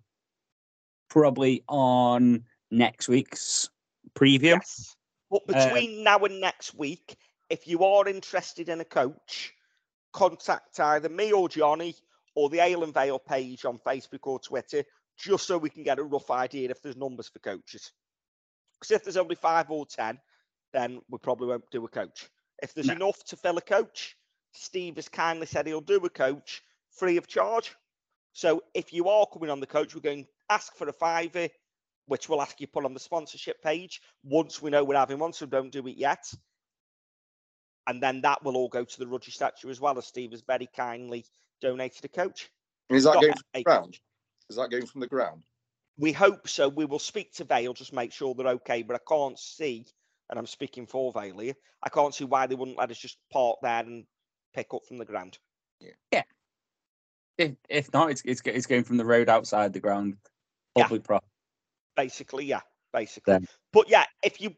Probably 1.09 1.63
on 1.67 2.43
next 2.69 3.07
week's 3.09 3.69
preview. 4.13 4.59
Yes. 4.59 4.95
But 5.31 5.41
Um, 5.49 5.55
between 5.55 6.03
now 6.03 6.19
and 6.19 6.39
next 6.39 6.75
week, 6.75 7.17
if 7.49 7.67
you 7.67 7.83
are 7.83 8.07
interested 8.07 8.69
in 8.69 8.79
a 8.79 8.85
coach, 8.85 9.53
contact 10.13 10.79
either 10.79 11.09
me 11.09 11.31
or 11.31 11.49
Johnny 11.49 11.95
or 12.35 12.49
the 12.49 12.59
Ale 12.59 12.83
and 12.83 12.93
Vale 12.93 13.17
page 13.17 13.65
on 13.65 13.79
Facebook 13.79 14.27
or 14.27 14.39
Twitter, 14.39 14.83
just 15.17 15.47
so 15.47 15.57
we 15.57 15.71
can 15.71 15.81
get 15.81 15.97
a 15.97 16.03
rough 16.03 16.29
idea 16.29 16.69
if 16.69 16.83
there's 16.83 16.95
numbers 16.95 17.27
for 17.27 17.39
coaches. 17.39 17.91
Because 18.79 18.91
if 18.91 19.03
there's 19.03 19.17
only 19.17 19.35
five 19.35 19.71
or 19.71 19.87
ten, 19.87 20.19
then 20.73 21.01
we 21.09 21.17
probably 21.17 21.47
won't 21.47 21.71
do 21.71 21.83
a 21.83 21.89
coach. 21.89 22.29
If 22.61 22.73
there's 22.73 22.87
No. 22.87 22.93
enough 22.93 23.23
to 23.25 23.37
fill 23.37 23.57
a 23.57 23.61
coach, 23.61 24.17
Steve 24.53 24.95
has 24.95 25.09
kindly 25.09 25.45
said 25.45 25.67
he'll 25.67 25.81
do 25.81 26.03
a 26.05 26.09
coach 26.09 26.63
free 26.89 27.17
of 27.17 27.27
charge. 27.27 27.75
So 28.33 28.63
if 28.73 28.93
you 28.93 29.09
are 29.09 29.27
coming 29.27 29.49
on 29.49 29.59
the 29.59 29.67
coach, 29.67 29.93
we're 29.93 30.01
going 30.01 30.25
to 30.25 30.29
ask 30.49 30.75
for 30.75 30.87
a 30.87 30.93
fiver, 30.93 31.49
which 32.05 32.29
we'll 32.29 32.41
ask 32.41 32.59
you 32.59 32.67
put 32.67 32.85
on 32.85 32.93
the 32.93 32.99
sponsorship 32.99 33.61
page 33.61 34.01
once 34.23 34.61
we 34.61 34.71
know 34.71 34.83
we're 34.83 34.95
having 34.95 35.19
one, 35.19 35.33
so 35.33 35.45
don't 35.45 35.71
do 35.71 35.87
it 35.87 35.97
yet. 35.97 36.31
And 37.87 38.01
then 38.01 38.21
that 38.21 38.43
will 38.43 38.57
all 38.57 38.69
go 38.69 38.83
to 38.83 38.99
the 38.99 39.07
Rudgy 39.07 39.31
statue 39.31 39.69
as 39.69 39.79
well, 39.79 39.97
as 39.97 40.07
Steve 40.07 40.31
has 40.31 40.41
very 40.41 40.67
kindly 40.75 41.25
donated 41.61 42.03
a 42.05 42.09
coach. 42.09 42.49
And 42.89 42.97
is 42.97 43.03
that 43.03 43.15
Not 43.15 43.21
going 43.21 43.33
from 43.33 43.43
the 43.53 43.63
ground? 43.63 43.99
Is 44.49 44.55
that 44.55 44.71
going 44.71 44.85
from 44.85 45.01
the 45.01 45.07
ground? 45.07 45.43
We 45.97 46.11
hope 46.11 46.47
so. 46.47 46.69
We 46.69 46.85
will 46.85 46.99
speak 46.99 47.33
to 47.33 47.43
Vale, 47.43 47.73
just 47.73 47.93
make 47.93 48.11
sure 48.11 48.35
they're 48.35 48.47
okay. 48.47 48.83
But 48.83 48.97
I 48.97 48.99
can't 49.07 49.39
see, 49.39 49.85
and 50.29 50.39
I'm 50.39 50.45
speaking 50.47 50.85
for 50.85 51.11
Vale 51.11 51.53
I 51.83 51.89
can't 51.89 52.13
see 52.13 52.25
why 52.25 52.47
they 52.47 52.55
wouldn't 52.55 52.77
let 52.77 52.91
us 52.91 52.97
just 52.97 53.17
park 53.31 53.57
there 53.61 53.79
and 53.79 54.05
pick 54.53 54.73
up 54.73 54.85
from 54.87 54.97
the 54.97 55.05
ground. 55.05 55.37
Yeah. 56.11 56.23
If 57.37 57.53
if 57.69 57.93
not, 57.93 58.09
it's 58.09 58.23
it's 58.25 58.41
it's 58.45 58.65
going 58.65 58.83
from 58.83 58.97
the 58.97 59.05
road 59.05 59.29
outside 59.29 59.71
the 59.71 59.79
ground, 59.79 60.15
Yeah. 60.75 60.83
public 60.83 61.03
property. 61.03 61.31
Basically, 61.95 62.45
yeah, 62.45 62.61
basically. 62.93 63.33
Then. 63.33 63.47
But 63.71 63.89
yeah, 63.89 64.05
if 64.23 64.41
you 64.41 64.55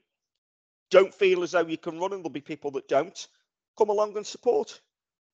don't 0.90 1.14
feel 1.14 1.44
as 1.44 1.52
though 1.52 1.66
you 1.66 1.78
can 1.78 2.00
run, 2.00 2.14
and 2.14 2.22
there'll 2.22 2.30
be 2.30 2.42
people 2.42 2.72
that 2.72 2.88
don't, 2.88 3.28
come 3.78 3.90
along 3.90 4.16
and 4.16 4.26
support. 4.26 4.80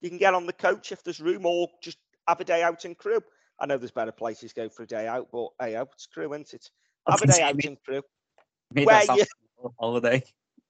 You 0.02 0.10
can 0.10 0.18
get 0.18 0.34
on 0.34 0.46
the 0.46 0.54
coach 0.54 0.92
if 0.92 1.04
there's 1.04 1.22
room, 1.22 1.46
or 1.46 1.70
just 1.84 1.98
have 2.28 2.40
a 2.40 2.44
day 2.44 2.64
out 2.64 2.84
in 2.84 2.96
Crewe. 2.96 3.24
I 3.60 3.68
know 3.68 3.78
there's 3.78 3.92
better 3.92 4.12
places 4.12 4.52
to 4.54 4.62
go 4.62 4.70
for 4.70 4.84
a 4.84 4.88
day 4.88 5.08
out, 5.08 5.30
but 5.32 5.50
hey, 5.60 5.78
oh, 5.78 5.88
it's 5.94 6.08
Crewe, 6.08 6.34
isn't 6.34 6.54
it? 6.54 6.70
Have 7.08 7.22
a 7.22 7.28
day 7.28 7.42
out 7.44 7.64
in 7.64 7.78
Crewe. 7.86 8.02
Where 8.74 8.86
that 8.86 9.04
you- 9.04 9.08
like 9.20 9.22
a 9.22 9.45
holiday. 9.80 10.24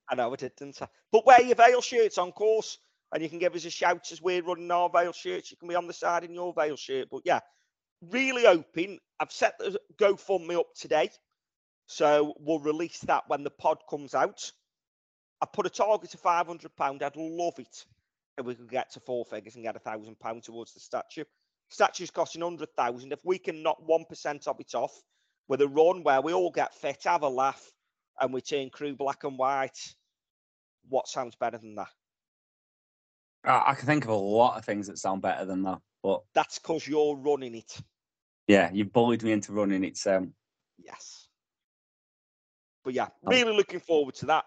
I 0.10 0.16
know 0.16 0.32
I 0.32 0.36
did, 0.36 0.56
didn't? 0.56 0.80
But 1.12 1.26
wear 1.26 1.42
your 1.42 1.56
Vale 1.56 1.82
shirts 1.82 2.18
on 2.18 2.32
course, 2.32 2.78
and 3.14 3.24
you 3.24 3.30
can 3.30 3.40
give 3.40 3.56
us 3.56 3.66
a 3.66 3.70
shout 3.70 4.12
as 4.12 4.22
we're 4.22 4.44
running 4.44 4.70
our 4.72 4.90
Vale 4.90 5.14
shirts. 5.14 5.52
You 5.52 5.58
can 5.58 5.68
be 5.68 5.76
on 5.76 5.88
the 5.88 5.94
side 5.94 6.24
in 6.24 6.34
your 6.34 6.54
Vale 6.54 6.76
shirt. 6.76 7.08
But 7.10 7.22
yeah, 7.26 7.40
really 8.12 8.46
hoping. 8.46 9.00
I've 9.20 9.32
set 9.32 9.58
the 9.58 9.80
GoFundMe 9.98 10.60
up 10.60 10.68
today, 10.76 11.10
so 11.88 12.36
we'll 12.40 12.60
release 12.60 13.00
that 13.02 13.24
when 13.28 13.44
the 13.44 13.50
pod 13.50 13.78
comes 13.90 14.14
out. 14.14 14.52
I 15.42 15.48
put 15.52 15.66
a 15.66 15.70
target 15.70 16.14
of 16.14 16.20
five 16.20 16.48
hundred 16.48 16.76
pound. 16.76 17.02
I'd 17.04 17.16
love 17.16 17.60
it 17.60 17.86
if 18.38 18.46
we 18.46 18.56
could 18.56 18.70
get 18.70 18.92
to 18.92 19.00
four 19.00 19.26
figures 19.26 19.56
and 19.56 19.64
get 19.64 19.76
a 19.76 19.80
thousand 19.80 20.20
pound 20.20 20.44
towards 20.44 20.74
the 20.74 20.80
statue. 20.80 21.24
Statue's 21.70 22.12
costing 22.12 22.42
hundred 22.42 22.70
thousand. 22.76 23.12
If 23.12 23.24
we 23.24 23.38
can 23.40 23.64
knock 23.64 23.78
one 23.86 24.06
percent 24.06 24.48
of 24.48 24.60
it 24.60 24.76
off 24.76 24.94
with 25.48 25.62
a 25.62 25.68
run 25.68 26.04
where 26.04 26.22
we 26.22 26.34
all 26.34 26.52
get 26.52 26.74
fit, 26.74 27.04
have 27.06 27.24
a 27.24 27.30
laugh, 27.30 27.72
and 28.20 28.34
we 28.34 28.42
turn 28.42 28.70
Crewe 28.70 28.96
black 28.96 29.24
and 29.24 29.38
white, 29.38 29.78
what 30.90 31.08
sounds 31.08 31.36
better 31.36 31.58
than 31.58 31.76
that? 31.76 31.90
I 33.44 33.72
I 33.72 33.76
can 33.76 33.86
think 33.86 34.04
of 34.06 34.12
a 34.12 34.16
lot 34.16 34.58
of 34.58 34.66
things 34.66 34.88
that 34.88 34.98
sound 34.98 35.22
better 35.22 35.46
than 35.46 35.64
that, 35.64 35.80
but 36.04 36.22
That's 36.34 36.60
because 36.60 36.88
you're 36.88 37.16
running 37.16 37.56
it. 37.56 37.78
yeah, 38.48 38.70
you 38.72 38.86
bullied 38.86 39.24
me 39.24 39.32
into 39.32 39.52
running 39.54 39.84
it. 39.84 39.98
So 39.98 40.28
Yes. 40.78 41.28
But 42.84 42.94
yeah, 42.94 43.08
Um, 43.26 43.32
really 43.32 43.56
looking 43.56 43.80
forward 43.80 44.16
to 44.16 44.26
that. 44.28 44.46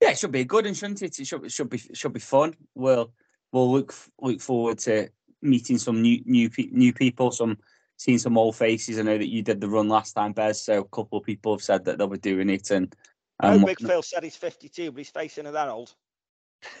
yeah, 0.00 0.10
it 0.10 0.18
should 0.18 0.32
be 0.32 0.44
good, 0.44 0.66
and 0.66 0.76
shouldn't 0.76 1.02
it? 1.02 1.18
It 1.18 1.26
should 1.26 1.44
it 1.44 1.52
should 1.52 1.68
be 1.68 1.78
should 1.78 2.12
be 2.12 2.20
fun. 2.20 2.54
We'll 2.74 3.12
we'll 3.52 3.70
look 3.70 3.94
look 4.20 4.40
forward 4.40 4.78
to 4.80 5.10
meeting 5.42 5.78
some 5.78 6.00
new 6.00 6.22
new 6.24 6.48
new 6.70 6.92
people, 6.92 7.30
some 7.32 7.58
seeing 7.98 8.18
some 8.18 8.38
old 8.38 8.56
faces. 8.56 8.98
I 8.98 9.02
know 9.02 9.18
that 9.18 9.28
you 9.28 9.42
did 9.42 9.60
the 9.60 9.68
run 9.68 9.88
last 9.88 10.12
time, 10.12 10.32
Bez. 10.32 10.62
So 10.62 10.80
a 10.80 10.84
couple 10.84 11.18
of 11.18 11.24
people 11.24 11.52
have 11.52 11.62
said 11.62 11.84
that 11.84 11.98
they'll 11.98 12.06
be 12.06 12.18
doing 12.18 12.48
it, 12.48 12.70
and 12.70 12.94
No, 13.42 13.50
and 13.50 13.66
Big. 13.66 13.80
Phil 13.80 14.02
said 14.02 14.24
he's 14.24 14.36
52, 14.36 14.92
but 14.92 14.98
he's 14.98 15.10
facing 15.10 15.46
of 15.46 15.52
that 15.52 15.68
old. 15.68 15.94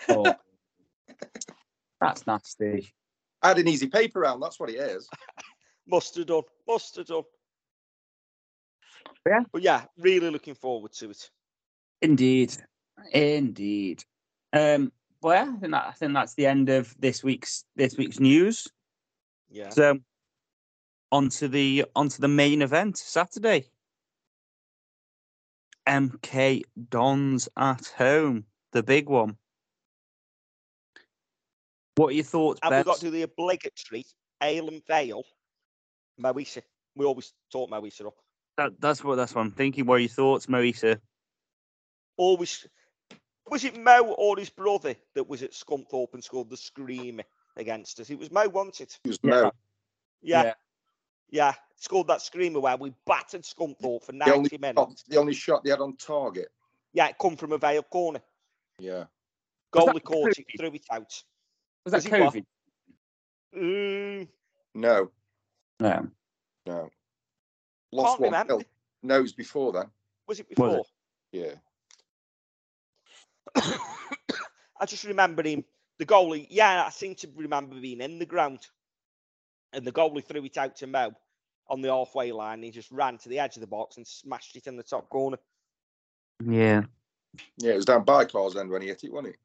Oh, 0.08 0.34
that's 2.00 2.26
nasty. 2.26 2.92
I 3.42 3.48
had 3.48 3.58
an 3.58 3.68
easy 3.68 3.88
paper 3.88 4.20
round. 4.20 4.42
That's 4.42 4.58
what 4.58 4.70
it 4.70 4.76
is. 4.76 5.08
Must 5.86 6.16
have 6.16 6.26
done. 6.26 6.42
Must 6.66 6.96
have 6.96 7.06
done. 7.06 7.22
Yeah. 9.26 9.40
But 9.52 9.62
yeah, 9.62 9.84
really 9.98 10.30
looking 10.30 10.54
forward 10.54 10.92
to 10.94 11.10
it. 11.10 11.30
Indeed, 12.00 12.56
indeed. 13.12 14.04
Um, 14.52 14.92
well, 15.20 15.34
yeah, 15.34 15.52
I 15.52 15.58
think 15.58 15.72
that 15.72 15.86
I 15.86 15.92
think 15.92 16.14
that's 16.14 16.34
the 16.34 16.46
end 16.46 16.68
of 16.68 16.94
this 16.98 17.24
week's 17.24 17.64
this 17.74 17.96
week's 17.96 18.20
news. 18.20 18.68
Yeah. 19.50 19.70
So, 19.70 19.98
onto 21.10 21.48
the 21.48 21.86
onto 21.94 22.20
the 22.20 22.28
main 22.28 22.62
event 22.62 22.98
Saturday. 22.98 23.66
MK 25.88 26.62
Dons 26.90 27.48
at 27.56 27.86
home, 27.96 28.44
the 28.72 28.82
big 28.82 29.08
one. 29.08 29.36
What 31.96 32.08
are 32.08 32.12
your 32.12 32.24
thoughts, 32.24 32.60
And 32.62 32.74
we've 32.74 32.84
got 32.84 32.96
to 32.96 33.06
do 33.06 33.10
the 33.10 33.22
obligatory 33.22 34.04
Ale 34.42 34.68
and 34.68 34.86
Vale. 34.86 35.24
Moisa. 36.20 36.62
We 36.94 37.06
always 37.06 37.32
talk 37.50 37.70
Moisa 37.70 38.06
up. 38.06 38.14
That, 38.56 38.80
that's 38.80 39.02
what 39.02 39.16
that's 39.16 39.34
what 39.34 39.42
I'm 39.42 39.52
thinking. 39.52 39.86
What 39.86 39.94
are 39.94 40.00
your 40.00 40.08
thoughts, 40.08 40.46
Moisa? 40.46 41.00
Always. 42.16 42.66
Was 43.50 43.64
it 43.64 43.78
Mo 43.78 44.14
or 44.18 44.36
his 44.36 44.50
brother 44.50 44.94
that 45.14 45.28
was 45.28 45.42
at 45.42 45.52
Scunthorpe 45.52 46.12
and 46.12 46.22
scored 46.22 46.50
the 46.50 46.56
scream 46.56 47.20
against 47.56 47.98
us? 47.98 48.10
It 48.10 48.18
was 48.18 48.30
Mo, 48.30 48.46
wasn't 48.48 48.80
it? 48.82 48.98
It 49.04 49.08
was 49.08 49.18
Yeah. 49.22 49.30
Mo. 49.30 49.52
Yeah. 50.20 50.42
Yeah. 50.42 50.54
Yeah. 51.30 51.54
Scored 51.76 52.08
that 52.08 52.22
screamer 52.22 52.58
where 52.60 52.76
we 52.76 52.92
battered 53.06 53.42
Scunthorpe 53.44 54.02
for 54.04 54.12
The 54.12 54.18
90 54.18 54.32
only, 54.32 54.58
minutes. 54.58 55.02
shot, 55.02 55.08
the 55.08 55.16
only 55.16 55.34
shot 55.34 55.62
they 55.64 55.70
had 55.70 55.80
on 55.80 55.96
target. 55.96 56.48
Yeah, 56.92 57.08
it 57.08 57.16
come 57.20 57.36
from 57.36 57.52
a 57.52 57.58
Vale 57.58 57.82
corner. 57.84 58.20
Yeah. 58.78 59.04
Was 59.72 59.84
that 59.86 59.94
Goalie 59.94 60.02
caught 60.02 60.30
it, 60.38 60.46
threw 60.58 60.68
it 60.72 60.84
out. 60.90 61.22
Was 61.84 61.92
that 62.04 62.10
Was? 62.20 62.34
COVID? 62.34 62.44
Mm, 63.56 64.28
No, 64.74 65.10
No. 65.80 66.08
no. 66.66 66.90
Lost 67.92 68.08
can't 68.18 68.20
one. 68.20 68.30
remember. 68.32 68.64
No, 69.02 69.18
it 69.18 69.22
was 69.22 69.32
before 69.32 69.72
then. 69.72 69.90
Was 70.26 70.40
it 70.40 70.46
Was 70.48 70.56
before? 70.56 70.84
it? 71.32 71.60
Yeah. 73.54 73.64
I 74.80 74.86
just 74.86 75.04
remember 75.04 75.42
him, 75.46 75.64
the 75.98 76.06
goalie. 76.06 76.46
Yeah, 76.50 76.84
I 76.86 76.90
seem 76.90 77.14
to 77.16 77.28
remember 77.36 77.80
being 77.80 78.00
in 78.00 78.18
the 78.18 78.26
ground, 78.26 78.66
and 79.72 79.84
the 79.84 79.92
goalie 79.92 80.24
threw 80.24 80.44
it 80.44 80.56
out 80.56 80.76
to 80.76 80.86
Mo 80.86 81.12
on 81.68 81.80
the 81.80 81.88
halfway 81.88 82.32
line. 82.32 82.62
He 82.62 82.70
just 82.70 82.90
ran 82.90 83.18
to 83.18 83.28
the 83.28 83.38
edge 83.38 83.56
of 83.56 83.60
the 83.60 83.66
box 83.66 83.96
and 83.96 84.06
smashed 84.06 84.56
it 84.56 84.66
in 84.66 84.76
the 84.76 84.82
top 84.82 85.08
corner. 85.08 85.38
Yeah. 86.44 86.82
Yeah, 87.58 87.72
it 87.72 87.76
was 87.76 87.84
down 87.84 88.04
Bycars 88.04 88.54
then 88.54 88.68
when 88.68 88.82
he 88.82 88.88
hit 88.88 89.04
it, 89.04 89.12
wasn't 89.12 89.34
it? 89.34 89.40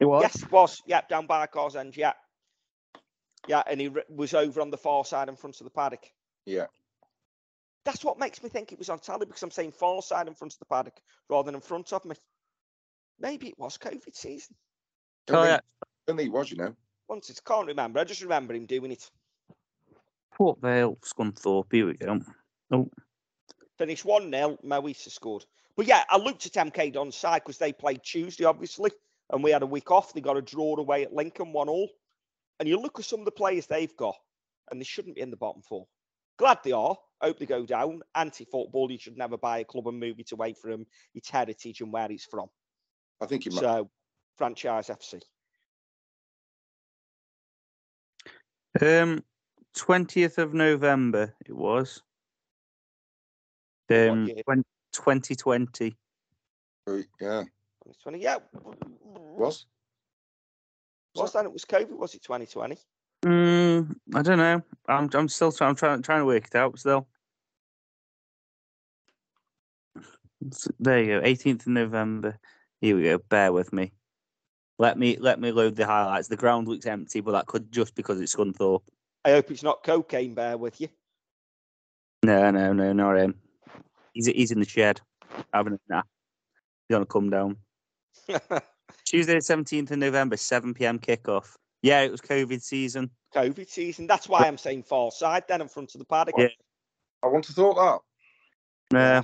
It 0.00 0.04
was. 0.06 0.22
Yes, 0.22 0.42
it 0.42 0.52
was. 0.52 0.82
Yeah, 0.86 1.00
down 1.08 1.26
Bycars 1.26 1.76
end. 1.76 1.96
Yeah, 1.96 2.12
yeah, 3.48 3.62
and 3.68 3.80
he 3.80 3.88
r- 3.88 4.04
was 4.08 4.34
over 4.34 4.60
on 4.60 4.70
the 4.70 4.76
far 4.76 5.04
side 5.04 5.28
in 5.28 5.36
front 5.36 5.60
of 5.60 5.64
the 5.64 5.70
paddock. 5.70 6.06
Yeah. 6.46 6.66
That's 7.84 8.04
what 8.04 8.18
makes 8.18 8.42
me 8.42 8.48
think 8.48 8.72
it 8.72 8.78
was 8.78 8.88
on 8.88 9.00
tally 9.00 9.26
because 9.26 9.42
I'm 9.42 9.50
saying 9.50 9.72
far 9.72 10.00
side 10.02 10.28
in 10.28 10.34
front 10.34 10.52
of 10.52 10.58
the 10.60 10.66
paddock 10.66 11.00
rather 11.28 11.46
than 11.46 11.56
in 11.56 11.60
front 11.60 11.92
of 11.92 12.04
me. 12.04 12.14
Maybe 13.18 13.48
it 13.48 13.58
was 13.58 13.78
COVID 13.78 14.14
season. 14.14 14.54
I 15.28 15.32
Oh, 15.32 15.44
yeah. 15.44 15.60
I 15.82 15.86
think 16.06 16.20
he 16.20 16.28
was, 16.28 16.50
you 16.50 16.56
know. 16.56 16.74
Once 17.08 17.30
it 17.30 17.40
can't 17.44 17.66
remember. 17.66 17.98
I 17.98 18.04
just 18.04 18.22
remember 18.22 18.54
him 18.54 18.66
doing 18.66 18.92
it. 18.92 19.10
Port 20.42 20.60
Vale, 20.60 20.98
Scunthorpe. 21.04 21.70
Here 21.70 21.86
we 21.86 21.94
go. 21.94 22.18
Oh, 22.72 22.90
Finished 23.78 24.04
1 24.04 24.28
0. 24.28 24.58
Moisa 24.64 25.08
scored. 25.08 25.44
But 25.76 25.86
yeah, 25.86 26.02
I 26.10 26.16
looked 26.16 26.46
at 26.46 26.52
MK 26.54 26.92
Don's 26.94 27.14
side 27.14 27.42
because 27.44 27.58
they 27.58 27.72
played 27.72 28.02
Tuesday, 28.02 28.44
obviously, 28.44 28.90
and 29.30 29.44
we 29.44 29.52
had 29.52 29.62
a 29.62 29.66
week 29.66 29.92
off. 29.92 30.12
They 30.12 30.20
got 30.20 30.36
a 30.36 30.42
draw 30.42 30.76
away 30.76 31.04
at 31.04 31.12
Lincoln, 31.12 31.52
1 31.52 31.68
all. 31.68 31.88
And 32.58 32.68
you 32.68 32.76
look 32.76 32.98
at 32.98 33.04
some 33.04 33.20
of 33.20 33.24
the 33.24 33.30
players 33.30 33.68
they've 33.68 33.96
got, 33.96 34.16
and 34.72 34.80
they 34.80 34.84
shouldn't 34.84 35.14
be 35.14 35.20
in 35.20 35.30
the 35.30 35.36
bottom 35.36 35.62
four. 35.62 35.86
Glad 36.38 36.58
they 36.64 36.72
are. 36.72 36.96
Hope 37.20 37.38
they 37.38 37.46
go 37.46 37.64
down. 37.64 38.02
Anti 38.16 38.44
football, 38.44 38.90
you 38.90 38.98
should 38.98 39.16
never 39.16 39.38
buy 39.38 39.58
a 39.58 39.64
club 39.64 39.86
and 39.86 40.00
move 40.00 40.18
it 40.18 40.32
away 40.32 40.54
from 40.54 40.86
its 41.14 41.30
heritage 41.30 41.82
and 41.82 41.92
where 41.92 42.10
it's 42.10 42.24
from. 42.24 42.48
I 43.20 43.26
think 43.26 43.44
he 43.44 43.50
might. 43.50 43.60
So, 43.60 43.90
franchise 44.36 44.90
FC. 44.90 45.20
um, 48.80 49.22
twentieth 49.76 50.38
of 50.38 50.54
November 50.54 51.34
it 51.46 51.54
was. 51.54 52.02
Um, 53.90 54.26
year? 54.26 54.42
twenty 54.92 55.34
twenty. 55.34 55.96
Oh, 56.86 57.02
Yeah, 57.20 57.44
2020. 57.84 58.18
Yeah. 58.18 58.38
was. 59.04 59.66
Was 61.14 61.32
that 61.34 61.44
it 61.44 61.52
was 61.52 61.64
COVID? 61.64 61.96
Was 61.96 62.14
it 62.14 62.22
2020? 62.22 62.78
Mm, 63.24 63.94
I 64.14 64.22
don't 64.22 64.38
know. 64.38 64.62
I'm 64.88 65.10
I'm 65.14 65.28
still 65.28 65.52
trying. 65.52 65.70
I'm 65.70 65.76
trying 65.76 66.02
trying 66.02 66.20
to 66.20 66.26
work 66.26 66.46
it 66.46 66.54
out 66.54 66.78
still. 66.78 67.06
There 70.80 71.02
you 71.02 71.20
go. 71.20 71.26
18th 71.26 71.60
of 71.60 71.66
November. 71.68 72.38
Here 72.80 72.96
we 72.96 73.04
go. 73.04 73.18
Bear 73.18 73.52
with 73.52 73.72
me. 73.72 73.92
Let 74.78 74.98
me 74.98 75.16
let 75.20 75.38
me 75.38 75.52
load 75.52 75.76
the 75.76 75.86
highlights. 75.86 76.26
The 76.26 76.36
ground 76.36 76.66
looks 76.66 76.86
empty, 76.86 77.20
but 77.20 77.32
that 77.32 77.46
could 77.46 77.70
just 77.70 77.94
because 77.94 78.20
it's 78.20 78.34
Scunthorpe. 78.34 78.82
I 79.24 79.30
hope 79.30 79.50
it's 79.50 79.62
not 79.62 79.84
cocaine, 79.84 80.34
bear 80.34 80.56
with 80.56 80.80
you. 80.80 80.88
No, 82.24 82.50
no, 82.50 82.72
no, 82.72 82.92
not 82.92 83.18
him. 83.18 83.34
He's 84.12 84.26
he's 84.26 84.50
in 84.50 84.60
the 84.60 84.68
shed 84.68 85.00
having 85.52 85.74
a 85.74 85.78
nap. 85.88 86.06
He's 86.88 86.94
gonna 86.94 87.06
come 87.06 87.30
down. 87.30 87.56
Tuesday, 89.04 89.36
17th 89.36 89.90
of 89.90 89.98
November, 89.98 90.36
7 90.36 90.74
p.m. 90.74 90.98
kickoff. 90.98 91.54
Yeah, 91.82 92.02
it 92.02 92.10
was 92.10 92.20
COVID 92.20 92.62
season. 92.62 93.10
COVID 93.34 93.68
season. 93.68 94.06
That's 94.06 94.28
why 94.28 94.42
I'm 94.46 94.58
saying 94.58 94.84
far 94.84 95.10
side 95.10 95.44
then 95.48 95.60
in 95.60 95.68
front 95.68 95.94
of 95.94 95.98
the 95.98 96.04
paddock. 96.04 96.34
Yeah. 96.38 96.48
I 97.22 97.26
want 97.26 97.44
to 97.46 97.52
thought 97.52 98.02
that. 98.90 98.96
Yeah. 98.96 99.22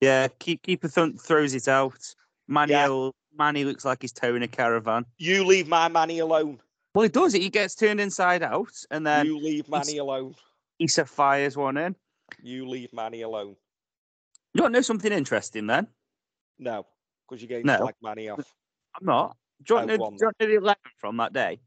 Yeah, 0.00 0.28
keep 0.38 0.62
keeper 0.62 0.88
th- 0.88 1.18
throws 1.18 1.54
it 1.54 1.68
out. 1.68 1.98
Manny, 2.46 2.72
Yeah. 2.72 3.10
Manny 3.36 3.64
looks 3.64 3.84
like 3.84 4.02
he's 4.02 4.12
towing 4.12 4.42
a 4.42 4.48
caravan. 4.48 5.06
You 5.18 5.44
leave 5.44 5.68
my 5.68 5.88
Manny 5.88 6.18
alone. 6.18 6.60
Well, 6.96 7.02
he 7.02 7.10
does 7.10 7.34
it. 7.34 7.42
He 7.42 7.50
gets 7.50 7.74
turned 7.74 8.00
inside 8.00 8.42
out, 8.42 8.72
and 8.90 9.06
then 9.06 9.26
you 9.26 9.36
leave 9.36 9.68
Manny 9.68 9.98
alone. 9.98 10.34
Eisa 10.80 11.06
fires 11.06 11.54
one 11.54 11.76
in. 11.76 11.94
You 12.42 12.66
leave 12.66 12.90
Manny 12.94 13.20
alone. 13.20 13.54
You 14.54 14.62
want 14.62 14.72
to 14.72 14.78
know 14.78 14.82
something 14.82 15.12
interesting 15.12 15.66
then? 15.66 15.88
No, 16.58 16.86
because 17.28 17.42
you're 17.42 17.48
getting 17.48 17.66
No. 17.66 17.88
to 17.88 17.92
Manny 18.00 18.30
off. 18.30 18.50
I'm 18.98 19.04
not. 19.04 19.36
Do 19.62 19.74
you 19.74 19.76
want, 19.76 19.88
to, 19.88 19.98
know, 19.98 20.04
do 20.08 20.16
you 20.18 20.26
want 20.26 20.38
to 20.38 20.46
know 20.46 20.50
the 20.52 20.56
11 20.56 20.80
from 20.96 21.18
that 21.18 21.34
day? 21.34 21.60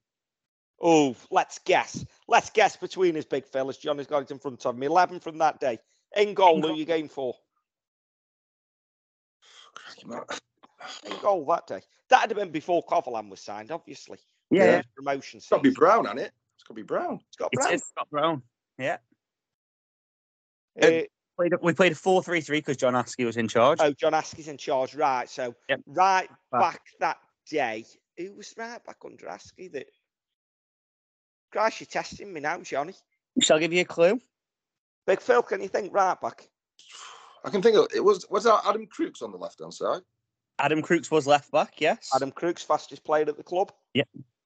Oh, 0.82 1.15
let's 1.30 1.59
guess. 1.59 2.03
Let's 2.27 2.49
guess 2.49 2.75
between 2.75 3.13
his 3.13 3.25
big 3.25 3.45
fellas. 3.45 3.77
Johnny's 3.77 4.07
got 4.07 4.23
it 4.23 4.32
in 4.32 4.39
front 4.39 4.65
of 4.65 4.75
me. 4.75 4.88
11 4.88 5.19
from 5.19 5.38
that 5.38 5.59
day. 5.59 5.77
In 6.15 6.34
goal, 6.34 6.59
who 6.59 6.73
you 6.73 6.86
going 6.86 7.07
for? 7.07 7.36
In 11.05 11.19
goal 11.21 11.45
that 11.45 11.67
day. 11.67 11.82
That'd 12.09 12.32
have 12.32 12.38
been 12.39 12.51
before 12.51 12.84
Covolan 12.84 13.30
was 13.30 13.41
signed, 13.41 13.69
obviously. 13.69 14.17
Yeah. 14.52 14.64
It 14.64 14.76
was 14.78 14.86
Promotion 14.95 15.38
It's 15.38 15.50
got 15.50 15.58
to 15.58 15.70
be. 15.70 15.76
Brown, 15.76 16.06
hasn't 16.06 16.22
it? 16.22 16.32
It's 16.56 16.64
got 16.64 16.70
to 16.70 16.74
be 16.76 16.82
Brown. 16.84 17.20
Scott 17.32 17.50
It's, 17.52 17.64
Brown. 17.66 17.74
it's 17.76 17.88
Scott 17.89 18.08
Brown. 18.10 18.41
Yeah. 18.78 18.97
Uh, 20.82 21.02
we 21.64 21.74
played 21.74 21.91
a 21.91 21.95
4 21.95 22.24
3 22.24 22.41
3 22.41 22.58
because 22.60 22.78
John 22.78 22.93
Askey 22.93 23.26
was 23.26 23.38
in 23.38 23.47
charge. 23.47 23.80
oh, 23.82 23.91
John 23.93 24.14
Askey's 24.14 24.47
in 24.47 24.58
charge. 24.58 24.95
Right. 24.95 25.30
So, 25.30 25.56
Yep. 25.70 25.82
right 25.88 26.30
Back. 26.52 26.62
back 26.62 26.82
that 27.00 27.18
day, 27.50 27.86
who 28.18 28.34
was 28.34 28.54
right 28.58 28.84
back 28.86 28.97
under 29.06 29.26
Askey 29.28 29.72
that. 29.74 29.88
Christ, 31.52 31.80
you're 31.80 31.88
testing 31.88 32.32
me 32.32 32.41
now, 32.41 32.60
Johnny. 32.60 32.93
Shall 33.41 33.58
I 33.58 33.60
give 33.60 33.74
you 33.74 33.82
a 33.82 33.86
clue? 33.86 34.20
Big 35.08 35.20
Phil, 35.22 35.41
can 35.41 35.62
you 35.62 35.68
think 35.68 35.93
right 35.93 36.20
back? 36.22 36.47
I 37.43 37.50
can 37.50 37.62
think 37.62 37.76
of 37.78 37.88
it. 37.95 38.04
Was 38.04 38.26
was 38.30 38.43
that 38.43 38.62
Adam 38.66 38.86
Crookes 38.86 39.22
on 39.22 39.32
the 39.32 39.38
left 39.38 39.60
hand 39.60 39.74
side? 39.74 40.02
Adam 40.60 40.82
Crookes 40.82 41.10
was 41.10 41.26
left 41.26 41.52
back, 41.52 41.80
yes. 41.80 42.10
Adam 42.14 42.32
Crook's 42.32 42.62
fastest 42.64 43.04
player 43.06 43.26
at 43.28 43.38
the 43.38 43.43
club. 43.43 43.72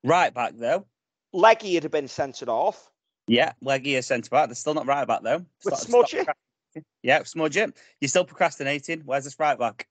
Right 0.04 0.34
back, 0.34 0.54
though. 0.58 0.86
Leggy 1.32 1.74
would 1.76 1.84
have 1.84 1.92
been 1.92 2.08
centred 2.08 2.50
off. 2.50 2.90
Yeah, 3.28 3.54
Leggy 3.62 3.96
is 3.96 4.06
centre 4.06 4.30
back. 4.30 4.50
They're 4.50 4.56
still 4.56 4.74
not 4.74 4.86
right 4.86 5.08
back, 5.08 5.22
though. 5.24 5.38
With 5.64 5.76
Stop- 5.76 5.80
stop 5.80 5.90
Smudgy? 5.90 6.18
procrastinating. 6.18 6.86
Yeah, 7.04 7.24
smudge 7.24 7.58
it. 7.58 7.78
You're 8.02 8.10
still 8.10 8.26
procrastinating. 8.26 9.02
Where's 9.06 9.24
this 9.24 9.40
right 9.40 9.58
back? 9.58 9.88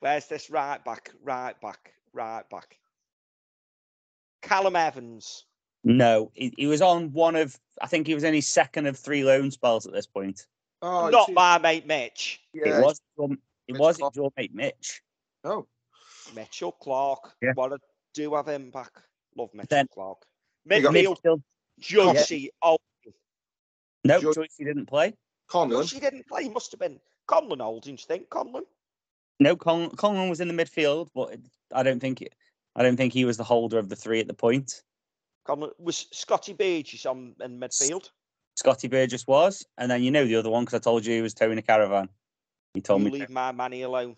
Where's 0.00 0.26
this 0.26 0.50
right 0.50 0.84
back? 0.84 1.10
Right 1.22 1.58
back. 1.60 1.92
Right 2.12 2.48
back. 2.50 2.78
Callum 4.42 4.76
Evans. 4.76 5.44
No, 5.84 6.30
he, 6.34 6.52
he 6.56 6.66
was 6.66 6.82
on 6.82 7.12
one 7.12 7.36
of, 7.36 7.56
I 7.80 7.86
think 7.86 8.06
he 8.06 8.14
was 8.14 8.24
only 8.24 8.40
second 8.40 8.86
of 8.86 8.98
three 8.98 9.22
loan 9.24 9.50
spells 9.50 9.86
at 9.86 9.92
this 9.92 10.06
point. 10.06 10.46
Oh, 10.82 11.08
Not 11.08 11.32
my 11.32 11.58
mate 11.58 11.86
Mitch. 11.86 12.40
Yeah, 12.52 12.78
it 12.80 12.84
was, 12.84 13.00
your- 13.16 13.36
it 13.68 13.78
was 13.78 13.96
Clark. 13.96 14.16
your 14.16 14.30
mate 14.36 14.54
Mitch. 14.54 15.00
Oh, 15.44 15.66
Mitchell 16.34 16.72
Clark. 16.72 17.34
Yeah. 17.40 17.52
What 17.54 17.72
I 17.72 17.76
do 18.14 18.34
have 18.34 18.48
him 18.48 18.70
back. 18.70 18.90
Love 19.36 19.52
Mitchell 19.54 19.66
Then- 19.68 19.88
Clark. 19.92 20.18
You 20.64 20.82
got- 20.82 20.94
Midfield, 20.94 21.20
Midfield. 21.22 21.42
Joycey. 21.80 22.48
Oh, 22.62 22.78
No, 24.04 24.20
Jo- 24.20 24.32
Joyce, 24.32 24.56
didn't 24.58 24.86
play. 24.86 25.14
Conlon. 25.48 25.88
she 25.88 26.00
didn't 26.00 26.26
play. 26.26 26.44
He 26.44 26.48
must 26.48 26.70
have 26.72 26.80
been 26.80 27.00
Conlon 27.28 27.60
Holdings, 27.60 28.04
think 28.04 28.28
Conlon. 28.28 28.62
No, 29.40 29.54
Con- 29.56 29.90
Conlon 29.90 30.28
was 30.30 30.40
in 30.40 30.48
the 30.48 30.54
midfield, 30.54 31.08
but 31.14 31.36
I 31.72 31.82
don't 31.82 32.00
think 32.00 32.22
it, 32.22 32.34
I 32.74 32.82
don't 32.82 32.96
think 32.96 33.12
he 33.12 33.24
was 33.24 33.36
the 33.36 33.44
holder 33.44 33.78
of 33.78 33.88
the 33.88 33.96
three 33.96 34.20
at 34.20 34.26
the 34.28 34.34
point. 34.34 34.82
Conlon 35.46 35.72
was 35.78 36.06
Scotty 36.12 36.52
Burgess 36.52 37.04
on 37.06 37.34
in 37.40 37.60
midfield. 37.60 38.10
Scotty 38.56 38.88
Burgess 38.88 39.26
was, 39.26 39.64
and 39.76 39.90
then 39.90 40.02
you 40.02 40.10
know 40.10 40.24
the 40.24 40.36
other 40.36 40.50
one 40.50 40.64
because 40.64 40.80
I 40.80 40.82
told 40.82 41.04
you 41.04 41.14
he 41.14 41.20
was 41.22 41.34
towing 41.34 41.58
a 41.58 41.62
caravan. 41.62 42.08
He 42.74 42.80
told 42.80 43.02
You 43.02 43.10
me. 43.10 43.18
leave 43.20 43.30
my 43.30 43.52
money 43.52 43.82
alone. 43.82 44.16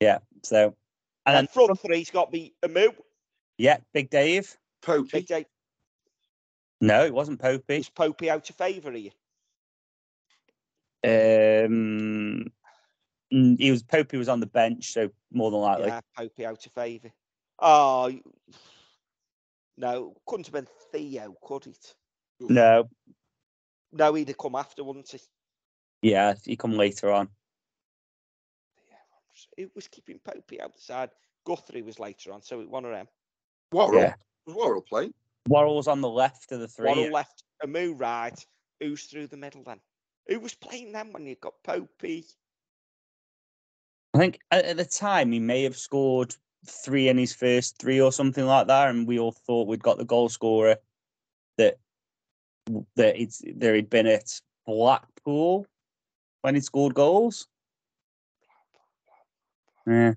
Yeah. 0.00 0.18
So, 0.42 0.56
and 0.56 0.74
And 1.26 1.36
then 1.36 1.44
then 1.54 1.66
front 1.66 1.80
three's 1.80 2.10
got 2.10 2.26
to 2.26 2.30
be 2.32 2.54
Amoo. 2.62 2.94
Yeah, 3.58 3.78
Big 3.92 4.10
Dave. 4.10 4.56
Popey. 4.82 5.12
Big 5.12 5.26
Dave. 5.26 5.46
No, 6.80 7.04
it 7.04 7.14
wasn't 7.14 7.40
Popey. 7.40 7.78
Is 7.80 7.90
Popey 7.90 8.28
out 8.28 8.48
of 8.50 8.56
favour 8.56 8.92
here? 8.92 9.10
Um, 11.04 12.46
he 13.30 13.70
was 13.70 13.82
Popey 13.82 14.18
was 14.18 14.28
on 14.28 14.40
the 14.40 14.46
bench, 14.46 14.92
so 14.92 15.10
more 15.32 15.50
than 15.50 15.60
likely. 15.60 15.86
Yeah, 15.86 16.00
Popey 16.18 16.44
out 16.44 16.64
of 16.66 16.72
favour. 16.72 17.12
Oh, 17.58 18.12
no, 19.76 20.16
couldn't 20.26 20.46
have 20.46 20.52
been 20.52 20.68
Theo, 20.92 21.36
could 21.42 21.66
it? 21.66 21.94
No, 22.40 22.88
No, 23.92 24.14
he'd 24.14 24.28
have 24.28 24.38
come 24.38 24.56
after, 24.56 24.82
wouldn't 24.84 25.08
he? 25.10 25.20
yeah, 26.02 26.34
he 26.44 26.56
come 26.56 26.72
later 26.72 27.10
on. 27.10 27.28
Yeah, 28.88 29.64
It 29.64 29.70
was 29.74 29.88
keeping 29.88 30.18
Popey 30.18 30.60
outside. 30.60 31.10
Guthrie 31.46 31.82
was 31.82 31.98
later 31.98 32.32
on, 32.32 32.42
so 32.42 32.60
it 32.60 32.68
one 32.68 32.84
of 32.84 32.90
them. 32.90 33.08
Worrall. 33.74 34.00
Yeah. 34.00 34.14
Was 34.46 34.54
Worrall 34.54 34.82
playing? 34.82 35.12
Worrall 35.48 35.76
was 35.76 35.88
on 35.88 36.00
the 36.00 36.08
left 36.08 36.52
of 36.52 36.60
the 36.60 36.68
three. 36.68 36.90
Worrall 36.90 37.10
left, 37.10 37.42
Amoo 37.62 37.98
right. 37.98 38.38
Who's 38.80 39.04
through 39.04 39.26
the 39.26 39.36
middle 39.36 39.64
then? 39.64 39.80
Who 40.28 40.38
was 40.40 40.54
playing 40.54 40.92
then 40.92 41.12
when 41.12 41.26
you 41.26 41.34
got 41.34 41.54
Popey? 41.66 42.24
I 44.14 44.18
think 44.18 44.38
at, 44.52 44.64
at 44.64 44.76
the 44.76 44.84
time 44.84 45.32
he 45.32 45.40
may 45.40 45.64
have 45.64 45.76
scored 45.76 46.34
three 46.66 47.08
in 47.08 47.18
his 47.18 47.34
first 47.34 47.78
three 47.78 48.00
or 48.00 48.12
something 48.12 48.46
like 48.46 48.68
that, 48.68 48.90
and 48.90 49.08
we 49.08 49.18
all 49.18 49.32
thought 49.32 49.66
we'd 49.66 49.82
got 49.82 49.98
the 49.98 50.04
goal 50.04 50.28
scorer 50.28 50.76
that 51.58 51.78
that 52.96 53.20
it's 53.20 53.42
there 53.56 53.74
he'd 53.74 53.90
been 53.90 54.06
at 54.06 54.40
Blackpool 54.66 55.66
when 56.42 56.54
he 56.54 56.60
scored 56.60 56.94
goals. 56.94 57.48
Yeah, 59.86 60.14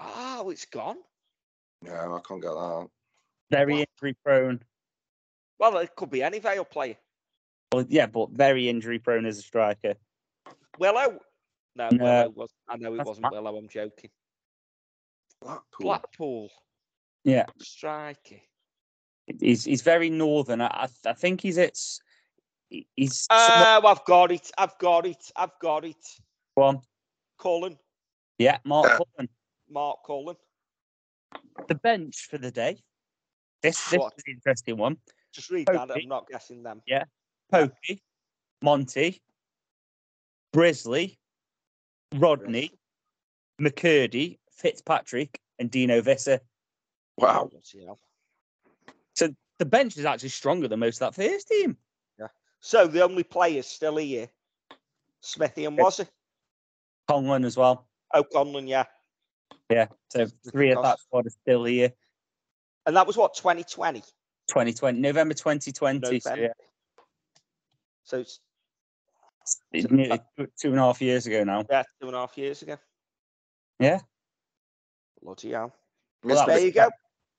Oh, 0.00 0.48
it's 0.50 0.64
gone. 0.64 0.96
No, 1.82 2.14
I 2.14 2.20
can't 2.26 2.42
get 2.42 2.50
that 2.50 2.56
out. 2.58 2.90
very 3.50 3.74
What? 3.74 3.88
injury 4.00 4.16
prone. 4.24 4.62
Well, 5.58 5.76
it 5.78 5.94
could 5.96 6.10
be 6.10 6.22
any 6.22 6.38
Vale 6.38 6.64
player. 6.64 6.96
Well, 7.72 7.84
yeah, 7.88 8.06
but 8.06 8.30
very 8.30 8.68
injury 8.68 8.98
prone 8.98 9.26
as 9.26 9.38
a 9.38 9.42
striker. 9.42 9.94
Willow. 10.78 11.18
No, 11.76 11.88
No. 11.90 12.04
Willow 12.04 12.28
was. 12.30 12.50
I 12.68 12.76
know 12.76 12.94
it 12.94 12.96
That's 12.98 13.08
wasn't 13.08 13.22
Black- 13.22 13.32
Willow. 13.32 13.56
I'm 13.56 13.68
joking. 13.68 14.10
Blackpool. 15.40 15.80
Blackpool 15.86 16.50
Yeah, 17.24 17.46
striker. 17.60 18.40
he's 19.40 19.64
he's 19.64 19.82
very 19.82 20.10
northern. 20.10 20.60
I 20.60 20.66
I, 20.66 20.88
I 21.10 21.12
think 21.14 21.40
he's 21.40 21.56
it's 21.56 22.00
s- 22.70 22.82
he's 22.96 23.20
somewhere- 23.30 23.80
Oh, 23.82 23.86
I've 23.86 24.04
got 24.04 24.32
it. 24.32 24.50
I've 24.58 24.76
got 24.78 25.06
it. 25.06 25.30
I've 25.36 25.58
got 25.60 25.84
it. 25.84 26.04
go 26.56 26.64
on. 26.64 26.82
Cullen. 27.38 27.78
Yeah, 28.38 28.58
Mark 28.64 28.86
Cullen. 29.16 29.28
Mark 29.70 29.98
Cullen. 30.06 30.36
The 31.68 31.74
bench 31.74 32.26
for 32.30 32.38
the 32.38 32.50
day. 32.50 32.82
This, 33.62 33.90
this 33.90 33.98
What? 33.98 34.14
is 34.16 34.24
an 34.26 34.34
interesting 34.34 34.76
one. 34.76 34.96
Just 35.32 35.50
read 35.50 35.66
that. 35.66 35.90
I'm 35.90 36.08
not 36.08 36.28
guessing 36.28 36.62
them. 36.62 36.82
Yeah. 36.86 37.04
Pokey, 37.52 38.02
Monty, 38.62 39.20
Brisley, 40.52 41.18
Rodney, 42.14 42.72
McKirdy, 43.60 44.38
Fitzpatrick, 44.52 45.40
and 45.58 45.70
Dino 45.70 46.00
Visser. 46.00 46.40
Wow. 47.16 47.50
So 49.14 49.28
the 49.58 49.66
bench 49.66 49.96
is 49.96 50.04
actually 50.04 50.30
stronger 50.30 50.68
than 50.68 50.80
most 50.80 51.02
of 51.02 51.14
that 51.14 51.22
first 51.22 51.48
team. 51.48 51.76
Yeah. 52.18 52.28
So 52.60 52.86
the 52.86 53.02
only 53.02 53.22
players 53.22 53.66
still 53.66 53.96
here, 53.96 54.28
Smithy 55.20 55.66
and 55.66 55.76
was 55.76 56.00
it? 56.00 56.10
Conlon 57.08 57.44
as 57.44 57.56
well. 57.56 57.86
Oh, 58.14 58.20
O'Conlon, 58.20 58.66
yeah. 58.66 58.84
Yeah. 59.70 59.86
So 60.08 60.26
three 60.50 60.70
of 60.72 60.82
that 60.82 60.90
Cost. 60.92 61.02
squad 61.04 61.26
are 61.26 61.30
still 61.30 61.64
here. 61.64 61.92
And 62.86 62.96
that 62.96 63.06
was 63.06 63.16
what, 63.16 63.34
2020? 63.34 64.00
2020, 64.48 64.98
November 64.98 65.34
2020. 65.34 66.20
So 66.20 66.34
yeah, 66.34 66.48
So 68.04 68.18
it's 68.20 68.40
it's 69.72 69.90
nearly 69.90 70.10
uh, 70.12 70.18
two 70.36 70.46
two 70.60 70.70
and 70.70 70.78
a 70.78 70.82
half 70.82 71.00
years 71.00 71.26
ago 71.26 71.44
now. 71.44 71.64
yeah, 71.70 71.82
two 72.00 72.08
and 72.08 72.16
a 72.16 72.20
half 72.20 72.36
years 72.36 72.62
ago. 72.62 72.76
Yeah. 73.78 74.00
Bloody 75.22 75.52
hell. 75.52 75.72
Well, 76.24 76.34
that 76.36 76.42
Mr. 76.42 76.46
There 76.46 76.54
was- 76.56 76.64
you 76.64 76.72
go. 76.72 76.90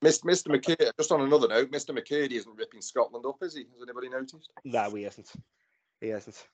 Mr. 0.02 0.24
Mr. 0.24 0.48
McKirdy, 0.48 0.90
just 0.98 1.12
on 1.12 1.20
another 1.20 1.46
note, 1.46 1.70
Mr. 1.70 1.96
McKirdy 1.96 2.32
isn't 2.32 2.56
ripping 2.58 2.80
Scotland 2.80 3.24
up, 3.24 3.36
is 3.40 3.54
he? 3.54 3.60
Has 3.72 3.82
anybody 3.82 4.08
noticed? 4.08 4.50
No, 4.64 4.90
he 4.90 5.04
isn't. 5.04 5.30
He 6.00 6.08
isn't. 6.08 6.44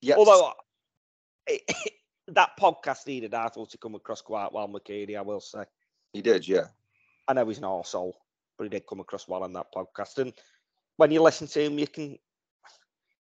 Yeah. 0.00 0.14
Although 0.16 0.52
it, 1.48 1.62
that 2.34 2.50
podcast 2.58 3.06
needed, 3.06 3.34
I 3.34 3.48
thought 3.48 3.70
to 3.70 3.78
come 3.78 3.94
across 3.94 4.20
quite 4.22 4.52
well, 4.52 4.68
McKinney, 4.68 5.16
I 5.16 5.22
will 5.22 5.40
say. 5.40 5.64
he 6.12 6.22
did, 6.22 6.46
yeah. 6.46 6.66
I 7.28 7.32
know 7.32 7.46
he's 7.46 7.58
an 7.58 7.64
arsehole, 7.64 8.14
but 8.58 8.64
he 8.64 8.70
did 8.70 8.86
come 8.86 9.00
across 9.00 9.28
well 9.28 9.42
on 9.44 9.52
that 9.52 9.72
podcast. 9.74 10.18
And 10.18 10.32
when 10.96 11.10
you 11.10 11.22
listen 11.22 11.46
to 11.48 11.62
him, 11.64 11.78
you 11.78 11.86
can 11.86 12.18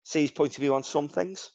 see 0.04 0.22
his 0.22 0.32
point 0.32 0.52
of 0.54 0.62
view 0.62 0.74
on 0.76 0.84
some 0.84 1.08
things. 1.10 1.52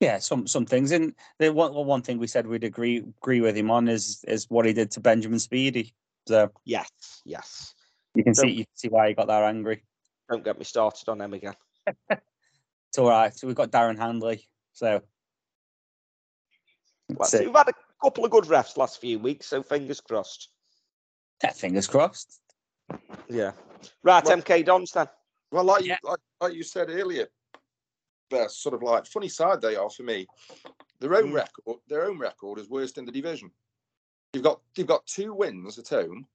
Yeah, 0.00 0.18
some 0.18 0.46
some 0.46 0.66
things. 0.66 0.90
And 0.90 1.14
the 1.38 1.52
one 1.52 1.72
one 1.74 2.02
thing 2.02 2.18
we 2.18 2.26
said 2.26 2.46
we'd 2.46 2.64
agree 2.64 2.98
agree 2.98 3.40
with 3.40 3.56
him 3.56 3.70
on 3.70 3.88
is 3.88 4.24
is 4.26 4.46
what 4.50 4.66
he 4.66 4.72
did 4.72 4.90
to 4.92 5.00
Benjamin 5.00 5.38
Speedy. 5.38 5.94
So 6.26 6.50
Yes, 6.64 6.90
yes. 7.24 7.74
you 8.14 8.24
can 8.24 8.34
So- 8.34 8.42
see 8.42 8.50
you 8.50 8.64
can 8.64 8.74
see 8.76 8.88
why 8.88 9.08
he 9.08 9.14
got 9.14 9.28
that 9.28 9.44
angry. 9.44 9.84
Don't 10.28 10.44
get 10.44 10.58
me 10.58 10.64
started 10.64 11.08
on 11.08 11.20
him 11.20 11.34
again. 11.34 11.54
It's 12.88 12.98
all 12.98 13.08
right. 13.08 13.34
So 13.34 13.46
we've 13.46 13.56
got 13.56 13.70
Darren 13.70 13.96
Handley. 13.96 14.46
So 14.72 15.02
that's 17.08 17.34
it. 17.34 17.46
we've 17.46 17.54
had 17.54 17.68
a 17.68 17.72
couple 18.02 18.24
of 18.24 18.30
good 18.30 18.44
refs 18.44 18.76
last 18.76 19.00
few 19.00 19.18
weeks, 19.18 19.46
so 19.46 19.62
fingers 19.62 20.00
crossed. 20.00 20.48
Yeah, 21.42 21.50
fingers 21.52 21.86
crossed. 21.86 22.40
Yeah. 23.28 23.52
Right, 24.02 24.24
Well- 24.24 24.36
MK 24.38 24.64
Dons 24.64 24.92
then. 24.92 25.08
Well, 25.50 25.64
like 25.64 25.84
Yeah. 25.84 25.98
you 26.02 26.08
like, 26.08 26.18
like 26.40 26.54
you 26.54 26.62
said 26.62 26.88
earlier, 26.88 27.28
they're 28.30 28.48
sort 28.48 28.74
of 28.74 28.82
like 28.82 29.06
funny 29.06 29.28
side 29.28 29.60
they 29.60 29.76
are 29.76 29.90
for 29.90 30.02
me. 30.02 30.26
Their 31.00 31.14
own 31.16 31.30
Mm. 31.30 31.34
record, 31.34 31.80
their 31.88 32.04
own 32.04 32.18
record 32.18 32.58
is 32.58 32.68
worst 32.68 32.96
in 32.96 33.04
the 33.04 33.12
division. 33.12 33.50
You've 34.32 34.44
got 34.44 34.62
you've 34.76 34.86
got 34.86 35.06
two 35.06 35.34
wins 35.34 35.78
at 35.78 35.88
home 35.88 36.26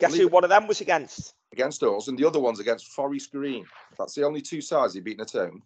Guess 0.00 0.14
who 0.16 0.28
one 0.28 0.44
of 0.44 0.50
them 0.50 0.66
was 0.66 0.80
against? 0.80 1.34
against 1.52 1.82
us, 1.82 2.08
and 2.08 2.18
the 2.18 2.24
other 2.24 2.40
one's 2.40 2.58
against 2.60 2.86
Forest 2.92 3.30
Green. 3.32 3.66
That's 3.96 4.14
the 4.14 4.24
only 4.24 4.40
two 4.42 4.60
sides 4.60 4.94
they've 4.94 5.04
beaten 5.04 5.20
at 5.22 5.30
home. 5.32 5.62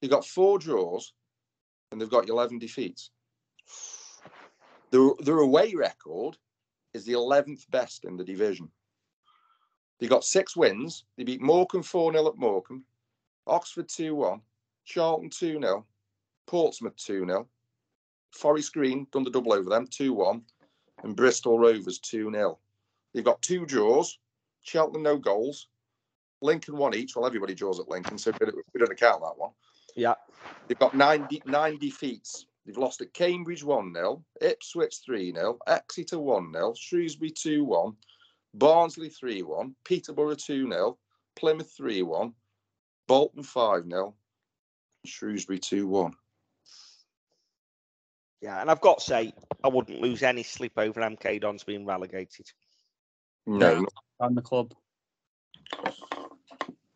You've 0.00 0.10
got 0.12 0.24
four 0.26 0.58
draws, 0.58 1.12
and 1.94 2.00
they've 2.00 2.10
got 2.10 2.28
eleven 2.28 2.58
defeats. 2.58 3.10
Their 4.90 5.10
their 5.20 5.38
away 5.38 5.74
record 5.74 6.36
is 6.92 7.04
the 7.04 7.12
eleventh 7.12 7.70
best 7.70 8.04
in 8.04 8.16
the 8.16 8.24
division. 8.24 8.68
They 10.00 10.08
got 10.08 10.24
six 10.24 10.56
wins. 10.56 11.04
They 11.16 11.22
beat 11.22 11.40
Morecambe 11.40 11.84
4 11.84 12.12
0 12.12 12.26
at 12.26 12.36
Morecambe, 12.36 12.84
Oxford 13.46 13.88
2 13.88 14.12
1, 14.16 14.40
Charlton 14.84 15.30
2 15.30 15.60
0, 15.60 15.86
Portsmouth 16.46 16.96
2 16.96 17.26
0, 17.26 17.48
Forest 18.32 18.72
Green 18.72 19.06
done 19.12 19.22
the 19.22 19.30
double 19.30 19.52
over 19.52 19.70
them 19.70 19.86
2 19.86 20.12
1, 20.12 20.42
and 21.04 21.14
Bristol 21.14 21.60
Rovers 21.60 22.00
2 22.00 22.32
0. 22.32 22.58
They've 23.12 23.24
got 23.24 23.40
two 23.40 23.64
draws, 23.66 24.18
Cheltenham 24.62 25.04
no 25.04 25.16
goals, 25.16 25.68
Lincoln 26.42 26.76
one 26.76 26.96
each. 26.96 27.14
Well, 27.14 27.24
everybody 27.24 27.54
draws 27.54 27.78
at 27.78 27.88
Lincoln, 27.88 28.18
so 28.18 28.32
we 28.32 28.46
don't, 28.46 28.56
we 28.74 28.80
don't 28.80 28.90
account 28.90 29.22
that 29.22 29.38
one. 29.38 29.52
Yeah. 29.94 30.14
They've 30.66 30.78
got 30.78 30.94
nine, 30.94 31.26
de- 31.30 31.42
nine 31.46 31.78
defeats. 31.78 32.46
They've 32.66 32.76
lost 32.76 33.00
at 33.02 33.12
Cambridge 33.12 33.62
1 33.62 33.92
0, 33.94 34.24
Ipswich 34.40 34.96
3 35.04 35.32
0, 35.32 35.58
Exeter 35.66 36.18
1 36.18 36.52
0, 36.52 36.74
Shrewsbury 36.76 37.30
2 37.30 37.64
1, 37.64 37.96
Barnsley 38.54 39.10
3 39.10 39.42
1, 39.42 39.74
Peterborough 39.84 40.34
2 40.34 40.70
0, 40.70 40.98
Plymouth 41.36 41.72
3 41.76 42.02
1, 42.02 42.32
Bolton 43.06 43.42
5 43.42 43.84
0, 43.84 44.14
Shrewsbury 45.04 45.58
2 45.58 45.86
1. 45.86 46.12
Yeah, 48.40 48.60
and 48.60 48.70
I've 48.70 48.80
got 48.80 48.98
to 48.98 49.04
say, 49.04 49.32
I 49.62 49.68
wouldn't 49.68 50.00
lose 50.00 50.22
any 50.22 50.42
sleep 50.42 50.72
over 50.76 51.00
MK 51.00 51.40
Dons 51.40 51.64
being 51.64 51.86
relegated. 51.86 52.50
No, 53.46 53.72
Yeah. 53.72 53.78
not- 53.80 53.92
On 54.20 54.34
the 54.34 54.42
club. 54.42 54.74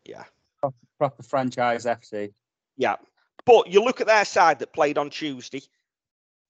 Yeah. 0.05 0.24
Proper 0.99 1.22
franchise 1.22 1.84
FC. 1.84 2.32
Yeah. 2.79 2.97
But 3.45 3.66
you 3.68 3.83
look 3.85 4.01
at 4.01 4.07
their 4.07 4.24
side 4.24 4.59
that 4.61 4.72
played 4.72 4.97
on 4.97 5.11
Tuesday. 5.11 5.62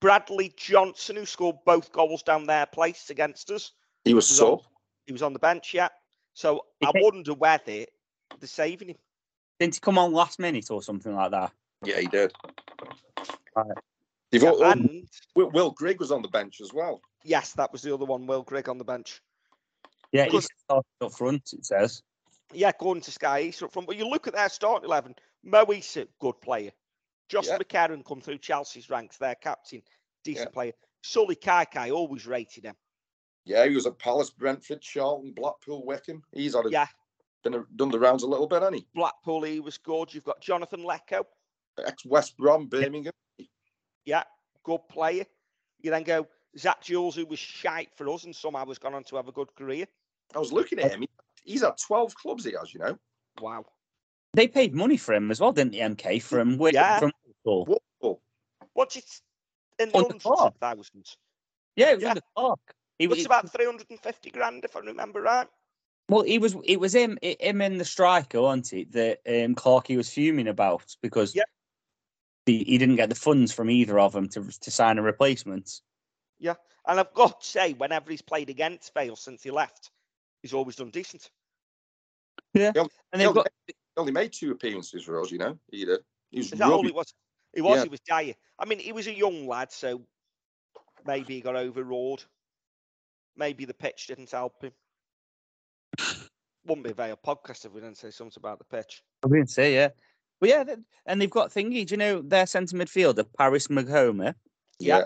Bradley 0.01 0.53
Johnson, 0.57 1.16
who 1.16 1.26
scored 1.26 1.57
both 1.66 1.91
goals 1.91 2.22
down 2.22 2.45
their 2.45 2.66
place 2.66 3.11
against 3.11 3.51
us, 3.51 3.72
he 4.05 4.14
was 4.14 4.29
was 4.31 4.41
on, 4.41 4.61
he 5.07 5.12
was 5.12 5.22
on 5.22 5.33
the 5.33 5.39
bench, 5.41 5.74
yeah. 5.74 5.89
So 6.35 6.64
He 6.79 6.87
I 6.87 6.93
came- 6.93 7.03
wonder 7.03 7.35
whether 7.35 7.64
they're 7.64 7.87
saving 8.45 8.91
him. 8.91 8.97
Didn't 9.59 9.74
he 9.74 9.81
come 9.81 9.99
on 9.99 10.12
last 10.12 10.39
minute 10.39 10.70
or 10.70 10.83
something 10.83 11.12
like 11.12 11.33
that? 11.33 11.53
Yeah, 11.83 11.99
he 11.99 12.07
did. 12.07 12.33
Right. 13.57 13.66
They've 14.31 14.43
Yeah, 14.43 14.51
all, 14.51 14.64
and 14.64 15.09
Will, 15.35 15.51
Will 15.51 15.70
Grigg 15.72 15.99
was 15.99 16.12
on 16.12 16.22
the 16.22 16.29
bench 16.29 16.61
as 16.61 16.72
well. 16.72 17.01
yes, 17.24 17.55
that 17.55 17.72
was 17.72 17.83
the 17.83 17.93
other 17.93 18.05
one, 18.05 18.26
Will 18.26 18.43
Grigg 18.43 18.68
on 18.68 18.79
the 18.79 18.85
bench. 18.85 19.20
Yeah, 20.12 20.24
he 20.26 20.31
Good. 20.31 20.47
up 20.70 20.87
front, 21.12 21.53
it 21.53 21.64
says. 21.66 22.03
Yeah, 22.53 22.68
according 22.68 23.03
to 23.03 23.11
Sky 23.11 23.41
East 23.43 23.62
up 23.64 23.72
front. 23.72 23.89
But 23.89 23.97
you 23.97 24.07
look 24.09 24.26
at 24.29 24.35
their 24.35 24.49
starting 24.49 24.85
11, 24.87 25.16
Mo 25.43 25.64
Eisa, 25.66 26.07
good 26.18 26.41
player. 26.41 26.72
Josh 27.28 27.47
Yeah. 27.47 27.59
McEachran 27.59 28.05
come 28.05 28.20
through 28.20 28.39
Chelsea's 28.39 28.91
ranks, 28.91 29.18
their 29.18 29.34
captain, 29.34 29.82
decent 30.24 30.49
Yeah. 30.49 30.53
player. 30.53 30.72
Sullay 31.03 31.39
Kaikai 31.39 31.95
always 31.95 32.26
rated 32.26 32.64
him. 32.64 32.76
Yeah, 33.45 33.66
he 33.66 33.74
was 33.74 33.86
at 33.86 33.99
Palace, 33.99 34.30
Brentford, 34.30 34.82
Charlton, 34.82 35.32
Blackpool, 35.32 35.84
Wycombe. 35.84 36.22
He's 36.32 36.55
had 36.55 36.66
a, 36.66 36.70
Yeah. 36.70 36.86
been 37.43 37.66
done 37.76 37.91
the 37.91 37.99
rounds 37.99 38.22
a 38.22 38.26
little 38.26 38.47
bit, 38.47 38.62
hasn't 38.62 38.76
he? 38.76 38.89
Blackpool, 38.95 39.43
he 39.43 39.61
was 39.61 39.78
good. 39.78 40.12
You've 40.12 40.24
got 40.24 40.41
Jonathan 40.41 40.80
Leko. 40.80 41.24
Ex 41.78 42.05
West 42.05 42.36
Brom, 42.36 42.66
Birmingham. 42.66 43.12
Yeah, 44.05 44.24
good 44.64 44.86
player. 44.89 45.24
You 45.80 45.91
then 45.91 46.03
go 46.03 46.26
Zak 46.59 46.82
Jules, 46.82 47.14
who 47.14 47.24
was 47.26 47.39
shite 47.39 47.95
for 47.95 48.09
us 48.09 48.24
and 48.24 48.34
somehow 48.34 48.66
has 48.66 48.78
gone 48.78 48.95
on 48.95 49.05
to 49.05 49.16
have 49.16 49.28
a 49.28 49.32
good 49.32 49.55
career. 49.55 49.86
I 50.34 50.39
was 50.39 50.53
looking 50.53 50.78
at 50.80 50.91
him. 50.91 51.03
He, 51.03 51.09
he's 51.45 51.62
had 51.62 51.78
12 51.78 52.14
clubs, 52.16 52.45
he 52.45 52.53
has, 52.59 52.74
you 52.74 52.80
know. 52.80 52.99
Wow. 53.41 53.64
They 54.35 54.49
paid 54.49 54.74
money 54.74 54.97
for 54.97 55.14
him 55.14 55.31
as 55.31 55.41
well, 55.41 55.53
didn't 55.53 55.72
the 55.72 55.81
MK? 55.81 56.22
From 56.22 56.53
Wi- 56.53 56.72
Yeah. 56.74 56.99
from 56.99 57.12
Liverpool. 57.26 57.81
Whoa. 58.01 58.20
What's 58.74 58.97
it 58.97 59.05
in 59.79 59.89
the 59.91 59.99
hundreds 59.99 60.26
of 60.26 60.55
thousands? 60.61 61.16
Yeah, 61.76 61.91
it 61.91 61.95
was 61.97 62.03
Yeah. 62.03 62.14
the 62.14 62.22
clock. 62.37 62.61
He 62.99 63.07
was 63.07 63.24
about 63.24 63.51
350 63.51 64.31
grand, 64.31 64.64
if 64.64 64.76
I 64.76 64.81
remember 64.81 65.22
right. 65.22 65.49
well. 66.09 66.22
He 66.22 66.39
was. 66.39 66.57
It 66.64 66.81
was 66.81 66.95
him. 66.95 67.18
Him 67.22 67.61
and 67.61 67.81
the 67.81 67.85
striker, 67.85 68.43
wasn't 68.43 68.72
it? 68.72 68.93
That 68.93 69.20
um, 69.26 69.55
Clarkey 69.55 69.97
was 69.97 70.12
fuming 70.12 70.49
about 70.49 70.97
because 71.01 71.35
Yeah. 71.35 71.45
he, 72.47 72.64
he 72.64 72.79
didn't 72.79 72.97
get 72.97 73.09
the 73.09 73.14
funds 73.14 73.53
from 73.53 73.70
either 73.70 73.99
of 73.99 74.12
them 74.12 74.29
to 74.31 74.43
to 74.43 74.70
sign 74.70 74.99
a 74.99 75.03
replacement. 75.03 75.81
Yeah, 76.41 76.55
and 76.87 76.99
I've 77.01 77.14
got 77.14 77.41
to 77.41 77.47
say, 77.47 77.72
whenever 77.72 78.11
he's 78.11 78.22
played 78.22 78.51
against 78.51 78.95
Vale 78.95 79.16
since 79.16 79.43
he 79.43 79.51
left, 79.51 79.91
he's 80.43 80.55
always 80.55 80.76
done 80.76 80.91
decent. 80.91 81.31
Yeah, 82.55 82.72
and 83.12 83.20
they've 83.20 83.33
got 83.35 83.49
only 83.99 84.12
made 84.12 84.32
two 84.32 84.53
appearances 84.53 85.03
for 85.05 85.20
us, 85.20 85.30
you 85.30 85.38
know. 85.38 85.59
He 85.70 85.84
did. 85.84 86.01
He 86.30 86.38
was 86.38 86.51
that 86.51 86.62
all 86.62 86.76
rubbish. 86.76 86.90
it 86.90 86.94
was? 86.94 87.14
He 87.55 87.61
was, 87.61 87.76
Yeah. 87.76 87.82
he 87.82 87.88
was 87.88 88.01
dire. 88.01 88.34
I 88.59 88.64
mean, 88.64 88.78
he 88.78 88.92
was 88.92 89.07
a 89.07 89.14
young 89.14 89.46
lad, 89.46 89.72
so 89.72 90.03
maybe 91.07 91.34
he 91.34 91.40
got 91.40 91.57
overawed. 91.57 92.24
Maybe 93.36 93.64
the 93.64 93.74
pitch 93.74 94.07
didn't 94.09 94.30
help 94.30 94.62
him. 94.62 94.72
Wouldn't 96.66 96.84
be 96.84 96.90
a 96.90 96.94
Vale 96.94 97.18
podcast 97.24 97.64
if 97.64 97.72
we 97.72 97.80
didn't 97.80 97.96
say 97.96 98.11
something 98.11 98.38
about 98.38 98.59
the 98.59 98.64
pitch. 98.64 99.03
I 99.24 99.28
didn't 99.28 99.51
say 99.51 99.74
yeah. 99.74 99.88
But 100.40 100.51
yeah, 100.51 100.64
and 101.07 101.20
they've 101.20 101.30
got 101.30 101.51
thingy. 101.51 101.86
Do 101.86 101.94
you 101.94 101.96
know 101.96 102.20
their 102.22 102.46
centre 102.46 102.76
midfielder, 102.76 103.24
Paris 103.36 103.68
Maghoma? 103.68 104.34
Yeah. 104.78 105.05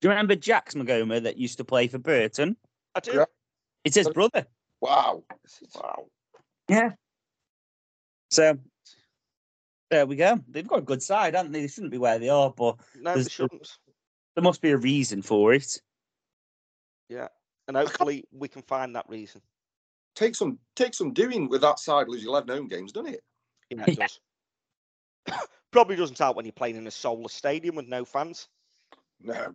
Do 0.00 0.06
you 0.06 0.10
remember 0.10 0.36
Jacques 0.36 0.74
Maghoma 0.74 1.22
that 1.24 1.36
used 1.36 1.58
to 1.58 1.64
play 1.64 1.88
for 1.88 1.98
Burton? 1.98 2.56
I 2.94 3.00
do. 3.00 3.12
Yeah. 3.14 3.24
It's 3.84 3.96
his 3.96 4.08
brother. 4.08 4.46
Wow. 4.80 5.24
Wow. 5.74 6.06
Yeah. 6.68 6.92
So 8.30 8.58
there 9.90 10.06
we 10.06 10.16
go. 10.16 10.38
They've 10.48 10.66
got 10.66 10.80
a 10.80 10.82
good 10.82 11.02
side, 11.02 11.34
haven't 11.34 11.52
they? 11.52 11.62
They 11.62 11.68
shouldn't 11.68 11.92
be 11.92 11.98
where 11.98 12.18
they 12.18 12.28
are, 12.28 12.50
but 12.50 12.76
No, 13.00 13.14
they 13.14 13.28
shouldn't. 13.28 13.68
there 14.34 14.42
must 14.42 14.60
be 14.60 14.70
a 14.70 14.76
reason 14.76 15.22
for 15.22 15.52
it. 15.54 15.80
Yeah, 17.08 17.28
and 17.66 17.76
hopefully 17.76 18.24
we 18.32 18.48
can 18.48 18.62
find 18.62 18.94
that 18.96 19.08
reason. 19.08 19.40
Take 20.14 20.34
some 20.34 20.58
take 20.76 20.94
some 20.94 21.12
doing 21.12 21.48
with 21.48 21.62
that 21.62 21.78
side 21.78 22.08
losing 22.08 22.28
11 22.28 22.48
home 22.48 22.68
games, 22.68 22.92
doesn't 22.92 23.14
it? 23.14 23.22
Yeah, 23.70 23.84
it 23.86 23.98
does. 23.98 24.20
Probably 25.70 25.96
doesn't 25.96 26.18
help 26.18 26.36
when 26.36 26.44
you're 26.44 26.52
playing 26.52 26.76
in 26.76 26.86
a 26.86 26.90
soulless 26.90 27.32
stadium 27.32 27.76
with 27.76 27.86
no 27.86 28.04
fans. 28.04 28.48
No. 29.20 29.54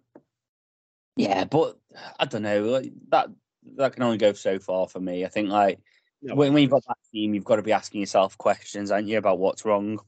Yeah, 1.15 1.43
but 1.45 1.77
I 2.19 2.25
don't 2.25 2.41
know. 2.43 2.63
like, 2.63 2.91
That 3.09 3.29
that 3.75 3.93
can 3.93 4.03
only 4.03 4.17
go 4.17 4.33
so 4.33 4.57
far 4.57 4.87
for 4.87 4.99
me. 4.99 5.25
I 5.25 5.27
think 5.29 5.49
like 5.49 5.79
No, 6.23 6.35
when, 6.35 6.53
when 6.53 6.61
you've 6.63 6.71
got 6.71 6.85
that 6.87 6.97
team, 7.11 7.33
you've 7.33 7.43
got 7.43 7.57
to 7.57 7.61
be 7.61 7.73
asking 7.73 7.99
yourself 7.99 8.37
questions, 8.37 8.91
aren't 8.91 9.07
you, 9.07 9.17
about 9.17 9.39
what's 9.39 9.65
wrong? 9.65 9.99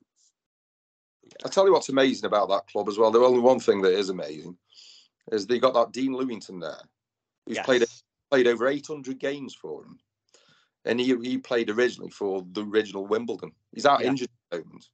I 1.43 1.49
tell 1.49 1.65
you 1.65 1.73
what's 1.73 1.89
amazing 1.89 2.25
about 2.25 2.47
that 2.49 2.67
club 2.67 2.87
as 2.87 2.97
well. 2.97 3.11
The 3.11 3.19
only 3.19 3.41
one 3.41 3.59
thing 3.59 3.81
that 3.81 3.91
is 3.93 4.09
amazing 4.09 4.57
is 5.31 5.45
they 5.45 5.59
got 5.59 5.73
that 5.73 5.91
Dean 5.91 6.13
Lewington 6.13 6.61
there, 6.61 6.81
who's 7.45 7.59
played 7.59 7.81
Yes. 7.81 8.03
played 8.31 8.47
over 8.47 8.67
800 8.67 9.19
games 9.19 9.53
for 9.53 9.83
them, 9.83 9.99
and 10.85 10.99
he 10.99 11.15
he 11.17 11.37
played 11.37 11.69
originally 11.69 12.11
for 12.11 12.45
the 12.51 12.61
original 12.61 13.05
Wimbledon. 13.05 13.51
He's 13.73 13.85
out 13.85 14.01
Yeah. 14.01 14.09
injured 14.09 14.29
at 14.51 14.59
the 14.59 14.63
moment. 14.63 14.89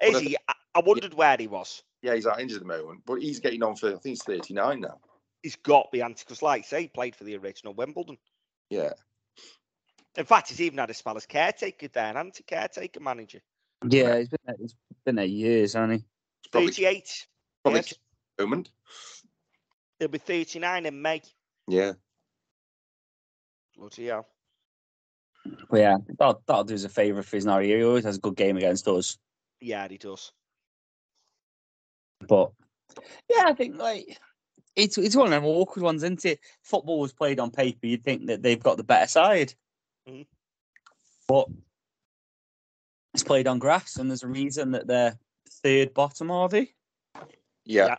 Is 0.00 0.12
But 0.12 0.16
I 0.16 0.20
he? 0.20 0.36
I, 0.48 0.54
I 0.76 0.80
wondered 0.80 1.14
where 1.14 1.36
he 1.38 1.48
was. 1.48 1.82
Yeah, 2.02 2.14
he's 2.14 2.26
out 2.26 2.40
injured 2.40 2.62
at 2.62 2.66
the 2.66 2.76
moment, 2.76 3.02
but 3.04 3.20
he's 3.20 3.40
getting 3.40 3.62
on 3.62 3.76
for 3.76 3.88
I 3.88 3.90
think 3.92 4.04
he's 4.04 4.22
39 4.22 4.80
now. 4.80 5.00
He's 5.42 5.56
got 5.56 5.90
the 5.90 5.98
be 5.98 6.02
anti 6.02 6.22
because, 6.24 6.42
like 6.42 6.62
I 6.62 6.64
say, 6.64 6.82
he 6.82 6.88
played 6.88 7.14
for 7.14 7.24
the 7.24 7.36
original 7.36 7.74
Wimbledon. 7.74 8.18
Yeah, 8.70 8.92
In 10.16 10.24
fact, 10.24 10.48
he's 10.48 10.60
even 10.60 10.78
had 10.78 10.90
a 10.90 10.94
spell 10.94 11.16
as 11.16 11.26
caretaker 11.26 11.88
there, 11.88 12.10
an 12.10 12.16
anti 12.16 12.42
caretaker 12.42 13.00
manager. 13.00 13.40
Yeah, 13.88 14.18
he's 14.18 14.28
been 14.28 14.40
there, 14.46 14.56
he's 14.58 14.74
been 15.04 15.16
there 15.16 15.24
years, 15.24 15.74
hasn't 15.74 15.92
he? 15.92 16.04
it's 16.40 16.48
probably, 16.50 16.70
38. 16.70 17.26
probably 17.62 17.78
yes. 17.80 17.92
at 17.92 17.98
the 18.38 18.44
moment. 18.44 18.70
He'll 19.98 20.08
be 20.08 20.18
39 20.18 20.86
in 20.86 21.02
May. 21.02 21.22
Yeah, 21.68 21.92
Bloody 23.76 24.06
hell. 24.06 24.26
But 25.70 25.80
yeah, 25.80 25.96
that'll, 26.18 26.42
that'll 26.46 26.64
do 26.64 26.74
us 26.74 26.84
a 26.84 26.88
favour 26.88 27.20
if 27.20 27.30
he's 27.30 27.44
not 27.44 27.62
here. 27.62 27.78
He 27.78 27.84
always 27.84 28.04
has 28.04 28.16
a 28.16 28.20
good 28.20 28.36
game 28.36 28.56
against 28.56 28.88
us. 28.88 29.18
Yeah, 29.60 29.86
he 29.88 29.98
does. 29.98 30.32
But 32.26 32.52
yeah, 33.30 33.44
I 33.46 33.52
think 33.52 33.76
like 33.76 34.18
it's 34.74 34.96
it's 34.98 35.14
one 35.14 35.26
of 35.26 35.30
them 35.30 35.44
awkward 35.44 35.82
ones, 35.82 36.02
isn't 36.02 36.24
it? 36.24 36.40
Football 36.62 37.00
was 37.00 37.12
played 37.12 37.38
on 37.38 37.50
paper, 37.50 37.86
you'd 37.86 38.02
think 38.02 38.26
that 38.26 38.42
they've 38.42 38.62
got 38.62 38.76
the 38.76 38.84
better 38.84 39.06
side. 39.06 39.54
Mhm. 40.08 40.26
But 41.28 41.48
it's 43.14 43.24
played 43.24 43.48
on 43.48 43.58
grass, 43.58 43.96
and 43.96 44.10
there's 44.10 44.22
a 44.22 44.28
reason 44.28 44.70
that 44.72 44.86
they're 44.86 45.18
third 45.62 45.94
bottom, 45.94 46.30
are 46.30 46.48
they? 46.48 46.72
yeah, 47.64 47.86
Yeah. 47.86 47.96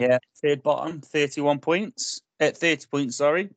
Yeah, 0.00 0.18
third 0.42 0.62
bottom, 0.62 1.00
31 1.00 1.60
points. 1.60 2.22
At 2.40 2.56
30 2.56 2.86
points, 2.86 3.16
sorry. 3.16 3.50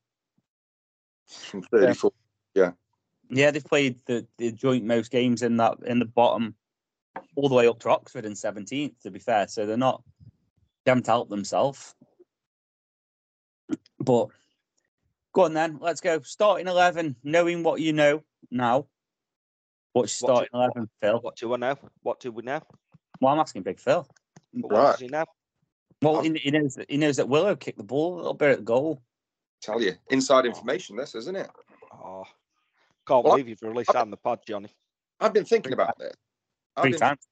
from 1.25 1.63
34. 1.63 2.11
Yeah, 2.53 2.71
Yeah, 3.29 3.49
they've 3.51 3.65
played 3.65 3.99
the, 4.05 4.27
the 4.37 4.51
joint 4.51 4.83
most 4.83 5.11
games 5.11 5.41
in 5.41 5.57
that 5.57 5.77
in 5.85 5.97
the 5.97 6.05
bottom 6.05 6.55
all 7.35 7.49
the 7.49 7.55
way 7.55 7.67
up 7.67 7.79
to 7.79 7.89
Oxford 7.89 8.25
in 8.25 8.33
17th, 8.33 8.99
to 9.01 9.09
be 9.09 9.19
fair. 9.19 9.47
So 9.47 9.65
they're 9.65 9.77
not 9.77 10.03
they 10.83 10.91
haven't 10.91 11.07
helped 11.07 11.31
themselves. 11.31 11.95
But 13.99 14.27
go 15.35 15.43
on 15.43 15.53
then, 15.53 15.77
let's 15.81 16.01
go. 16.01 16.21
Starting 16.21 16.67
eleven, 16.67 17.15
knowing 17.23 17.61
what 17.61 17.81
you 17.81 17.93
know 17.93 18.23
now. 18.49 18.87
What's 19.93 20.19
your 20.19 20.29
What 20.31 20.35
starting 20.35 20.49
do- 20.51 20.57
eleven, 20.57 20.89
Phil? 21.01 21.19
What 21.19 21.35
do 21.35 21.53
I 21.53 21.57
know? 21.57 21.75
What 22.01 22.19
do 22.19 22.31
we 22.31 22.41
know? 22.41 22.61
Well, 23.21 23.33
I'm 23.33 23.39
asking 23.39 23.63
Big 23.63 23.79
Phil. 23.79 24.07
But 24.53 24.71
Right. 24.71 24.81
What 24.81 24.91
does 24.93 24.99
he 25.01 25.07
know? 25.07 25.25
Well, 26.01 26.21
he, 26.21 26.33
he 26.35 26.51
knows 26.51 26.75
that 26.75 26.89
he 26.89 26.97
knows 26.97 27.17
that 27.17 27.29
Willow 27.29 27.55
kicked 27.55 27.77
the 27.77 27.83
ball 27.83 28.15
a 28.15 28.17
little 28.17 28.33
bit 28.33 28.51
at 28.51 28.57
the 28.57 28.63
goal. 28.63 29.01
Tell 29.61 29.81
you, 29.81 29.93
inside 30.09 30.45
oh. 30.45 30.49
information, 30.49 30.95
this 30.95 31.15
isn't 31.15 31.35
it? 31.35 31.49
Oh, 31.93 32.23
can't 33.07 33.23
Well, 33.23 33.33
believe 33.33 33.49
you've 33.49 33.61
released 33.61 33.93
that 33.93 34.01
on 34.01 34.11
the 34.11 34.17
pod, 34.17 34.39
Johnny. 34.47 34.69
I've 35.19 35.33
been 35.33 35.45
thinking 35.45 35.73
about 35.73 35.97
this. 35.97 36.13
I've 36.75 36.83
Three 36.83 36.91
been, 36.91 36.99
times. 36.99 37.27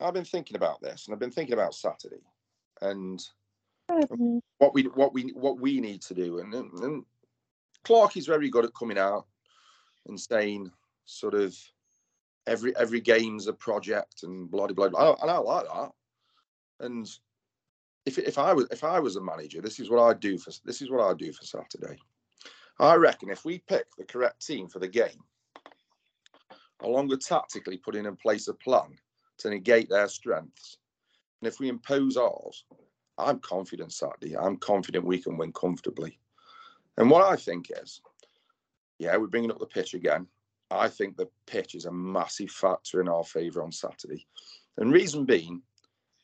I've 0.00 0.14
been 0.14 0.24
thinking 0.24 0.56
about 0.56 0.80
this, 0.82 1.06
and 1.06 1.14
I've 1.14 1.20
been 1.20 1.30
thinking 1.30 1.54
about 1.54 1.74
Saturday, 1.74 2.22
and 2.82 3.22
Mm-hmm. 3.90 4.38
what 4.58 4.74
we 4.74 4.84
what 4.84 5.12
we 5.12 5.32
what 5.34 5.60
we 5.60 5.80
need 5.80 6.02
to 6.02 6.14
do. 6.14 6.38
And, 6.38 6.54
and, 6.54 6.72
and 6.80 7.04
Clarke 7.84 8.16
is 8.16 8.26
very 8.26 8.48
good 8.48 8.64
at 8.64 8.74
coming 8.74 8.98
out 8.98 9.26
and 10.06 10.18
saying 10.18 10.70
sort 11.04 11.34
of 11.34 11.56
every 12.46 12.76
every 12.76 13.00
game's 13.00 13.46
a 13.48 13.52
project 13.52 14.22
and 14.22 14.50
blah 14.50 14.66
blah 14.68 14.88
blah. 14.88 15.16
And 15.20 15.30
I 15.30 15.38
like 15.38 15.66
that. 15.66 15.90
And 16.80 17.08
if 18.06 18.18
if 18.18 18.38
I 18.38 18.52
was 18.52 18.66
if 18.70 18.84
I 18.84 18.98
was 19.00 19.16
a 19.16 19.22
manager, 19.22 19.60
this 19.60 19.78
is 19.78 19.90
what 19.90 20.02
I'd 20.02 20.20
do 20.20 20.38
for 20.38 20.52
this 20.64 20.82
is 20.82 20.90
what 20.90 21.00
I'd 21.00 21.18
do 21.18 21.32
for 21.32 21.44
Saturday. 21.44 21.98
I 22.78 22.94
reckon 22.94 23.30
if 23.30 23.44
we 23.44 23.58
pick 23.58 23.86
the 23.96 24.04
correct 24.04 24.44
team 24.44 24.68
for 24.68 24.78
the 24.78 24.88
game, 24.88 25.22
along 26.80 27.08
with 27.08 27.24
tactically 27.24 27.76
putting 27.76 28.06
in 28.06 28.16
place 28.16 28.48
a 28.48 28.54
plan 28.54 28.96
to 29.38 29.50
negate 29.50 29.88
their 29.88 30.08
strengths, 30.08 30.78
and 31.40 31.48
if 31.48 31.60
we 31.60 31.68
impose 31.68 32.16
ours, 32.16 32.64
I'm 33.18 33.38
confident 33.40 33.92
Saturday. 33.92 34.36
I'm 34.36 34.56
confident 34.56 35.04
we 35.04 35.18
can 35.18 35.36
win 35.36 35.52
comfortably. 35.52 36.18
And 36.96 37.10
what 37.10 37.24
I 37.24 37.36
think 37.36 37.70
is, 37.70 38.00
yeah, 38.98 39.16
we're 39.16 39.26
bringing 39.26 39.50
up 39.50 39.58
the 39.58 39.66
pitch 39.66 39.94
again. 39.94 40.26
I 40.70 40.88
think 40.88 41.16
the 41.16 41.28
pitch 41.46 41.74
is 41.74 41.84
a 41.84 41.92
massive 41.92 42.50
factor 42.50 43.00
in 43.00 43.08
our 43.08 43.24
favour 43.24 43.62
on 43.62 43.72
Saturday. 43.72 44.26
And 44.78 44.92
reason 44.92 45.24
being, 45.24 45.62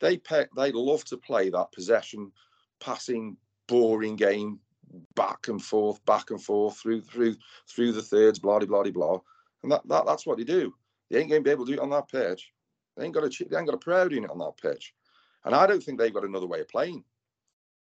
they 0.00 0.16
pe- 0.16 0.46
they 0.56 0.72
love 0.72 1.04
to 1.06 1.16
play 1.16 1.50
that 1.50 1.72
possession, 1.72 2.32
passing, 2.80 3.36
boring 3.66 4.16
game, 4.16 4.60
back 5.14 5.48
and 5.48 5.62
forth, 5.62 6.04
back 6.06 6.30
and 6.30 6.42
forth 6.42 6.78
through 6.78 7.02
through 7.02 7.36
through 7.68 7.92
the 7.92 8.02
thirds, 8.02 8.38
blah 8.38 8.58
blah 8.58 8.82
blah 8.82 8.90
blah. 8.90 9.20
And 9.62 9.72
that, 9.72 9.86
that 9.88 10.06
that's 10.06 10.26
what 10.26 10.38
they 10.38 10.44
do. 10.44 10.74
They 11.10 11.18
ain't 11.18 11.28
going 11.28 11.42
to 11.42 11.44
be 11.44 11.50
able 11.50 11.66
to 11.66 11.72
do 11.72 11.78
it 11.78 11.82
on 11.82 11.90
that 11.90 12.08
pitch. 12.10 12.52
They 12.96 13.04
ain't 13.04 13.14
got 13.14 13.24
a 13.24 13.44
they 13.44 13.56
ain't 13.56 13.66
got 13.66 13.74
a 13.74 13.78
proud 13.78 14.12
in 14.12 14.24
it 14.24 14.30
on 14.30 14.38
that 14.38 14.56
pitch. 14.60 14.94
And 15.44 15.54
I 15.54 15.66
don't 15.66 15.82
think 15.82 15.98
they've 15.98 16.12
got 16.12 16.24
another 16.24 16.46
way 16.46 16.60
of 16.60 16.68
playing. 16.68 17.04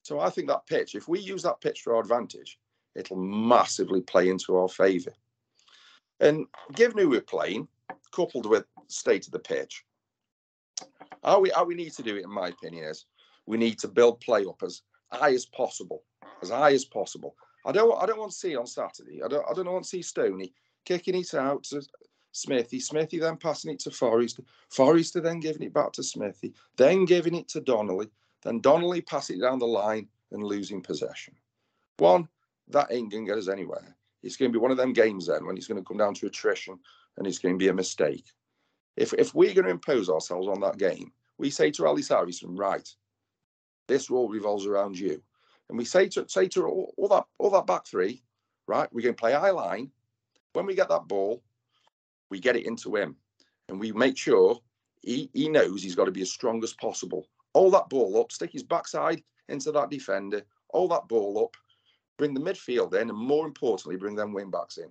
So 0.03 0.19
I 0.19 0.29
think 0.29 0.47
that 0.47 0.65
pitch, 0.67 0.95
if 0.95 1.07
we 1.07 1.19
use 1.19 1.43
that 1.43 1.61
pitch 1.61 1.83
to 1.83 1.91
our 1.91 1.99
advantage, 1.99 2.59
it'll 2.95 3.17
massively 3.17 4.01
play 4.01 4.29
into 4.29 4.55
our 4.57 4.69
favour. 4.69 5.13
And 6.19 6.47
given 6.75 6.97
who 6.97 7.09
we're 7.09 7.21
playing, 7.21 7.67
coupled 8.11 8.45
with 8.45 8.65
state 8.87 9.25
of 9.25 9.33
the 9.33 9.39
pitch, 9.39 9.83
how 11.23 11.39
we 11.39 11.49
how 11.49 11.65
we 11.65 11.75
need 11.75 11.93
to 11.93 12.03
do 12.03 12.15
it, 12.15 12.23
in 12.23 12.31
my 12.31 12.49
opinion, 12.49 12.85
is 12.85 13.05
we 13.45 13.57
need 13.57 13.79
to 13.79 13.87
build 13.87 14.21
play 14.21 14.45
up 14.45 14.61
as 14.63 14.81
high 15.11 15.33
as 15.33 15.45
possible, 15.45 16.03
as 16.41 16.49
high 16.49 16.73
as 16.73 16.85
possible. 16.85 17.35
I 17.65 17.71
don't 17.71 18.01
I 18.01 18.05
don't 18.05 18.19
want 18.19 18.31
to 18.31 18.37
see 18.37 18.55
on 18.55 18.67
Saturday. 18.67 19.21
I 19.23 19.27
don't 19.27 19.45
I 19.49 19.53
don't 19.53 19.71
want 19.71 19.83
to 19.83 19.89
see 19.89 20.01
Stoney 20.01 20.53
kicking 20.85 21.15
it 21.15 21.33
out 21.33 21.63
to 21.65 21.81
Smithy, 22.37 22.79
Smithy 22.79 23.19
then 23.19 23.37
passing 23.37 23.71
it 23.71 23.79
to 23.79 23.91
Forrest, 23.91 24.39
Forrester 24.69 25.19
then 25.19 25.39
giving 25.39 25.63
it 25.63 25.73
back 25.73 25.91
to 25.93 26.03
Smithy, 26.03 26.53
then 26.75 27.05
giving 27.05 27.35
it 27.35 27.47
to 27.49 27.61
Donnelly, 27.61 28.09
then 28.43 28.61
Donnelly 28.61 29.01
passing 29.01 29.37
it 29.37 29.41
down 29.41 29.59
the 29.59 29.65
line 29.65 30.07
and 30.31 30.43
losing 30.43 30.81
possession. 30.81 31.35
One, 31.97 32.27
that 32.69 32.91
ain't 32.91 33.11
going 33.11 33.25
to 33.25 33.31
get 33.31 33.39
us 33.39 33.47
anywhere. 33.47 33.95
It's 34.21 34.35
going 34.35 34.51
to 34.51 34.57
be 34.57 34.61
one 34.61 34.71
of 34.71 34.77
them 34.77 34.93
games 34.93 35.27
then 35.27 35.45
when 35.45 35.57
it's 35.57 35.67
going 35.67 35.81
to 35.81 35.87
come 35.87 35.97
down 35.97 36.13
to 36.15 36.27
attrition 36.27 36.77
and 37.17 37.25
it's 37.25 37.39
going 37.39 37.55
to 37.55 37.59
be 37.59 37.69
a 37.69 37.73
mistake. 37.73 38.25
If 38.95 39.13
if 39.13 39.33
we're 39.33 39.53
going 39.53 39.65
to 39.65 39.71
impose 39.71 40.09
ourselves 40.09 40.47
on 40.47 40.59
that 40.61 40.77
game, 40.77 41.11
we 41.37 41.49
say 41.49 41.71
to 41.71 41.87
Ellis 41.87 42.09
Harrison, 42.09 42.55
right, 42.55 42.87
this 43.87 44.09
all 44.09 44.29
revolves 44.29 44.65
around 44.65 44.97
you. 44.97 45.21
And 45.69 45.77
we 45.77 45.85
say 45.85 46.07
to 46.09 46.27
say 46.27 46.47
to 46.49 46.65
all, 46.65 46.93
all 46.97 47.07
that 47.09 47.25
all 47.37 47.49
that 47.51 47.67
back 47.67 47.85
three, 47.85 48.21
right, 48.67 48.91
we're 48.91 49.01
going 49.01 49.15
to 49.15 49.19
play 49.19 49.33
high 49.33 49.51
line. 49.51 49.91
When 50.53 50.65
we 50.65 50.75
get 50.75 50.89
that 50.89 51.07
ball, 51.07 51.43
we 52.29 52.39
get 52.39 52.55
it 52.55 52.65
into 52.65 52.95
him 52.95 53.15
and 53.69 53.79
we 53.79 53.91
make 53.91 54.17
sure 54.17 54.59
he, 55.01 55.29
he 55.33 55.49
knows 55.49 55.81
he's 55.81 55.95
got 55.95 56.05
to 56.05 56.11
be 56.11 56.21
as 56.21 56.31
strong 56.31 56.63
as 56.63 56.73
possible. 56.73 57.27
Hold 57.53 57.73
that 57.73 57.89
ball 57.89 58.19
up, 58.19 58.31
stick 58.31 58.51
his 58.51 58.63
backside 58.63 59.23
into 59.49 59.71
that 59.71 59.89
defender, 59.89 60.43
hold 60.69 60.91
that 60.91 61.07
ball 61.07 61.43
up, 61.43 61.55
bring 62.17 62.33
the 62.33 62.39
midfield 62.39 62.93
in, 62.93 63.09
and 63.09 63.17
more 63.17 63.45
importantly, 63.45 63.95
bring 63.95 64.15
them 64.15 64.33
wing 64.33 64.51
backs 64.51 64.77
in. 64.77 64.89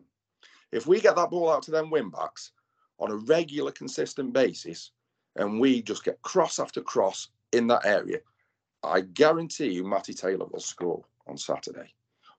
If 0.72 0.86
we 0.86 1.00
get 1.00 1.16
that 1.16 1.30
ball 1.30 1.50
out 1.50 1.62
to 1.64 1.70
them 1.70 1.90
wing 1.90 2.10
backs 2.10 2.52
on 2.98 3.10
a 3.10 3.16
regular, 3.16 3.70
consistent 3.70 4.32
basis, 4.32 4.92
and 5.36 5.60
we 5.60 5.82
just 5.82 6.04
get 6.04 6.22
cross 6.22 6.58
after 6.58 6.80
cross 6.80 7.28
in 7.52 7.66
that 7.68 7.84
area, 7.84 8.18
I 8.82 9.02
guarantee 9.02 9.68
you 9.72 9.84
Matty 9.84 10.14
Taylor 10.14 10.46
will 10.46 10.60
score 10.60 11.04
on 11.26 11.36
Saturday. 11.36 11.92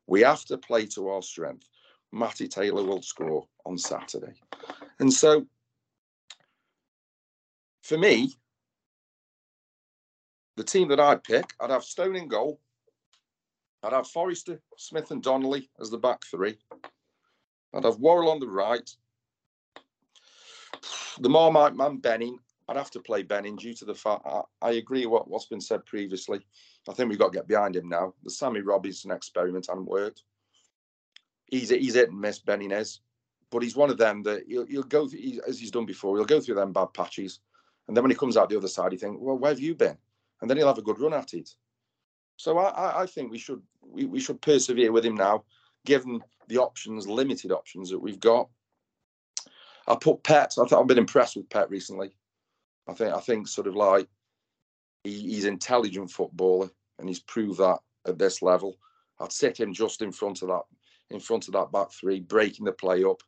We 0.08 0.22
have 0.22 0.46
to 0.46 0.58
play 0.58 0.86
to 0.88 1.10
our 1.10 1.22
strength. 1.22 1.68
Matty 2.12 2.48
Taylor 2.48 2.84
will 2.84 3.02
score 3.02 3.48
on 3.66 3.78
Saturday. 3.78 4.34
And 5.00 5.12
so, 5.12 5.46
for 7.84 7.98
me, 7.98 8.34
the 10.56 10.64
team 10.64 10.88
that 10.90 11.00
I'd 11.00 11.24
pick, 11.24 11.46
I'd 11.60 11.70
have 11.70 11.84
Stone 11.84 12.16
in 12.16 12.28
goal. 12.28 12.60
I'd 13.84 13.94
have 13.94 14.08
Forrester, 14.08 14.60
Smith, 14.78 15.12
and 15.12 15.22
Donnelly 15.22 15.70
as 15.80 15.90
the 15.90 15.98
back 15.98 16.24
three. 16.26 16.58
I'd 17.74 17.86
have 17.86 18.00
Worrall 18.00 18.32
on 18.32 18.40
the 18.40 18.48
right. 18.48 18.90
The 21.20 21.30
Marmite 21.30 21.76
man 21.76 21.98
Benning 21.98 22.40
I'd 22.70 22.78
have 22.78 22.92
to 22.92 23.00
play 23.00 23.24
Benning 23.24 23.56
due 23.56 23.74
to 23.76 23.86
the 23.86 23.96
fact 23.96 24.24
I, 24.26 24.42
I 24.62 24.72
agree 24.72 25.06
what 25.06 25.30
what's 25.30 25.46
been 25.46 25.62
said 25.62 25.86
previously. 25.86 26.46
I 26.90 26.94
think 26.94 27.10
we've 27.10 27.20
got 27.20 27.32
to 27.32 27.38
get 27.38 27.48
behind 27.48 27.76
him 27.76 27.88
now. 27.88 28.14
The 28.24 28.30
Sammy 28.30 28.62
Robinson 28.62 29.12
experiment 29.12 29.68
hasn't 29.70 29.88
worked. 29.88 30.24
He's 31.48 31.70
he's 31.70 31.96
hit 31.96 32.12
and 32.12 32.20
miss 32.20 32.40
Benning 32.40 32.72
is, 32.72 33.02
but 33.52 33.64
he's 33.64 33.76
one 33.76 33.90
of 33.90 33.98
them 33.98 34.24
that 34.24 34.44
he'll, 34.48 34.66
he'll 34.66 34.84
go 34.84 35.08
he, 35.08 35.40
as 35.48 35.60
he's 35.60 35.72
done 35.72 35.86
before. 35.86 36.18
He'll 36.18 36.26
go 36.26 36.40
through 36.40 36.56
them 36.56 36.74
bad 36.74 36.94
patches, 36.94 37.40
and 37.88 37.96
then 37.96 38.04
when 38.04 38.12
he 38.12 38.18
comes 38.18 38.38
out 38.38 38.50
the 38.50 38.58
other 38.58 38.68
side, 38.68 38.92
you 38.92 38.98
think, 38.98 39.18
well, 39.20 39.38
where 39.38 39.52
have 39.52 39.60
you 39.60 39.76
been? 39.76 39.98
And 40.42 40.50
then 40.50 40.58
he'll 40.58 40.68
have 40.68 40.78
a 40.78 40.84
good 40.84 41.00
run 41.00 41.14
at 41.14 41.34
it. 41.34 41.50
So 42.36 42.58
I, 42.60 43.02
I, 43.02 43.06
think 43.08 43.32
we 43.32 43.40
should 43.40 43.62
we, 43.82 44.06
we 44.06 44.20
should 44.20 44.42
persevere 44.42 44.92
with 44.92 45.06
him 45.06 45.16
now, 45.16 45.44
given 45.86 46.22
the 46.48 46.60
options, 46.60 47.08
limited 47.08 47.52
options 47.52 47.90
that 47.90 48.00
we've 48.00 48.20
got. 48.20 48.48
I 49.88 49.96
put 49.96 50.24
Pett. 50.24 50.54
I 50.60 50.66
thought 50.66 50.82
I've 50.82 50.88
been 50.88 50.98
impressed 50.98 51.36
with 51.36 51.50
Pett 51.50 51.70
recently. 51.70 52.12
I 52.88 52.94
think 52.94 53.14
I 53.14 53.20
think 53.20 53.48
sort 53.48 53.68
of 53.68 53.76
like 53.76 54.08
he, 55.04 55.20
he's 55.20 55.46
intelligent 55.46 56.12
footballer 56.12 56.70
and 57.00 57.08
he's 57.08 57.22
proved 57.22 57.60
that 57.60 57.80
at 58.06 58.20
this 58.20 58.42
level. 58.42 58.78
I'd 59.20 59.32
sit 59.32 59.60
him 59.60 59.74
just 59.74 60.02
in 60.02 60.12
front 60.12 60.42
of 60.42 60.50
that 60.50 60.64
in 61.12 61.20
front 61.20 61.48
of 61.48 61.54
that 61.54 61.72
back 61.72 61.92
three, 61.92 62.20
breaking 62.20 62.66
the 62.66 62.72
play 62.72 63.04
up, 63.04 63.22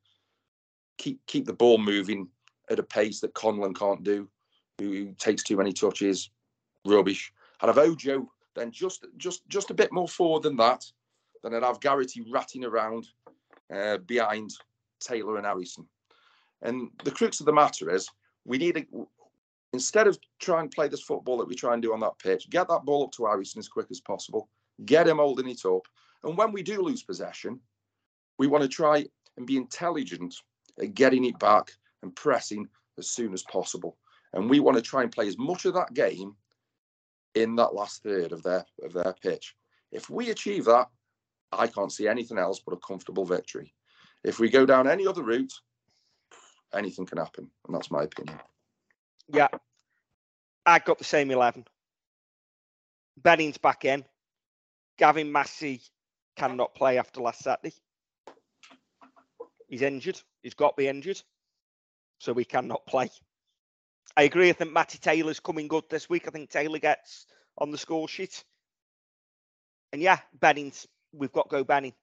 keep 0.98 1.20
keep 1.28 1.46
the 1.46 1.54
ball 1.54 1.78
moving 1.78 2.28
at 2.70 2.80
a 2.80 2.84
pace 2.84 3.20
that 3.22 3.34
Conlon 3.34 3.76
can't 3.76 4.04
do, 4.04 4.28
who, 4.80 5.14
takes 5.18 5.44
too 5.44 5.58
many 5.58 5.74
touches, 5.74 6.30
rubbish. 6.86 7.32
I'd 7.62 7.68
have 7.68 7.78
Ojo 7.78 8.30
then 8.56 8.72
just 8.72 9.06
just 9.18 9.48
just 9.48 9.70
a 9.70 9.74
bit 9.74 9.92
more 9.92 10.08
forward 10.08 10.44
than 10.44 10.58
that. 10.58 10.86
Then 11.44 11.54
I'd 11.54 11.64
have 11.64 11.80
Garrity 11.80 12.26
ratting 12.30 12.66
around 12.66 13.08
uh, 13.74 13.98
behind 14.00 14.52
Taylor 15.00 15.38
and 15.38 15.46
Harrison. 15.46 15.88
And 16.62 16.90
the 17.06 17.12
crux 17.12 17.40
of 17.40 17.46
the 17.46 17.54
matter 17.54 17.90
is 17.90 18.10
we 18.44 18.58
need 18.58 18.78
a, 18.78 18.86
instead 19.72 20.08
of 20.08 20.20
trying 20.40 20.70
to 20.70 20.76
play 20.76 20.90
this 20.90 21.04
football 21.04 21.38
that 21.38 21.48
we 21.48 21.56
try 21.56 21.74
and 21.74 21.82
do 21.82 21.94
on 21.94 22.02
that 22.02 22.20
pitch, 22.20 22.50
get 22.50 22.68
that 22.68 22.84
ball 22.84 23.06
up 23.06 23.12
to 23.14 23.26
Harrison 23.26 23.60
as 23.60 23.70
quick 23.70 23.88
as 23.90 24.02
possible, 24.02 24.50
get 24.86 25.08
him 25.08 25.18
holding 25.18 25.48
it 25.48 25.64
up. 25.66 25.84
And 26.24 26.38
when 26.38 26.52
we 26.52 26.64
do 26.64 26.82
lose 26.82 27.04
possession, 27.04 27.60
we 28.38 28.48
want 28.48 28.64
to 28.64 28.70
try 28.70 29.06
and 29.38 29.46
be 29.46 29.58
intelligent 29.58 30.36
at 30.80 30.94
getting 30.94 31.26
it 31.26 31.40
back 31.40 31.72
and 32.04 32.16
pressing 32.16 32.68
as 32.98 33.10
soon 33.10 33.34
as 33.34 33.44
possible. 33.44 33.98
And 34.34 34.50
we 34.50 34.60
want 34.60 34.78
to 34.78 34.84
try 34.84 35.02
and 35.04 35.12
play 35.12 35.28
as 35.28 35.38
much 35.38 35.66
of 35.66 35.74
that 35.74 35.94
game 35.94 36.36
in 37.36 37.56
that 37.56 37.74
last 37.74 38.04
third 38.04 38.32
of 38.32 38.44
their 38.44 38.66
of 38.84 38.94
their 38.94 39.14
pitch. 39.22 39.56
If 39.92 40.10
we 40.10 40.30
achieve 40.30 40.66
that, 40.66 40.88
I 41.52 41.68
can't 41.68 41.92
see 41.92 42.08
anything 42.08 42.38
else 42.38 42.60
but 42.60 42.74
a 42.74 42.78
comfortable 42.78 43.26
victory. 43.26 43.74
If 44.24 44.40
we 44.40 44.50
go 44.50 44.66
down 44.66 44.88
any 44.88 45.08
other 45.08 45.24
route, 45.24 45.54
anything 46.74 47.06
can 47.06 47.18
happen, 47.18 47.50
and 47.66 47.76
that's 47.76 47.90
my 47.90 48.04
opinion. 48.04 48.40
Yeah, 49.34 49.48
I 50.66 50.80
got 50.80 50.98
the 50.98 51.04
same 51.04 51.32
eleven. 51.32 51.66
Benning's 53.18 53.58
back 53.58 53.86
in. 53.86 54.06
Gavin 54.98 55.32
Massey 55.32 55.82
cannot 56.40 56.74
play 56.74 56.98
after 56.98 57.22
last 57.22 57.44
Saturday. 57.44 57.76
He's 59.68 59.82
injured. 59.82 60.20
He's 60.42 60.54
got 60.54 60.70
to 60.70 60.82
be 60.82 60.88
injured, 60.88 61.22
so 62.18 62.34
he 62.34 62.46
cannot 62.46 62.86
play. 62.88 63.10
I 64.16 64.24
agree. 64.24 64.50
I 64.50 64.54
think 64.54 64.72
Matty 64.72 64.98
Taylor's 64.98 65.40
coming 65.40 65.68
good 65.68 65.84
this 65.90 66.10
week. 66.10 66.28
I 66.28 66.32
think 66.32 66.50
Taylor 66.50 66.80
gets 66.80 67.28
on 67.58 67.72
the 67.72 67.78
score 67.78 68.08
sheet. 68.08 68.44
And 69.92 70.02
yeah, 70.02 70.20
Benning's 70.40 70.88
we've 71.12 71.32
got 71.32 71.50
to 71.50 71.58
go 71.58 71.64
Benning. 71.64 71.94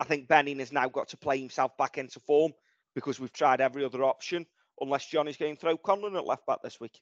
I 0.00 0.04
think 0.04 0.28
Benning 0.28 0.58
has 0.58 0.72
now 0.72 0.88
got 0.88 1.08
to 1.08 1.16
play 1.16 1.38
himself 1.38 1.76
back 1.76 1.98
into 1.98 2.20
form 2.20 2.52
because 2.94 3.20
we've 3.20 3.32
tried 3.32 3.60
every 3.60 3.84
other 3.84 4.02
option, 4.04 4.44
unless 4.80 5.06
Johnny's 5.06 5.36
going 5.36 5.54
to 5.54 5.60
throw 5.60 5.76
Conlon 5.76 6.16
at 6.16 6.26
left 6.26 6.46
back 6.46 6.62
this 6.62 6.80
week. 6.80 7.00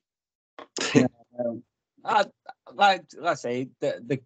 Um, 1.39 1.63
I, 2.03 2.25
like 2.73 3.03
like 3.19 3.33
I 3.33 3.35
say, 3.35 3.69
the 3.81 4.01
the 4.07 4.19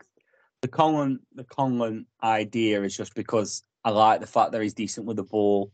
the 0.62 0.68
Conlon 0.68 1.18
the 1.34 1.44
Conlon 1.44 2.06
idea 2.22 2.82
is 2.82 2.96
just 2.96 3.14
because 3.14 3.62
I 3.84 3.90
like 3.90 4.20
the 4.20 4.26
fact 4.26 4.52
that 4.52 4.62
he's 4.62 4.74
decent 4.74 5.06
with 5.06 5.16
the 5.16 5.22
ball, 5.24 5.72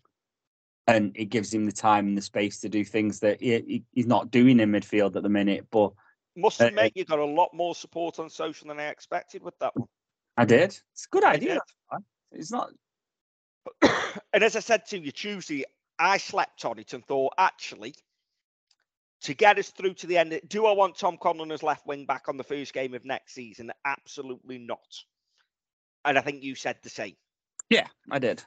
and 0.86 1.12
it 1.16 1.26
gives 1.26 1.52
him 1.52 1.66
the 1.66 1.72
time 1.72 2.06
and 2.06 2.16
the 2.16 2.22
space 2.22 2.60
to 2.60 2.68
do 2.68 2.84
things 2.84 3.20
that 3.20 3.40
he, 3.40 3.58
he- 3.60 3.84
he's 3.92 4.06
not 4.06 4.30
doing 4.30 4.60
in 4.60 4.70
midfield 4.70 5.16
at 5.16 5.22
the 5.22 5.28
minute. 5.28 5.66
But 5.70 5.92
Must 6.36 6.60
Uh, 6.60 6.66
admit, 6.66 6.92
you 6.94 7.04
got 7.04 7.18
a 7.18 7.24
lot 7.24 7.52
more 7.54 7.74
support 7.74 8.18
on 8.18 8.30
social 8.30 8.68
than 8.68 8.78
I 8.78 8.88
expected 8.88 9.42
with 9.42 9.58
that 9.58 9.74
one. 9.74 9.88
I 10.36 10.44
did. 10.44 10.78
It's 10.92 11.06
a 11.06 11.10
good 11.10 11.24
idea. 11.24 11.60
It's 12.30 12.52
not. 12.52 12.70
and 14.32 14.44
as 14.44 14.54
I 14.54 14.60
said 14.60 14.86
to 14.86 14.98
you 14.98 15.10
Tuesday, 15.10 15.64
I 15.98 16.18
slept 16.18 16.64
on 16.64 16.78
it 16.78 16.92
and 16.92 17.04
thought, 17.06 17.32
actually, 17.38 17.94
to 19.22 19.34
get 19.34 19.58
us 19.58 19.70
through 19.70 19.94
to 19.94 20.06
the 20.06 20.18
end, 20.18 20.40
do 20.48 20.66
I 20.66 20.72
want 20.72 20.98
Tom 20.98 21.16
Conlon 21.18 21.52
as 21.52 21.62
left 21.62 21.86
wing 21.86 22.06
back 22.06 22.28
on 22.28 22.36
the 22.36 22.44
first 22.44 22.72
game 22.72 22.94
of 22.94 23.04
next 23.04 23.34
season? 23.34 23.72
Absolutely 23.84 24.58
not. 24.58 25.02
And 26.04 26.18
I 26.18 26.20
think 26.20 26.42
you 26.42 26.54
said 26.54 26.76
the 26.82 26.90
same. 26.90 27.16
Yeah, 27.70 27.86
I 28.10 28.18
did. 28.18 28.42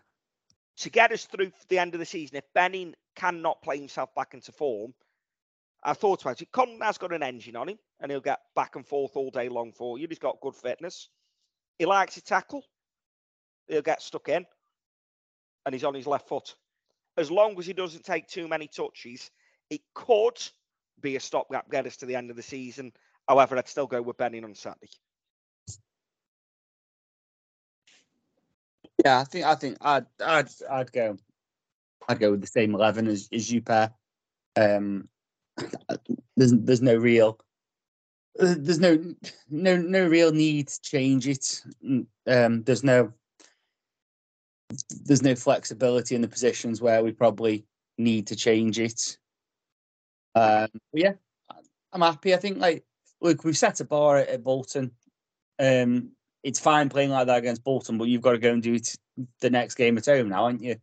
To 0.77 0.89
get 0.89 1.11
us 1.11 1.25
through 1.25 1.51
the 1.67 1.79
end 1.79 1.93
of 1.93 1.99
the 1.99 2.05
season, 2.05 2.37
if 2.37 2.53
Benning 2.53 2.93
cannot 3.15 3.61
play 3.61 3.77
himself 3.77 4.13
back 4.15 4.33
into 4.33 4.51
form, 4.51 4.93
I 5.83 5.93
thought 5.93 6.21
about 6.21 6.41
it. 6.41 6.51
Conlon 6.51 6.81
has 6.81 6.97
got 6.97 7.13
an 7.13 7.23
engine 7.23 7.55
on 7.55 7.69
him 7.69 7.79
and 7.99 8.11
he'll 8.11 8.21
get 8.21 8.39
back 8.55 8.75
and 8.75 8.85
forth 8.85 9.15
all 9.15 9.31
day 9.31 9.49
long 9.49 9.73
for 9.73 9.97
you. 9.97 10.07
He's 10.07 10.19
got 10.19 10.41
good 10.41 10.55
fitness. 10.55 11.09
He 11.77 11.85
likes 11.85 12.15
to 12.15 12.21
tackle. 12.21 12.63
He'll 13.67 13.81
get 13.81 14.01
stuck 14.01 14.29
in 14.29 14.45
and 15.65 15.73
he's 15.73 15.83
on 15.83 15.93
his 15.93 16.07
left 16.07 16.27
foot. 16.27 16.55
As 17.17 17.29
long 17.29 17.57
as 17.59 17.65
he 17.65 17.73
doesn't 17.73 18.05
take 18.05 18.27
too 18.27 18.47
many 18.47 18.67
touches, 18.67 19.31
it 19.69 19.81
could 19.93 20.39
be 21.01 21.15
a 21.15 21.19
stopgap 21.19 21.69
get 21.69 21.85
us 21.85 21.97
to 21.97 22.05
the 22.05 22.15
end 22.15 22.29
of 22.29 22.35
the 22.35 22.43
season. 22.43 22.91
However, 23.27 23.57
I'd 23.57 23.67
still 23.67 23.87
go 23.87 24.01
with 24.01 24.17
Benning 24.17 24.43
on 24.43 24.55
Saturday. 24.55 24.89
Yeah, 29.05 29.19
I 29.19 29.23
think 29.23 29.45
I 29.45 29.55
think 29.55 29.77
I'd 29.81 30.05
I'd 30.23 30.49
I'd 30.69 30.91
go 30.91 31.17
I'd 32.07 32.19
go 32.19 32.31
with 32.31 32.41
the 32.41 32.47
same 32.47 32.73
eleven 32.75 33.07
as, 33.07 33.29
as 33.31 33.51
you 33.51 33.61
pair. 33.61 33.93
Um, 34.55 35.07
there's 36.35 36.53
there's 36.53 36.81
no 36.81 36.95
real 36.95 37.39
there's 38.35 38.79
no 38.79 38.97
no 39.49 39.77
no 39.77 40.07
real 40.07 40.31
need 40.31 40.67
to 40.67 40.81
change 40.81 41.27
it. 41.27 41.61
Um, 42.27 42.63
there's 42.63 42.83
no 42.83 43.13
there's 45.05 45.23
no 45.23 45.35
flexibility 45.35 46.15
in 46.15 46.21
the 46.21 46.27
positions 46.27 46.81
where 46.81 47.03
we 47.03 47.11
probably 47.11 47.65
need 47.97 48.27
to 48.27 48.35
change 48.35 48.79
it. 48.79 49.17
Um, 50.35 50.69
yeah, 50.93 51.13
I'm 51.91 52.01
happy. 52.01 52.33
I 52.33 52.37
think 52.37 52.57
like 52.59 52.83
look, 53.21 53.43
we've 53.43 53.57
set 53.57 53.79
a 53.79 53.85
bar 53.85 54.17
at, 54.17 54.29
at 54.29 54.43
Bolton. 54.43 54.91
Um, 55.59 56.11
it's 56.43 56.59
fine 56.59 56.89
playing 56.89 57.09
like 57.09 57.27
that 57.27 57.39
against 57.39 57.63
Bolton, 57.63 57.97
but 57.97 58.07
you've 58.07 58.21
got 58.21 58.31
to 58.31 58.37
go 58.37 58.53
and 58.53 58.63
do 58.63 58.75
it 58.75 58.95
the 59.41 59.49
next 59.49 59.75
game 59.75 59.97
at 59.97 60.05
home 60.05 60.29
now, 60.29 60.47
haven't 60.47 60.63
you? 60.63 60.77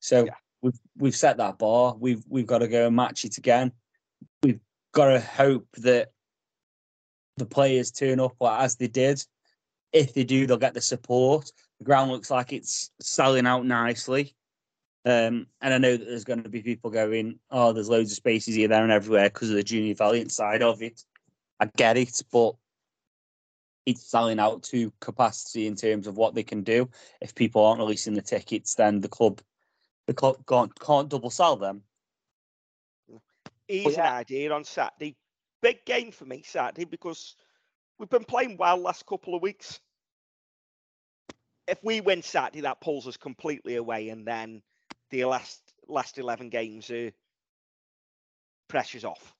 So 0.00 0.24
Yeah. 0.26 0.34
we've 0.62 0.78
we've 0.96 1.16
set 1.16 1.36
that 1.36 1.58
bar. 1.58 1.94
We've 1.98 2.24
we've 2.28 2.46
got 2.46 2.58
to 2.58 2.68
go 2.68 2.86
and 2.86 2.96
match 2.96 3.24
it 3.24 3.38
again. 3.38 3.72
We've 4.42 4.60
got 4.92 5.06
to 5.12 5.20
hope 5.20 5.66
that 5.78 6.12
the 7.36 7.46
players 7.46 7.90
turn 7.90 8.20
up 8.20 8.36
as 8.40 8.76
they 8.76 8.88
did. 8.88 9.22
If 9.92 10.14
they 10.14 10.24
do, 10.24 10.46
they'll 10.46 10.56
get 10.56 10.74
the 10.74 10.80
support. 10.80 11.50
The 11.78 11.84
ground 11.84 12.10
looks 12.10 12.30
like 12.30 12.52
it's 12.52 12.90
selling 13.00 13.46
out 13.46 13.66
nicely. 13.66 14.34
Um, 15.04 15.48
and 15.60 15.74
I 15.74 15.78
know 15.78 15.96
that 15.96 16.06
there's 16.06 16.24
going 16.24 16.44
to 16.44 16.48
be 16.48 16.62
people 16.62 16.90
going, 16.90 17.38
"Oh, 17.50 17.72
there's 17.72 17.88
loads 17.88 18.12
of 18.12 18.16
spaces 18.16 18.54
here, 18.54 18.68
there, 18.68 18.82
and 18.82 18.92
everywhere" 18.92 19.28
because 19.28 19.50
of 19.50 19.56
the 19.56 19.62
junior 19.62 19.94
valiant 19.94 20.30
side 20.30 20.62
of 20.62 20.80
it. 20.82 21.02
I 21.58 21.66
get 21.76 21.96
it, 21.96 22.22
but 22.32 22.54
it's 23.86 24.08
selling 24.08 24.38
out 24.38 24.62
to 24.62 24.92
capacity 25.00 25.66
in 25.66 25.74
terms 25.74 26.06
of 26.06 26.16
what 26.16 26.34
they 26.34 26.42
can 26.42 26.62
do. 26.62 26.88
If 27.20 27.34
people 27.34 27.64
aren't 27.64 27.80
releasing 27.80 28.14
the 28.14 28.22
tickets, 28.22 28.74
then 28.74 29.00
the 29.00 29.08
club, 29.08 29.40
the 30.06 30.14
club 30.14 30.36
can't, 30.46 30.78
can't 30.78 31.08
double 31.08 31.30
sell 31.30 31.56
them. 31.56 31.82
Here's 33.66 33.96
yeah. 33.96 34.10
an 34.10 34.14
idea 34.14 34.52
on 34.52 34.64
Saturday. 34.64 35.16
Big 35.62 35.84
game 35.84 36.12
for 36.12 36.24
me 36.24 36.42
Saturday 36.44 36.84
because 36.84 37.36
we've 37.98 38.10
been 38.10 38.24
playing 38.24 38.56
well 38.56 38.76
last 38.76 39.06
couple 39.06 39.34
of 39.34 39.42
weeks. 39.42 39.80
If 41.68 41.78
we 41.82 42.00
win 42.00 42.22
Saturday, 42.22 42.62
that 42.62 42.80
pulls 42.80 43.06
us 43.06 43.16
completely 43.16 43.76
away, 43.76 44.08
and 44.08 44.26
then 44.26 44.62
the 45.12 45.24
last 45.26 45.62
last 45.88 46.18
eleven 46.18 46.50
games 46.50 46.90
uh, 46.90 47.10
pressure's 48.68 49.04
off. 49.04 49.34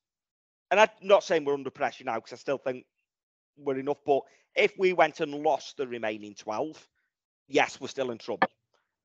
And 0.70 0.80
I'm 0.80 0.88
not 1.02 1.24
saying 1.24 1.44
we're 1.44 1.54
under 1.54 1.70
pressure 1.70 2.04
now 2.04 2.16
because 2.16 2.34
I 2.34 2.36
still 2.36 2.58
think 2.58 2.86
we're 3.56 3.78
enough. 3.78 3.98
But 4.06 4.22
if 4.54 4.78
we 4.78 4.92
went 4.92 5.20
and 5.20 5.34
lost 5.34 5.78
the 5.78 5.88
remaining 5.88 6.34
twelve, 6.36 6.88
yes, 7.48 7.80
we're 7.80 7.88
still 7.88 8.12
in 8.12 8.18
trouble. 8.18 8.48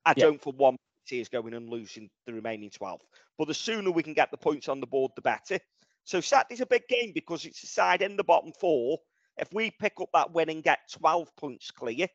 I 0.06 0.14
Yeah. 0.14 0.26
don't 0.26 0.40
for 0.40 0.52
one 0.52 0.76
see 1.06 1.20
us 1.20 1.28
going 1.28 1.54
and 1.54 1.70
losing 1.70 2.10
the 2.26 2.34
remaining 2.34 2.70
12. 2.70 3.00
But 3.38 3.48
the 3.48 3.54
sooner 3.54 3.90
we 3.90 4.02
can 4.02 4.14
get 4.14 4.30
the 4.30 4.36
points 4.36 4.68
on 4.68 4.80
the 4.80 4.86
board, 4.86 5.12
the 5.16 5.22
better. 5.22 5.58
So 6.04 6.20
Saturday's 6.20 6.60
a 6.60 6.66
big 6.66 6.86
game 6.88 7.12
because 7.14 7.46
it's 7.46 7.62
a 7.62 7.66
side 7.66 8.02
in 8.02 8.16
the 8.16 8.24
bottom 8.24 8.52
four. 8.60 8.98
If 9.38 9.52
we 9.52 9.70
pick 9.70 9.94
up 10.00 10.10
that 10.14 10.32
win 10.32 10.50
and 10.50 10.62
get 10.62 10.80
12 10.92 11.34
points 11.36 11.70
clear, 11.70 12.08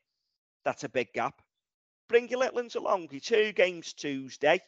that's 0.65 0.83
a 0.83 0.89
big 0.89 1.13
gap. 1.13 1.41
Bring 2.07 2.29
your 2.29 2.39
little 2.39 2.55
ones 2.55 2.75
along. 2.75 3.07
Your 3.11 3.21
two 3.21 3.51
games 3.53 3.93
Tuesday. 3.93 4.61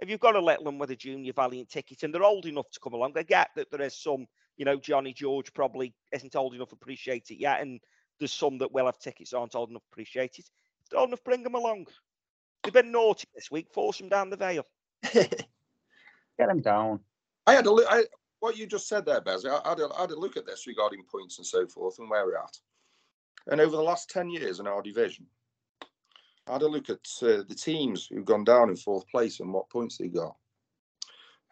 if 0.00 0.10
you've 0.10 0.20
got 0.20 0.36
a 0.36 0.40
let 0.40 0.62
them 0.64 0.78
with 0.78 0.90
a 0.90 0.96
junior 0.96 1.32
Valiant 1.32 1.68
ticket 1.68 2.02
and 2.02 2.12
they're 2.12 2.24
old 2.24 2.46
enough 2.46 2.70
to 2.70 2.80
come 2.80 2.94
along, 2.94 3.12
I 3.16 3.22
get 3.22 3.50
that 3.56 3.70
there 3.70 3.82
is 3.82 3.96
some, 3.96 4.26
you 4.56 4.64
know, 4.64 4.76
Johnny 4.76 5.12
George 5.12 5.52
probably 5.54 5.94
isn't 6.12 6.36
old 6.36 6.54
enough 6.54 6.70
to 6.70 6.74
appreciate 6.74 7.30
it 7.30 7.38
yet, 7.38 7.60
and 7.60 7.80
there's 8.18 8.32
some 8.32 8.58
that 8.58 8.72
will 8.72 8.86
have 8.86 8.98
tickets 8.98 9.32
aren't 9.32 9.54
old 9.54 9.70
enough 9.70 9.82
to 9.82 9.88
appreciate 9.92 10.38
it. 10.38 10.46
If 10.82 10.88
they're 10.90 11.00
old 11.00 11.10
enough, 11.10 11.24
bring 11.24 11.42
them 11.42 11.54
along. 11.54 11.86
They've 12.62 12.72
been 12.72 12.92
naughty 12.92 13.26
this 13.34 13.50
week. 13.50 13.68
Force 13.72 13.98
them 13.98 14.08
down 14.08 14.30
the 14.30 14.36
Vale. 14.36 14.66
Get 15.12 15.46
them 16.38 16.60
down. 16.60 17.00
I 17.46 17.54
had 17.54 17.66
a 17.66 17.72
look. 17.72 17.86
I, 17.88 18.04
what 18.40 18.56
you 18.56 18.66
just 18.66 18.88
said 18.88 19.04
there, 19.04 19.20
Bez. 19.20 19.44
I, 19.44 19.60
I, 19.64 19.70
had 19.70 19.80
a, 19.80 19.88
I 19.96 20.00
had 20.02 20.10
a 20.10 20.18
look 20.18 20.36
at 20.36 20.46
this 20.46 20.66
regarding 20.66 21.04
points 21.10 21.38
and 21.38 21.46
so 21.46 21.66
forth 21.66 21.98
and 21.98 22.08
where 22.08 22.24
we're 22.24 22.36
at. 22.36 22.56
And 23.48 23.60
over 23.60 23.76
the 23.76 23.82
last 23.82 24.10
ten 24.10 24.30
years 24.30 24.60
in 24.60 24.66
our 24.66 24.82
division, 24.82 25.26
I 26.48 26.52
had 26.52 26.62
a 26.62 26.68
look 26.68 26.90
at 26.90 27.06
uh, 27.22 27.42
the 27.48 27.56
teams 27.56 28.06
who've 28.06 28.24
gone 28.24 28.44
down 28.44 28.68
in 28.68 28.76
fourth 28.76 29.06
place 29.08 29.40
and 29.40 29.52
what 29.52 29.70
points 29.70 29.96
they 29.96 30.08
got. 30.08 30.34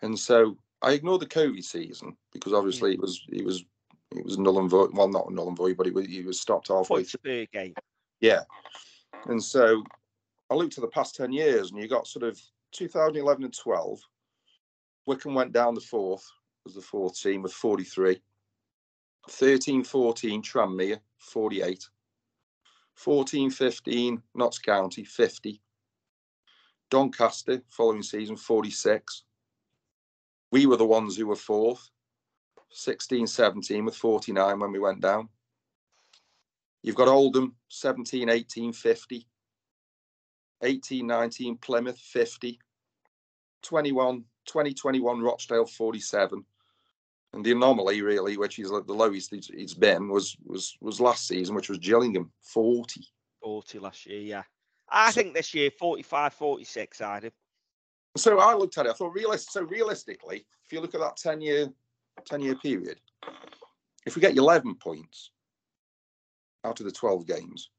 And 0.03 0.19
so 0.19 0.57
I 0.83 0.93
ignored 0.93 1.21
the 1.21 1.27
COVID 1.27 1.63
season 1.63 2.17
because 2.33 2.53
obviously 2.53 2.95
it 2.95 3.01
was 3.01 3.23
it 3.29 3.45
was 3.45 3.65
it 4.17 4.25
was 4.25 4.39
null 4.39 4.59
and 4.59 4.71
void. 4.71 4.91
Well, 4.93 5.09
not 5.09 5.31
null 5.31 5.49
and 5.49 5.57
void, 5.57 5.77
but 5.77 5.87
it 5.87 5.95
was, 5.95 6.07
it 6.09 6.27
was 6.27 6.41
stopped 6.41 6.69
halfway. 6.69 7.01
Points 7.01 7.17
per 7.23 7.47
game. 7.53 7.75
Yeah. 8.21 8.43
And 9.27 9.43
so 9.43 9.85
I 10.51 10.55
looked 10.55 10.79
at 10.79 10.83
the 10.83 10.89
past 10.89 11.15
10 11.15 11.33
years 11.33 11.71
and 11.71 11.81
you 11.81 11.87
got 11.87 12.07
sort 12.07 12.25
of 12.25 12.41
2011 12.73 13.45
and 13.45 13.57
12. 13.57 14.01
Wycombe 15.07 15.35
went 15.35 15.53
down 15.53 15.75
the 15.75 15.81
fourth, 15.81 16.25
was 16.65 16.75
the 16.75 16.81
fourth 16.81 17.21
team 17.21 17.43
with 17.43 17.53
43. 17.53 18.21
13 19.29 19.85
14, 19.85 20.43
Tranmere, 20.43 20.99
48. 21.19 21.89
14 22.95 23.51
15, 23.51 24.23
Notts 24.35 24.59
County, 24.59 25.05
50. 25.05 25.61
Doncaster, 26.91 27.63
following 27.71 28.03
season, 28.03 28.37
46. 28.37 29.23
We 30.51 30.67
were 30.67 30.77
the 30.77 30.85
ones 30.85 31.17
who 31.17 31.29
were 31.29 31.37
fourth, 31.37 31.91
16 32.71 33.27
17 33.27 33.85
with 33.85 33.97
49 33.97 34.59
when 34.59 34.73
we 34.73 34.79
went 34.79 35.01
down. 35.01 35.29
You've 36.83 36.97
got 36.97 37.09
Oldham, 37.09 37.55
17 37.69 38.29
18, 38.29 38.73
50. 38.73 39.27
18 40.63 41.07
19 41.07 41.57
Plymouth 41.59 41.99
50 41.99 42.59
21 43.63 44.25
2021 44.47 45.21
Rochdale 45.21 45.67
47 45.67 46.45
and 47.33 47.45
the 47.45 47.53
anomaly 47.53 48.03
really 48.03 48.37
which 48.37 48.59
is 48.59 48.71
the 48.71 48.81
lowest 48.93 49.33
it's, 49.33 49.51
it's 49.51 49.75
been 49.75 50.09
was 50.09 50.37
was 50.45 50.77
was 50.81 51.01
last 51.01 51.27
season 51.29 51.55
which 51.55 51.69
was 51.69 51.79
Gillingham 51.79 52.31
40 52.43 53.03
40 53.43 53.79
last 53.79 54.05
year, 54.07 54.21
yeah. 54.21 54.43
I 54.93 55.13
think 55.13 55.33
this 55.33 55.55
year 55.55 55.71
45, 55.79 56.35
46, 56.35 57.01
I'd 57.01 57.23
have. 57.25 57.33
so 58.17 58.39
I 58.39 58.55
looked 58.55 58.77
at 58.79 58.87
it 58.87 58.91
I 58.91 58.93
thought 58.93 59.15
realist 59.15 59.53
so 59.53 59.63
realistically 59.63 60.45
if 60.65 60.73
you 60.73 60.81
look 60.81 60.95
at 60.95 61.01
that 61.01 61.17
10 61.17 61.41
year 61.41 61.69
10 62.27 62.41
year 62.41 62.57
period 62.57 63.01
if 64.07 64.17
we 64.17 64.21
get 64.23 64.37
11 64.37 64.75
points 64.77 65.31
out 66.65 66.81
of 66.81 66.87
the 66.87 66.93
12 66.93 67.27
games 67.27 67.71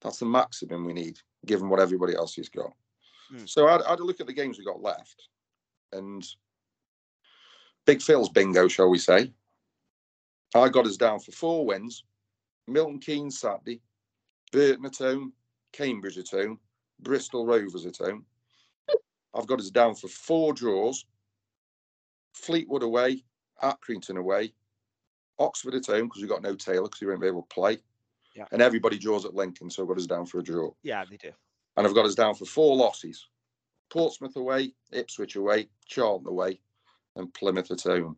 that's 0.00 0.18
the 0.18 0.26
maximum 0.26 0.84
we 0.86 0.92
need 0.92 1.18
given 1.46 1.68
what 1.68 1.80
everybody 1.80 2.14
else 2.14 2.34
has 2.36 2.48
got 2.48 2.72
Hmm. 3.30 3.44
so 3.46 3.68
I, 3.68 3.76
I 3.86 3.90
had 3.90 4.00
a 4.00 4.04
look 4.04 4.18
at 4.18 4.26
the 4.26 4.32
games 4.32 4.58
we 4.58 4.64
got 4.64 4.82
left 4.82 5.28
and 5.92 6.26
Big 7.90 8.02
Phil's 8.02 8.28
bingo, 8.28 8.68
shall 8.68 8.88
we 8.88 8.98
say. 8.98 9.32
I 10.54 10.68
got 10.68 10.86
us 10.86 10.96
down 10.96 11.18
for 11.18 11.32
four 11.32 11.66
wins. 11.66 12.04
Milton 12.68 13.00
Keynes 13.00 13.40
Saturday, 13.40 13.80
Burton 14.52 14.86
at 14.86 14.96
home, 14.96 15.32
Cambridge 15.72 16.16
at 16.16 16.28
home, 16.28 16.60
Bristol 17.00 17.44
Rovers 17.44 17.86
at 17.86 17.96
home. 17.96 18.26
I've 19.34 19.48
got 19.48 19.58
us 19.58 19.70
down 19.70 19.96
for 19.96 20.06
four 20.06 20.52
draws. 20.52 21.04
Fleetwood 22.32 22.84
away, 22.84 23.24
Accrington 23.60 24.18
away, 24.18 24.52
Oxford 25.40 25.74
at 25.74 25.86
home 25.86 26.06
because 26.06 26.22
we 26.22 26.28
got 26.28 26.42
no 26.42 26.54
Taylor 26.54 26.84
because 26.84 27.00
he 27.00 27.06
won't 27.06 27.20
be 27.20 27.26
able 27.26 27.42
to 27.42 27.52
play. 27.52 27.78
Yeah. 28.36 28.44
And 28.52 28.62
everybody 28.62 28.98
draws 28.98 29.24
at 29.24 29.34
Lincoln, 29.34 29.68
so 29.68 29.82
I've 29.82 29.88
got 29.88 29.98
us 29.98 30.06
down 30.06 30.26
for 30.26 30.38
a 30.38 30.44
draw. 30.44 30.70
Yeah, 30.84 31.04
they 31.10 31.16
do. 31.16 31.32
And 31.76 31.88
I've 31.88 31.94
got 31.94 32.06
us 32.06 32.14
down 32.14 32.36
for 32.36 32.44
four 32.44 32.76
losses. 32.76 33.26
Portsmouth 33.88 34.36
away, 34.36 34.74
Ipswich 34.92 35.34
away, 35.34 35.68
Charlton 35.88 36.28
away, 36.28 36.60
and 37.16 37.32
Plymouth 37.34 37.70
at 37.70 37.82
home. 37.82 38.16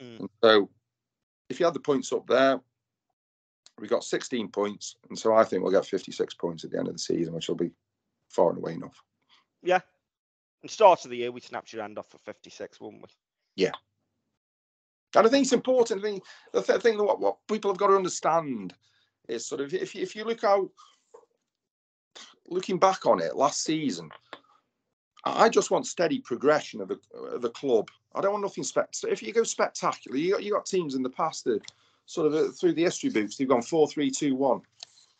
Mm. 0.00 0.20
And 0.20 0.28
so 0.42 0.70
if 1.48 1.60
you 1.60 1.66
had 1.66 1.74
the 1.74 1.80
points 1.80 2.12
up 2.12 2.26
there, 2.26 2.60
we 3.78 3.88
got 3.88 4.04
16 4.04 4.48
points. 4.48 4.96
And 5.08 5.18
so 5.18 5.34
I 5.34 5.44
think 5.44 5.62
we'll 5.62 5.72
get 5.72 5.86
56 5.86 6.34
points 6.34 6.64
at 6.64 6.70
the 6.70 6.78
end 6.78 6.88
of 6.88 6.94
the 6.94 6.98
season, 6.98 7.34
which 7.34 7.48
will 7.48 7.56
be 7.56 7.70
far 8.30 8.50
and 8.50 8.58
away 8.58 8.72
enough. 8.72 9.02
Yeah. 9.62 9.80
And 10.62 10.70
start 10.70 11.04
of 11.04 11.10
the 11.10 11.18
year, 11.18 11.32
we 11.32 11.40
snapped 11.40 11.72
your 11.72 11.82
hand 11.82 11.98
off 11.98 12.10
for 12.10 12.18
56, 12.18 12.80
wouldn't 12.80 13.02
we? 13.02 13.08
Yeah. 13.56 13.72
And 15.14 15.26
I 15.26 15.30
think 15.30 15.44
it's 15.44 15.52
important. 15.52 16.00
I 16.00 16.02
think 16.02 16.24
the 16.52 16.62
th- 16.62 16.80
thing 16.80 16.96
that 16.96 17.04
what, 17.04 17.20
what 17.20 17.36
people 17.48 17.70
have 17.70 17.78
got 17.78 17.88
to 17.88 17.96
understand 17.96 18.74
is 19.28 19.46
sort 19.46 19.60
of 19.60 19.72
if 19.72 19.94
you, 19.94 20.02
if 20.02 20.14
you 20.14 20.24
look 20.24 20.44
out, 20.44 20.68
looking 22.48 22.78
back 22.78 23.06
on 23.06 23.20
it 23.20 23.36
last 23.36 23.62
season, 23.62 24.10
I 25.24 25.44
I 25.44 25.48
just 25.48 25.70
want 25.70 25.86
steady 25.86 26.20
progression 26.20 26.80
of 26.80 26.88
the 26.88 26.98
of 27.14 27.42
the 27.42 27.50
club. 27.50 27.88
I 28.16 28.20
don't 28.22 28.32
want 28.32 28.42
nothing 28.44 28.64
spectacular. 28.64 29.12
If 29.12 29.22
you 29.22 29.32
go 29.32 29.42
spectacular, 29.44 30.16
you 30.16 30.32
got 30.32 30.42
you 30.42 30.52
got 30.52 30.66
teams 30.66 30.94
in 30.94 31.02
the 31.02 31.10
past 31.10 31.44
that 31.44 31.60
sort 32.06 32.26
of 32.28 32.34
uh, 32.34 32.50
through 32.52 32.72
the 32.72 32.82
history 32.84 33.10
books, 33.10 33.36
they've 33.36 33.48
gone 33.48 33.62
four, 33.62 33.86
three, 33.88 34.10
two, 34.10 34.34
one, 34.34 34.62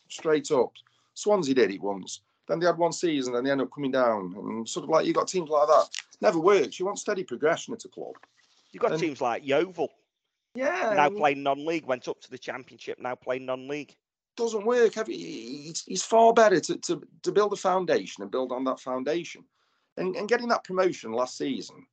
straight 0.09 0.51
up. 0.51 0.71
Swansea 1.13 1.53
did 1.53 1.71
it 1.71 1.81
once. 1.81 2.21
Then 2.47 2.59
they 2.59 2.65
had 2.65 2.77
one 2.77 2.93
season, 2.93 3.35
and 3.35 3.45
they 3.45 3.51
end 3.51 3.61
up 3.61 3.71
coming 3.73 3.91
down, 3.91 4.33
and 4.37 4.67
sort 4.67 4.83
of 4.85 4.89
like 4.89 5.05
you 5.05 5.13
got 5.13 5.27
teams 5.27 5.49
like 5.49 5.67
that. 5.67 5.85
Never 6.21 6.39
works. 6.39 6.79
You 6.79 6.85
want 6.85 6.97
steady 6.99 7.23
progression 7.23 7.73
at 7.73 7.85
a 7.85 7.89
club. 7.89 8.15
You've 8.71 8.81
got 8.81 8.91
And- 8.93 8.99
teams 9.01 9.21
like 9.21 9.45
Yeovil, 9.45 9.89
Yeah. 10.55 10.93
now 10.95 11.09
playing 11.09 11.43
non 11.43 11.65
league, 11.65 11.85
went 11.85 12.07
up 12.07 12.19
to 12.21 12.31
the 12.31 12.37
championship, 12.37 12.99
now 12.99 13.15
playing 13.15 13.45
non 13.45 13.67
league. 13.67 13.95
doesn't 14.37 14.65
work. 14.65 14.93
Have 14.93 15.09
you- 15.09 15.69
It's, 15.69 15.83
it's 15.87 16.03
far 16.05 16.31
better 16.31 16.59
to, 16.59 16.77
to, 16.77 17.01
to 17.23 17.31
build 17.31 17.53
a 17.53 17.55
foundation 17.55 18.21
and 18.21 18.29
build 18.31 18.51
on 18.51 18.63
that 18.65 18.79
foundation. 18.79 19.43
And, 19.97 20.15
and 20.15 20.29
getting 20.29 20.47
that 20.49 20.63
promotion 20.63 21.11
last 21.11 21.37
season, 21.39 21.87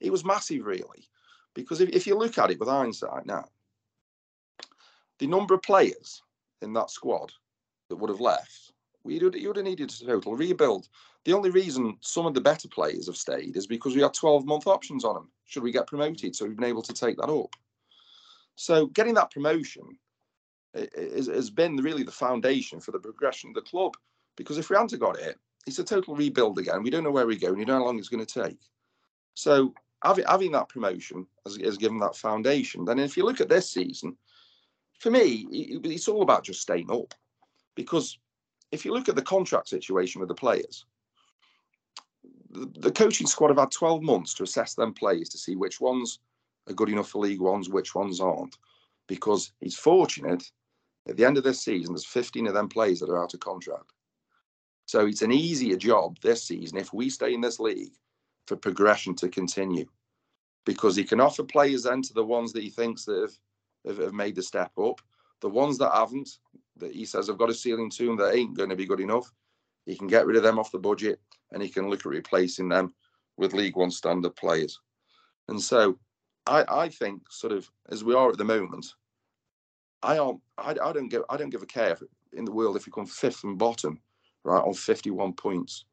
it 0.00 0.10
was 0.10 0.24
massive, 0.24 0.66
really. 0.66 1.08
Because 1.54 1.80
if, 1.80 1.88
if 1.90 2.06
you 2.06 2.16
look 2.16 2.38
at 2.38 2.50
it 2.50 2.60
with 2.60 2.68
hindsight 2.68 3.26
now, 3.26 3.46
the 5.18 5.26
number 5.26 5.54
of 5.54 5.62
players 5.62 6.22
in 6.62 6.72
that 6.74 6.90
squad 6.90 7.32
that 7.88 7.96
would 7.96 8.10
have 8.10 8.20
left, 8.20 8.72
we 9.04 9.18
would, 9.18 9.34
you 9.34 9.48
would 9.48 9.56
have 9.56 9.64
needed 9.64 9.90
a 9.90 10.04
total 10.04 10.36
rebuild. 10.36 10.88
The 11.24 11.32
only 11.32 11.50
reason 11.50 11.96
some 12.00 12.26
of 12.26 12.34
the 12.34 12.40
better 12.40 12.68
players 12.68 13.06
have 13.06 13.16
stayed 13.16 13.56
is 13.56 13.66
because 13.66 13.94
we 13.94 14.02
had 14.02 14.14
12 14.14 14.44
month 14.44 14.66
options 14.66 15.04
on 15.04 15.14
them. 15.14 15.30
Should 15.44 15.62
we 15.62 15.72
get 15.72 15.86
promoted? 15.86 16.36
So 16.36 16.44
we've 16.44 16.56
been 16.56 16.68
able 16.68 16.82
to 16.82 16.92
take 16.92 17.16
that 17.16 17.30
up. 17.30 17.54
So 18.56 18.86
getting 18.86 19.14
that 19.14 19.30
promotion 19.30 19.84
has 20.74 21.50
been 21.50 21.76
really 21.76 22.02
the 22.02 22.12
foundation 22.12 22.80
for 22.80 22.92
the 22.92 22.98
progression 22.98 23.50
of 23.50 23.54
the 23.54 23.62
club. 23.62 23.96
Because 24.36 24.58
if 24.58 24.68
we 24.68 24.76
hadn't 24.76 24.98
got 25.00 25.18
it, 25.18 25.38
it's 25.66 25.78
a 25.78 25.84
total 25.84 26.14
rebuild 26.14 26.58
again. 26.58 26.82
We 26.82 26.90
don't 26.90 27.04
know 27.04 27.10
where 27.10 27.26
we're 27.26 27.38
going. 27.38 27.58
You 27.58 27.64
don't 27.64 27.78
know 27.78 27.84
how 27.84 27.86
long 27.86 27.98
it's 27.98 28.08
going 28.08 28.24
to 28.24 28.40
take. 28.42 28.60
So 29.34 29.74
having, 30.04 30.24
having 30.28 30.52
that 30.52 30.68
promotion 30.68 31.26
has, 31.44 31.56
has 31.56 31.76
given 31.76 31.98
that 31.98 32.16
foundation. 32.16 32.84
Then 32.84 32.98
if 32.98 33.16
you 33.16 33.24
look 33.24 33.40
at 33.40 33.48
this 33.48 33.70
season, 33.70 34.16
for 34.98 35.10
me, 35.10 35.46
it- 35.50 35.86
it's 35.86 36.08
all 36.08 36.22
about 36.22 36.44
just 36.44 36.62
staying 36.62 36.90
up. 36.90 37.14
Because 37.74 38.18
if 38.72 38.84
you 38.84 38.92
look 38.92 39.08
at 39.08 39.16
the 39.16 39.22
contract 39.22 39.68
situation 39.68 40.20
with 40.20 40.28
the 40.28 40.34
players, 40.34 40.86
the, 42.50 42.66
the 42.78 42.92
coaching 42.92 43.26
squad 43.26 43.48
have 43.48 43.58
had 43.58 43.70
12 43.70 44.02
months 44.02 44.34
to 44.34 44.42
assess 44.42 44.74
them 44.74 44.94
players 44.94 45.28
to 45.30 45.38
see 45.38 45.56
which 45.56 45.80
ones 45.80 46.20
are 46.68 46.74
good 46.74 46.88
enough 46.88 47.10
for 47.10 47.22
League 47.22 47.40
Ones, 47.40 47.68
which 47.68 47.94
ones 47.94 48.20
aren't. 48.20 48.56
Because 49.06 49.52
it's 49.60 49.76
fortunate 49.76 50.50
at 51.08 51.16
the 51.16 51.24
end 51.24 51.38
of 51.38 51.44
this 51.44 51.62
season, 51.62 51.94
there's 51.94 52.06
15 52.06 52.48
of 52.48 52.54
them 52.54 52.68
players 52.68 53.00
that 53.00 53.10
are 53.10 53.22
out 53.22 53.34
of 53.34 53.40
contract. 53.40 53.92
So 54.86 55.06
it's 55.06 55.22
an 55.22 55.32
easier 55.32 55.76
job 55.76 56.18
this 56.20 56.44
season 56.44 56.78
if 56.78 56.92
we 56.92 57.10
stay 57.10 57.34
in 57.34 57.40
this 57.40 57.60
league 57.60 57.92
for 58.46 58.56
progression 58.56 59.14
to 59.16 59.28
continue. 59.28 59.86
Because 60.64 60.96
he 60.96 61.04
can 61.04 61.20
offer 61.20 61.44
players 61.44 61.84
then 61.84 62.02
to 62.02 62.12
the 62.12 62.24
ones 62.24 62.52
that 62.52 62.62
he 62.62 62.70
thinks 62.70 63.04
that 63.04 63.30
have, 63.86 63.98
have, 63.98 64.12
made 64.12 64.34
the 64.34 64.42
step 64.42 64.72
up. 64.78 65.00
The 65.40 65.48
ones 65.48 65.78
that 65.78 65.92
haven't, 65.92 66.28
that 66.76 66.92
he 66.92 67.04
says 67.04 67.28
have 67.28 67.38
got 67.38 67.50
a 67.50 67.54
ceiling 67.54 67.90
to 67.90 68.06
them 68.06 68.16
that 68.16 68.34
ain't 68.34 68.56
going 68.56 68.70
to 68.70 68.76
be 68.76 68.86
good 68.86 69.00
enough, 69.00 69.30
he 69.84 69.96
can 69.96 70.08
get 70.08 70.26
rid 70.26 70.36
of 70.36 70.42
them 70.42 70.58
off 70.58 70.72
the 70.72 70.78
budget 70.78 71.20
and 71.52 71.62
he 71.62 71.68
can 71.68 71.88
look 71.88 72.00
at 72.00 72.06
replacing 72.06 72.68
them 72.68 72.92
with 73.36 73.54
League 73.54 73.76
One 73.76 73.90
standard 73.90 74.34
players. 74.34 74.80
And 75.48 75.60
so 75.60 75.98
I, 76.46 76.64
I 76.68 76.88
think 76.88 77.22
sort 77.30 77.52
of 77.52 77.70
as 77.90 78.02
we 78.02 78.14
are 78.14 78.30
at 78.30 78.38
the 78.38 78.44
moment, 78.44 78.86
I 80.02 80.16
don't 80.16 80.40
I, 80.58 80.70
I 80.70 80.92
don't 80.92 81.08
give 81.08 81.22
I 81.30 81.36
don't 81.36 81.50
give 81.50 81.62
a 81.62 81.66
care 81.66 81.96
in 82.32 82.44
the 82.44 82.52
world 82.52 82.76
if 82.76 82.86
you 82.86 82.92
come 82.92 83.06
fifth 83.06 83.44
and 83.44 83.58
bottom, 83.58 84.00
right, 84.44 84.60
on 84.60 84.74
51 84.74 85.32
points. 85.34 85.84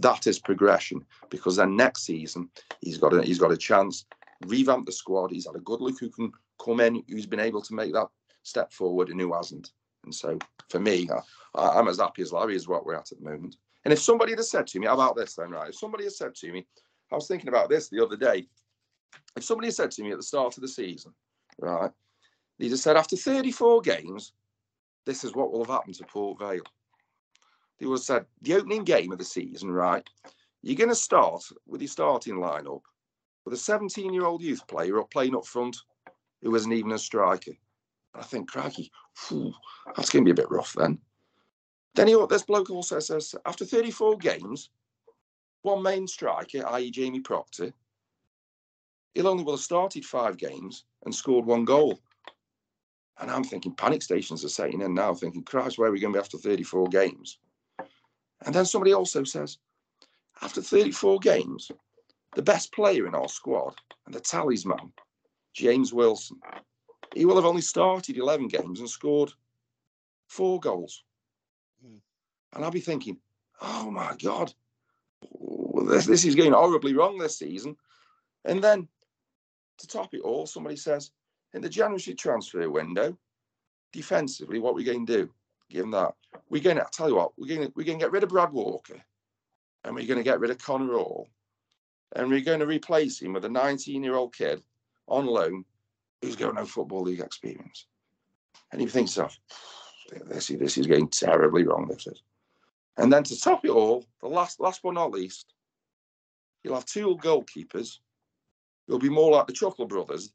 That 0.00 0.26
is 0.26 0.38
progression 0.38 1.04
because 1.30 1.56
then 1.56 1.76
next 1.76 2.04
season 2.04 2.48
he's 2.80 2.98
got 2.98 3.12
a 3.12 3.22
he's 3.22 3.38
got 3.38 3.52
a 3.52 3.56
chance, 3.56 4.06
revamp 4.46 4.86
the 4.86 4.92
squad. 4.92 5.30
He's 5.30 5.46
had 5.46 5.56
a 5.56 5.60
good 5.60 5.80
look 5.80 5.98
who 5.98 6.10
can 6.10 6.32
come 6.64 6.80
in, 6.80 7.02
who's 7.08 7.26
been 7.26 7.40
able 7.40 7.62
to 7.62 7.74
make 7.74 7.92
that 7.92 8.08
step 8.42 8.72
forward 8.72 9.08
and 9.10 9.20
who 9.20 9.34
hasn't. 9.34 9.72
And 10.04 10.14
so 10.14 10.38
for 10.68 10.80
me, 10.80 11.08
I, 11.54 11.68
I'm 11.68 11.88
as 11.88 11.98
happy 11.98 12.22
as 12.22 12.32
Larry 12.32 12.56
is 12.56 12.68
what 12.68 12.86
we're 12.86 12.94
at 12.94 13.12
at 13.12 13.18
the 13.18 13.30
moment. 13.30 13.56
And 13.84 13.92
if 13.92 14.00
somebody 14.00 14.32
had 14.32 14.44
said 14.44 14.66
to 14.68 14.78
me, 14.78 14.86
how 14.86 14.94
about 14.94 15.16
this 15.16 15.34
then, 15.34 15.50
right? 15.50 15.70
If 15.70 15.76
somebody 15.76 16.04
had 16.04 16.12
said 16.12 16.34
to 16.36 16.52
me, 16.52 16.66
I 17.10 17.14
was 17.14 17.26
thinking 17.26 17.48
about 17.48 17.68
this 17.68 17.88
the 17.88 18.04
other 18.04 18.16
day. 18.16 18.46
If 19.36 19.44
somebody 19.44 19.68
had 19.68 19.74
said 19.74 19.90
to 19.92 20.02
me 20.02 20.12
at 20.12 20.18
the 20.18 20.22
start 20.22 20.56
of 20.56 20.62
the 20.62 20.68
season, 20.68 21.12
right, 21.58 21.90
they 22.58 22.68
just 22.68 22.82
said 22.82 22.96
after 22.96 23.16
34 23.16 23.80
games, 23.80 24.32
this 25.06 25.24
is 25.24 25.34
what 25.34 25.50
will 25.50 25.64
have 25.64 25.74
happened 25.74 25.94
to 25.96 26.04
Port 26.04 26.38
Vale. 26.38 26.62
They 27.80 27.88
have 27.88 28.00
said 28.00 28.26
the 28.42 28.54
opening 28.54 28.84
game 28.84 29.10
of 29.10 29.18
the 29.18 29.24
season, 29.24 29.70
right? 29.70 30.06
You're 30.62 30.76
going 30.76 30.90
to 30.90 30.94
start 30.94 31.42
with 31.66 31.80
your 31.80 31.88
starting 31.88 32.34
lineup 32.34 32.82
with 33.44 33.54
a 33.54 33.56
17 33.56 34.12
year 34.12 34.26
old 34.26 34.42
youth 34.42 34.66
player 34.68 35.00
up 35.00 35.10
playing 35.10 35.34
up 35.34 35.46
front 35.46 35.78
who 36.42 36.54
isn't 36.54 36.72
even 36.72 36.92
a 36.92 36.98
striker. 36.98 37.52
I 38.14 38.22
think, 38.22 38.50
crikey, 38.50 38.90
phew, 39.14 39.54
that's 39.96 40.10
going 40.10 40.24
to 40.24 40.34
be 40.34 40.38
a 40.38 40.42
bit 40.42 40.50
rough 40.50 40.74
then. 40.76 40.98
Then 41.94 42.08
he, 42.08 42.26
this 42.28 42.42
bloke 42.42 42.70
also 42.70 42.98
says 43.00 43.34
after 43.46 43.64
34 43.64 44.18
games, 44.18 44.70
one 45.62 45.82
main 45.82 46.06
striker, 46.06 46.66
i.e., 46.66 46.90
Jamie 46.90 47.20
Proctor, 47.20 47.72
he'll 49.14 49.28
only 49.28 49.44
will 49.44 49.54
have 49.54 49.60
started 49.60 50.04
five 50.04 50.36
games 50.36 50.84
and 51.04 51.14
scored 51.14 51.46
one 51.46 51.64
goal. 51.64 51.98
And 53.18 53.30
I'm 53.30 53.44
thinking 53.44 53.74
panic 53.74 54.02
stations 54.02 54.44
are 54.44 54.48
setting 54.48 54.80
in 54.80 54.94
now, 54.94 55.14
thinking, 55.14 55.44
Christ, 55.44 55.78
where 55.78 55.88
are 55.88 55.92
we 55.92 56.00
going 56.00 56.12
to 56.12 56.18
be 56.18 56.22
after 56.22 56.38
34 56.38 56.88
games? 56.88 57.38
And 58.44 58.54
then 58.54 58.64
somebody 58.64 58.94
also 58.94 59.24
says, 59.24 59.58
after 60.42 60.62
34 60.62 61.18
games, 61.18 61.70
the 62.34 62.42
best 62.42 62.72
player 62.72 63.06
in 63.06 63.14
our 63.14 63.28
squad 63.28 63.74
and 64.06 64.14
the 64.14 64.20
talisman, 64.20 64.92
James 65.52 65.92
Wilson, 65.92 66.38
he 67.14 67.24
will 67.24 67.36
have 67.36 67.44
only 67.44 67.60
started 67.60 68.16
11 68.16 68.48
games 68.48 68.80
and 68.80 68.88
scored 68.88 69.32
four 70.28 70.60
goals. 70.60 71.02
Hmm. 71.82 71.96
And 72.54 72.64
I'll 72.64 72.70
be 72.70 72.80
thinking, 72.80 73.18
oh 73.60 73.90
my 73.90 74.14
God, 74.22 74.54
this, 75.88 76.06
this 76.06 76.24
is 76.24 76.34
going 76.34 76.52
horribly 76.52 76.94
wrong 76.94 77.18
this 77.18 77.38
season. 77.38 77.76
And 78.44 78.62
then 78.62 78.88
to 79.78 79.86
top 79.86 80.14
it 80.14 80.20
all, 80.20 80.46
somebody 80.46 80.76
says, 80.76 81.10
in 81.52 81.62
the 81.62 81.68
January 81.68 82.14
transfer 82.14 82.70
window, 82.70 83.16
defensively, 83.92 84.60
what 84.60 84.70
are 84.70 84.74
we 84.74 84.84
going 84.84 85.04
to 85.06 85.16
do? 85.24 85.30
Give 85.70 85.82
them 85.82 85.92
that. 85.92 86.14
We're 86.48 86.62
going 86.62 86.76
to, 86.76 86.86
tell 86.92 87.08
you 87.08 87.14
what, 87.14 87.32
we're 87.38 87.48
going 87.48 87.68
to, 87.68 87.72
we're 87.76 87.86
going 87.86 87.98
to 87.98 88.04
get 88.04 88.12
rid 88.12 88.24
of 88.24 88.28
Brad 88.28 88.52
Walker 88.52 89.00
and 89.84 89.94
we're 89.94 90.06
going 90.06 90.18
to 90.18 90.24
get 90.24 90.40
rid 90.40 90.50
of 90.50 90.58
Connor 90.58 90.92
Hall 90.94 91.28
and 92.16 92.28
we're 92.28 92.40
going 92.40 92.60
to 92.60 92.66
replace 92.66 93.22
him 93.22 93.32
with 93.32 93.44
a 93.44 93.48
19 93.48 94.02
year 94.02 94.16
old 94.16 94.34
kid 94.34 94.62
on 95.06 95.26
loan 95.26 95.64
who's 96.20 96.36
got 96.36 96.54
no 96.54 96.66
football 96.66 97.02
league 97.02 97.20
experience. 97.20 97.86
And 98.72 98.82
you 98.82 98.88
think 98.88 99.08
to 99.08 99.22
yourself, 99.22 99.38
this, 100.26 100.48
this 100.48 100.76
is 100.76 100.86
going 100.86 101.08
terribly 101.08 101.64
wrong, 101.64 101.86
this 101.88 102.06
is. 102.06 102.22
And 102.96 103.12
then 103.12 103.22
to 103.24 103.40
top 103.40 103.64
it 103.64 103.70
all, 103.70 104.04
the 104.20 104.28
last 104.28 104.60
last 104.60 104.82
but 104.82 104.94
not 104.94 105.12
least, 105.12 105.54
you'll 106.62 106.74
have 106.74 106.84
two 106.84 107.16
goalkeepers. 107.22 107.98
You'll 108.86 108.98
be 108.98 109.08
more 109.08 109.30
like 109.30 109.46
the 109.46 109.52
Chuckle 109.52 109.86
brothers 109.86 110.32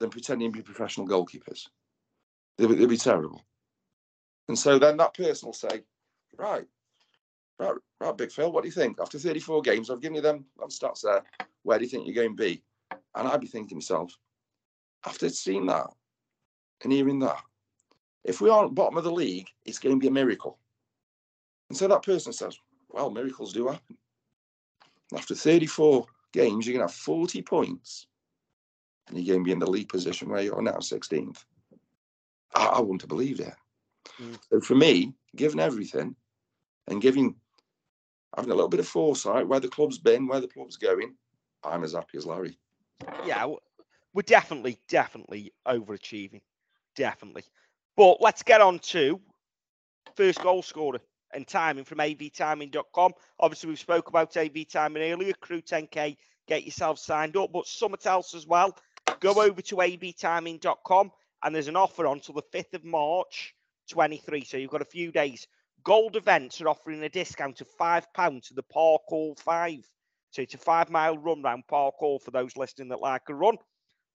than 0.00 0.10
pretending 0.10 0.52
to 0.52 0.58
be 0.58 0.62
professional 0.62 1.06
goalkeepers. 1.06 1.68
They'll 2.58 2.68
be, 2.68 2.74
they'll 2.74 2.88
be 2.88 2.96
terrible. 2.96 3.42
And 4.48 4.58
so 4.58 4.78
then 4.78 4.96
that 4.98 5.14
person 5.14 5.46
will 5.46 5.54
say, 5.54 5.82
right, 6.36 6.66
right, 7.58 7.74
right, 8.00 8.16
Big 8.16 8.32
Phil, 8.32 8.50
what 8.50 8.62
do 8.62 8.68
you 8.68 8.72
think? 8.72 9.00
After 9.00 9.18
34 9.18 9.62
games, 9.62 9.90
I've 9.90 10.00
given 10.00 10.16
you 10.16 10.22
them, 10.22 10.44
them 10.58 10.68
stats 10.68 11.02
there. 11.02 11.22
Where 11.62 11.78
do 11.78 11.84
you 11.84 11.90
think 11.90 12.06
you're 12.06 12.14
going 12.14 12.36
to 12.36 12.42
be? 12.42 12.62
And 13.14 13.28
I'd 13.28 13.40
be 13.40 13.46
thinking 13.46 13.68
to 13.68 13.74
myself, 13.76 14.16
after 15.06 15.28
seeing 15.28 15.66
that 15.66 15.88
and 16.82 16.92
hearing 16.92 17.18
that, 17.20 17.40
if 18.24 18.40
we 18.40 18.50
aren't 18.50 18.74
bottom 18.74 18.98
of 18.98 19.04
the 19.04 19.12
league, 19.12 19.48
it's 19.64 19.78
going 19.78 19.96
to 19.96 20.00
be 20.00 20.08
a 20.08 20.12
miracle. 20.12 20.58
And 21.68 21.76
so 21.76 21.88
that 21.88 22.02
person 22.02 22.32
says, 22.32 22.56
well, 22.88 23.10
miracles 23.10 23.52
do 23.52 23.68
happen. 23.68 23.96
After 25.14 25.34
34 25.34 26.06
games, 26.32 26.66
you're 26.66 26.76
going 26.76 26.86
to 26.86 26.92
have 26.92 27.00
40 27.00 27.42
points 27.42 28.06
and 29.08 29.18
you're 29.18 29.34
going 29.34 29.44
to 29.44 29.48
be 29.48 29.52
in 29.52 29.58
the 29.58 29.70
league 29.70 29.88
position 29.88 30.28
where 30.28 30.42
you 30.42 30.54
are 30.54 30.62
now, 30.62 30.76
16th. 30.76 31.44
I, 32.54 32.66
I 32.66 32.80
wouldn't 32.80 33.02
have 33.02 33.08
believed 33.08 33.40
it. 33.40 33.54
Mm. 34.20 34.38
So 34.50 34.60
for 34.60 34.74
me, 34.74 35.14
given 35.36 35.60
everything 35.60 36.14
and 36.88 37.00
giving, 37.00 37.36
having 38.36 38.50
a 38.50 38.54
little 38.54 38.68
bit 38.68 38.80
of 38.80 38.88
foresight 38.88 39.46
where 39.46 39.60
the 39.60 39.68
club's 39.68 39.98
been, 39.98 40.26
where 40.26 40.40
the 40.40 40.48
club's 40.48 40.76
going, 40.76 41.14
I'm 41.64 41.84
as 41.84 41.92
happy 41.92 42.18
as 42.18 42.26
Larry. 42.26 42.58
Yeah, 43.26 43.52
we're 44.14 44.22
definitely, 44.22 44.78
definitely 44.88 45.52
overachieving. 45.66 46.42
Definitely. 46.96 47.44
But 47.96 48.20
let's 48.20 48.42
get 48.42 48.60
on 48.60 48.78
to 48.80 49.20
first 50.16 50.42
goal 50.42 50.62
scorer 50.62 51.00
and 51.32 51.46
timing 51.46 51.84
from 51.84 51.98
avtiming.com. 51.98 53.12
Obviously, 53.40 53.70
we 53.70 53.76
spoke 53.76 54.08
about 54.08 54.36
AV 54.36 54.68
timing 54.68 55.12
earlier. 55.12 55.32
Crewe 55.40 55.62
10K, 55.62 56.16
get 56.46 56.64
yourself 56.64 56.98
signed 56.98 57.36
up. 57.36 57.52
But 57.52 57.66
something 57.66 57.98
else 58.04 58.34
as 58.34 58.46
well, 58.46 58.76
go 59.20 59.42
over 59.42 59.62
to 59.62 59.76
avtiming.com 59.76 61.12
and 61.42 61.54
there's 61.54 61.68
an 61.68 61.76
offer 61.76 62.06
on 62.06 62.20
till 62.20 62.34
the 62.34 62.42
5th 62.42 62.74
of 62.74 62.84
March 62.84 63.54
23. 63.90 64.44
So 64.44 64.56
you've 64.56 64.70
got 64.70 64.82
a 64.82 64.86
few 64.86 65.12
days. 65.12 65.46
Gold 65.84 66.16
events 66.16 66.60
are 66.60 66.68
offering 66.68 67.02
a 67.02 67.08
discount 67.08 67.60
of 67.60 67.68
£5 67.80 68.46
to 68.48 68.54
the 68.54 68.62
Park 68.62 69.02
Hall 69.08 69.34
5. 69.38 69.78
So 70.32 70.40
it's 70.40 70.54
a 70.54 70.58
five 70.58 70.88
mile 70.88 71.18
run 71.18 71.42
round 71.42 71.66
Park 71.68 71.96
Hall 71.98 72.18
for 72.18 72.30
those 72.30 72.56
listening 72.56 72.88
that 72.88 73.00
like 73.00 73.28
a 73.28 73.34
run. 73.34 73.58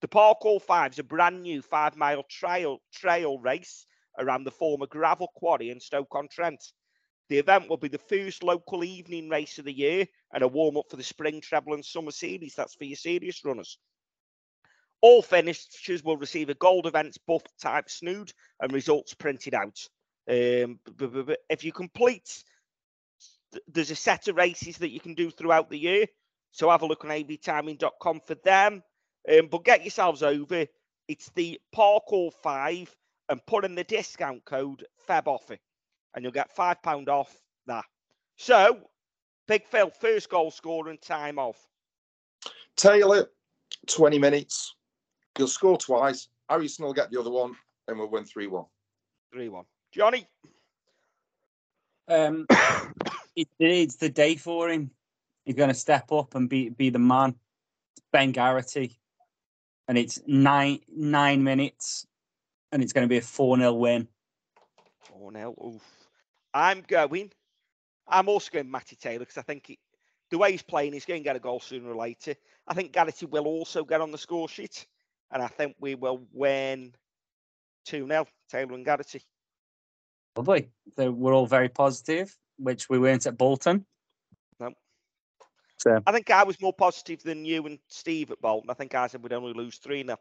The 0.01 0.07
Park 0.07 0.39
Hall 0.41 0.59
5 0.59 0.93
is 0.93 0.99
a 0.99 1.03
brand 1.03 1.43
new 1.43 1.61
five 1.61 1.95
mile 1.95 2.23
trail 2.23 2.79
trail 2.91 3.37
race 3.39 3.85
around 4.17 4.43
the 4.43 4.51
former 4.51 4.87
gravel 4.87 5.27
quarry 5.35 5.69
in 5.69 5.79
Stoke 5.79 6.15
on 6.15 6.27
Trent. 6.27 6.63
The 7.29 7.37
event 7.37 7.69
will 7.69 7.77
be 7.77 7.87
the 7.87 7.97
first 7.97 8.41
local 8.41 8.83
evening 8.83 9.29
race 9.29 9.59
of 9.59 9.65
the 9.65 9.77
year 9.77 10.07
and 10.33 10.43
a 10.43 10.47
warm 10.47 10.77
up 10.77 10.85
for 10.89 10.95
the 10.95 11.03
spring 11.03 11.39
treble 11.39 11.73
and 11.73 11.85
summer 11.85 12.11
series. 12.11 12.55
That's 12.55 12.73
for 12.73 12.85
your 12.85 12.95
serious 12.95 13.43
runners. 13.45 13.77
All 15.07 15.21
finishers 15.21 16.03
will 16.03 16.17
receive 16.17 16.49
a 16.49 16.53
gold 16.55 16.85
events 16.85 17.17
buff 17.17 17.43
type 17.61 17.89
snood 17.89 18.33
and 18.59 18.73
results 18.73 19.13
printed 19.13 19.53
out. 19.53 19.79
Um, 20.29 20.81
if 21.49 21.63
you 21.63 21.71
complete, 21.71 22.43
th- 23.53 23.63
there's 23.69 23.89
a 23.89 23.95
set 23.95 24.27
of 24.27 24.35
races 24.35 24.79
that 24.79 24.89
you 24.89 24.99
can 24.99 25.13
do 25.13 25.31
throughout 25.31 25.69
the 25.69 25.79
year. 25.79 26.07
So 26.51 26.69
have 26.69 26.81
a 26.81 26.85
look 26.85 27.05
on 27.05 27.11
avtiming.com 27.11 28.19
for 28.27 28.35
them. 28.43 28.83
Um, 29.31 29.47
but 29.49 29.63
get 29.63 29.85
yourselves 29.85 30.23
over. 30.23 30.65
It's 31.07 31.31
the 31.35 31.57
Park 31.71 32.03
Hall 32.07 32.29
5 32.43 32.93
and 33.29 33.45
put 33.45 33.63
in 33.63 33.75
the 33.75 33.85
discount 33.85 34.43
code 34.43 34.85
FEBOFFER 35.07 35.57
and 36.15 36.23
you'll 36.25 36.33
get 36.33 36.53
£5 36.53 37.07
off 37.07 37.33
that. 37.65 37.85
So, 38.35 38.81
Big 39.47 39.65
Phil, 39.67 39.89
first 39.89 40.29
goal 40.29 40.51
scorer 40.51 40.89
and 40.89 41.01
time 41.01 41.39
off. 41.39 41.65
Taylor, 42.75 43.29
20 43.87 44.19
minutes. 44.19 44.73
He'll 45.37 45.47
score 45.47 45.77
twice. 45.77 46.27
Harrison 46.49 46.85
will 46.85 46.93
get 46.93 47.11
the 47.11 47.19
other 47.19 47.29
one, 47.29 47.53
and 47.87 47.97
we'll 47.97 48.09
win 48.09 48.25
3 48.25 48.47
1. 48.47 48.65
3 49.33 49.49
1. 49.49 49.65
Johnny, 49.91 50.27
Um, 52.07 52.45
it, 53.35 53.47
it's 53.59 53.95
the 53.97 54.09
day 54.09 54.35
for 54.35 54.69
him. 54.69 54.91
He's 55.45 55.55
going 55.55 55.69
to 55.69 55.75
step 55.75 56.11
up 56.11 56.35
and 56.35 56.49
be 56.49 56.69
be 56.69 56.89
the 56.89 56.99
man. 56.99 57.35
It's 57.95 58.05
Ben 58.11 58.31
Garrity, 58.31 58.99
and 59.87 59.97
it's 59.97 60.19
nine 60.27 60.79
nine 60.89 61.43
minutes, 61.43 62.05
and 62.71 62.83
it's 62.83 62.93
going 62.93 63.05
to 63.05 63.09
be 63.09 63.17
a 63.17 63.21
four 63.21 63.57
0 63.57 63.73
win. 63.73 64.07
4 65.03 65.31
0. 65.31 65.55
Oof. 65.65 65.81
I'm 66.53 66.83
going. 66.87 67.31
I'm 68.07 68.29
also 68.29 68.49
going 68.51 68.69
Matty 68.71 68.95
Taylor 68.95 69.19
because 69.19 69.37
I 69.37 69.41
think 69.41 69.67
he, 69.67 69.79
the 70.31 70.37
way 70.37 70.51
he's 70.51 70.63
playing, 70.63 70.93
he's 70.93 71.05
going 71.05 71.21
to 71.21 71.23
get 71.23 71.35
a 71.35 71.39
goal 71.39 71.59
sooner 71.59 71.91
or 71.91 71.95
later. 71.95 72.35
I 72.67 72.73
think 72.73 72.93
Garrity 72.93 73.25
will 73.25 73.45
also 73.45 73.83
get 73.83 74.01
on 74.01 74.11
the 74.11 74.17
score 74.17 74.47
sheet, 74.49 74.85
and 75.31 75.41
I 75.41 75.47
think 75.47 75.75
we 75.79 75.95
will 75.95 76.25
win 76.33 76.93
2 77.85 78.07
0. 78.07 78.25
Taylor 78.49 78.73
and 78.73 78.85
Garrity. 78.85 79.21
Lovely. 80.35 80.69
So 80.95 81.11
we're 81.11 81.33
all 81.33 81.47
very 81.47 81.69
positive, 81.69 82.35
which 82.57 82.89
we 82.89 82.99
weren't 82.99 83.25
at 83.25 83.37
Bolton. 83.37 83.85
No. 84.59 84.71
So 85.79 85.99
I 86.05 86.11
think 86.11 86.29
I 86.29 86.43
was 86.43 86.61
more 86.61 86.73
positive 86.73 87.23
than 87.23 87.45
you 87.45 87.65
and 87.65 87.79
Steve 87.87 88.31
at 88.31 88.41
Bolton. 88.41 88.69
I 88.69 88.73
think 88.73 88.93
I 88.95 89.07
said 89.07 89.23
we'd 89.23 89.33
only 89.33 89.53
lose 89.53 89.77
3 89.77 90.03
0. 90.03 90.17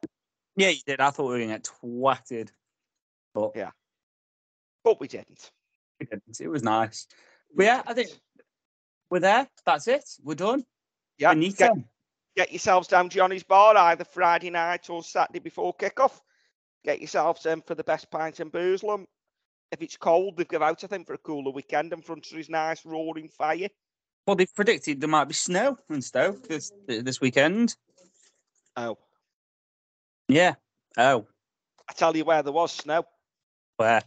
yeah, 0.56 0.68
you 0.70 0.80
did. 0.86 1.00
I 1.00 1.10
thought 1.10 1.24
we 1.26 1.32
were 1.32 1.38
going 1.38 1.48
to 1.50 1.54
get 1.54 1.70
twatted, 1.82 2.48
but 3.34 3.52
Yeah. 3.54 3.70
But 4.84 5.00
we 5.00 5.08
didn't. 5.08 5.50
we 6.00 6.06
didn't. 6.06 6.40
it 6.40 6.48
was 6.48 6.62
nice. 6.62 7.06
But 7.54 7.66
yeah, 7.66 7.82
I 7.86 7.94
think 7.94 8.10
we're 9.10 9.20
there. 9.20 9.48
That's 9.64 9.88
it. 9.88 10.04
We're 10.22 10.34
done. 10.34 10.64
Yeah. 11.18 11.34
Benito. 11.34 11.74
Get, 11.74 11.84
get 12.36 12.52
yourselves 12.52 12.86
down 12.86 13.08
Johnny's 13.08 13.42
Bar 13.42 13.76
either 13.76 14.04
Friday 14.04 14.50
night 14.50 14.88
or 14.90 15.02
Saturday 15.02 15.38
before 15.38 15.72
kick-off. 15.72 16.22
Get 16.84 17.00
yourselves 17.00 17.46
in 17.46 17.62
for 17.62 17.74
the 17.74 17.82
best 17.82 18.10
pint 18.10 18.38
in 18.38 18.48
Burslem. 18.50 19.06
If 19.72 19.82
it's 19.82 19.96
cold, 19.96 20.36
they've 20.36 20.46
give 20.46 20.62
out, 20.62 20.84
I 20.84 20.86
think, 20.86 21.06
for 21.06 21.14
a 21.14 21.18
cooler 21.18 21.50
weekend 21.50 21.92
in 21.92 22.02
front 22.02 22.30
of 22.30 22.36
his 22.36 22.48
nice 22.48 22.84
roaring 22.84 23.28
fire. 23.28 23.68
Well, 24.26 24.36
they've 24.36 24.54
predicted 24.54 25.00
there 25.00 25.08
might 25.08 25.24
be 25.24 25.34
snow 25.34 25.78
in 25.90 26.02
Stoke 26.02 26.46
this 26.46 26.72
this 26.86 27.20
weekend. 27.20 27.74
Oh, 28.76 28.98
Yeah. 30.28 30.54
Oh, 30.98 31.26
I 31.88 31.92
tell 31.92 32.16
you 32.16 32.24
where 32.24 32.42
there 32.42 32.52
was 32.52 32.72
snow. 32.72 33.04
where? 33.76 34.02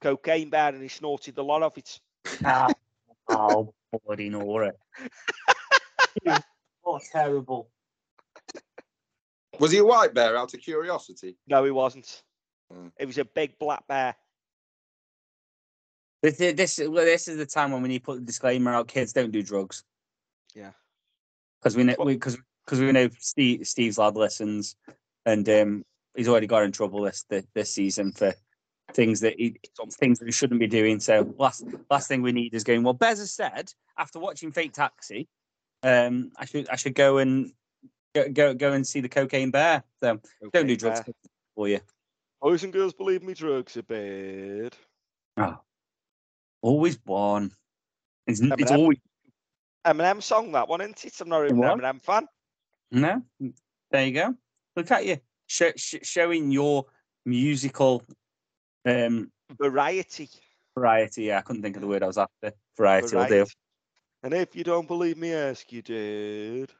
Cocaine 0.00 0.50
bear 0.50 0.68
and 0.68 0.82
he 0.82 0.88
snorted 0.88 1.38
a 1.38 1.42
lot 1.42 1.62
of 1.62 1.76
it. 1.78 2.00
Ah. 2.44 2.68
oh, 3.28 3.72
Bloody 4.04 4.28
Nora. 4.28 4.72
oh, 6.86 7.00
terrible. 7.12 7.70
Was 9.60 9.70
he 9.70 9.78
a 9.78 9.84
white 9.84 10.14
bear 10.14 10.36
out 10.36 10.52
of 10.54 10.60
curiosity? 10.60 11.36
No, 11.46 11.64
he 11.64 11.70
wasn't. 11.70 12.22
Mm. 12.72 12.90
It 12.98 13.06
was 13.06 13.18
a 13.18 13.24
big 13.24 13.58
black 13.58 13.86
bear. 13.86 14.16
This, 16.22 16.40
is- 16.40 16.54
this, 16.54 16.78
is- 16.78 16.88
well, 16.88 17.04
this 17.04 17.28
is 17.28 17.36
the 17.36 17.46
time 17.46 17.70
when 17.72 17.82
we 17.82 17.88
need 17.88 17.98
to 18.00 18.04
put 18.04 18.16
the 18.16 18.24
disclaimer 18.26 18.72
out: 18.74 18.88
kids 18.88 19.12
don't 19.12 19.30
do 19.30 19.42
drugs. 19.42 19.84
Yeah. 20.54 20.70
Because 21.60 21.76
we 21.76 21.84
know 21.84 21.94
Well- 21.98 22.06
we 22.06 22.14
because 22.14 22.36
because 22.64 22.80
we 22.80 22.90
know 22.92 23.08
Steve, 23.18 23.66
Steve's 23.66 23.98
lad 23.98 24.16
listens, 24.16 24.74
and 25.26 25.46
um, 25.50 25.84
he's 26.16 26.28
already 26.28 26.46
got 26.46 26.62
in 26.62 26.72
trouble 26.72 27.02
this 27.02 27.24
this, 27.28 27.44
this 27.54 27.70
season 27.70 28.10
for 28.12 28.32
things 28.94 29.20
that 29.20 29.34
he 29.38 29.56
things 29.92 30.18
that 30.18 30.26
he 30.26 30.32
shouldn't 30.32 30.60
be 30.60 30.66
doing. 30.66 30.98
So 30.98 31.32
last 31.38 31.64
last 31.90 32.08
thing 32.08 32.22
we 32.22 32.32
need 32.32 32.54
is 32.54 32.64
going. 32.64 32.82
Well, 32.82 32.94
Bez 32.94 33.18
has 33.18 33.32
said 33.32 33.70
after 33.98 34.18
watching 34.18 34.50
Fake 34.50 34.72
Taxi, 34.72 35.28
um, 35.84 36.32
I 36.36 36.44
should 36.46 36.68
I 36.68 36.76
should 36.76 36.94
go 36.94 37.18
and 37.18 37.52
go 38.14 38.28
go, 38.28 38.54
go 38.54 38.72
and 38.72 38.86
see 38.86 39.00
the 39.00 39.08
Cocaine 39.08 39.50
Bear. 39.50 39.84
So 40.02 40.20
don't 40.52 40.66
do 40.66 40.76
drugs 40.76 41.02
bear. 41.02 41.14
for 41.54 41.68
you. 41.68 41.80
Boys 42.40 42.64
and 42.64 42.72
girls 42.72 42.92
believe 42.92 43.22
me, 43.22 43.34
drugs 43.34 43.76
are 43.76 43.82
bad. 43.82 44.74
Oh, 45.36 45.58
always 46.62 46.98
one. 47.04 47.52
It's, 48.26 48.40
it's 48.40 48.50
Eminem. 48.70 48.78
always 48.78 48.98
Eminem 49.86 50.22
song, 50.22 50.52
that 50.52 50.68
one, 50.68 50.80
isn't 50.80 51.04
it? 51.04 51.20
I'm 51.20 51.28
not 51.28 51.44
even 51.44 51.62
an. 51.62 51.78
Eminem 51.78 52.02
fan. 52.02 52.26
No, 52.90 53.22
there 53.90 54.06
you 54.06 54.12
go. 54.12 54.34
Look 54.76 54.90
at 54.90 55.04
you 55.06 55.18
sh- 55.46 55.76
sh- 55.76 55.96
showing 56.02 56.50
your 56.50 56.86
musical 57.26 58.02
um, 58.86 59.30
Variety. 59.58 60.28
variety. 60.76 61.24
Yeah, 61.24 61.38
I 61.38 61.42
couldn't 61.42 61.62
think 61.62 61.76
of 61.76 61.82
the 61.82 61.88
word 61.88 62.02
I 62.02 62.06
was 62.06 62.18
after. 62.18 62.52
Variety 62.76 63.16
will 63.16 63.26
do. 63.26 63.46
And 64.24 64.32
if 64.32 64.56
you 64.56 64.64
don't 64.64 64.88
believe 64.88 65.18
me, 65.18 65.34
ask 65.34 65.70
you 65.70 65.82
did. 65.82 66.70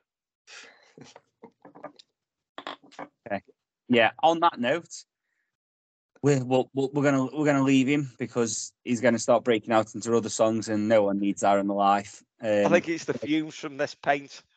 Yeah. 3.86 4.12
On 4.22 4.40
that 4.40 4.58
note, 4.58 4.88
we're 6.22 6.42
we're, 6.42 6.64
we're 6.72 6.88
we're 6.94 7.02
gonna 7.02 7.26
we're 7.26 7.44
gonna 7.44 7.62
leave 7.62 7.86
him 7.86 8.10
because 8.18 8.72
he's 8.82 9.02
gonna 9.02 9.18
start 9.18 9.44
breaking 9.44 9.74
out 9.74 9.94
into 9.94 10.16
other 10.16 10.30
songs, 10.30 10.70
and 10.70 10.88
no 10.88 11.02
one 11.02 11.20
needs 11.20 11.42
that 11.42 11.58
in 11.58 11.66
the 11.66 11.74
life. 11.74 12.24
Um, 12.40 12.48
I 12.64 12.68
think 12.70 12.88
it's 12.88 13.04
the 13.04 13.18
fumes 13.18 13.54
from 13.54 13.76
this 13.76 13.94
paint. 13.94 14.42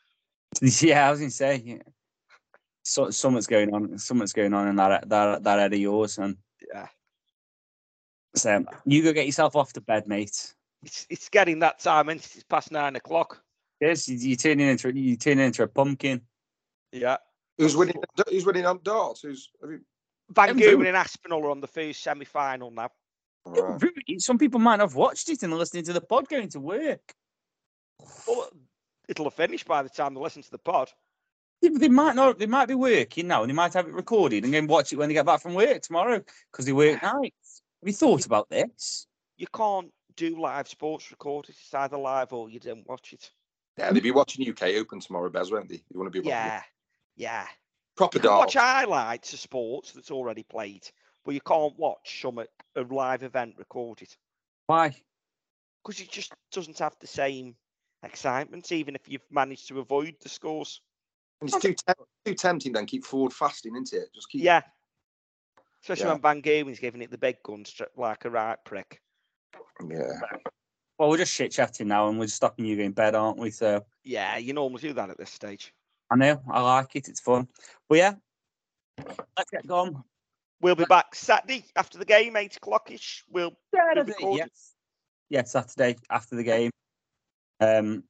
Yeah, 0.61 1.07
I 1.07 1.11
was 1.11 1.19
gonna 1.19 1.29
say. 1.29 1.61
Yeah. 1.63 1.83
So, 2.83 3.09
something's 3.09 3.47
going 3.47 3.73
on. 3.73 3.97
Something's 3.97 4.31
going 4.31 4.53
on 4.53 4.69
in 4.69 4.77
that 4.77 5.09
that 5.09 5.43
that 5.43 5.59
head 5.59 5.73
of 5.73 5.79
yours, 5.79 6.17
and 6.19 6.37
Yeah. 6.73 6.87
so 8.33 8.63
you 8.85 9.03
go 9.03 9.11
get 9.11 9.25
yourself 9.25 9.57
off 9.57 9.73
to 9.73 9.81
bed, 9.81 10.07
mate. 10.07 10.55
It's 10.83 11.07
it's 11.09 11.29
getting 11.29 11.59
that 11.59 11.79
time, 11.79 12.09
and 12.09 12.19
it's 12.19 12.43
past 12.43 12.71
nine 12.71 12.95
o'clock. 12.95 13.41
Yes, 13.79 14.07
you, 14.07 14.17
you 14.17 14.35
turning 14.35 14.67
into 14.67 14.95
you 14.95 15.17
turning 15.17 15.45
into 15.45 15.63
a 15.63 15.67
pumpkin. 15.67 16.21
Yeah. 16.91 17.17
Who's 17.57 17.75
winning? 17.75 17.95
Who's 18.29 18.45
winning 18.45 18.65
on 18.65 18.79
darts? 18.83 19.21
Who's? 19.21 19.49
Have 19.61 19.71
you, 19.71 19.81
Van 20.29 20.47
Them 20.49 20.57
Gooven 20.59 20.81
two. 20.81 20.87
and 20.87 20.97
Aspinall 20.97 21.45
are 21.45 21.51
on 21.51 21.61
the 21.61 21.67
first 21.67 22.03
semi 22.03 22.25
final 22.25 22.71
now. 22.71 22.89
Right. 23.45 23.81
Some 24.19 24.37
people 24.37 24.59
might 24.59 24.79
have 24.79 24.95
watched 24.95 25.29
it 25.29 25.43
and 25.43 25.53
are 25.53 25.57
listening 25.57 25.85
to 25.85 25.93
the 25.93 26.01
pod 26.01 26.27
going 26.27 26.49
to 26.49 26.59
work. 26.59 27.13
Well, 28.27 28.49
it'll 29.07 29.25
have 29.25 29.33
finished 29.33 29.65
by 29.65 29.83
the 29.83 29.89
time 29.89 30.13
they 30.13 30.19
listen 30.19 30.41
to 30.43 30.51
the 30.51 30.57
pod. 30.57 30.91
They, 31.61 31.69
they 31.69 31.89
might 31.89 32.15
not. 32.15 32.37
They 32.37 32.45
might 32.45 32.67
be 32.67 32.75
working 32.75 33.27
now, 33.27 33.41
and 33.41 33.49
they 33.49 33.55
might 33.55 33.73
have 33.73 33.87
it 33.87 33.93
recorded 33.93 34.43
and 34.43 34.53
go 34.53 34.59
and 34.59 34.69
watch 34.69 34.91
it 34.91 34.97
when 34.97 35.07
they 35.07 35.13
get 35.13 35.25
back 35.25 35.41
from 35.41 35.53
work 35.53 35.81
tomorrow 35.81 36.21
because 36.51 36.65
they 36.65 36.73
work 36.73 37.01
nights. 37.03 37.61
Have 37.81 37.87
you 37.87 37.93
thought 37.93 38.25
about 38.25 38.49
this? 38.49 39.07
You 39.37 39.47
can't 39.53 39.91
do 40.17 40.39
live 40.39 40.67
sports 40.67 41.09
recorded. 41.11 41.55
It's 41.57 41.73
either 41.73 41.97
live 41.97 42.33
or 42.33 42.49
you 42.49 42.59
don't 42.59 42.87
watch 42.87 43.13
it. 43.13 43.31
Yeah, 43.77 43.91
they'll 43.91 44.01
be 44.01 44.11
watching 44.11 44.49
UK 44.49 44.75
Open 44.75 44.99
tomorrow, 44.99 45.29
Bez, 45.29 45.51
won't 45.51 45.69
they? 45.69 45.83
You 45.89 45.99
want 45.99 46.11
to 46.11 46.11
be 46.11 46.19
watching 46.19 46.31
Yeah. 46.31 46.63
Yeah. 47.15 47.47
proper 47.95 48.19
can 48.19 48.29
watch 48.29 48.55
highlights 48.55 49.33
of 49.33 49.39
sports 49.39 49.91
that's 49.93 50.11
already 50.11 50.43
played, 50.43 50.89
but 51.23 51.33
you 51.33 51.41
can't 51.41 51.77
watch 51.77 52.21
some 52.21 52.39
a 52.39 52.81
live 52.81 53.23
event 53.23 53.55
recorded 53.57 54.13
Why? 54.65 54.95
because 55.83 56.01
it 56.01 56.11
just 56.11 56.33
doesn't 56.51 56.79
have 56.79 56.95
the 56.99 57.07
same 57.07 57.55
excitement, 58.03 58.71
even 58.71 58.95
if 58.95 59.01
you've 59.07 59.25
managed 59.31 59.67
to 59.69 59.79
avoid 59.79 60.15
the 60.21 60.29
scores. 60.29 60.81
And 61.41 61.49
it's 61.49 61.59
too, 61.59 61.75
too 62.25 62.33
tempting. 62.33 62.73
Then 62.73 62.87
keep 62.87 63.05
forward 63.05 63.31
fasting, 63.33 63.75
isn't 63.75 63.93
it? 63.93 64.09
Just 64.13 64.29
keep. 64.29 64.43
Yeah. 64.43 64.61
Especially 65.83 66.05
Yeah. 66.05 66.13
when 66.13 66.21
Van 66.21 66.41
Gerwen's 66.41 66.79
giving 66.79 67.01
it 67.01 67.11
the 67.11 67.17
big 67.17 67.41
gun, 67.43 67.63
like 67.95 68.25
a 68.25 68.29
right 68.29 68.57
prick. 68.65 69.01
Yeah. 69.87 70.19
Well, 70.97 71.09
we're 71.09 71.17
just 71.17 71.33
shit 71.33 71.51
chatting 71.51 71.87
now, 71.87 72.07
and 72.09 72.19
we're 72.19 72.27
stopping 72.27 72.65
you 72.65 72.75
going 72.75 72.91
bed, 72.91 73.15
aren't 73.15 73.37
we? 73.37 73.51
So 73.51 73.85
Yeah, 74.03 74.37
you 74.37 74.53
normally 74.53 74.81
do 74.81 74.93
that 74.93 75.09
at 75.09 75.17
this 75.17 75.29
stage. 75.29 75.73
I 76.09 76.15
know 76.15 76.41
I 76.49 76.61
like 76.61 76.95
it. 76.95 77.07
It's 77.07 77.19
fun. 77.19 77.47
But 77.89 77.97
yeah, 77.97 78.13
let's 79.37 79.51
get 79.51 79.67
going. 79.67 80.03
We'll 80.59 80.75
be 80.75 80.85
back 80.85 81.13
Saturday 81.13 81.65
after 81.75 81.99
the 81.99 82.05
game, 82.05 82.35
eight 82.35 82.57
o'clock 82.57 82.89
ish. 82.89 83.23
We'll 83.29 83.53
Saturday, 83.73 84.11
recorded. 84.11 84.37
yes. 84.37 84.73
Yeah, 85.29 85.43
Saturday 85.43 85.97
after 86.09 86.35
the 86.35 86.43
game. 86.43 86.71
Um, 87.59 88.03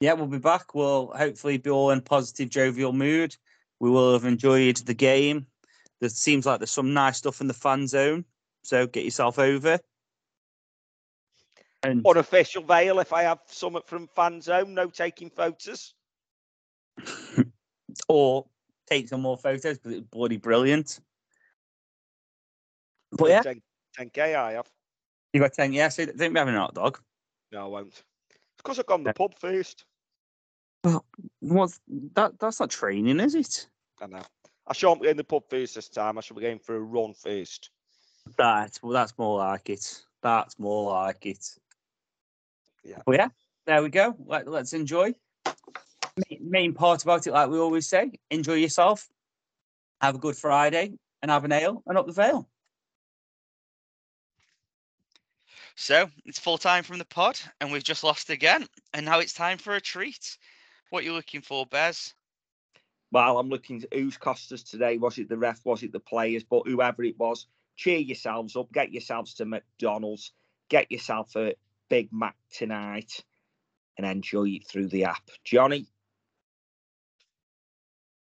yeah, 0.00 0.14
we'll 0.14 0.26
be 0.26 0.38
back. 0.38 0.74
We'll 0.74 1.08
hopefully 1.08 1.58
be 1.58 1.68
all 1.68 1.90
in 1.90 2.00
positive, 2.00 2.48
jovial 2.48 2.92
mood. 2.92 3.36
We 3.80 3.90
will 3.90 4.14
have 4.14 4.24
enjoyed 4.24 4.76
the 4.78 4.94
game. 4.94 5.46
There 6.00 6.08
seems 6.08 6.46
like 6.46 6.60
there's 6.60 6.70
some 6.70 6.94
nice 6.94 7.18
stuff 7.18 7.42
in 7.42 7.48
the 7.48 7.54
fan 7.54 7.86
zone, 7.86 8.24
so 8.62 8.86
get 8.86 9.04
yourself 9.04 9.38
over. 9.38 9.78
And 11.82 12.06
unofficial 12.06 12.62
Vale 12.62 13.00
if 13.00 13.12
I 13.12 13.22
have 13.22 13.40
something 13.46 13.82
from 13.86 14.06
fan 14.08 14.40
zone, 14.42 14.74
no 14.74 14.88
taking 14.88 15.30
photos. 15.30 15.94
or 18.08 18.46
take 18.88 19.08
some 19.08 19.22
more 19.22 19.38
photos 19.38 19.78
because 19.78 19.98
it's 19.98 20.08
bloody 20.10 20.36
brilliant. 20.36 21.00
But 23.12 23.30
yeah, 23.30 23.42
10, 23.42 23.62
10k 23.98 24.36
I 24.36 24.52
have. 24.52 24.70
you 25.32 25.40
got 25.40 25.52
ten. 25.52 25.72
Yeah, 25.72 25.88
so 25.88 26.06
think 26.06 26.34
we're 26.34 26.40
having 26.40 26.54
a 26.54 26.60
hot 26.60 26.74
dog. 26.74 27.00
No, 27.50 27.64
I 27.64 27.68
won't. 27.68 27.88
It's 27.88 28.04
because 28.58 28.78
I've 28.78 28.86
gone 28.86 29.00
to 29.00 29.10
the 29.10 29.14
pub 29.14 29.34
first. 29.38 29.84
What's 31.40 31.80
that? 32.14 32.38
That's 32.38 32.60
not 32.60 32.70
training, 32.70 33.20
is 33.20 33.34
it? 33.34 33.68
I 34.00 34.06
know. 34.06 34.22
I 34.66 34.72
shan't 34.72 35.02
be 35.02 35.08
in 35.08 35.16
the 35.16 35.24
pub 35.24 35.44
first 35.50 35.74
this 35.74 35.88
time. 35.88 36.16
I 36.16 36.20
shall 36.20 36.36
be 36.36 36.42
going 36.42 36.60
for 36.60 36.76
a 36.76 36.80
run 36.80 37.12
first. 37.14 37.70
That 38.36 38.78
well, 38.82 38.92
that's 38.92 39.16
more 39.18 39.38
like 39.38 39.68
it. 39.70 40.02
That's 40.22 40.58
more 40.58 40.92
like 40.92 41.26
it. 41.26 41.44
Yeah. 42.82 42.98
But 43.06 43.16
yeah, 43.16 43.28
there 43.66 43.82
we 43.82 43.88
go. 43.90 44.16
Let, 44.26 44.48
let's 44.48 44.72
enjoy. 44.72 45.14
Main, 46.28 46.50
main 46.50 46.74
part 46.74 47.02
about 47.02 47.26
it, 47.26 47.32
like 47.32 47.50
we 47.50 47.58
always 47.58 47.88
say, 47.88 48.12
enjoy 48.30 48.54
yourself. 48.54 49.08
Have 50.00 50.16
a 50.16 50.18
good 50.18 50.36
Friday 50.36 50.92
and 51.22 51.30
have 51.30 51.44
an 51.44 51.52
ale 51.52 51.82
and 51.86 51.98
up 51.98 52.06
the 52.06 52.12
Vale. 52.12 52.48
So 55.76 56.10
it's 56.26 56.38
full 56.38 56.58
time 56.58 56.84
from 56.84 56.98
the 56.98 57.06
pod, 57.06 57.38
and 57.60 57.72
we've 57.72 57.82
just 57.82 58.04
lost 58.04 58.28
again. 58.28 58.66
And 58.92 59.06
now 59.06 59.18
it's 59.20 59.32
time 59.32 59.56
for 59.56 59.74
a 59.76 59.80
treat. 59.80 60.36
What 60.90 61.04
you 61.04 61.12
looking 61.12 61.40
for, 61.40 61.64
Bez? 61.64 62.12
Well, 63.12 63.38
I'm 63.38 63.48
looking 63.48 63.82
at 63.82 63.98
who's 63.98 64.16
cost 64.16 64.52
us 64.52 64.62
today. 64.62 64.98
Was 64.98 65.18
it 65.18 65.28
the 65.28 65.38
ref? 65.38 65.64
Was 65.64 65.82
it 65.82 65.92
the 65.92 66.00
players? 66.00 66.44
But 66.44 66.66
whoever 66.66 67.02
it 67.02 67.18
was, 67.18 67.46
cheer 67.76 67.98
yourselves 67.98 68.56
up. 68.56 68.70
Get 68.72 68.92
yourselves 68.92 69.34
to 69.34 69.46
McDonald's. 69.46 70.32
Get 70.68 70.92
yourself 70.92 71.34
a 71.36 71.54
Big 71.90 72.08
Mac 72.12 72.36
tonight 72.50 73.22
and 73.98 74.06
enjoy 74.06 74.48
it 74.48 74.66
through 74.66 74.88
the 74.88 75.04
app. 75.04 75.28
Johnny, 75.44 75.86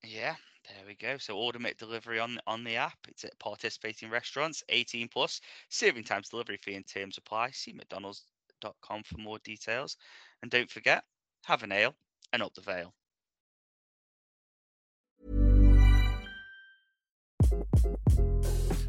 Yeah, 0.04 0.36
there 0.68 0.86
we 0.86 0.94
go. 0.94 1.18
So 1.18 1.36
order 1.36 1.58
make 1.58 1.78
delivery 1.78 2.20
on 2.20 2.38
on 2.46 2.62
the 2.62 2.76
app. 2.76 2.98
It's 3.08 3.24
at 3.24 3.36
participating 3.40 4.10
restaurants, 4.10 4.62
18 4.68 5.08
plus. 5.08 5.40
Serving 5.70 6.04
times, 6.04 6.28
delivery 6.28 6.58
fee, 6.62 6.74
and 6.74 6.86
terms 6.86 7.18
apply. 7.18 7.50
See 7.50 7.72
McDonald's.com 7.72 9.02
for 9.02 9.18
more 9.18 9.38
details. 9.40 9.96
And 10.42 10.50
don't 10.50 10.70
forget, 10.70 11.02
have 11.44 11.62
an 11.64 11.72
ale 11.72 11.96
and 12.32 12.42
up 12.42 12.54
the 12.54 12.60
Vale. 12.60 12.94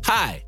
Hi, 0.04 0.44